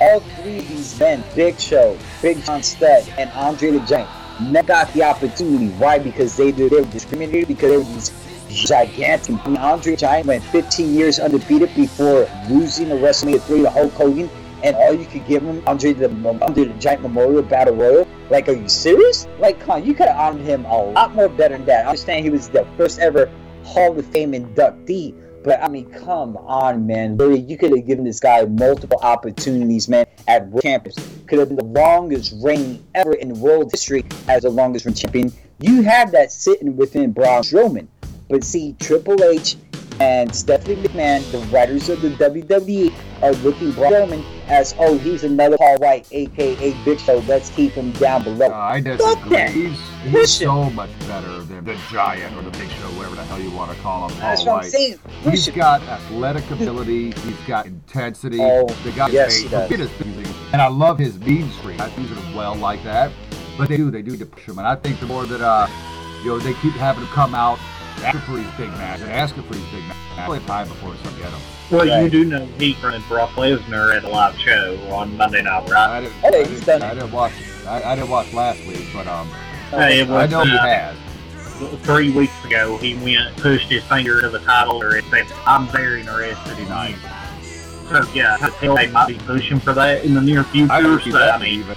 all 0.00 0.20
three 0.20 0.58
of 0.58 0.68
these 0.68 0.98
men, 0.98 1.22
Big 1.34 1.58
Show, 1.58 1.96
Big 2.22 2.42
John 2.44 2.62
Studd, 2.62 3.08
and 3.18 3.30
Andre 3.30 3.70
the 3.72 3.80
Giant, 3.80 4.08
never 4.40 4.68
got 4.68 4.92
the 4.92 5.02
opportunity. 5.02 5.68
Why? 5.70 5.98
Because 5.98 6.36
they, 6.36 6.50
they 6.50 6.68
were 6.68 6.82
discriminated 6.82 7.48
because 7.48 7.70
they 7.70 7.76
were 7.76 7.84
these 7.84 8.10
gigantic. 8.48 9.36
I 9.46 9.56
Andre 9.56 9.96
Giant 9.96 10.26
went 10.26 10.44
15 10.44 10.94
years 10.94 11.18
undefeated 11.18 11.74
before 11.74 12.28
losing 12.48 12.88
the 12.88 12.96
WrestleMania 12.96 13.42
3 13.42 13.62
to 13.62 13.70
Hulk 13.70 13.92
Hogan, 13.92 14.30
and 14.62 14.76
all 14.76 14.92
you 14.92 15.06
could 15.06 15.26
give 15.26 15.42
him, 15.42 15.62
Andre 15.66 15.92
the, 15.92 16.08
Andre 16.42 16.64
the 16.64 16.74
Giant 16.74 17.02
Memorial 17.02 17.42
Battle 17.42 17.76
Royal. 17.76 18.08
Like, 18.30 18.48
are 18.48 18.52
you 18.52 18.68
serious? 18.68 19.26
Like, 19.38 19.60
come 19.60 19.70
on, 19.70 19.86
you 19.86 19.94
could 19.94 20.08
have 20.08 20.16
honored 20.16 20.42
him 20.42 20.64
a 20.64 20.82
lot 20.82 21.14
more 21.14 21.28
better 21.28 21.56
than 21.56 21.66
that. 21.66 21.86
I 21.86 21.90
understand 21.90 22.24
he 22.24 22.30
was 22.30 22.48
the 22.48 22.66
first 22.76 22.98
ever 22.98 23.30
Hall 23.64 23.98
of 23.98 24.06
Fame 24.06 24.32
inductee, 24.32 25.14
but 25.42 25.62
I 25.62 25.68
mean, 25.68 25.90
come 25.90 26.36
on, 26.36 26.86
man. 26.86 27.16
Really, 27.16 27.40
you 27.40 27.56
could 27.56 27.70
have 27.76 27.86
given 27.86 28.04
this 28.04 28.20
guy 28.20 28.44
multiple 28.44 28.98
opportunities, 29.02 29.88
man, 29.88 30.06
at 30.28 30.50
Champions. 30.62 30.98
Could 31.26 31.38
have 31.38 31.48
been 31.48 31.56
the 31.56 31.64
longest 31.64 32.34
reign 32.42 32.84
ever 32.94 33.14
in 33.14 33.38
world 33.40 33.70
history 33.72 34.04
as 34.28 34.42
the 34.42 34.50
longest 34.50 34.84
reign 34.84 34.94
champion. 34.94 35.32
You 35.60 35.82
have 35.82 36.12
that 36.12 36.32
sitting 36.32 36.76
within 36.76 37.12
Braun 37.12 37.42
Strowman. 37.42 37.86
But 38.28 38.44
see, 38.44 38.76
Triple 38.78 39.22
H 39.22 39.56
and 40.00 40.34
Stephanie 40.34 40.76
McMahon, 40.76 41.30
the 41.30 41.38
writers 41.54 41.88
of 41.90 42.00
the 42.00 42.08
WWE, 42.10 42.92
are 43.22 43.32
looking 43.32 43.70
Braun 43.72 43.92
Strowman 43.92 44.24
as, 44.48 44.74
oh, 44.78 44.96
he's 44.96 45.24
another 45.24 45.58
Paul 45.58 45.76
White, 45.76 46.08
aka 46.10 46.74
Big 46.84 46.98
Show. 46.98 47.18
Let's 47.28 47.50
keep 47.50 47.72
him 47.72 47.92
down 47.92 48.24
below. 48.24 48.46
Uh, 48.46 48.54
I 48.54 48.80
disagree. 48.80 49.46
He's, 49.48 49.78
he's 50.04 50.40
him. 50.40 50.48
so 50.48 50.70
much 50.70 50.90
better 51.00 51.42
than 51.42 51.64
the 51.64 51.78
Giant 51.90 52.34
or 52.34 52.42
the 52.42 52.50
Big 52.58 52.70
Show, 52.70 52.86
whatever 52.96 53.14
the 53.14 53.24
hell 53.24 53.40
you 53.40 53.50
want 53.50 53.76
to 53.76 53.82
call 53.82 54.08
him. 54.08 54.18
That's 54.18 54.42
Paul 54.42 54.54
what 54.54 54.64
I'm 54.64 54.64
White. 54.64 54.72
saying. 54.72 54.98
He's 55.22 55.46
him. 55.46 55.54
got 55.54 55.82
athletic 55.82 56.50
ability. 56.50 57.10
He's 57.10 57.40
got 57.46 57.66
intensity. 57.66 58.38
Oh, 58.40 58.66
the 58.66 58.92
guy's 58.92 59.12
yes, 59.12 59.36
he 59.36 59.48
does. 59.48 59.70
And 60.52 60.62
I 60.62 60.68
love 60.68 60.98
his 60.98 61.18
mean 61.20 61.50
streak. 61.50 61.78
I 61.78 61.94
use 61.96 62.10
it 62.10 62.34
well 62.34 62.54
like 62.54 62.82
that. 62.84 63.12
But 63.58 63.68
they 63.68 63.76
do, 63.76 63.90
they 63.90 64.00
do 64.00 64.16
to 64.16 64.24
push 64.24 64.48
him. 64.48 64.58
And 64.58 64.66
I 64.66 64.76
think 64.76 64.98
the 64.98 65.06
more 65.06 65.26
that 65.26 65.42
uh, 65.42 65.68
you 66.22 66.30
know, 66.30 66.38
they 66.38 66.54
keep 66.54 66.72
having 66.72 67.02
him 67.04 67.10
come 67.10 67.34
out 67.34 67.58
asking 68.02 68.20
for 68.22 68.36
these 68.36 68.50
big 68.56 68.70
matches 68.70 69.02
and 69.04 69.12
asking 69.12 69.42
for 69.44 69.54
these 69.54 69.64
big 69.70 69.82
matches. 69.84 70.02
I'll 70.18 70.32
have 70.32 70.46
time 70.46 70.68
before 70.68 70.94
some 70.96 71.16
get 71.18 71.30
them. 71.30 71.40
Well, 71.70 71.86
Right. 71.86 72.02
you 72.04 72.10
do 72.10 72.24
know 72.24 72.46
he 72.58 72.74
fronted 72.74 73.02
Brock 73.08 73.30
Lesnar 73.30 73.96
at 73.96 74.04
a 74.04 74.08
live 74.08 74.36
show 74.38 74.76
on 74.90 75.16
Monday 75.16 75.42
Night 75.42 75.68
Raw. 75.68 75.80
I 75.92 76.00
didn't, 76.00 76.24
I 76.24 76.30
didn't, 76.30 76.64
done 76.66 76.82
I 76.82 76.94
didn't 76.94 77.12
watch. 77.12 77.32
I, 77.66 77.82
I 77.82 77.94
didn't 77.94 78.10
watch 78.10 78.32
last 78.32 78.58
week, 78.66 78.86
but 78.92 79.06
um, 79.06 79.28
Hey, 79.70 80.00
it 80.00 80.08
I 80.10 80.22
was, 80.24 80.30
know 80.30 80.44
he 80.44 80.50
uh, 80.56 80.62
has. 80.66 80.96
three 81.84 82.10
weeks 82.10 82.44
ago, 82.44 82.76
he 82.78 82.94
went 82.96 83.36
pushed 83.36 83.68
his 83.70 83.84
finger 83.84 84.20
to 84.20 84.28
the 84.30 84.40
title 84.40 84.82
and 84.82 85.04
said, 85.06 85.26
"I'm 85.46 85.68
very 85.68 86.00
interested 86.00 86.58
in 86.58 86.68
Nice. 86.68 86.90
you." 86.90 87.08
So 87.88 88.04
yeah, 88.14 88.36
I 88.40 88.50
tell 88.50 88.74
they 88.76 88.88
might 88.88 89.06
be 89.08 89.14
pushing 89.18 89.60
for 89.60 89.72
that 89.74 90.04
in 90.04 90.14
the 90.14 90.20
near 90.20 90.42
future. 90.44 90.72
I 90.72 90.80
don't 90.80 91.00
so, 91.02 91.10
that 91.12 91.34
I 91.34 91.38
mean, 91.42 91.60
even. 91.60 91.76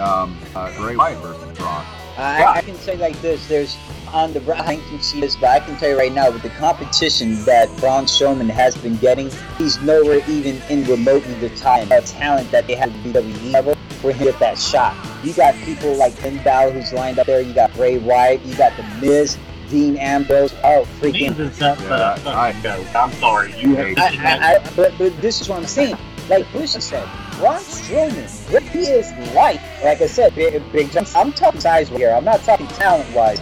Um, 0.00 0.36
uh, 0.54 0.76
Bray 0.78 0.94
Wyatt 0.96 1.18
versus 1.18 1.58
Braun. 1.58 1.84
I, 2.16 2.44
I 2.56 2.62
can 2.62 2.74
say 2.76 2.96
like 2.96 3.20
this: 3.22 3.48
there's 3.48 3.76
on 4.12 4.32
the 4.32 4.40
I 4.56 4.76
can 4.76 5.00
see 5.00 5.20
this, 5.20 5.36
but 5.36 5.48
I 5.50 5.60
can 5.60 5.76
tell 5.76 5.90
you 5.90 5.98
right 5.98 6.12
now 6.12 6.30
with 6.30 6.42
the 6.42 6.50
competition 6.50 7.42
that 7.44 7.68
Braun 7.78 8.04
Strowman 8.04 8.50
has 8.50 8.76
been 8.76 8.96
getting, 8.96 9.30
he's 9.58 9.80
nowhere 9.82 10.20
even 10.28 10.60
in 10.68 10.84
remotely 10.84 11.34
the 11.34 11.50
time 11.56 11.90
uh, 11.92 12.00
talent 12.00 12.50
that 12.50 12.66
they 12.66 12.74
have 12.74 12.94
at 12.94 13.12
the 13.12 13.20
WWE 13.20 13.52
level 13.52 13.74
for 14.00 14.12
him 14.12 14.18
to 14.18 14.24
get 14.32 14.38
that 14.40 14.58
shot. 14.58 14.96
You 15.24 15.32
got 15.34 15.54
people 15.64 15.94
like 15.94 16.12
Finn 16.14 16.42
Balor 16.42 16.72
who's 16.72 16.92
lined 16.92 17.18
up 17.18 17.26
there. 17.26 17.40
You 17.40 17.52
got 17.52 17.72
Bray 17.74 17.98
Wyatt. 17.98 18.42
You 18.44 18.54
got 18.56 18.76
The 18.76 18.82
Miz, 19.00 19.38
Dean 19.68 19.96
Ambrose. 19.96 20.54
Oh, 20.64 20.86
freaking! 21.00 21.36
Means 21.36 21.40
it's 21.40 21.60
not 21.60 21.78
Yeah, 21.80 22.14
I- 22.26 22.52
fucking 22.52 22.62
go. 22.62 22.84
I'm 22.98 23.12
sorry, 23.12 23.54
you 23.60 23.76
have 23.76 23.98
I- 23.98 24.02
I, 24.02 24.36
I, 24.36 24.56
I, 24.56 24.70
but, 24.76 24.92
but 24.98 25.20
this 25.20 25.40
is 25.40 25.48
what 25.48 25.58
I'm 25.58 25.66
saying. 25.66 25.96
Like 26.28 26.50
Bush 26.52 26.70
said, 26.70 27.08
Braun 27.38 27.58
Strowman, 27.60 28.52
what 28.52 28.62
he 28.62 28.80
is 28.86 29.10
like, 29.34 29.60
like 29.82 30.00
I 30.00 30.06
said, 30.06 30.34
Big, 30.36 30.62
big 30.70 30.90
John, 30.92 31.04
I'm 31.16 31.32
talking 31.32 31.60
size 31.60 31.88
here. 31.88 32.12
I'm 32.12 32.24
not 32.24 32.42
talking 32.44 32.68
talent 32.68 33.12
wise. 33.14 33.40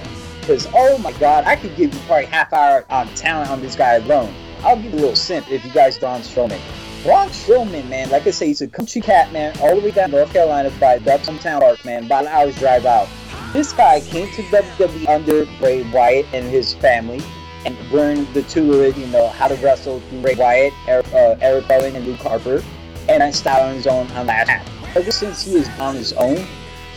Because, 0.49 0.67
oh 0.73 0.97
my 0.97 1.13
God, 1.13 1.45
I 1.45 1.57
could 1.57 1.77
give 1.77 1.93
you 1.93 2.01
probably 2.07 2.25
half 2.25 2.55
hour 2.55 2.83
on 2.89 3.07
talent 3.09 3.51
on 3.51 3.61
this 3.61 3.77
guy 3.77 3.97
alone. 3.97 4.35
I'll 4.63 4.77
give 4.77 4.95
you 4.95 4.99
a 4.99 5.01
little 5.01 5.15
simp 5.15 5.53
if 5.53 5.63
you 5.63 5.71
guys 5.73 5.99
Braun 5.99 6.23
Strowman. 6.23 6.59
Braun 7.03 7.29
Strowman, 7.29 7.87
man, 7.91 8.09
like 8.09 8.27
I 8.27 8.31
say, 8.31 8.47
he's 8.47 8.63
a 8.63 8.67
country 8.67 9.03
cat, 9.03 9.31
man, 9.31 9.55
all 9.61 9.77
the 9.77 9.83
way 9.83 9.91
down 9.91 10.11
North 10.11 10.33
Carolina 10.33 10.71
by 10.81 11.01
Town 11.01 11.61
Park, 11.61 11.85
man, 11.85 12.07
about 12.07 12.25
an 12.25 12.29
hour's 12.29 12.59
drive 12.59 12.87
out. 12.87 13.11
This 13.53 13.75
guy 13.75 14.01
came 14.01 14.33
to 14.37 14.43
WWE 14.45 15.07
under 15.07 15.45
Bray 15.59 15.83
Wyatt 15.91 16.25
and 16.33 16.47
his 16.47 16.73
family 16.73 17.21
and 17.67 17.79
learned 17.91 18.27
the 18.33 18.41
tutelage, 18.45 18.97
you 18.97 19.07
know, 19.09 19.29
how 19.29 19.49
to 19.49 19.55
wrestle 19.57 20.01
from 20.01 20.23
Bray 20.23 20.35
Wyatt, 20.35 20.73
Eric, 20.87 21.13
uh, 21.13 21.37
Eric 21.43 21.67
and 21.69 22.07
Luke 22.07 22.21
Harper, 22.21 22.65
and 23.07 23.23
I 23.23 23.33
style 23.33 23.69
on 23.69 23.75
his 23.75 23.87
own 23.87 24.11
on 24.13 24.29
last 24.29 24.49
half. 24.49 24.97
Ever 24.97 25.11
since 25.11 25.45
he 25.45 25.57
is 25.57 25.69
on 25.79 25.95
his 25.95 26.15
own, 26.15 26.39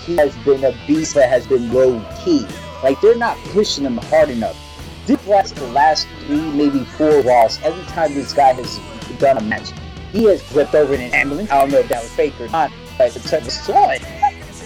he 0.06 0.15
has 0.15 0.34
been 0.45 0.64
a 0.64 0.73
beast 0.88 1.15
that 1.15 1.28
has 1.28 1.45
been 1.45 1.73
low 1.73 2.02
key. 2.23 2.48
Like 2.84 2.99
they're 3.02 3.16
not 3.16 3.38
pushing 3.49 3.86
him 3.86 3.98
hard 3.98 4.30
enough. 4.30 4.58
This 5.06 5.26
last 5.28 5.56
the 5.56 5.68
last 5.68 6.08
three, 6.26 6.52
maybe 6.52 6.84
four 6.84 7.22
walls. 7.24 7.60
Every 7.64 7.84
time 7.86 8.14
this 8.14 8.34
guy 8.34 8.53
has 8.53 8.80
done 9.20 9.38
a 9.38 9.41
match, 9.41 9.72
he 10.12 10.26
has 10.26 10.41
flipped 10.41 10.76
over 10.76 10.94
in 10.94 11.02
an 11.02 11.14
ambulance. 11.14 11.52
I 11.52 11.60
don't 11.60 11.72
know 11.72 11.80
if 11.80 11.90
that 11.90 12.03
was 12.03 12.12
fake 12.14 12.40
or 12.40 12.48
not, 12.49 12.72
but 12.98 13.16
it's 13.16 13.34
I 13.34 13.40
saw 13.41 13.90
it. 13.91 14.02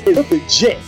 It 0.08 0.16
looked 0.16 0.32
legit. 0.32 0.80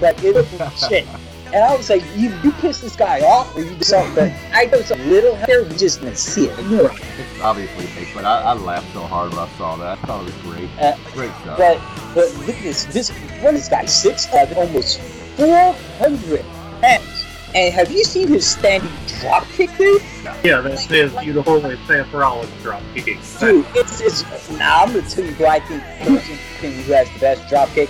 Like 0.00 0.22
it 0.22 0.34
looked 0.34 0.52
legit. 0.58 1.06
And 1.46 1.62
I 1.62 1.76
was 1.76 1.88
like, 1.88 2.02
you 2.16 2.34
you 2.42 2.50
pissed 2.52 2.82
this 2.82 2.96
guy 2.96 3.20
off 3.20 3.56
or 3.56 3.60
you 3.60 3.70
did 3.70 3.84
something? 3.84 4.34
I 4.52 4.66
know 4.66 4.78
it's 4.78 4.90
a 4.90 4.96
little 4.96 5.36
hair, 5.36 5.62
we 5.62 5.76
just 5.76 6.00
didn't 6.00 6.18
see 6.18 6.46
it. 6.46 6.58
You 6.64 6.76
know, 6.78 6.90
It's 6.90 7.40
obviously 7.40 7.86
fake, 7.86 8.08
but 8.12 8.24
I, 8.24 8.40
I 8.40 8.52
laughed 8.54 8.92
so 8.92 9.02
hard 9.02 9.30
when 9.30 9.38
I 9.38 9.48
saw 9.56 9.76
that. 9.76 9.98
I 9.98 10.06
thought 10.06 10.22
it 10.22 10.34
was 10.34 10.42
great. 10.42 10.68
Uh, 10.80 10.96
great 11.12 11.30
stuff. 11.42 11.56
But 11.56 11.80
but 12.14 12.34
look 12.46 12.56
at 12.56 12.62
this. 12.62 12.84
This 12.86 13.10
what 13.40 13.54
is 13.54 13.60
this 13.60 13.68
guy? 13.68 13.84
Six 13.84 14.30
eleven, 14.32 14.56
almost 14.56 15.00
four 15.36 15.72
hundred 15.98 16.44
pounds. 16.80 17.24
And 17.54 17.72
have 17.72 17.90
you 17.92 18.02
seen 18.04 18.28
his 18.28 18.44
standing 18.44 18.90
drop 19.20 19.46
kick, 19.50 19.70
dude? 19.78 20.02
Yeah, 20.42 20.60
that 20.60 20.78
says 20.78 21.14
beautiful. 21.16 21.64
It 21.64 21.78
says 21.86 22.06
Rollins 22.12 22.50
drop 22.62 22.82
kicking. 22.94 23.20
Dude, 23.38 23.64
it's 23.74 24.00
it's. 24.00 24.50
Now 24.50 24.82
I'm 24.82 24.92
gonna 24.92 25.08
tell 25.08 25.24
you 25.24 25.32
who 25.32 25.46
I 25.46 25.60
think 25.60 25.82
person 25.98 26.36
who 26.60 26.92
has 26.92 27.08
the 27.12 27.18
best 27.20 27.48
drop 27.48 27.68
kick. 27.70 27.88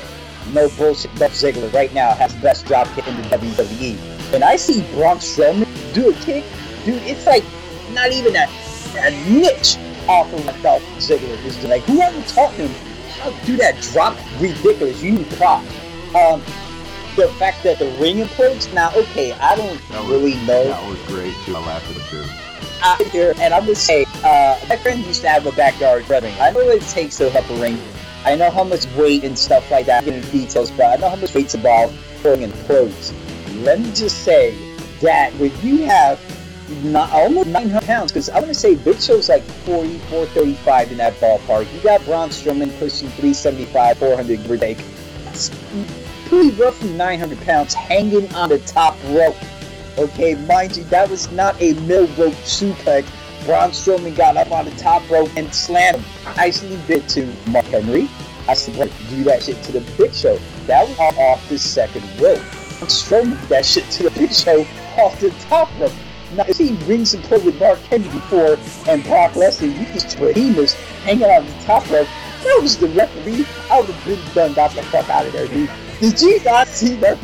No 0.53 0.69
bullshit. 0.77 1.15
Dolph 1.15 1.33
Ziggler 1.33 1.73
right 1.73 1.93
now 1.95 2.13
has 2.15 2.35
the 2.35 2.41
best 2.43 2.67
drop 2.67 2.87
kick 2.89 3.09
in 3.09 3.17
the 3.17 3.23
WWE. 3.23 4.35
and 4.35 4.45
I 4.45 4.57
see 4.57 4.83
Braun 4.93 5.17
Strowman 5.17 5.67
do 5.95 6.11
a 6.11 6.13
kick, 6.15 6.45
dude, 6.85 7.03
it's 7.05 7.25
like 7.27 7.45
not 7.93 8.13
even 8.13 8.35
a, 8.37 8.47
a 8.99 9.11
niche 9.31 9.79
off 10.09 10.31
of 10.33 10.45
what 10.45 10.61
Dolph 10.63 10.83
Ziggler 10.99 11.43
is 11.45 11.57
doing. 11.57 11.71
Like, 11.71 11.83
whoever 11.85 12.21
taught 12.29 12.53
him 12.53 12.69
how 13.21 13.31
to 13.31 13.47
do 13.47 13.57
that 13.57 13.81
drop 13.81 14.19
ridiculous, 14.41 15.03
you 15.03 15.13
need 15.13 15.31
prop. 15.31 15.63
Um, 16.15 16.43
the 17.17 17.29
fact 17.39 17.63
that 17.63 17.79
the 17.79 17.89
ring 18.01 18.17
implodes, 18.19 18.73
now, 18.75 18.91
okay, 18.97 19.33
I 19.33 19.57
don't 19.57 19.71
was- 19.91 20.09
really 20.09 20.35
know 20.47 20.65
That 20.69 20.89
was 20.89 20.99
great 21.07 21.35
too. 21.45 21.57
I 21.57 21.61
laughed 21.61 21.91
at 21.91 21.97
it 21.97 22.03
too. 22.11 22.25
out 22.83 23.01
here, 23.13 23.35
and 23.41 23.55
I'm 23.55 23.63
gonna 23.65 23.75
say, 23.75 24.05
uh, 24.25 24.57
my 24.69 24.77
friend 24.77 25.05
used 25.07 25.23
to 25.23 25.29
have 25.29 25.47
a 25.47 25.53
backyard 25.53 26.09
ring. 26.11 26.35
I 26.41 26.51
know 26.51 26.65
what 26.65 26.77
it 26.77 26.83
takes 26.89 27.17
to 27.19 27.29
up 27.39 27.49
a 27.51 27.55
ring. 27.55 27.79
I 28.27 28.35
know 28.37 28.51
how 28.51 28.65
much 28.65 28.87
weight 28.97 29.23
and 29.25 29.39
stuff 29.39 29.71
like 29.71 29.87
that. 29.87 30.03
I 30.03 30.07
get 30.07 30.33
details, 30.33 30.71
but 30.71 30.87
I 30.87 30.97
know 30.97 31.09
how 31.11 31.17
much 31.17 31.35
weight's 31.35 31.55
involved 31.55 31.95
pulling 32.23 32.43
in 32.43 32.53
clothes. 32.67 33.13
Let 33.59 33.81
me 33.81 33.91
just 33.93 34.25
say 34.25 34.55
that 35.03 35.33
when 35.35 35.53
you 35.63 35.85
have 35.85 36.19
not 36.83 37.11
almost 37.13 37.47
900 37.49 37.87
pounds, 37.87 38.13
because 38.13 38.29
I'm 38.31 38.41
gonna 38.41 38.55
say 38.55 38.75
Big 38.75 38.99
Show's 39.01 39.29
like 39.29 39.43
40, 39.65 39.99
435 40.11 40.93
in 40.93 40.99
that 40.99 41.15
ballpark. 41.21 41.67
You 41.75 41.81
got 41.81 42.05
Braun 42.05 42.31
Strowman 42.31 42.77
pushing 42.79 43.09
375, 43.11 43.99
400 43.99 44.43
give 44.43 44.51
or 44.51 44.57
take. 44.57 44.79
Pretty 46.27 46.51
roughly 46.51 46.91
900 46.91 47.41
pounds 47.43 47.75
hanging 47.75 48.33
on 48.35 48.49
the 48.49 48.59
top 48.61 48.97
rope. 49.09 49.37
Okay, 49.99 50.35
mind 50.35 50.77
you, 50.77 50.85
that 50.85 51.09
was 51.09 51.31
not 51.33 51.61
a 51.61 51.75
middle 51.81 52.07
rope 52.17 52.35
suplex. 52.45 53.07
Braun 53.45 53.71
Strowman 53.71 54.17
got 54.17 54.37
up 54.37 54.51
on 54.51 54.65
the 54.65 54.71
top 54.73 55.09
rope 55.11 55.29
and 55.37 55.55
slammed 55.55 55.99
him. 55.99 56.05
I 56.27 56.49
actually 56.49 56.79
did 56.87 57.09
to 57.11 57.27
Mark 57.51 57.67
Henry. 57.67 58.09
I 58.49 58.55
said, 58.55 58.77
"What, 58.77 58.91
do 59.11 59.23
that 59.25 59.43
shit 59.43 59.63
to 59.65 59.73
the 59.73 59.81
Big 59.97 60.13
Show. 60.15 60.39
That 60.67 60.89
was 60.89 60.99
off 60.99 61.49
the 61.49 61.59
second 61.59 62.03
rope. 62.21 62.41
Braun 62.79 62.89
Strowman 62.89 63.41
did 63.41 63.49
that 63.51 63.67
shit 63.67 63.89
to 63.93 64.05
the 64.05 64.11
Big 64.11 64.33
Show 64.33 64.67
off 64.97 65.21
the 65.21 65.31
top 65.49 65.69
rope. 65.79 65.93
Now, 66.35 66.45
if 66.49 66.59
he 66.59 66.73
rings 66.87 67.15
and 67.15 67.23
play 67.25 67.39
with 67.39 67.61
Mark 67.61 67.79
Henry 67.81 68.09
before 68.09 68.59
and 68.89 69.05
Brock 69.05 69.33
Lesnar 69.33 69.95
used 69.95 70.19
behemoths 70.19 70.73
hanging 71.05 71.31
on 71.31 71.47
the 71.47 71.53
top 71.65 71.89
rope, 71.91 72.09
I 72.47 72.59
was 72.61 72.77
the 72.77 72.89
referee, 72.89 73.47
I 73.71 73.81
would 73.81 73.91
have 73.91 74.05
been 74.05 74.35
done, 74.35 74.53
got 74.55 74.73
the 74.75 74.83
fuck 74.85 75.09
out 75.09 75.27
of 75.27 75.33
there, 75.33 75.47
dude. 75.47 75.71
Did 76.01 76.21
you 76.21 76.43
not 76.45 76.67
see 76.69 76.95
that 76.97 77.19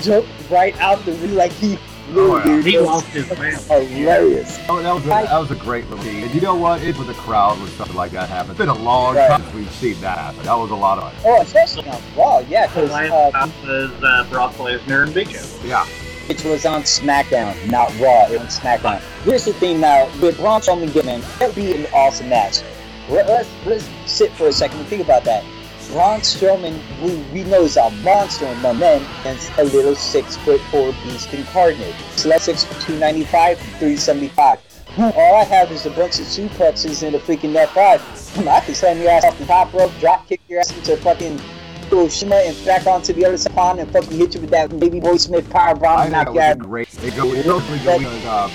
jump 0.00 0.26
right 0.50 0.78
after? 0.80 1.12
the 1.14 1.28
like 1.28 1.52
he 1.52 1.78
Oh, 2.14 2.42
yeah. 2.44 2.60
He 2.60 2.78
lost 2.78 3.06
his 3.06 3.26
man. 3.38 3.54
hilarious. 3.62 4.58
Oh, 4.68 4.82
that 4.82 4.92
was 4.92 5.04
a, 5.04 5.08
that 5.08 5.38
was 5.38 5.50
a 5.50 5.54
great 5.54 5.88
little 5.88 6.04
scene. 6.04 6.24
And 6.24 6.34
you 6.34 6.40
know 6.42 6.54
what? 6.56 6.82
It 6.82 6.98
was 6.98 7.08
a 7.08 7.14
crowd 7.14 7.58
when 7.58 7.68
something 7.70 7.96
like 7.96 8.10
that 8.10 8.28
happened. 8.28 8.50
It's 8.50 8.58
been 8.58 8.68
a 8.68 8.74
long 8.74 9.14
Right. 9.16 9.28
time 9.30 9.42
since 9.42 9.54
we've 9.54 9.70
seen 9.72 9.98
that 10.02 10.18
happen. 10.18 10.42
That 10.42 10.58
was 10.58 10.70
a 10.72 10.74
lot 10.74 10.98
of 10.98 11.10
fun. 11.14 11.22
Oh, 11.24 11.40
especially 11.40 11.88
on 11.88 12.02
Raw, 12.16 12.40
yeah, 12.40 12.66
because 12.66 12.90
last 12.90 13.10
uh, 13.12 13.30
time 13.30 13.52
was 13.66 13.90
uh, 14.02 14.26
Brock 14.28 14.52
Lesnar 14.54 15.04
and 15.04 15.14
Big 15.14 15.30
Show. 15.30 15.46
Yeah. 15.64 15.86
it 16.28 16.44
was 16.44 16.66
on 16.66 16.82
SmackDown, 16.82 17.54
not 17.70 17.88
Raw. 17.98 18.26
It 18.26 18.32
was 18.32 18.40
on 18.40 18.46
SmackDown. 18.48 19.00
Here's 19.24 19.46
the 19.46 19.54
thing 19.54 19.80
now, 19.80 20.04
with 20.20 20.36
Braun 20.36 20.60
Strowman 20.60 20.92
getting 20.92 21.14
in, 21.14 21.20
that'd 21.38 21.54
be 21.54 21.72
an 21.72 21.86
awesome 21.94 22.28
match. 22.28 22.60
Let- 23.08 23.26
Let's, 23.28 23.48
let's 23.64 23.88
sit 24.06 24.32
for 24.32 24.48
a 24.48 24.52
second 24.52 24.80
and 24.80 24.88
think 24.88 25.02
about 25.02 25.24
that. 25.24 25.44
Braun 25.90 26.20
Strowman, 26.20 26.80
we, 27.02 27.16
we 27.32 27.48
know 27.48 27.62
is 27.62 27.76
a 27.76 27.90
monster 28.02 28.46
among 28.46 28.78
men, 28.78 29.02
against 29.20 29.50
a 29.58 29.64
little 29.64 29.94
six 29.94 30.36
foot 30.38 30.60
four 30.70 30.92
beast 31.04 31.32
incarnate. 31.34 31.94
So 32.16 32.28
that's 32.28 32.44
six 32.44 32.64
foot 32.64 32.80
two 32.82 32.98
ninety 32.98 33.24
five, 33.24 33.58
three 33.78 33.96
seventy 33.96 34.28
five. 34.28 34.58
All 34.98 35.36
I 35.36 35.44
have 35.44 35.72
is 35.72 35.86
a 35.86 35.90
bunch 35.90 36.18
of 36.18 36.26
suplexes 36.26 37.02
and 37.02 37.16
a 37.16 37.18
freaking 37.18 37.52
net 37.52 37.70
five. 37.70 38.02
I 38.46 38.60
can 38.60 38.74
slam 38.74 39.00
your 39.00 39.10
ass 39.10 39.24
off 39.24 39.38
the 39.38 39.46
top 39.46 39.72
rope, 39.72 39.92
drop 40.00 40.26
kick 40.26 40.40
your 40.48 40.60
ass 40.60 40.70
into 40.76 40.94
a 40.94 40.96
fucking 40.98 41.40
Hiroshima 41.88 42.36
and 42.36 42.64
back 42.64 42.86
onto 42.86 43.12
the 43.12 43.24
other 43.24 43.36
side 43.36 43.78
and 43.78 43.90
fucking 43.92 44.16
hit 44.16 44.34
you 44.34 44.40
with 44.40 44.50
that 44.50 44.78
Davey 44.80 44.98
Boy 44.98 45.18
Smith 45.18 45.48
power 45.50 45.74
bomb 45.74 45.98
I 45.98 46.08
knock 46.08 46.28
you 46.28 46.34
was 46.34 46.56
great. 46.56 46.88
It 47.04 47.14
goes, 47.14 47.34
it 47.36 47.44
goes 47.44 47.62
because 47.68 48.24
uh, 48.24 48.48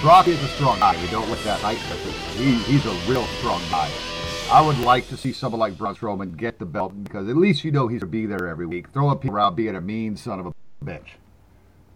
Brock 0.00 0.28
is 0.28 0.42
a 0.42 0.48
strong 0.48 0.78
guy. 0.78 1.00
We 1.02 1.08
don't 1.08 1.28
let 1.28 1.42
that 1.44 1.62
night. 1.62 1.76
He, 2.36 2.54
he's 2.54 2.86
a 2.86 2.94
real 3.06 3.24
strong 3.38 3.60
guy. 3.70 3.90
I 4.52 4.60
would 4.60 4.78
like 4.80 5.06
to 5.08 5.16
see 5.16 5.32
someone 5.32 5.60
like 5.60 5.78
Braun 5.78 5.94
Strowman 5.94 6.36
get 6.36 6.58
the 6.58 6.66
belt 6.66 6.92
because 7.04 7.28
at 7.28 7.36
least 7.36 7.62
you 7.62 7.70
know 7.70 7.86
he's 7.86 8.00
gonna 8.00 8.10
be 8.10 8.26
there 8.26 8.48
every 8.48 8.66
week. 8.66 8.88
Throw 8.90 9.08
up 9.08 9.20
people 9.22 9.36
around 9.36 9.54
being 9.54 9.76
a 9.76 9.80
mean 9.80 10.16
son 10.16 10.40
of 10.40 10.46
a 10.46 10.52
bitch. 10.84 11.06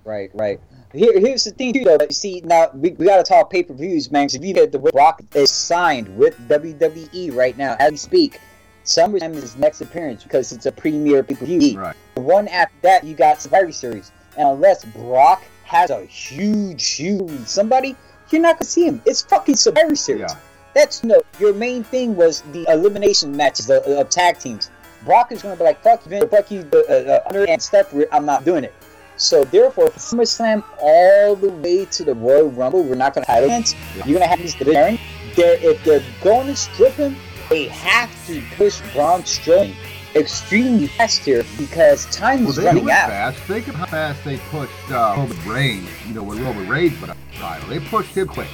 Right, 0.05 0.31
right. 0.35 0.61
Here, 0.93 1.19
here's 1.19 1.45
the 1.45 1.51
thing, 1.51 1.73
too, 1.73 1.83
though. 1.83 1.97
You 2.01 2.13
see, 2.13 2.43
now 2.45 2.69
we, 2.75 2.91
we 2.91 3.07
got 3.07 3.17
to 3.17 3.23
talk 3.25 3.51
pay 3.51 3.63
per 3.63 3.73
views, 3.75 4.13
man. 4.13 4.27
'cause 4.27 4.35
if 4.37 4.45
you 4.45 4.53
get 4.55 4.71
the 4.71 4.79
way 4.79 4.91
Brock 4.93 5.21
is 5.35 5.51
signed 5.51 6.17
with 6.17 6.37
WWE 6.47 7.35
right 7.35 7.57
now 7.57 7.75
as 7.81 7.91
we 7.93 7.97
speak, 7.97 8.41
SummerSlam 8.85 9.35
is 9.35 9.43
his 9.43 9.57
next 9.57 9.81
appearance 9.81 10.23
because 10.23 10.53
it's 10.53 10.67
a 10.67 10.73
premier 10.73 11.23
pay 11.25 11.35
per 11.35 11.47
view. 11.47 11.81
Right. 11.81 11.97
The 12.15 12.21
one 12.21 12.47
after 12.49 12.75
that, 12.83 13.03
you 13.05 13.15
got 13.15 13.41
Survivor 13.43 13.73
Series, 13.73 14.13
and 14.37 14.47
unless 14.49 14.85
Brock 14.85 15.43
has 15.65 15.91
a 15.91 16.05
huge, 16.05 16.87
huge 16.87 17.47
somebody, 17.47 17.97
you're 18.31 18.43
not 18.43 18.57
gonna 18.59 18.67
see 18.67 18.87
him. 18.87 19.03
It's 19.07 19.23
fucking 19.23 19.57
Survivor 19.57 19.97
Series. 19.97 20.21
Yeah. 20.31 20.37
That's 20.75 21.05
no. 21.05 21.23
Your 21.39 21.55
main 21.55 21.85
thing 21.85 22.17
was 22.17 22.43
the 22.53 22.65
elimination 22.71 23.37
matches 23.37 23.71
of, 23.71 23.83
of 23.85 24.09
tag 24.11 24.39
teams. 24.39 24.71
Brock 25.05 25.33
is 25.33 25.43
gonna 25.43 25.57
be 25.57 25.65
like, 25.65 25.83
"Fuck 25.83 26.05
you, 26.05 26.11
Vince, 26.11 26.31
fuck 26.31 26.51
you, 26.51 26.69
uh, 26.73 26.79
uh, 26.93 27.21
Under 27.27 27.45
and 27.49 27.63
Steph. 27.63 27.95
I'm 28.13 28.27
not 28.27 28.45
doing 28.45 28.65
it." 28.65 28.75
So 29.17 29.45
therefore, 29.45 29.91
from 29.91 30.19
SummerSlam 30.19 30.65
all 30.81 31.37
the 31.37 31.51
way 31.51 31.85
to 31.85 32.05
the 32.05 32.15
Royal 32.15 32.51
Rumble, 32.51 32.83
we're 32.83 32.95
not 32.97 33.15
gonna 33.15 33.27
have 33.29 33.45
events. 33.45 33.75
Yeah. 33.97 34.07
You're 34.07 34.19
gonna 34.19 34.29
have 34.31 34.41
these 34.41 34.55
divisions. 34.55 34.99
They're, 35.37 35.59
if 35.63 35.83
they're 35.85 36.03
going 36.23 36.47
to 36.49 36.57
strip 36.57 36.93
him, 36.95 37.17
they 37.51 37.67
have 37.69 38.11
to 38.27 38.43
push 38.57 38.81
Braun 38.93 39.23
Strowman 39.23 39.75
extremely 40.15 40.87
fast 40.87 41.19
here 41.25 41.45
because 41.59 42.07
time 42.07 42.41
Well, 42.41 42.51
is 42.51 42.59
running 42.61 42.89
out. 42.91 43.09
fast. 43.11 43.39
Think 43.41 43.67
of 43.69 43.75
how 43.75 43.87
fast 43.87 44.25
they 44.25 44.37
pushed 44.39 44.73
uh, 44.91 45.15
Roman 45.17 45.49
Reigns. 45.49 45.89
You 46.07 46.15
know, 46.15 46.23
when 46.23 46.43
Roman 46.43 46.69
Reigns 46.69 46.99
went 47.01 47.11
up 47.11 47.17
the 47.33 47.39
title, 47.39 47.69
they 47.69 47.81
pushed 47.81 48.17
him 48.17 48.29
quick. 48.29 48.49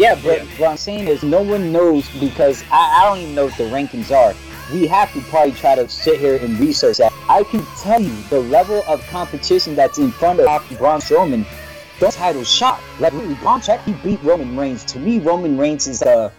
Yeah, 0.00 0.18
but 0.24 0.40
what 0.58 0.70
I'm 0.70 0.76
saying 0.78 1.08
is 1.08 1.22
no 1.22 1.42
one 1.42 1.72
knows 1.72 2.08
because 2.20 2.64
I, 2.72 3.02
I 3.02 3.04
don't 3.04 3.18
even 3.18 3.34
know 3.34 3.44
what 3.44 3.58
the 3.58 3.64
rankings 3.64 4.10
are. 4.10 4.34
We 4.72 4.86
have 4.86 5.12
to 5.12 5.20
probably 5.28 5.52
try 5.52 5.74
to 5.74 5.86
sit 5.90 6.18
here 6.18 6.36
and 6.36 6.58
research 6.58 6.96
that. 6.96 7.12
I 7.28 7.42
can 7.42 7.66
tell 7.82 8.00
you 8.00 8.16
the 8.30 8.40
level 8.40 8.82
of 8.88 9.06
competition 9.08 9.74
that's 9.74 9.98
in 9.98 10.10
front 10.10 10.40
of 10.40 10.78
Braun 10.78 11.00
Strowman. 11.00 11.44
The 11.98 12.10
title 12.10 12.44
shot. 12.44 12.80
Like 12.98 13.12
really, 13.12 13.34
Braun 13.34 13.60
Strowman 13.60 13.84
he 13.84 13.92
beat 13.92 14.22
Roman 14.22 14.56
Reigns. 14.56 14.86
To 14.86 14.98
me, 14.98 15.18
Roman 15.18 15.58
Reigns 15.58 15.86
is 15.86 16.00
uh, 16.00 16.30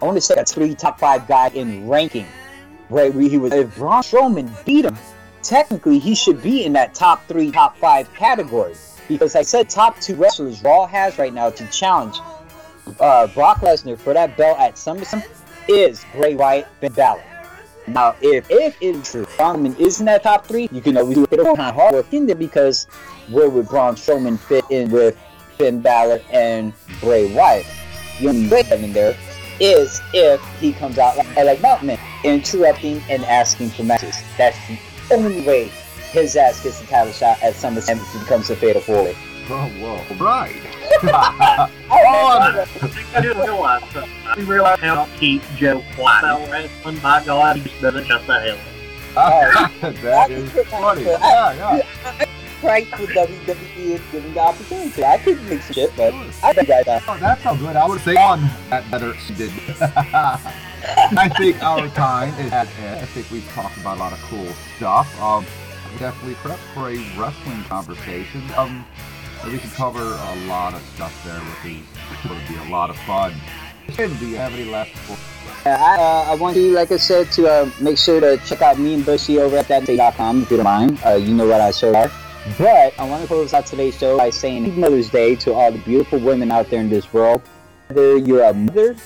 I 0.00 0.04
want 0.04 0.16
to 0.16 0.20
say 0.20 0.36
a 0.36 0.44
three 0.44 0.76
top 0.76 1.00
five 1.00 1.26
guy 1.26 1.48
in 1.48 1.88
ranking. 1.88 2.26
Right, 2.90 3.12
where 3.12 3.28
he 3.28 3.38
was. 3.38 3.52
If 3.52 3.74
Braun 3.74 4.04
Strowman 4.04 4.64
beat 4.64 4.84
him, 4.84 4.96
technically 5.42 5.98
he 5.98 6.14
should 6.14 6.40
be 6.40 6.64
in 6.64 6.74
that 6.74 6.94
top 6.94 7.26
three, 7.26 7.50
top 7.50 7.76
five 7.76 8.14
category. 8.14 8.76
Because 9.08 9.34
I 9.34 9.42
said 9.42 9.68
top 9.68 9.98
two 10.00 10.14
wrestlers 10.14 10.62
Raw 10.62 10.86
has 10.86 11.18
right 11.18 11.34
now 11.34 11.50
to 11.50 11.66
challenge 11.72 12.20
uh, 13.00 13.26
Brock 13.28 13.58
Lesnar 13.58 13.98
for 13.98 14.14
that 14.14 14.36
belt 14.36 14.58
at 14.58 14.74
SummerSlam 14.74 15.24
is 15.68 16.04
Bray 16.14 16.34
Wyatt 16.34 16.68
and 16.82 16.94
Balor. 16.94 17.22
Now, 17.86 18.16
if 18.22 18.46
if 18.50 18.76
it 18.80 18.96
is 18.96 19.10
true, 19.10 19.26
Braun 19.36 19.56
Strowman 19.56 19.78
is 19.78 20.00
in 20.00 20.06
that 20.06 20.22
top 20.22 20.46
three, 20.46 20.68
you 20.72 20.80
can 20.80 20.96
always 20.96 21.16
do 21.16 21.24
a 21.24 21.28
bit 21.28 21.40
of 21.40 21.46
kind 21.46 21.60
of 21.60 21.74
hard 21.74 21.94
work 21.94 22.12
in 22.12 22.26
there 22.26 22.34
because 22.34 22.86
where 23.30 23.50
would 23.50 23.68
Braun 23.68 23.94
Strowman 23.94 24.38
fit 24.38 24.64
in 24.70 24.90
with 24.90 25.18
Finn 25.58 25.80
Balor 25.80 26.20
and 26.32 26.72
Bray 27.00 27.34
Wyatt? 27.34 27.66
The 28.20 28.28
only 28.28 28.48
way 28.48 28.62
him 28.62 28.84
in 28.84 28.92
there 28.92 29.16
is 29.60 30.00
if 30.14 30.42
he 30.60 30.72
comes 30.72 30.98
out 30.98 31.16
like, 31.16 31.36
like 31.36 31.60
Mountain 31.60 31.88
Man, 31.88 31.98
interrupting 32.24 33.02
and 33.10 33.24
asking 33.24 33.70
for 33.70 33.84
matches. 33.84 34.16
That's 34.38 34.56
the 34.66 34.78
only 35.12 35.46
way 35.46 35.70
his 36.10 36.36
ass 36.36 36.62
gets 36.62 36.80
the 36.80 36.86
title 36.86 37.12
shot 37.12 37.42
at 37.42 37.54
SummerSlam 37.54 37.96
if 37.96 38.14
it 38.14 38.20
becomes 38.20 38.48
a 38.48 38.56
fatal 38.56 38.80
four 38.80 39.04
way. 39.04 39.16
Oh, 39.50 39.68
whoa. 39.78 40.24
Right. 40.24 40.56
Oh, 41.96 42.66
I 43.14 44.36
realize 44.38 44.80
how 44.80 45.08
keep 45.18 45.42
Joe 45.56 45.82
quiet. 45.94 46.50
Wrestling, 46.50 46.98
by 46.98 47.24
God, 47.24 47.56
he 47.56 47.62
just 47.62 47.80
doesn't 47.80 48.06
shut 48.06 48.26
the 48.26 48.40
hell 48.40 48.58
up. 49.16 49.70
that 50.02 50.30
is 50.30 50.50
funny. 50.68 51.04
Yeah, 51.04 51.52
yeah. 51.52 52.26
right 52.62 52.86
for 52.88 53.06
WWE 53.06 53.96
and 53.96 54.02
giving 54.10 54.34
the 54.34 54.40
opportunity. 54.40 55.04
I 55.04 55.18
could 55.18 55.42
make 55.44 55.62
shit, 55.62 55.94
but 55.96 56.14
I 56.42 56.52
think 56.52 56.70
I 56.70 56.80
uh, 56.80 57.00
Oh, 57.08 57.18
that's 57.18 57.42
how 57.42 57.54
good. 57.54 57.76
I 57.76 57.86
would 57.86 58.00
say 58.00 58.16
on 58.16 58.48
that 58.70 58.90
better 58.90 59.14
did. 59.36 59.52
I 59.80 61.28
think 61.38 61.62
our 61.62 61.88
time 61.88 62.34
is 62.40 62.52
at 62.52 62.68
end. 62.78 63.00
I 63.00 63.06
think 63.06 63.30
we've 63.30 63.48
talked 63.52 63.76
about 63.78 63.96
a 63.96 64.00
lot 64.00 64.12
of 64.12 64.20
cool 64.22 64.46
stuff. 64.76 65.20
Um, 65.20 65.44
definitely 65.98 66.34
prep 66.36 66.58
for 66.74 66.90
a 66.90 66.96
wrestling 67.18 67.62
conversation. 67.64 68.42
Um, 68.56 68.84
we 69.50 69.58
can 69.58 69.70
cover 69.70 70.00
a 70.00 70.46
lot 70.46 70.74
of 70.74 70.82
stuff 70.94 71.24
there, 71.24 71.38
which 71.38 71.82
is 72.18 72.26
going 72.28 72.40
to 72.40 72.52
be 72.52 72.58
a 72.68 72.72
lot 72.72 72.90
of 72.90 72.96
fun. 72.98 73.34
Do 73.96 74.26
you 74.26 74.36
have 74.36 74.54
any 74.54 74.64
last 74.64 74.90
for? 74.92 75.16
I, 75.68 75.96
uh, 75.98 76.32
I 76.32 76.34
want 76.34 76.56
you, 76.56 76.72
like 76.72 76.90
I 76.92 76.96
said, 76.96 77.30
to 77.32 77.46
uh, 77.46 77.70
make 77.80 77.98
sure 77.98 78.20
to 78.20 78.36
check 78.44 78.62
out 78.62 78.78
me 78.78 78.94
and 78.94 79.04
Bushy 79.04 79.38
over 79.38 79.56
at 79.56 79.66
thatday.com 79.66 80.42
if 80.42 80.50
you 80.50 80.58
don't 80.58 80.64
mind. 80.64 80.98
Uh, 81.04 81.14
you 81.14 81.34
know 81.34 81.46
what 81.46 81.60
I 81.60 81.70
are. 81.88 82.10
But 82.58 82.98
I 82.98 83.08
want 83.08 83.22
to 83.22 83.28
close 83.28 83.54
out 83.54 83.64
today's 83.64 83.96
show 83.96 84.18
by 84.18 84.28
saying 84.30 84.64
Happy 84.64 84.78
Mother's 84.78 85.08
Day 85.08 85.34
to 85.36 85.54
all 85.54 85.72
the 85.72 85.78
beautiful 85.78 86.18
women 86.18 86.50
out 86.50 86.68
there 86.68 86.80
in 86.80 86.90
this 86.90 87.10
world. 87.12 87.40
Whether 87.88 88.18
you're 88.18 88.44
a 88.44 88.52
mother, 88.52 88.96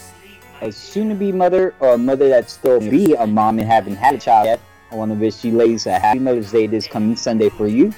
a 0.61 0.73
soon-to-be 0.73 1.33
mother, 1.33 1.75
or 1.79 1.95
a 1.95 1.99
mother 1.99 2.29
that's 2.29 2.53
still 2.53 2.81
be 2.81 3.15
a 3.15 3.27
mom 3.27 3.61
and 3.61 3.69
haven't 3.69 3.97
had 3.97 4.15
a 4.17 4.19
child 4.19 4.47
yet, 4.47 4.61
I 4.91 4.97
want 4.97 5.13
to 5.13 5.17
wish 5.17 5.45
you 5.45 5.57
ladies 5.57 5.87
a 5.87 5.99
Happy 5.99 6.19
Mother's 6.19 6.51
Day 6.51 6.67
this 6.67 6.89
coming 6.89 7.15
Sunday 7.15 7.49
for 7.51 7.69
you. 7.69 7.93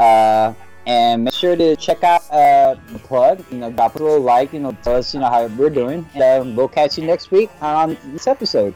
Uh, 0.00 0.54
And 0.86 1.24
make 1.24 1.34
sure 1.34 1.54
to 1.54 1.76
check 1.76 2.02
out 2.02 2.22
uh, 2.30 2.76
the 2.88 2.98
plug. 2.98 3.44
You 3.50 3.58
know, 3.58 3.70
drop 3.70 3.94
a 3.94 3.98
little 4.02 4.20
like. 4.20 4.52
You 4.52 4.60
know, 4.60 4.76
tell 4.82 4.96
us 4.96 5.14
you 5.14 5.20
know 5.20 5.28
how 5.28 5.46
we're 5.46 5.70
doing. 5.70 6.08
And 6.14 6.22
uh, 6.22 6.52
we'll 6.56 6.68
catch 6.68 6.98
you 6.98 7.06
next 7.06 7.30
week 7.30 7.50
on 7.60 7.96
this 8.06 8.26
episode. 8.26 8.74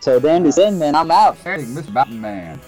So 0.00 0.18
then, 0.18 0.42
this 0.42 0.58
in, 0.58 0.78
man. 0.78 0.94
I'm 0.94 1.10
out. 1.10 1.36
Hey, 1.38 1.58
Mr. 1.58 1.92
Mountain 1.92 2.20
Man. 2.20 2.60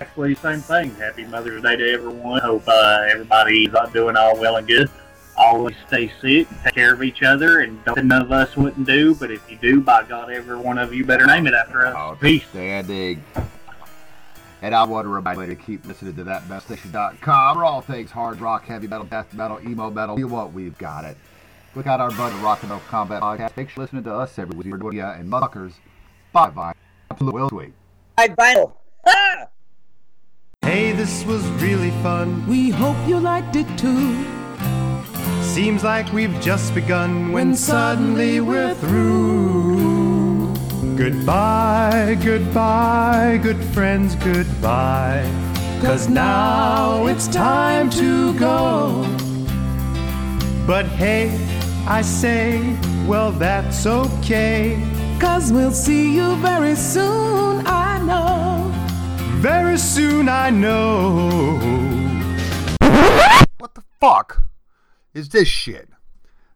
Actually, 0.00 0.34
same 0.36 0.60
thing. 0.60 0.94
Happy 0.96 1.24
Mother's 1.24 1.62
Day 1.62 1.76
to 1.76 1.90
everyone. 1.90 2.40
Hope 2.40 2.64
uh, 2.68 3.06
everybody's 3.08 3.70
doing 3.92 4.16
all 4.16 4.38
well 4.38 4.56
and 4.56 4.66
good. 4.66 4.90
Always 5.36 5.76
stay 5.86 6.10
sick, 6.20 6.48
take 6.64 6.74
care 6.74 6.92
of 6.92 7.02
each 7.02 7.22
other, 7.22 7.60
and 7.60 7.82
don't 7.84 8.04
none 8.06 8.22
of 8.22 8.32
us 8.32 8.56
wouldn't 8.56 8.86
do. 8.86 9.14
But 9.14 9.30
if 9.30 9.48
you 9.50 9.56
do, 9.56 9.80
by 9.80 10.02
God, 10.02 10.30
every 10.30 10.56
one 10.56 10.78
of 10.78 10.92
you 10.92 11.04
better 11.04 11.26
name 11.26 11.46
it 11.46 11.54
after 11.54 11.86
us. 11.86 11.94
Oh, 11.96 12.16
Peace. 12.20 12.44
Outstanding. 12.44 13.24
And 14.60 14.74
I 14.74 14.84
want 14.84 15.04
to 15.04 15.08
remind 15.08 15.40
you 15.40 15.46
to 15.46 15.54
keep 15.54 15.86
listening 15.86 16.16
to 16.16 16.24
thatbeststation.com 16.24 17.56
for 17.56 17.64
all 17.64 17.80
things 17.80 18.10
hard 18.10 18.40
rock, 18.40 18.64
heavy 18.64 18.88
metal, 18.88 19.06
death 19.06 19.32
metal, 19.32 19.60
emo 19.64 19.90
metal. 19.90 20.18
You 20.18 20.26
what 20.26 20.52
we've 20.52 20.76
got 20.78 21.04
it. 21.04 21.16
Look 21.74 21.86
out 21.86 22.00
our 22.00 22.10
buddy 22.10 22.36
Rock 22.38 22.62
and 22.62 22.70
Roll 22.70 22.80
Combat 22.88 23.22
podcast. 23.22 23.56
Make 23.56 23.68
sure 23.70 23.84
listening 23.84 24.04
to 24.04 24.14
us 24.14 24.38
every 24.38 24.56
week. 24.56 24.66
We're 24.66 24.78
doing 24.78 24.96
yeah, 24.96 25.18
and 25.18 25.30
motherfuckers. 25.30 25.74
Bye 26.32 26.50
bye. 26.50 26.74
Will 27.20 27.48
sweet. 27.48 27.72
Bye, 28.16 28.28
vinyl. 28.28 28.72
Hey, 30.62 30.92
this 30.92 31.24
was 31.24 31.46
really 31.62 31.90
fun. 32.02 32.46
We 32.46 32.70
hope 32.70 32.96
you 33.08 33.18
liked 33.20 33.56
it 33.56 33.66
too. 33.78 34.24
Seems 35.42 35.82
like 35.82 36.12
we've 36.12 36.38
just 36.40 36.74
begun 36.74 37.32
when 37.32 37.54
suddenly 37.54 38.40
we're 38.40 38.74
through. 38.74 39.67
Goodbye, 40.98 42.18
goodbye, 42.24 43.38
good 43.40 43.62
friends, 43.66 44.16
goodbye. 44.16 45.22
Cause 45.80 46.08
now 46.08 47.06
it's 47.06 47.28
time 47.28 47.88
to 47.90 48.36
go. 48.36 49.04
But 50.66 50.86
hey, 50.86 51.30
I 51.86 52.02
say, 52.02 52.76
well, 53.06 53.30
that's 53.30 53.86
okay. 53.86 54.76
Cause 55.20 55.52
we'll 55.52 55.70
see 55.70 56.16
you 56.16 56.34
very 56.38 56.74
soon, 56.74 57.64
I 57.64 58.00
know. 58.04 58.68
Very 59.40 59.78
soon 59.78 60.28
I 60.28 60.50
know. 60.50 61.60
What 63.58 63.76
the 63.76 63.84
fuck 64.00 64.42
is 65.14 65.28
this 65.28 65.46
shit? 65.46 65.90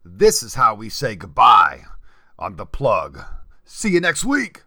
This 0.05 0.43
is 0.43 0.55
how 0.55 0.75
we 0.75 0.89
say 0.89 1.15
goodbye 1.15 1.85
on 2.41 2.57
the 2.57 2.67
plug. 2.67 3.25
See 3.75 3.89
you 3.89 4.01
next 4.01 4.23
week. 4.23 4.65